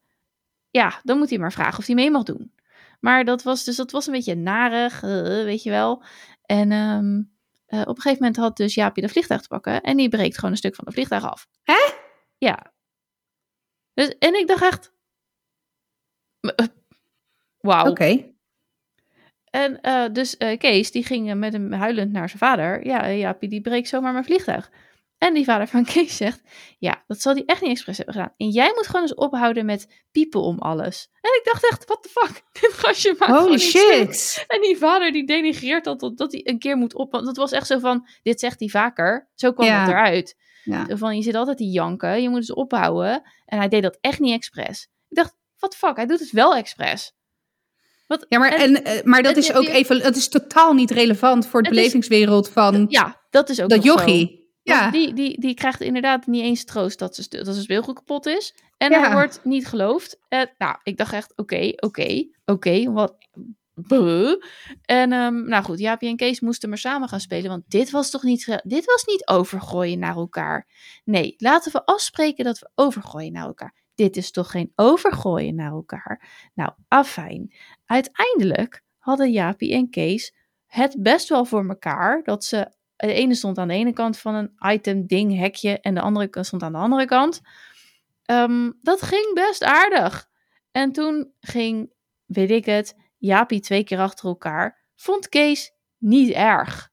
Ja, 0.70 0.99
dan 1.03 1.18
moet 1.18 1.30
hij 1.30 1.39
maar 1.39 1.51
vragen 1.51 1.80
of 1.80 1.86
hij 1.86 1.95
mee 1.95 2.11
mag 2.11 2.24
doen. 2.24 2.51
Maar 2.99 3.26
dat 3.26 3.43
was, 3.43 3.63
dus 3.63 3.76
dat 3.76 3.91
was 3.91 4.07
een 4.07 4.13
beetje 4.13 4.36
narig, 4.36 5.03
uh, 5.03 5.43
weet 5.43 5.63
je 5.63 5.70
wel. 5.70 6.03
En 6.45 6.72
um, 6.72 7.32
uh, 7.68 7.80
op 7.82 7.88
een 7.88 8.01
gegeven 8.01 8.24
moment 8.24 8.36
had 8.36 8.57
dus 8.57 8.74
Jaapie 8.74 9.03
de 9.03 9.09
vliegtuig 9.09 9.41
te 9.41 9.47
pakken. 9.47 9.82
En 9.82 9.97
die 9.97 10.09
breekt 10.09 10.36
gewoon 10.36 10.51
een 10.51 10.57
stuk 10.57 10.76
van 10.76 10.86
de 10.86 10.91
vliegtuig 10.91 11.24
af. 11.24 11.47
Hè? 11.63 11.93
Ja. 12.38 12.74
Dus, 13.93 14.18
en 14.18 14.36
ik 14.36 14.47
dacht 14.47 14.63
echt... 14.63 14.95
Wauw. 17.57 17.89
Oké. 17.89 18.36
En 19.49 19.80
uh, 19.82 20.05
dus 20.13 20.36
uh, 20.39 20.57
Kees, 20.57 20.91
die 20.91 21.03
ging 21.03 21.36
met 21.36 21.53
hem 21.53 21.74
huilend 21.74 22.11
naar 22.11 22.28
zijn 22.28 22.39
vader. 22.39 22.86
Ja, 22.86 23.09
Jaapie, 23.09 23.49
die 23.49 23.61
breekt 23.61 23.88
zomaar 23.88 24.11
mijn 24.11 24.26
vliegtuig. 24.26 24.72
En 25.18 25.34
die 25.34 25.43
vader 25.45 25.68
van 25.68 25.86
Kees 25.86 26.18
zegt, 26.18 26.41
ja, 26.80 27.03
dat 27.07 27.22
zal 27.22 27.34
hij 27.34 27.43
echt 27.45 27.61
niet 27.61 27.72
expres 27.72 27.97
hebben 27.97 28.15
gedaan. 28.15 28.34
En 28.38 28.49
jij 28.49 28.72
moet 28.76 28.86
gewoon 28.86 29.01
eens 29.01 29.13
ophouden 29.15 29.65
met 29.65 30.03
piepen 30.11 30.41
om 30.41 30.59
alles. 30.59 31.09
En 31.22 31.32
ik 31.32 31.41
dacht 31.43 31.70
echt, 31.70 31.86
what 31.86 32.03
the 32.03 32.09
fuck? 32.09 32.41
Dit 32.61 32.74
gastje 32.74 33.15
maakt 33.20 33.32
Holy 33.32 33.57
shit. 33.57 34.45
En 34.47 34.61
die 34.61 34.78
vader 34.78 35.11
die 35.11 35.26
denigreert 35.26 35.84
dat, 35.84 36.11
dat 36.15 36.32
hij 36.32 36.41
een 36.43 36.59
keer 36.59 36.78
moet 36.78 36.93
op... 36.95 37.11
Want 37.11 37.28
het 37.28 37.38
was 37.38 37.51
echt 37.51 37.68
zo 37.68 37.80
van, 37.80 38.07
dit 38.24 38.39
zegt 38.39 38.59
hij 38.59 38.70
vaker. 38.70 39.30
Zo 39.36 39.51
kwam 39.53 39.68
het 39.68 39.88
eruit. 39.88 40.36
Ja. 40.63 40.86
van, 40.89 41.15
je 41.15 41.22
zit 41.22 41.36
altijd 41.36 41.57
te 41.57 41.70
janken, 41.70 42.22
je 42.22 42.30
moet 42.30 42.38
eens 42.38 42.53
ophouden. 42.53 43.22
En 43.45 43.57
hij 43.57 43.68
deed 43.68 43.82
dat 43.84 43.97
echt 44.01 44.20
niet 44.20 44.34
expres. 44.34 44.88
Ik 45.09 45.15
dacht, 45.15 45.36
what 45.57 45.72
the 45.72 45.78
fuck, 45.78 45.95
hij 45.95 46.05
doet 46.05 46.20
het 46.20 46.32
wel 46.32 46.55
expres. 46.55 47.15
Wat, 48.07 48.26
Ja, 48.30 48.39
maar, 48.39 48.51
en- 48.53 48.59
en, 48.76 48.84
eh, 48.84 49.03
maar 49.03 49.24
dat 49.24 49.32
en- 49.32 49.38
is 49.38 49.53
ook 49.53 49.63
en- 49.63 49.74
even, 49.74 49.99
dat 50.01 50.15
is 50.15 50.28
totaal 50.30 50.74
niet 50.74 50.91
relevant 50.91 51.47
voor 51.47 51.63
de 51.63 51.70
is- 51.70 51.76
belevingswereld 51.76 52.49
van 52.49 52.86
ja, 52.89 53.22
dat 53.30 53.49
is 53.49 53.61
ook 53.61 53.70
dat 53.70 53.84
jochie. 53.84 54.37
Ja, 54.68 54.91
Die, 54.91 55.13
die, 55.13 55.39
die 55.39 55.53
krijgt 55.53 55.82
inderdaad 55.82 56.26
niet 56.28 56.43
eens 56.43 56.63
troost 56.63 56.99
dat, 56.99 57.15
ze, 57.15 57.43
dat 57.43 57.55
speelgoed 57.55 57.95
kapot 57.95 58.26
is. 58.26 58.55
En 58.78 58.91
Ja. 58.91 58.99
hij 58.99 59.11
wordt 59.11 59.39
niet 59.43 59.68
geloofd. 59.68 60.20
Nou, 60.57 60.78
ik 60.84 60.97
dacht 60.97 61.13
echt, 61.13 61.34
oké, 61.38 61.72
oké, 61.76 62.28
oké, 62.45 62.91
wat... 62.91 63.15
Buh. 63.80 64.41
En 64.86 65.11
ehm, 65.11 65.47
nou 65.47 65.63
goed, 65.63 65.80
Jaapie 65.80 66.09
en 66.09 66.15
Kees 66.15 66.39
moesten 66.39 66.70
maar 66.70 66.78
samen 66.78 67.09
gaan 67.09 67.20
spelen. 67.20 67.49
Want 67.49 67.63
dit 67.68 67.89
was 67.91 68.09
toch 68.09 68.24
niet, 68.24 68.61
dit 68.63 68.86
was 68.86 69.05
niet 69.05 69.28
overgooien 69.28 69.99
naar 69.99 70.15
elkaar. 70.15 70.68
Nee, 71.03 71.36
laten 71.38 71.72
we 71.72 71.86
afspreken 71.86 72.45
dat 72.45 72.59
we 72.59 72.70
overgooien 72.76 73.32
naar 73.32 73.45
elkaar. 73.45 73.74
Dit 73.95 74.18
is 74.18 74.32
toch 74.32 74.51
geen 74.51 74.72
overgooien 74.76 75.55
naar 75.55 75.72
elkaar? 75.72 76.49
Nou, 76.53 76.72
afijn. 76.88 77.53
Uiteindelijk 77.86 78.82
hadden 78.97 79.32
Jaapie 79.32 79.74
en 79.74 79.89
Kees 79.89 80.34
het 80.65 80.95
best 80.99 81.30
wel 81.30 81.45
voor 81.45 81.68
elkaar. 81.68 82.24
Dat 82.24 82.43
ze, 82.43 82.72
de 82.98 83.14
ene 83.14 83.36
stond 83.36 83.58
aan 83.58 83.68
de 83.68 83.74
ene 83.74 83.93
kant 83.93 84.18
van 84.18 84.36
een 84.36 84.52
item, 84.74 85.08
ding, 85.08 85.38
hekje. 85.38 85.80
En 85.80 85.93
de 85.93 86.02
andere 86.02 86.43
stond 86.43 86.64
aan 86.64 86.72
de 86.72 86.78
andere 86.78 87.06
kant. 87.06 87.41
Ehm, 88.26 88.72
dat 88.82 89.02
ging 89.02 89.34
best 89.34 89.64
aardig. 89.64 90.30
En 90.72 90.91
toen 90.91 91.32
ging, 91.39 91.93
weet 92.26 92.52
ik 92.52 92.66
het, 92.66 92.95
Jaapie 93.18 93.60
twee 93.60 93.84
keer 93.84 94.00
achter 94.00 94.28
elkaar. 94.28 94.86
Vond 94.95 95.30
Kees 95.30 95.72
niet 95.98 96.32
erg. 96.32 96.89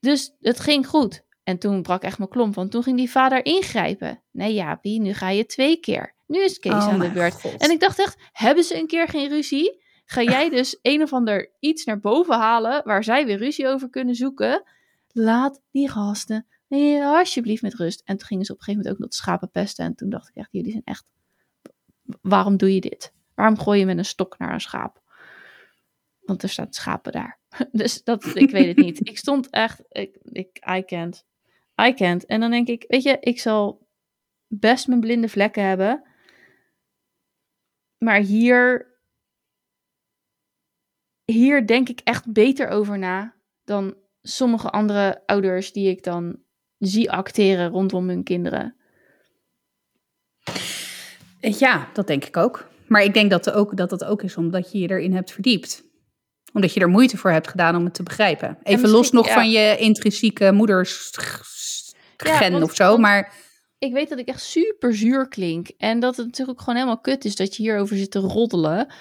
Dus 0.00 0.36
het 0.40 0.60
ging 0.60 0.86
goed. 0.86 1.26
En 1.44 1.58
toen 1.58 1.82
brak 1.82 2.02
echt 2.02 2.18
mijn 2.18 2.30
klomp, 2.30 2.54
want 2.54 2.70
toen 2.70 2.82
ging 2.82 2.96
die 2.96 3.10
vader 3.10 3.44
ingrijpen. 3.44 4.22
Nee, 4.30 4.54
Jaapie, 4.54 5.00
nu 5.00 5.14
ga 5.14 5.30
je 5.30 5.46
twee 5.46 5.76
keer. 5.76 6.14
Nu 6.26 6.42
is 6.42 6.58
Kees 6.58 6.72
Oh 6.72 6.88
aan 6.88 6.98
de 6.98 7.10
beurt. 7.10 7.34
God. 7.34 7.56
En 7.56 7.70
ik 7.70 7.80
dacht 7.80 7.98
echt, 7.98 8.16
hebben 8.32 8.64
ze 8.64 8.78
een 8.78 8.86
keer 8.86 9.08
geen 9.08 9.28
ruzie? 9.28 9.82
Ga 10.04 10.22
jij 10.22 10.50
dus 10.58 10.78
een 10.82 11.02
of 11.02 11.12
ander 11.12 11.52
iets 11.60 11.84
naar 11.84 12.00
boven 12.00 12.36
halen 12.36 12.82
waar 12.84 13.04
zij 13.04 13.26
weer 13.26 13.38
ruzie 13.38 13.68
over 13.68 13.90
kunnen 13.90 14.14
zoeken? 14.14 14.62
Laat 15.18 15.62
die 15.70 15.88
gasten 15.88 16.46
alsjeblieft 17.02 17.62
met 17.62 17.74
rust. 17.74 18.02
En 18.04 18.16
toen 18.16 18.26
gingen 18.26 18.44
ze 18.44 18.52
op 18.52 18.58
een 18.58 18.64
gegeven 18.64 18.82
moment 18.82 18.94
ook 18.94 19.08
nog 19.08 19.16
de 19.16 19.22
schapen 19.22 19.50
pesten. 19.50 19.84
En 19.84 19.94
toen 19.94 20.10
dacht 20.10 20.28
ik 20.28 20.34
echt, 20.34 20.48
jullie 20.52 20.70
zijn 20.70 20.84
echt... 20.84 21.06
Waarom 22.20 22.56
doe 22.56 22.74
je 22.74 22.80
dit? 22.80 23.14
Waarom 23.34 23.58
gooi 23.58 23.78
je 23.78 23.86
met 23.86 23.98
een 23.98 24.04
stok 24.04 24.38
naar 24.38 24.52
een 24.52 24.60
schaap? 24.60 25.02
Want 26.20 26.42
er 26.42 26.48
staan 26.48 26.72
schapen 26.72 27.12
daar. 27.12 27.40
Dus 27.72 28.04
dat, 28.04 28.36
ik 28.36 28.50
weet 28.50 28.66
het 28.66 28.76
niet. 28.76 29.08
Ik 29.08 29.18
stond 29.18 29.50
echt, 29.50 29.82
ik, 29.88 30.18
ik, 30.22 30.66
I 30.76 30.84
can't. 30.84 31.26
I 31.82 31.94
can't. 31.94 32.26
En 32.26 32.40
dan 32.40 32.50
denk 32.50 32.68
ik, 32.68 32.84
weet 32.88 33.02
je, 33.02 33.16
ik 33.20 33.40
zal 33.40 33.88
best 34.46 34.86
mijn 34.86 35.00
blinde 35.00 35.28
vlekken 35.28 35.64
hebben. 35.64 36.02
Maar 37.98 38.20
hier, 38.20 38.96
hier 41.24 41.66
denk 41.66 41.88
ik 41.88 42.00
echt 42.00 42.32
beter 42.32 42.68
over 42.68 42.98
na 42.98 43.36
dan 43.64 43.96
sommige 44.30 44.70
andere 44.70 45.22
ouders 45.26 45.72
die 45.72 45.88
ik 45.88 46.02
dan 46.02 46.36
zie 46.78 47.10
acteren 47.10 47.68
rondom 47.70 48.08
hun 48.08 48.24
kinderen. 48.24 48.76
Ja, 51.40 51.88
dat 51.92 52.06
denk 52.06 52.24
ik 52.24 52.36
ook. 52.36 52.68
Maar 52.86 53.02
ik 53.02 53.14
denk 53.14 53.30
dat, 53.30 53.50
ook, 53.50 53.76
dat 53.76 53.90
dat 53.90 54.04
ook 54.04 54.22
is 54.22 54.36
omdat 54.36 54.72
je 54.72 54.78
je 54.78 54.90
erin 54.90 55.14
hebt 55.14 55.32
verdiept. 55.32 55.84
Omdat 56.52 56.74
je 56.74 56.80
er 56.80 56.88
moeite 56.88 57.16
voor 57.16 57.30
hebt 57.30 57.48
gedaan 57.48 57.76
om 57.76 57.84
het 57.84 57.94
te 57.94 58.02
begrijpen. 58.02 58.58
Even 58.62 58.88
los 58.88 59.10
nog 59.10 59.26
ja. 59.26 59.34
van 59.34 59.50
je 59.50 59.76
intrinsieke 59.76 60.52
moeders 60.52 61.12
Ja, 62.16 62.60
of 62.62 62.74
zo. 62.74 62.96
Maar 62.96 63.32
Ik 63.78 63.92
weet 63.92 64.08
dat 64.08 64.18
ik 64.18 64.28
echt 64.28 64.42
super 64.42 64.94
zuur 64.94 65.28
klink. 65.28 65.68
En 65.68 66.00
dat 66.00 66.16
het 66.16 66.26
natuurlijk 66.26 66.58
gewoon 66.58 66.74
helemaal 66.74 67.00
kut 67.00 67.24
is 67.24 67.36
dat 67.36 67.56
je 67.56 67.62
hierover 67.62 67.96
zit 67.96 68.10
te 68.10 68.18
roddelen. 68.18 68.92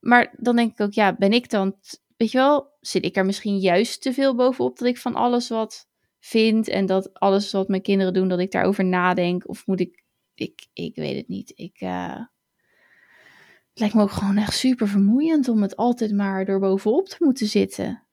Maar 0.00 0.34
dan 0.36 0.56
denk 0.56 0.72
ik 0.72 0.80
ook, 0.80 0.92
ja, 0.92 1.14
ben 1.18 1.32
ik 1.32 1.50
dan, 1.50 1.76
weet 2.20 2.30
je 2.30 2.38
wel, 2.38 2.76
zit 2.80 3.04
ik 3.04 3.16
er 3.16 3.26
misschien 3.26 3.58
juist 3.58 4.02
te 4.02 4.12
veel 4.12 4.34
bovenop 4.34 4.78
dat 4.78 4.88
ik 4.88 4.98
van 4.98 5.14
alles 5.14 5.48
wat 5.48 5.88
vind 6.18 6.68
en 6.68 6.86
dat 6.86 7.14
alles 7.14 7.52
wat 7.52 7.68
mijn 7.68 7.82
kinderen 7.82 8.12
doen, 8.12 8.28
dat 8.28 8.38
ik 8.38 8.50
daarover 8.50 8.84
nadenk? 8.84 9.48
Of 9.48 9.66
moet 9.66 9.80
ik, 9.80 10.04
ik, 10.34 10.66
ik 10.72 10.96
weet 10.96 11.16
het 11.16 11.28
niet. 11.28 11.52
Ik, 11.54 11.76
eh, 11.78 12.14
het 13.70 13.78
lijkt 13.80 13.94
me 13.94 14.02
ook 14.02 14.10
gewoon 14.10 14.36
echt 14.36 14.54
super 14.54 14.88
vermoeiend 14.88 15.48
om 15.48 15.62
het 15.62 15.76
altijd 15.76 16.12
maar 16.12 16.46
er 16.46 16.58
bovenop 16.58 17.08
te 17.08 17.16
moeten 17.18 17.46
zitten. 17.46 18.06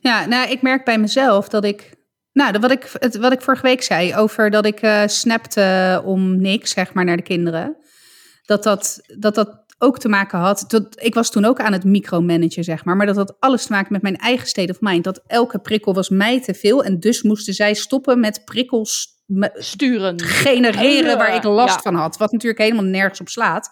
ja, 0.00 0.26
nou, 0.26 0.50
ik 0.50 0.62
merk 0.62 0.84
bij 0.84 0.98
mezelf 0.98 1.48
dat 1.48 1.64
ik. 1.64 1.98
Nou, 2.32 2.58
wat 2.58 2.70
ik, 2.70 2.92
het, 2.92 3.16
wat 3.16 3.32
ik 3.32 3.42
vorige 3.42 3.62
week 3.62 3.82
zei 3.82 4.14
over 4.14 4.50
dat 4.50 4.66
ik 4.66 4.80
eh 4.80 5.06
snapte 5.06 6.02
om 6.04 6.40
niks, 6.40 6.70
zeg 6.70 6.94
maar, 6.94 7.04
naar 7.04 7.16
de 7.16 7.22
kinderen. 7.22 7.76
Dat 8.42 8.62
dat, 8.62 9.00
dat, 9.18 9.34
dat 9.34 9.64
ook 9.82 9.98
te 9.98 10.08
maken 10.08 10.38
had. 10.38 10.64
Dat, 10.68 10.86
ik 11.02 11.14
was 11.14 11.30
toen 11.30 11.44
ook 11.44 11.60
aan 11.60 11.72
het 11.72 11.84
micromanagen, 11.84 12.64
zeg 12.64 12.84
maar. 12.84 12.96
Maar 12.96 13.06
dat 13.06 13.16
had 13.16 13.36
alles 13.40 13.66
te 13.66 13.72
maken 13.72 13.92
met 13.92 14.02
mijn 14.02 14.16
eigen 14.16 14.46
state 14.48 14.72
of 14.72 14.80
mind. 14.80 15.04
Dat 15.04 15.22
elke 15.26 15.58
prikkel 15.58 15.94
was 15.94 16.08
mij 16.08 16.40
te 16.42 16.54
veel. 16.54 16.84
En 16.84 17.00
dus 17.00 17.22
moesten 17.22 17.54
zij 17.54 17.74
stoppen 17.74 18.20
met 18.20 18.44
prikkels 18.44 19.08
me- 19.26 19.50
Sturen. 19.54 20.20
genereren 20.22 21.16
waar 21.18 21.34
ik 21.34 21.42
last 21.42 21.74
Ja. 21.74 21.80
van 21.80 21.94
had. 21.94 22.16
Wat 22.16 22.32
natuurlijk 22.32 22.60
helemaal 22.62 22.84
nergens 22.84 23.20
op 23.20 23.28
slaat. 23.28 23.70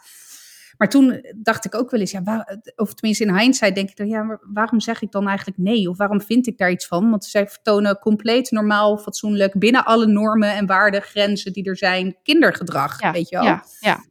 Maar 0.77 0.89
toen 0.89 1.25
dacht 1.37 1.65
ik 1.65 1.75
ook 1.75 1.91
wel 1.91 2.01
eens, 2.01 2.11
ja, 2.11 2.23
waar, 2.23 2.59
of 2.77 2.95
tenminste 2.95 3.25
in 3.25 3.37
hindsight 3.39 3.75
denk 3.75 3.89
ik 3.91 3.97
dan, 3.97 4.09
ja, 4.09 4.23
maar 4.23 4.41
waarom 4.53 4.81
zeg 4.81 5.03
ik 5.03 5.11
dan 5.13 5.29
eigenlijk 5.29 5.59
nee? 5.59 5.89
Of 5.89 5.97
waarom 5.97 6.21
vind 6.21 6.47
ik 6.47 6.59
daar 6.59 6.71
iets 6.71 6.87
van? 6.87 7.11
Want 7.11 7.25
zij 7.25 7.47
vertonen 7.49 7.99
compleet 7.99 8.51
normaal, 8.51 8.99
fatsoenlijk, 8.99 9.59
binnen 9.59 9.85
alle 9.85 10.07
normen 10.07 10.53
en 10.55 10.67
waarden, 10.67 11.03
grenzen 11.03 11.53
die 11.53 11.65
er 11.65 11.77
zijn, 11.77 12.17
kindergedrag, 12.23 13.01
Ja, 13.01 13.13
weet 13.13 13.29
je 13.29 13.37
wel? 13.37 13.45
ja, 13.45 13.65
ja. 13.81 14.05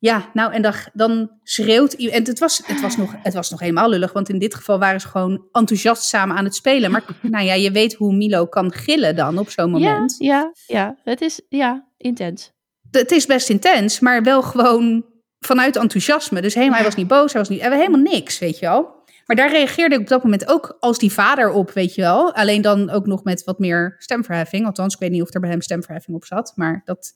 Ja, 0.00 0.30
nou 0.32 0.52
en 0.52 0.62
dan, 0.62 0.72
dan 0.92 1.30
schreeuwt 1.42 1.92
iemand. 1.92 2.18
En 2.18 2.24
het 2.24 2.38
was, 2.38 2.62
het, 2.64 2.80
was 2.80 2.96
nog, 2.96 3.14
het 3.22 3.34
was 3.34 3.50
nog 3.50 3.60
helemaal 3.60 3.88
lullig, 3.88 4.12
want 4.12 4.28
in 4.28 4.38
dit 4.38 4.54
geval 4.54 4.78
waren 4.78 5.00
ze 5.00 5.08
gewoon 5.08 5.44
enthousiast 5.52 6.02
samen 6.02 6.36
aan 6.36 6.44
het 6.44 6.54
spelen. 6.54 6.90
Maar 6.90 7.04
nou 7.22 7.44
ja, 7.44 7.54
je 7.54 7.70
weet 7.70 7.94
hoe 7.94 8.14
Milo 8.14 8.46
kan 8.46 8.72
gillen 8.72 9.16
dan 9.16 9.38
op 9.38 9.50
zo'n 9.50 9.70
moment. 9.70 10.14
Ja, 10.18 10.52
ja, 10.66 10.76
ja, 10.76 10.96
het 11.04 11.20
is 11.20 11.40
ja, 11.48 11.86
intens. 11.96 12.52
Het 12.90 13.10
is 13.10 13.26
best 13.26 13.50
intens, 13.50 14.00
maar 14.00 14.22
wel 14.22 14.42
gewoon 14.42 15.04
vanuit 15.38 15.76
enthousiasme. 15.76 16.40
Dus 16.40 16.54
helemaal, 16.54 16.76
hij 16.76 16.84
was 16.84 16.94
niet 16.94 17.08
boos, 17.08 17.32
hij 17.32 17.40
was 17.40 17.50
niet, 17.50 17.60
helemaal 17.60 18.00
niks, 18.00 18.38
weet 18.38 18.58
je 18.58 18.66
wel. 18.66 18.98
Maar 19.26 19.36
daar 19.36 19.50
reageerde 19.50 19.94
ik 19.94 20.00
op 20.00 20.08
dat 20.08 20.22
moment 20.22 20.48
ook 20.48 20.76
als 20.80 20.98
die 20.98 21.12
vader 21.12 21.50
op, 21.50 21.70
weet 21.70 21.94
je 21.94 22.00
wel. 22.00 22.34
Alleen 22.34 22.62
dan 22.62 22.90
ook 22.90 23.06
nog 23.06 23.24
met 23.24 23.44
wat 23.44 23.58
meer 23.58 23.94
stemverheffing. 23.98 24.66
Althans, 24.66 24.94
ik 24.94 25.00
weet 25.00 25.10
niet 25.10 25.22
of 25.22 25.34
er 25.34 25.40
bij 25.40 25.50
hem 25.50 25.60
stemverheffing 25.60 26.16
op 26.16 26.24
zat, 26.24 26.52
maar 26.54 26.82
dat... 26.84 27.14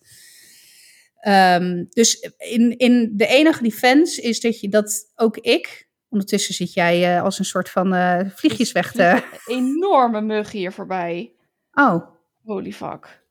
Ehm, 1.25 1.85
dus 1.89 2.31
in, 2.37 2.79
in 2.79 3.11
de 3.17 3.27
enige 3.27 3.63
defense 3.63 4.23
is 4.23 4.41
dat, 4.41 4.61
je, 4.61 4.69
dat 4.69 5.13
ook 5.15 5.37
ik... 5.37 5.89
Ondertussen 6.09 6.55
zit 6.55 6.73
jij 6.73 7.17
eh, 7.17 7.23
als 7.23 7.39
een 7.39 7.45
soort 7.45 7.71
van 7.71 7.95
eh, 7.95 8.21
vliegjes 8.35 8.73
weg 8.73 8.93
te... 8.93 9.03
Een 9.05 9.23
enorme 9.47 10.21
mug 10.21 10.51
hier 10.51 10.73
voorbij. 10.73 11.35
Oh, 11.73 12.07
Holy 12.45 12.73
fuck. 12.73 13.23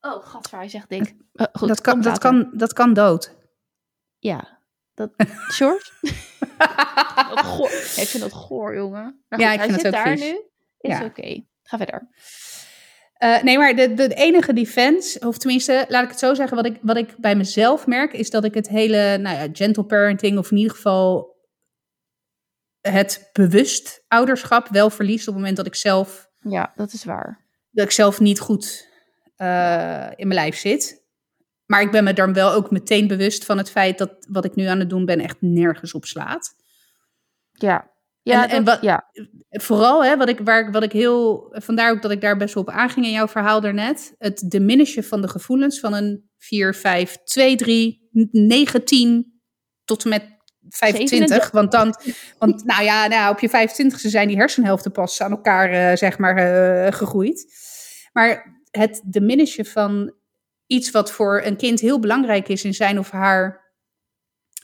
Oh, 0.00 0.26
gadver, 0.26 0.58
hij 0.58 0.68
zegt 0.68 0.88
dik. 0.88 1.14
Eh, 1.32 1.46
goed, 1.52 1.68
dat 1.68 1.80
kan, 1.80 2.00
dat, 2.00 2.18
kan, 2.18 2.50
dat 2.52 2.72
kan 2.72 2.92
dood. 2.92 3.34
Ja. 4.18 4.60
Dat... 4.94 5.10
Short? 5.52 5.92
dat 7.34 7.44
goor. 7.44 7.70
Ja, 7.70 8.02
ik 8.02 8.08
vind 8.08 8.22
dat 8.22 8.32
goor, 8.32 8.74
jongen. 8.74 9.24
Maar 9.28 9.40
Ja, 9.40 9.50
goed, 9.50 9.58
ik 9.58 9.70
vind 9.70 9.76
het 9.76 9.86
ook 9.86 9.92
daar 10.04 10.16
vies. 10.16 10.20
nu. 10.20 10.40
Is 10.78 10.98
Ja. 10.98 11.04
oké. 11.04 11.44
Ga 11.62 11.76
verder. 11.76 12.08
Eh, 13.18 13.42
nee, 13.42 13.58
maar 13.58 13.74
de, 13.76 13.94
de 13.94 14.14
enige 14.14 14.52
defense, 14.52 15.26
of 15.26 15.38
tenminste, 15.38 15.84
laat 15.88 16.02
ik 16.04 16.10
het 16.10 16.18
zo 16.18 16.34
zeggen, 16.34 16.56
wat 16.56 16.66
ik, 16.66 16.78
wat 16.82 16.96
ik 16.96 17.16
bij 17.16 17.36
mezelf 17.36 17.86
merk, 17.86 18.12
is 18.12 18.30
dat 18.30 18.44
ik 18.44 18.54
het 18.54 18.68
hele, 18.68 19.18
nou 19.18 19.36
ja, 19.36 19.48
gentle 19.52 19.84
parenting, 19.84 20.38
of 20.38 20.50
in 20.50 20.56
ieder 20.56 20.74
geval 20.74 21.36
het 22.80 23.30
bewust 23.32 24.04
ouderschap 24.08 24.68
wel 24.68 24.90
verlies 24.90 25.20
op 25.20 25.26
het 25.26 25.34
moment 25.34 25.56
dat 25.56 25.66
ik 25.66 25.74
zelf, 25.74 26.28
Ja, 26.40 26.72
dat 26.76 26.92
is 26.92 27.04
waar. 27.04 27.44
dat 27.70 27.84
ik 27.84 27.90
zelf 27.90 28.20
niet 28.20 28.40
goed 28.40 28.88
eh, 29.36 30.06
in 30.16 30.28
mijn 30.28 30.40
lijf 30.40 30.56
zit. 30.56 31.06
Maar 31.66 31.82
ik 31.82 31.90
ben 31.90 32.04
me 32.04 32.12
dan 32.12 32.32
wel 32.32 32.52
ook 32.52 32.70
meteen 32.70 33.06
bewust 33.06 33.44
van 33.44 33.58
het 33.58 33.70
feit 33.70 33.98
dat 33.98 34.26
wat 34.28 34.44
ik 34.44 34.54
nu 34.54 34.64
aan 34.64 34.78
het 34.78 34.90
doen 34.90 35.04
ben 35.04 35.20
echt 35.20 35.36
nergens 35.40 35.94
op 35.94 36.04
slaat. 36.04 36.54
Ja. 37.52 37.90
Ja, 38.28 38.48
En- 38.48 38.64
wat- 38.64 38.80
ja. 38.82 39.10
Vooral, 39.50 40.04
hè, 40.04 40.16
wat 40.16 40.28
ik, 40.28 40.40
waar, 40.44 40.66
ik- 40.66 40.72
wat 40.72 40.82
ik 40.82 40.92
heel. 40.92 41.46
Vandaar 41.50 41.90
ook 41.90 42.02
dat 42.02 42.10
ik 42.10 42.20
daar 42.20 42.36
best 42.36 42.54
wel 42.54 42.62
op 42.62 42.70
aanging 42.70 43.06
in 43.06 43.12
jouw 43.12 43.28
verhaal 43.28 43.60
daarnet. 43.60 44.14
Het 44.18 44.44
diminishen 44.48 45.04
van 45.04 45.20
de 45.20 45.28
gevoelens 45.28 45.80
van 45.80 45.94
een 45.94 46.30
4, 46.38 46.74
5, 46.74 47.16
2, 47.24 47.56
3, 47.56 48.08
9, 48.30 48.84
10 48.84 49.40
tot 49.84 50.02
en 50.04 50.08
met 50.08 50.22
25. 50.68 51.08
27. 51.28 51.50
Want 51.50 51.72
dan, 51.72 51.94
want 52.38 52.64
nou 52.70 52.84
ja, 52.84 53.06
nou, 53.06 53.32
op 53.32 53.40
je 53.40 53.48
25ste 53.48 54.08
zijn 54.08 54.28
die 54.28 54.36
hersenhelften 54.36 54.92
pas 54.92 55.20
aan 55.22 55.30
elkaar, 55.30 55.70
eh, 55.70 55.96
zeg 55.96 56.18
maar, 56.18 56.36
eh, 56.36 56.92
gegroeid. 56.92 57.46
Maar 58.12 58.60
het 58.70 59.02
diminishen 59.04 59.64
van 59.66 60.14
iets 60.66 60.90
wat 60.90 61.10
voor 61.12 61.42
een 61.44 61.56
kind 61.56 61.80
heel 61.80 62.00
belangrijk 62.00 62.48
is 62.48 62.64
in 62.64 62.74
zijn 62.74 62.98
of 62.98 63.10
haar 63.10 63.66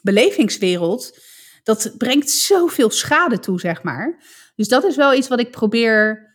belevingswereld, 0.03 1.19
dat 1.65 1.95
brengt 1.99 2.31
zoveel 2.31 2.91
schade 2.91 3.39
toe, 3.39 3.61
zeg 3.61 3.83
maar. 3.83 4.23
Dus 4.55 4.69
dat 4.69 4.85
is 4.85 4.97
wel 4.97 5.15
iets 5.15 5.29
wat 5.29 5.41
ik 5.41 5.51
probeer, 5.51 6.33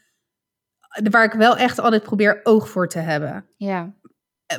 waar 1.12 1.24
ik 1.24 1.32
wel 1.34 1.58
echt 1.58 1.80
altijd 1.80 2.04
probeer 2.04 2.40
oog 2.44 2.70
voor 2.70 2.88
te 2.88 3.00
hebben. 3.00 3.46
Ja. 3.58 3.94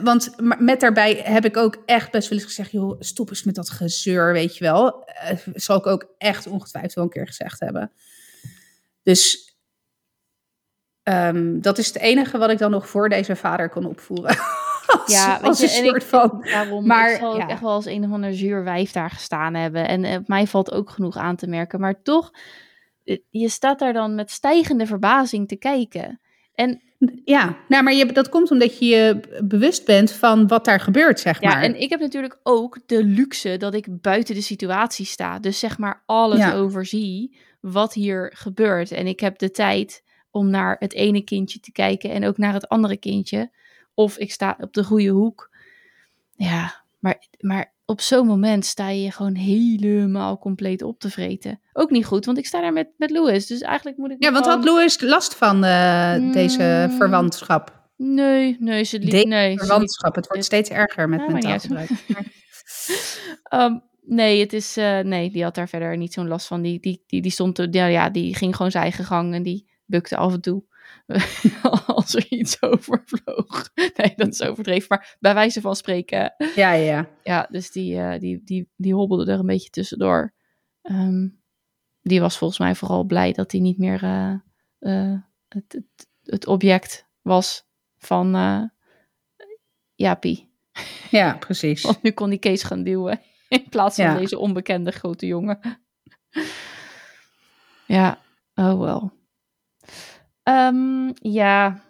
want 0.03 0.35
met 0.59 0.81
daarbij 0.81 1.15
heb 1.15 1.45
ik 1.45 1.57
ook 1.57 1.83
echt 1.87 2.11
best 2.11 2.29
wel 2.29 2.39
eens 2.39 2.47
gezegd: 2.47 2.71
joh, 2.71 3.01
stop 3.01 3.29
eens 3.29 3.45
met 3.45 3.55
dat 3.55 3.71
gezeur, 3.71 4.33
weet 4.33 4.57
je 4.57 4.65
wel. 4.65 5.09
Uh, 5.09 5.39
zal 5.55 5.77
ik 5.77 5.87
ook 5.87 6.15
echt 6.19 6.47
ongetwijfeld 6.47 6.95
wel 6.95 7.05
een 7.05 7.11
keer 7.11 7.27
gezegd 7.27 7.61
hebben. 7.61 7.93
Dus 9.03 9.55
um, 11.03 11.61
dat 11.61 11.79
is 11.79 11.87
het 11.87 11.99
enige 11.99 12.39
wat 12.39 12.51
ik 12.51 12.59
dan 12.59 12.71
nog 12.71 12.89
voor 12.89 13.09
deze 13.09 13.37
vader 13.37 13.69
kon 13.69 13.85
opvoeren. 13.85 14.37
ja, 15.07 15.37
als 15.43 15.59
je, 15.61 15.65
een 15.65 15.85
soort 15.87 16.03
ik, 16.03 16.09
van. 16.09 16.41
Daarom, 16.53 16.87
maar 16.87 17.11
ik 17.13 17.19
zal 17.19 17.35
ook 17.35 17.49
echt 17.49 17.61
wel 17.61 17.71
als 17.71 17.87
een 17.87 18.05
of 18.05 18.13
ander 18.13 18.35
zuur 18.35 18.65
wijf 18.65 18.93
daar 18.93 19.11
gestaan 19.11 19.55
hebben. 19.55 19.89
En 19.89 20.17
op 20.19 20.29
mij 20.29 20.47
valt 20.47 20.73
ook 20.73 20.91
genoeg 20.91 21.17
aan 21.17 21.37
te 21.37 21.47
merken. 21.47 21.81
Maar 21.81 22.03
toch, 22.03 22.31
eh, 23.05 23.19
je 23.31 23.49
staat 23.49 23.79
daar 23.79 23.93
dan 23.93 24.15
met 24.15 24.31
stijgende 24.31 24.87
verbazing 24.87 25.49
te 25.49 25.57
kijken. 25.57 26.21
En 26.55 26.81
Ja, 27.25 27.57
nou, 27.69 27.83
maar 27.83 27.95
je, 27.95 28.07
dat 28.13 28.29
komt 28.29 28.51
omdat 28.51 28.79
je 28.79 28.87
je 28.87 29.21
bewust 29.45 29.85
bent 29.85 30.13
van 30.13 30.47
wat 30.47 30.65
daar 30.65 30.81
gebeurt, 30.81 31.21
zeg 31.21 31.41
Ja, 31.41 31.49
maar. 31.49 31.63
en 31.63 31.81
ik 31.81 31.91
heb 31.91 32.01
natuurlijk 32.01 32.39
ook 32.43 32.79
de 32.87 33.05
luxe 33.05 33.57
dat 33.57 33.75
ik 33.75 33.87
buiten 34.01 34.35
de 34.35 34.43
situatie 34.43 35.07
sta. 35.07 35.39
Dus 35.39 35.59
zeg 35.59 35.79
maar 35.79 36.03
alles 36.07 36.39
Ja. 36.39 36.55
overzie 36.55 37.37
wat 37.61 37.95
hier 37.95 38.33
gebeurt. 38.35 38.91
En 38.93 39.07
ik 39.07 39.21
heb 39.21 39.39
de 39.39 39.51
tijd 39.51 40.03
om 40.31 40.51
naar 40.51 40.77
het 40.79 40.93
ene 40.95 41.21
kindje 41.25 41.61
te 41.61 41.73
kijken 41.73 42.11
en 42.11 42.27
ook 42.27 42.39
naar 42.39 42.53
het 42.53 42.69
andere 42.69 42.97
kindje. 42.97 43.51
Of 44.01 44.19
ik 44.19 44.33
sta 44.33 44.57
op 44.61 44.73
de 44.73 44.85
goede 44.85 45.09
hoek. 45.09 45.51
Ja, 46.37 46.85
maar, 46.99 47.27
maar 47.39 47.75
op 47.85 48.01
zo'n 48.01 48.27
moment 48.27 48.65
sta 48.67 48.89
je 48.89 49.03
je 49.03 49.11
gewoon 49.13 49.35
helemaal 49.35 50.39
compleet 50.39 50.83
op 50.83 50.99
te 50.99 51.11
vreten. 51.11 51.61
Ook 51.73 51.91
niet 51.91 52.05
goed, 52.07 52.25
want 52.25 52.39
ik 52.39 52.47
sta 52.47 52.61
daar 52.61 52.73
met, 52.73 52.89
met 52.97 53.11
Louis. 53.11 53.47
Dus 53.47 53.61
eigenlijk 53.61 53.97
moet 53.97 54.11
ik... 54.11 54.17
Ja, 54.23 54.33
want 54.33 54.45
gewoon- 54.45 54.59
had 54.61 54.69
Louis 54.69 55.01
last 55.01 55.35
van 55.35 55.65
eh, 55.65 56.33
deze 56.33 56.87
Mm. 56.91 56.97
verwantschap? 56.97 57.79
Nee, 57.97 58.57
nee, 58.61 58.85
ze. 58.85 58.99
Deze 58.99 59.27
nee, 59.27 59.59
verwantschap, 59.59 60.15
het 60.15 60.27
wordt 60.27 60.45
steeds 60.45 60.71
erger 60.71 61.09
met 61.09 61.21
niet 61.21 61.33
mentaal 61.33 61.59
gebruik. 61.59 61.91
Ehm, 63.43 63.79
nee, 64.03 64.41
het 64.41 64.53
is, 64.53 64.77
eh, 64.77 64.99
nee, 64.99 65.31
die 65.31 65.43
had 65.43 65.55
daar 65.55 65.69
verder 65.69 65.97
niet 65.97 66.13
zo'n 66.13 66.29
last 66.29 66.47
van. 66.47 66.63
Die, 66.63 66.81
die, 66.81 67.03
die, 67.07 67.23
die 67.23 67.31
stond, 67.31 67.67
ja, 67.71 67.87
ja, 67.87 68.11
die 68.11 68.35
ging 68.37 68.57
gewoon 68.57 68.71
zijn 68.71 68.83
eigen 68.83 69.05
gang 69.05 69.35
en 69.35 69.43
die 69.43 69.71
bukte 69.87 70.17
af 70.17 70.33
en 70.33 70.41
toe. 70.41 70.63
Als 71.87 72.15
er 72.15 72.27
iets 72.29 72.63
overvloog. 72.63 73.71
Nee, 73.75 74.13
dat 74.17 74.29
is 74.29 74.43
overdreven, 74.43 74.87
maar 74.89 75.17
bij 75.21 75.35
wijze 75.35 75.61
van 75.61 75.77
spreken. 75.77 76.35
Ja, 76.39 76.73
ja, 76.73 76.73
ja. 76.73 77.09
Ja, 77.23 77.47
dus 77.51 77.71
die, 77.71 77.99
eh, 77.99 78.19
die, 78.21 78.41
die, 78.45 78.71
die 78.77 78.95
hobbelde 78.95 79.33
er 79.33 79.39
een 79.39 79.47
beetje 79.47 79.71
tussendoor. 79.71 80.35
Ehm, 80.83 81.29
die 82.01 82.21
was 82.21 82.39
volgens 82.39 82.59
mij 82.59 82.75
vooral 82.75 83.05
blij 83.05 83.33
dat 83.33 83.53
hij 83.53 83.61
niet 83.61 83.79
meer 83.79 84.03
eh, 84.03 84.35
eh, 84.79 85.19
het, 85.49 85.73
het, 85.73 86.09
het 86.23 86.47
object 86.47 87.07
was 87.23 87.65
van 87.97 88.35
eh 88.35 88.63
Jaapie. 89.95 90.49
Ja, 91.11 91.37
precies. 91.37 91.83
Want 91.83 92.03
nu 92.03 92.11
kon 92.11 92.31
die 92.31 92.39
Kees 92.39 92.63
gaan 92.63 92.83
duwen. 92.83 93.21
In 93.49 93.69
plaats 93.69 93.97
van 93.97 94.05
Ja. 94.05 94.15
deze 94.17 94.39
onbekende 94.39 94.91
grote 94.91 95.27
jongen. 95.27 95.81
Ja, 97.87 98.19
oh 98.55 98.81
wel. 98.81 99.13
Ehm, 100.51 101.11
ja, 101.15 101.83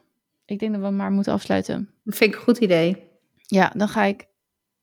ik 0.45 0.59
denk 0.59 0.73
dat 0.73 0.83
we 0.83 0.91
maar 0.91 1.11
moeten 1.11 1.33
afsluiten. 1.33 1.91
Dat 2.05 2.17
vind 2.17 2.31
ik 2.31 2.37
een 2.37 2.45
goed 2.45 2.59
idee. 2.59 3.09
Ja, 3.47 3.73
dan 3.77 3.89
ga 3.89 4.05
ik 4.05 4.27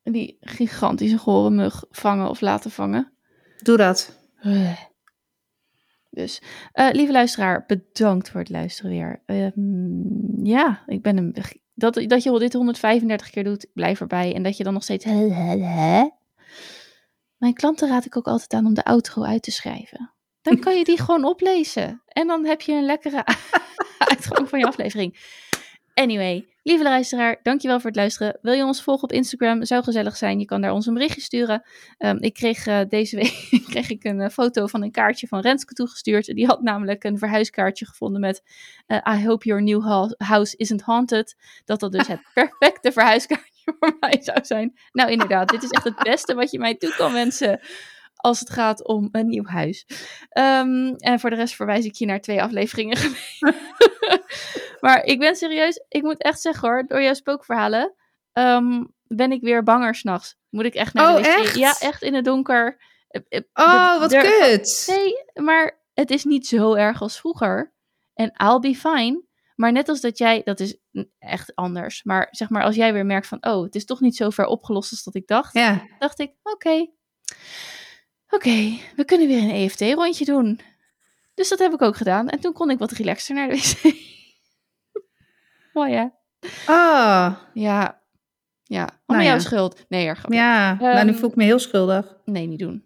die 0.03 0.37
gigantische 0.41 1.17
gore 1.17 1.49
mug 1.49 1.85
vangen 1.89 2.29
of 2.29 2.41
laten 2.41 2.71
vangen. 2.71 3.11
Doe 3.57 3.77
dat. 3.77 4.19
Dus, 6.09 6.41
eh, 6.71 6.89
lieve 6.91 7.11
luisteraar, 7.11 7.63
bedankt 7.67 8.29
voor 8.29 8.39
het 8.39 8.49
luisteren 8.49 8.91
weer. 8.91 9.21
Ehm, 9.25 10.45
ja, 10.45 10.83
ik 10.85 11.01
ben 11.01 11.17
een... 11.17 11.35
Dat, 11.73 11.93
dat 11.93 12.23
je 12.23 12.39
dit 12.39 12.53
135 12.53 13.29
keer 13.29 13.43
doet, 13.43 13.67
blijf 13.73 14.01
erbij. 14.01 14.35
En 14.35 14.43
dat 14.43 14.57
je 14.57 14.63
dan 14.63 14.73
nog 14.73 14.83
steeds... 14.83 15.05
Mijn 17.37 17.53
klanten 17.53 17.89
raad 17.89 18.05
ik 18.05 18.17
ook 18.17 18.27
altijd 18.27 18.53
aan 18.53 18.65
om 18.65 18.73
de 18.73 18.83
outro 18.83 19.23
uit 19.23 19.43
te 19.43 19.51
schrijven. 19.51 20.11
Dan 20.47 20.59
kan 20.59 20.77
je 20.77 20.83
die 20.83 21.01
gewoon 21.01 21.23
oplezen. 21.23 22.01
En 22.07 22.27
dan 22.27 22.45
heb 22.45 22.61
je 22.61 22.73
een 22.73 22.85
lekkere 22.85 23.25
uitgang 24.11 24.49
van 24.49 24.59
je 24.59 24.65
aflevering. 24.65 25.17
Anyway, 25.93 26.47
lieve 26.63 26.83
luisteraar, 26.83 27.39
dankjewel 27.43 27.79
voor 27.79 27.89
het 27.89 27.99
luisteren. 27.99 28.37
Wil 28.41 28.53
je 28.53 28.63
ons 28.63 28.83
volgen 28.83 29.03
op 29.03 29.11
Instagram? 29.11 29.65
Zou 29.65 29.83
gezellig 29.83 30.17
zijn. 30.17 30.39
Je 30.39 30.45
kan 30.45 30.61
daar 30.61 30.71
ons 30.71 30.85
een 30.85 30.93
berichtje 30.93 31.21
sturen. 31.21 31.63
Ehm, 31.97 32.17
ik 32.19 32.33
kreeg 32.33 32.67
eh, 32.67 32.79
deze 32.89 33.15
week 33.15 33.47
kreeg 33.71 33.89
ik 33.89 34.03
een 34.03 34.21
eh, 34.21 34.29
foto 34.29 34.67
van 34.67 34.83
een 34.83 34.91
kaartje 34.91 35.27
van 35.27 35.39
Renske 35.39 35.73
toegestuurd. 35.73 36.25
Die 36.25 36.45
had 36.45 36.61
namelijk 36.61 37.03
een 37.03 37.17
verhuiskaartje 37.17 37.85
gevonden 37.85 38.21
met 38.21 38.43
eh, 38.85 38.97
I 39.19 39.25
hope 39.25 39.45
your 39.47 39.63
new 39.63 39.83
hou- 39.83 40.15
house 40.17 40.57
isn't 40.57 40.81
haunted. 40.81 41.35
Dat 41.65 41.79
dat 41.79 41.91
dus 41.91 42.07
het 42.07 42.21
perfecte 42.33 42.91
verhuiskaartje 42.91 43.73
voor 43.79 43.97
mij 43.99 44.17
zou 44.21 44.39
zijn. 44.45 44.77
Nou 44.91 45.11
inderdaad, 45.11 45.49
dit 45.49 45.63
is 45.63 45.69
echt 45.69 45.83
het 45.83 46.03
beste 46.03 46.33
wat 46.33 46.51
je 46.51 46.59
mij 46.59 46.75
toe 46.75 46.95
kan 46.95 47.13
wensen 47.13 47.59
als 48.17 48.39
het 48.39 48.49
gaat 48.49 48.87
om 48.87 49.09
een 49.11 49.27
nieuw 49.27 49.45
huis. 49.45 49.85
Ehm, 50.29 50.93
en 50.97 51.19
voor 51.19 51.29
de 51.29 51.35
rest 51.35 51.55
verwijs 51.55 51.85
ik 51.85 51.95
je 51.95 52.05
naar 52.05 52.21
twee 52.21 52.41
afleveringen 52.41 52.97
maar 54.79 55.03
ik 55.03 55.19
ben 55.19 55.35
serieus, 55.35 55.83
ik 55.87 56.01
moet 56.01 56.21
echt 56.23 56.41
zeggen 56.41 56.69
hoor, 56.69 56.83
door 56.87 57.01
jouw 57.01 57.13
spookverhalen 57.13 57.93
ehm, 58.33 58.83
ben 59.07 59.31
ik 59.31 59.41
weer 59.41 59.63
banger 59.63 59.95
s'nachts. 59.95 60.35
Moet 60.49 60.65
ik 60.65 60.75
echt 60.75 60.93
naar 60.93 61.09
Oh, 61.09 61.15
de 61.15 61.21
wc? 61.21 61.27
echt? 61.37 61.55
Ja, 61.55 61.75
echt 61.79 62.01
in 62.01 62.13
het 62.13 62.25
donker. 62.25 62.77
Eh, 63.07 63.21
eh, 63.29 63.41
Oh, 63.53 63.93
de- 63.93 63.99
wat 63.99 64.17
kut. 64.17 64.83
Nee, 64.87 65.43
maar 65.45 65.81
het 65.93 66.11
is 66.11 66.23
niet 66.23 66.47
zo 66.47 66.73
erg 66.73 67.01
als 67.01 67.19
vroeger. 67.19 67.73
En 68.13 68.31
I'll 68.43 68.59
be 68.59 68.75
fine. 68.75 69.25
Maar 69.55 69.71
net 69.71 69.89
als 69.89 70.01
dat 70.01 70.17
jij, 70.17 70.41
dat 70.43 70.59
is 70.59 70.77
echt 71.19 71.55
anders. 71.55 72.03
Maar 72.03 72.27
zeg 72.31 72.49
maar, 72.49 72.63
als 72.63 72.75
jij 72.75 72.93
weer 72.93 73.05
merkt 73.05 73.27
van, 73.27 73.45
oh, 73.45 73.63
het 73.63 73.75
is 73.75 73.85
toch 73.85 73.99
niet 73.99 74.15
zo 74.15 74.29
ver 74.29 74.45
opgelost 74.45 74.91
als 74.91 75.03
dat 75.03 75.15
ik 75.15 75.27
dacht. 75.27 75.53
Ja, 75.53 75.87
Dacht 75.99 76.19
ik, 76.19 76.33
oké. 76.43 76.87
Oké, 78.29 78.77
we 78.95 79.05
kunnen 79.05 79.27
weer 79.27 79.41
een 79.43 79.49
EFT-rondje 79.49 80.25
doen. 80.25 80.59
Dus 81.33 81.49
dat 81.49 81.59
heb 81.59 81.73
ik 81.73 81.81
ook 81.81 81.95
gedaan. 81.95 82.29
En 82.29 82.39
toen 82.39 82.53
kon 82.53 82.69
ik 82.69 82.79
wat 82.79 82.91
relaxter 82.91 83.35
naar 83.35 83.47
de 83.49 83.55
wc. 83.55 83.93
Mooi 85.73 85.93
hè? 85.93 86.05
oh, 86.67 87.35
Ja. 87.53 88.01
Ja, 88.63 88.79
allemaal 88.79 88.95
Nou 89.05 89.21
ja. 89.21 89.27
jouw 89.29 89.39
schuld. 89.39 89.85
Nee, 89.89 90.07
er 90.07 90.25
ja. 90.29 90.73
nou, 90.79 91.05
nu 91.05 91.11
Ehm, 91.11 91.19
voel 91.19 91.29
ik 91.29 91.35
me 91.35 91.43
heel 91.43 91.59
schuldig. 91.59 92.15
Nee, 92.25 92.47
niet 92.47 92.59
doen. 92.59 92.85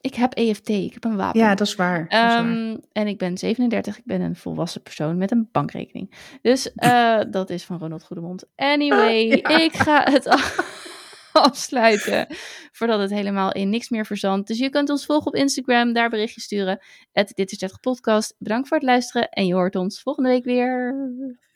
Ik 0.00 0.14
heb 0.14 0.34
EFT, 0.34 0.68
ik 0.68 0.92
heb 0.92 1.04
een 1.04 1.16
wapen. 1.16 1.40
Ja, 1.40 1.54
dat 1.54 1.66
is 1.66 1.74
waar. 1.74 1.98
Dat 2.08 2.12
is 2.12 2.18
waar. 2.18 2.38
Ehm, 2.38 2.76
en 2.92 3.06
ik 3.06 3.18
ben 3.18 3.38
37, 3.38 3.98
ik 3.98 4.04
ben 4.04 4.20
een 4.20 4.36
volwassen 4.36 4.82
persoon 4.82 5.16
met 5.18 5.30
een 5.30 5.48
bankrekening. 5.52 6.14
Dus 6.42 6.72
eh, 6.74 7.20
dat 7.30 7.50
is 7.50 7.64
van 7.64 7.78
Ronald 7.78 8.04
Goedemond. 8.04 8.44
Anyway, 8.56 9.26
Ja. 9.26 9.48
ik 9.58 9.72
ga 9.72 10.02
het 10.10 10.24
afsluiten 11.50 12.26
voordat 12.72 13.00
het 13.00 13.10
helemaal 13.10 13.52
in 13.52 13.70
niks 13.70 13.88
meer 13.88 14.06
verzandt. 14.06 14.48
Dus 14.48 14.58
je 14.58 14.70
kunt 14.70 14.90
ons 14.90 15.06
volgen 15.06 15.26
op 15.26 15.34
Instagram, 15.34 15.92
daar 15.92 16.10
berichtje 16.10 16.40
sturen. 16.40 16.78
Het 17.12 17.32
Dit 17.34 17.52
is 17.52 17.58
30 17.58 17.80
podcast. 17.80 18.34
Bedankt 18.38 18.68
voor 18.68 18.76
het 18.76 18.86
luisteren 18.86 19.28
en 19.28 19.46
je 19.46 19.54
hoort 19.54 19.76
ons 19.76 20.02
volgende 20.02 20.28
week 20.28 20.44
weer. 20.44 20.94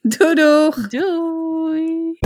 Doei 0.00 0.34
doeg. 0.34 0.88
Doei! 0.88 2.18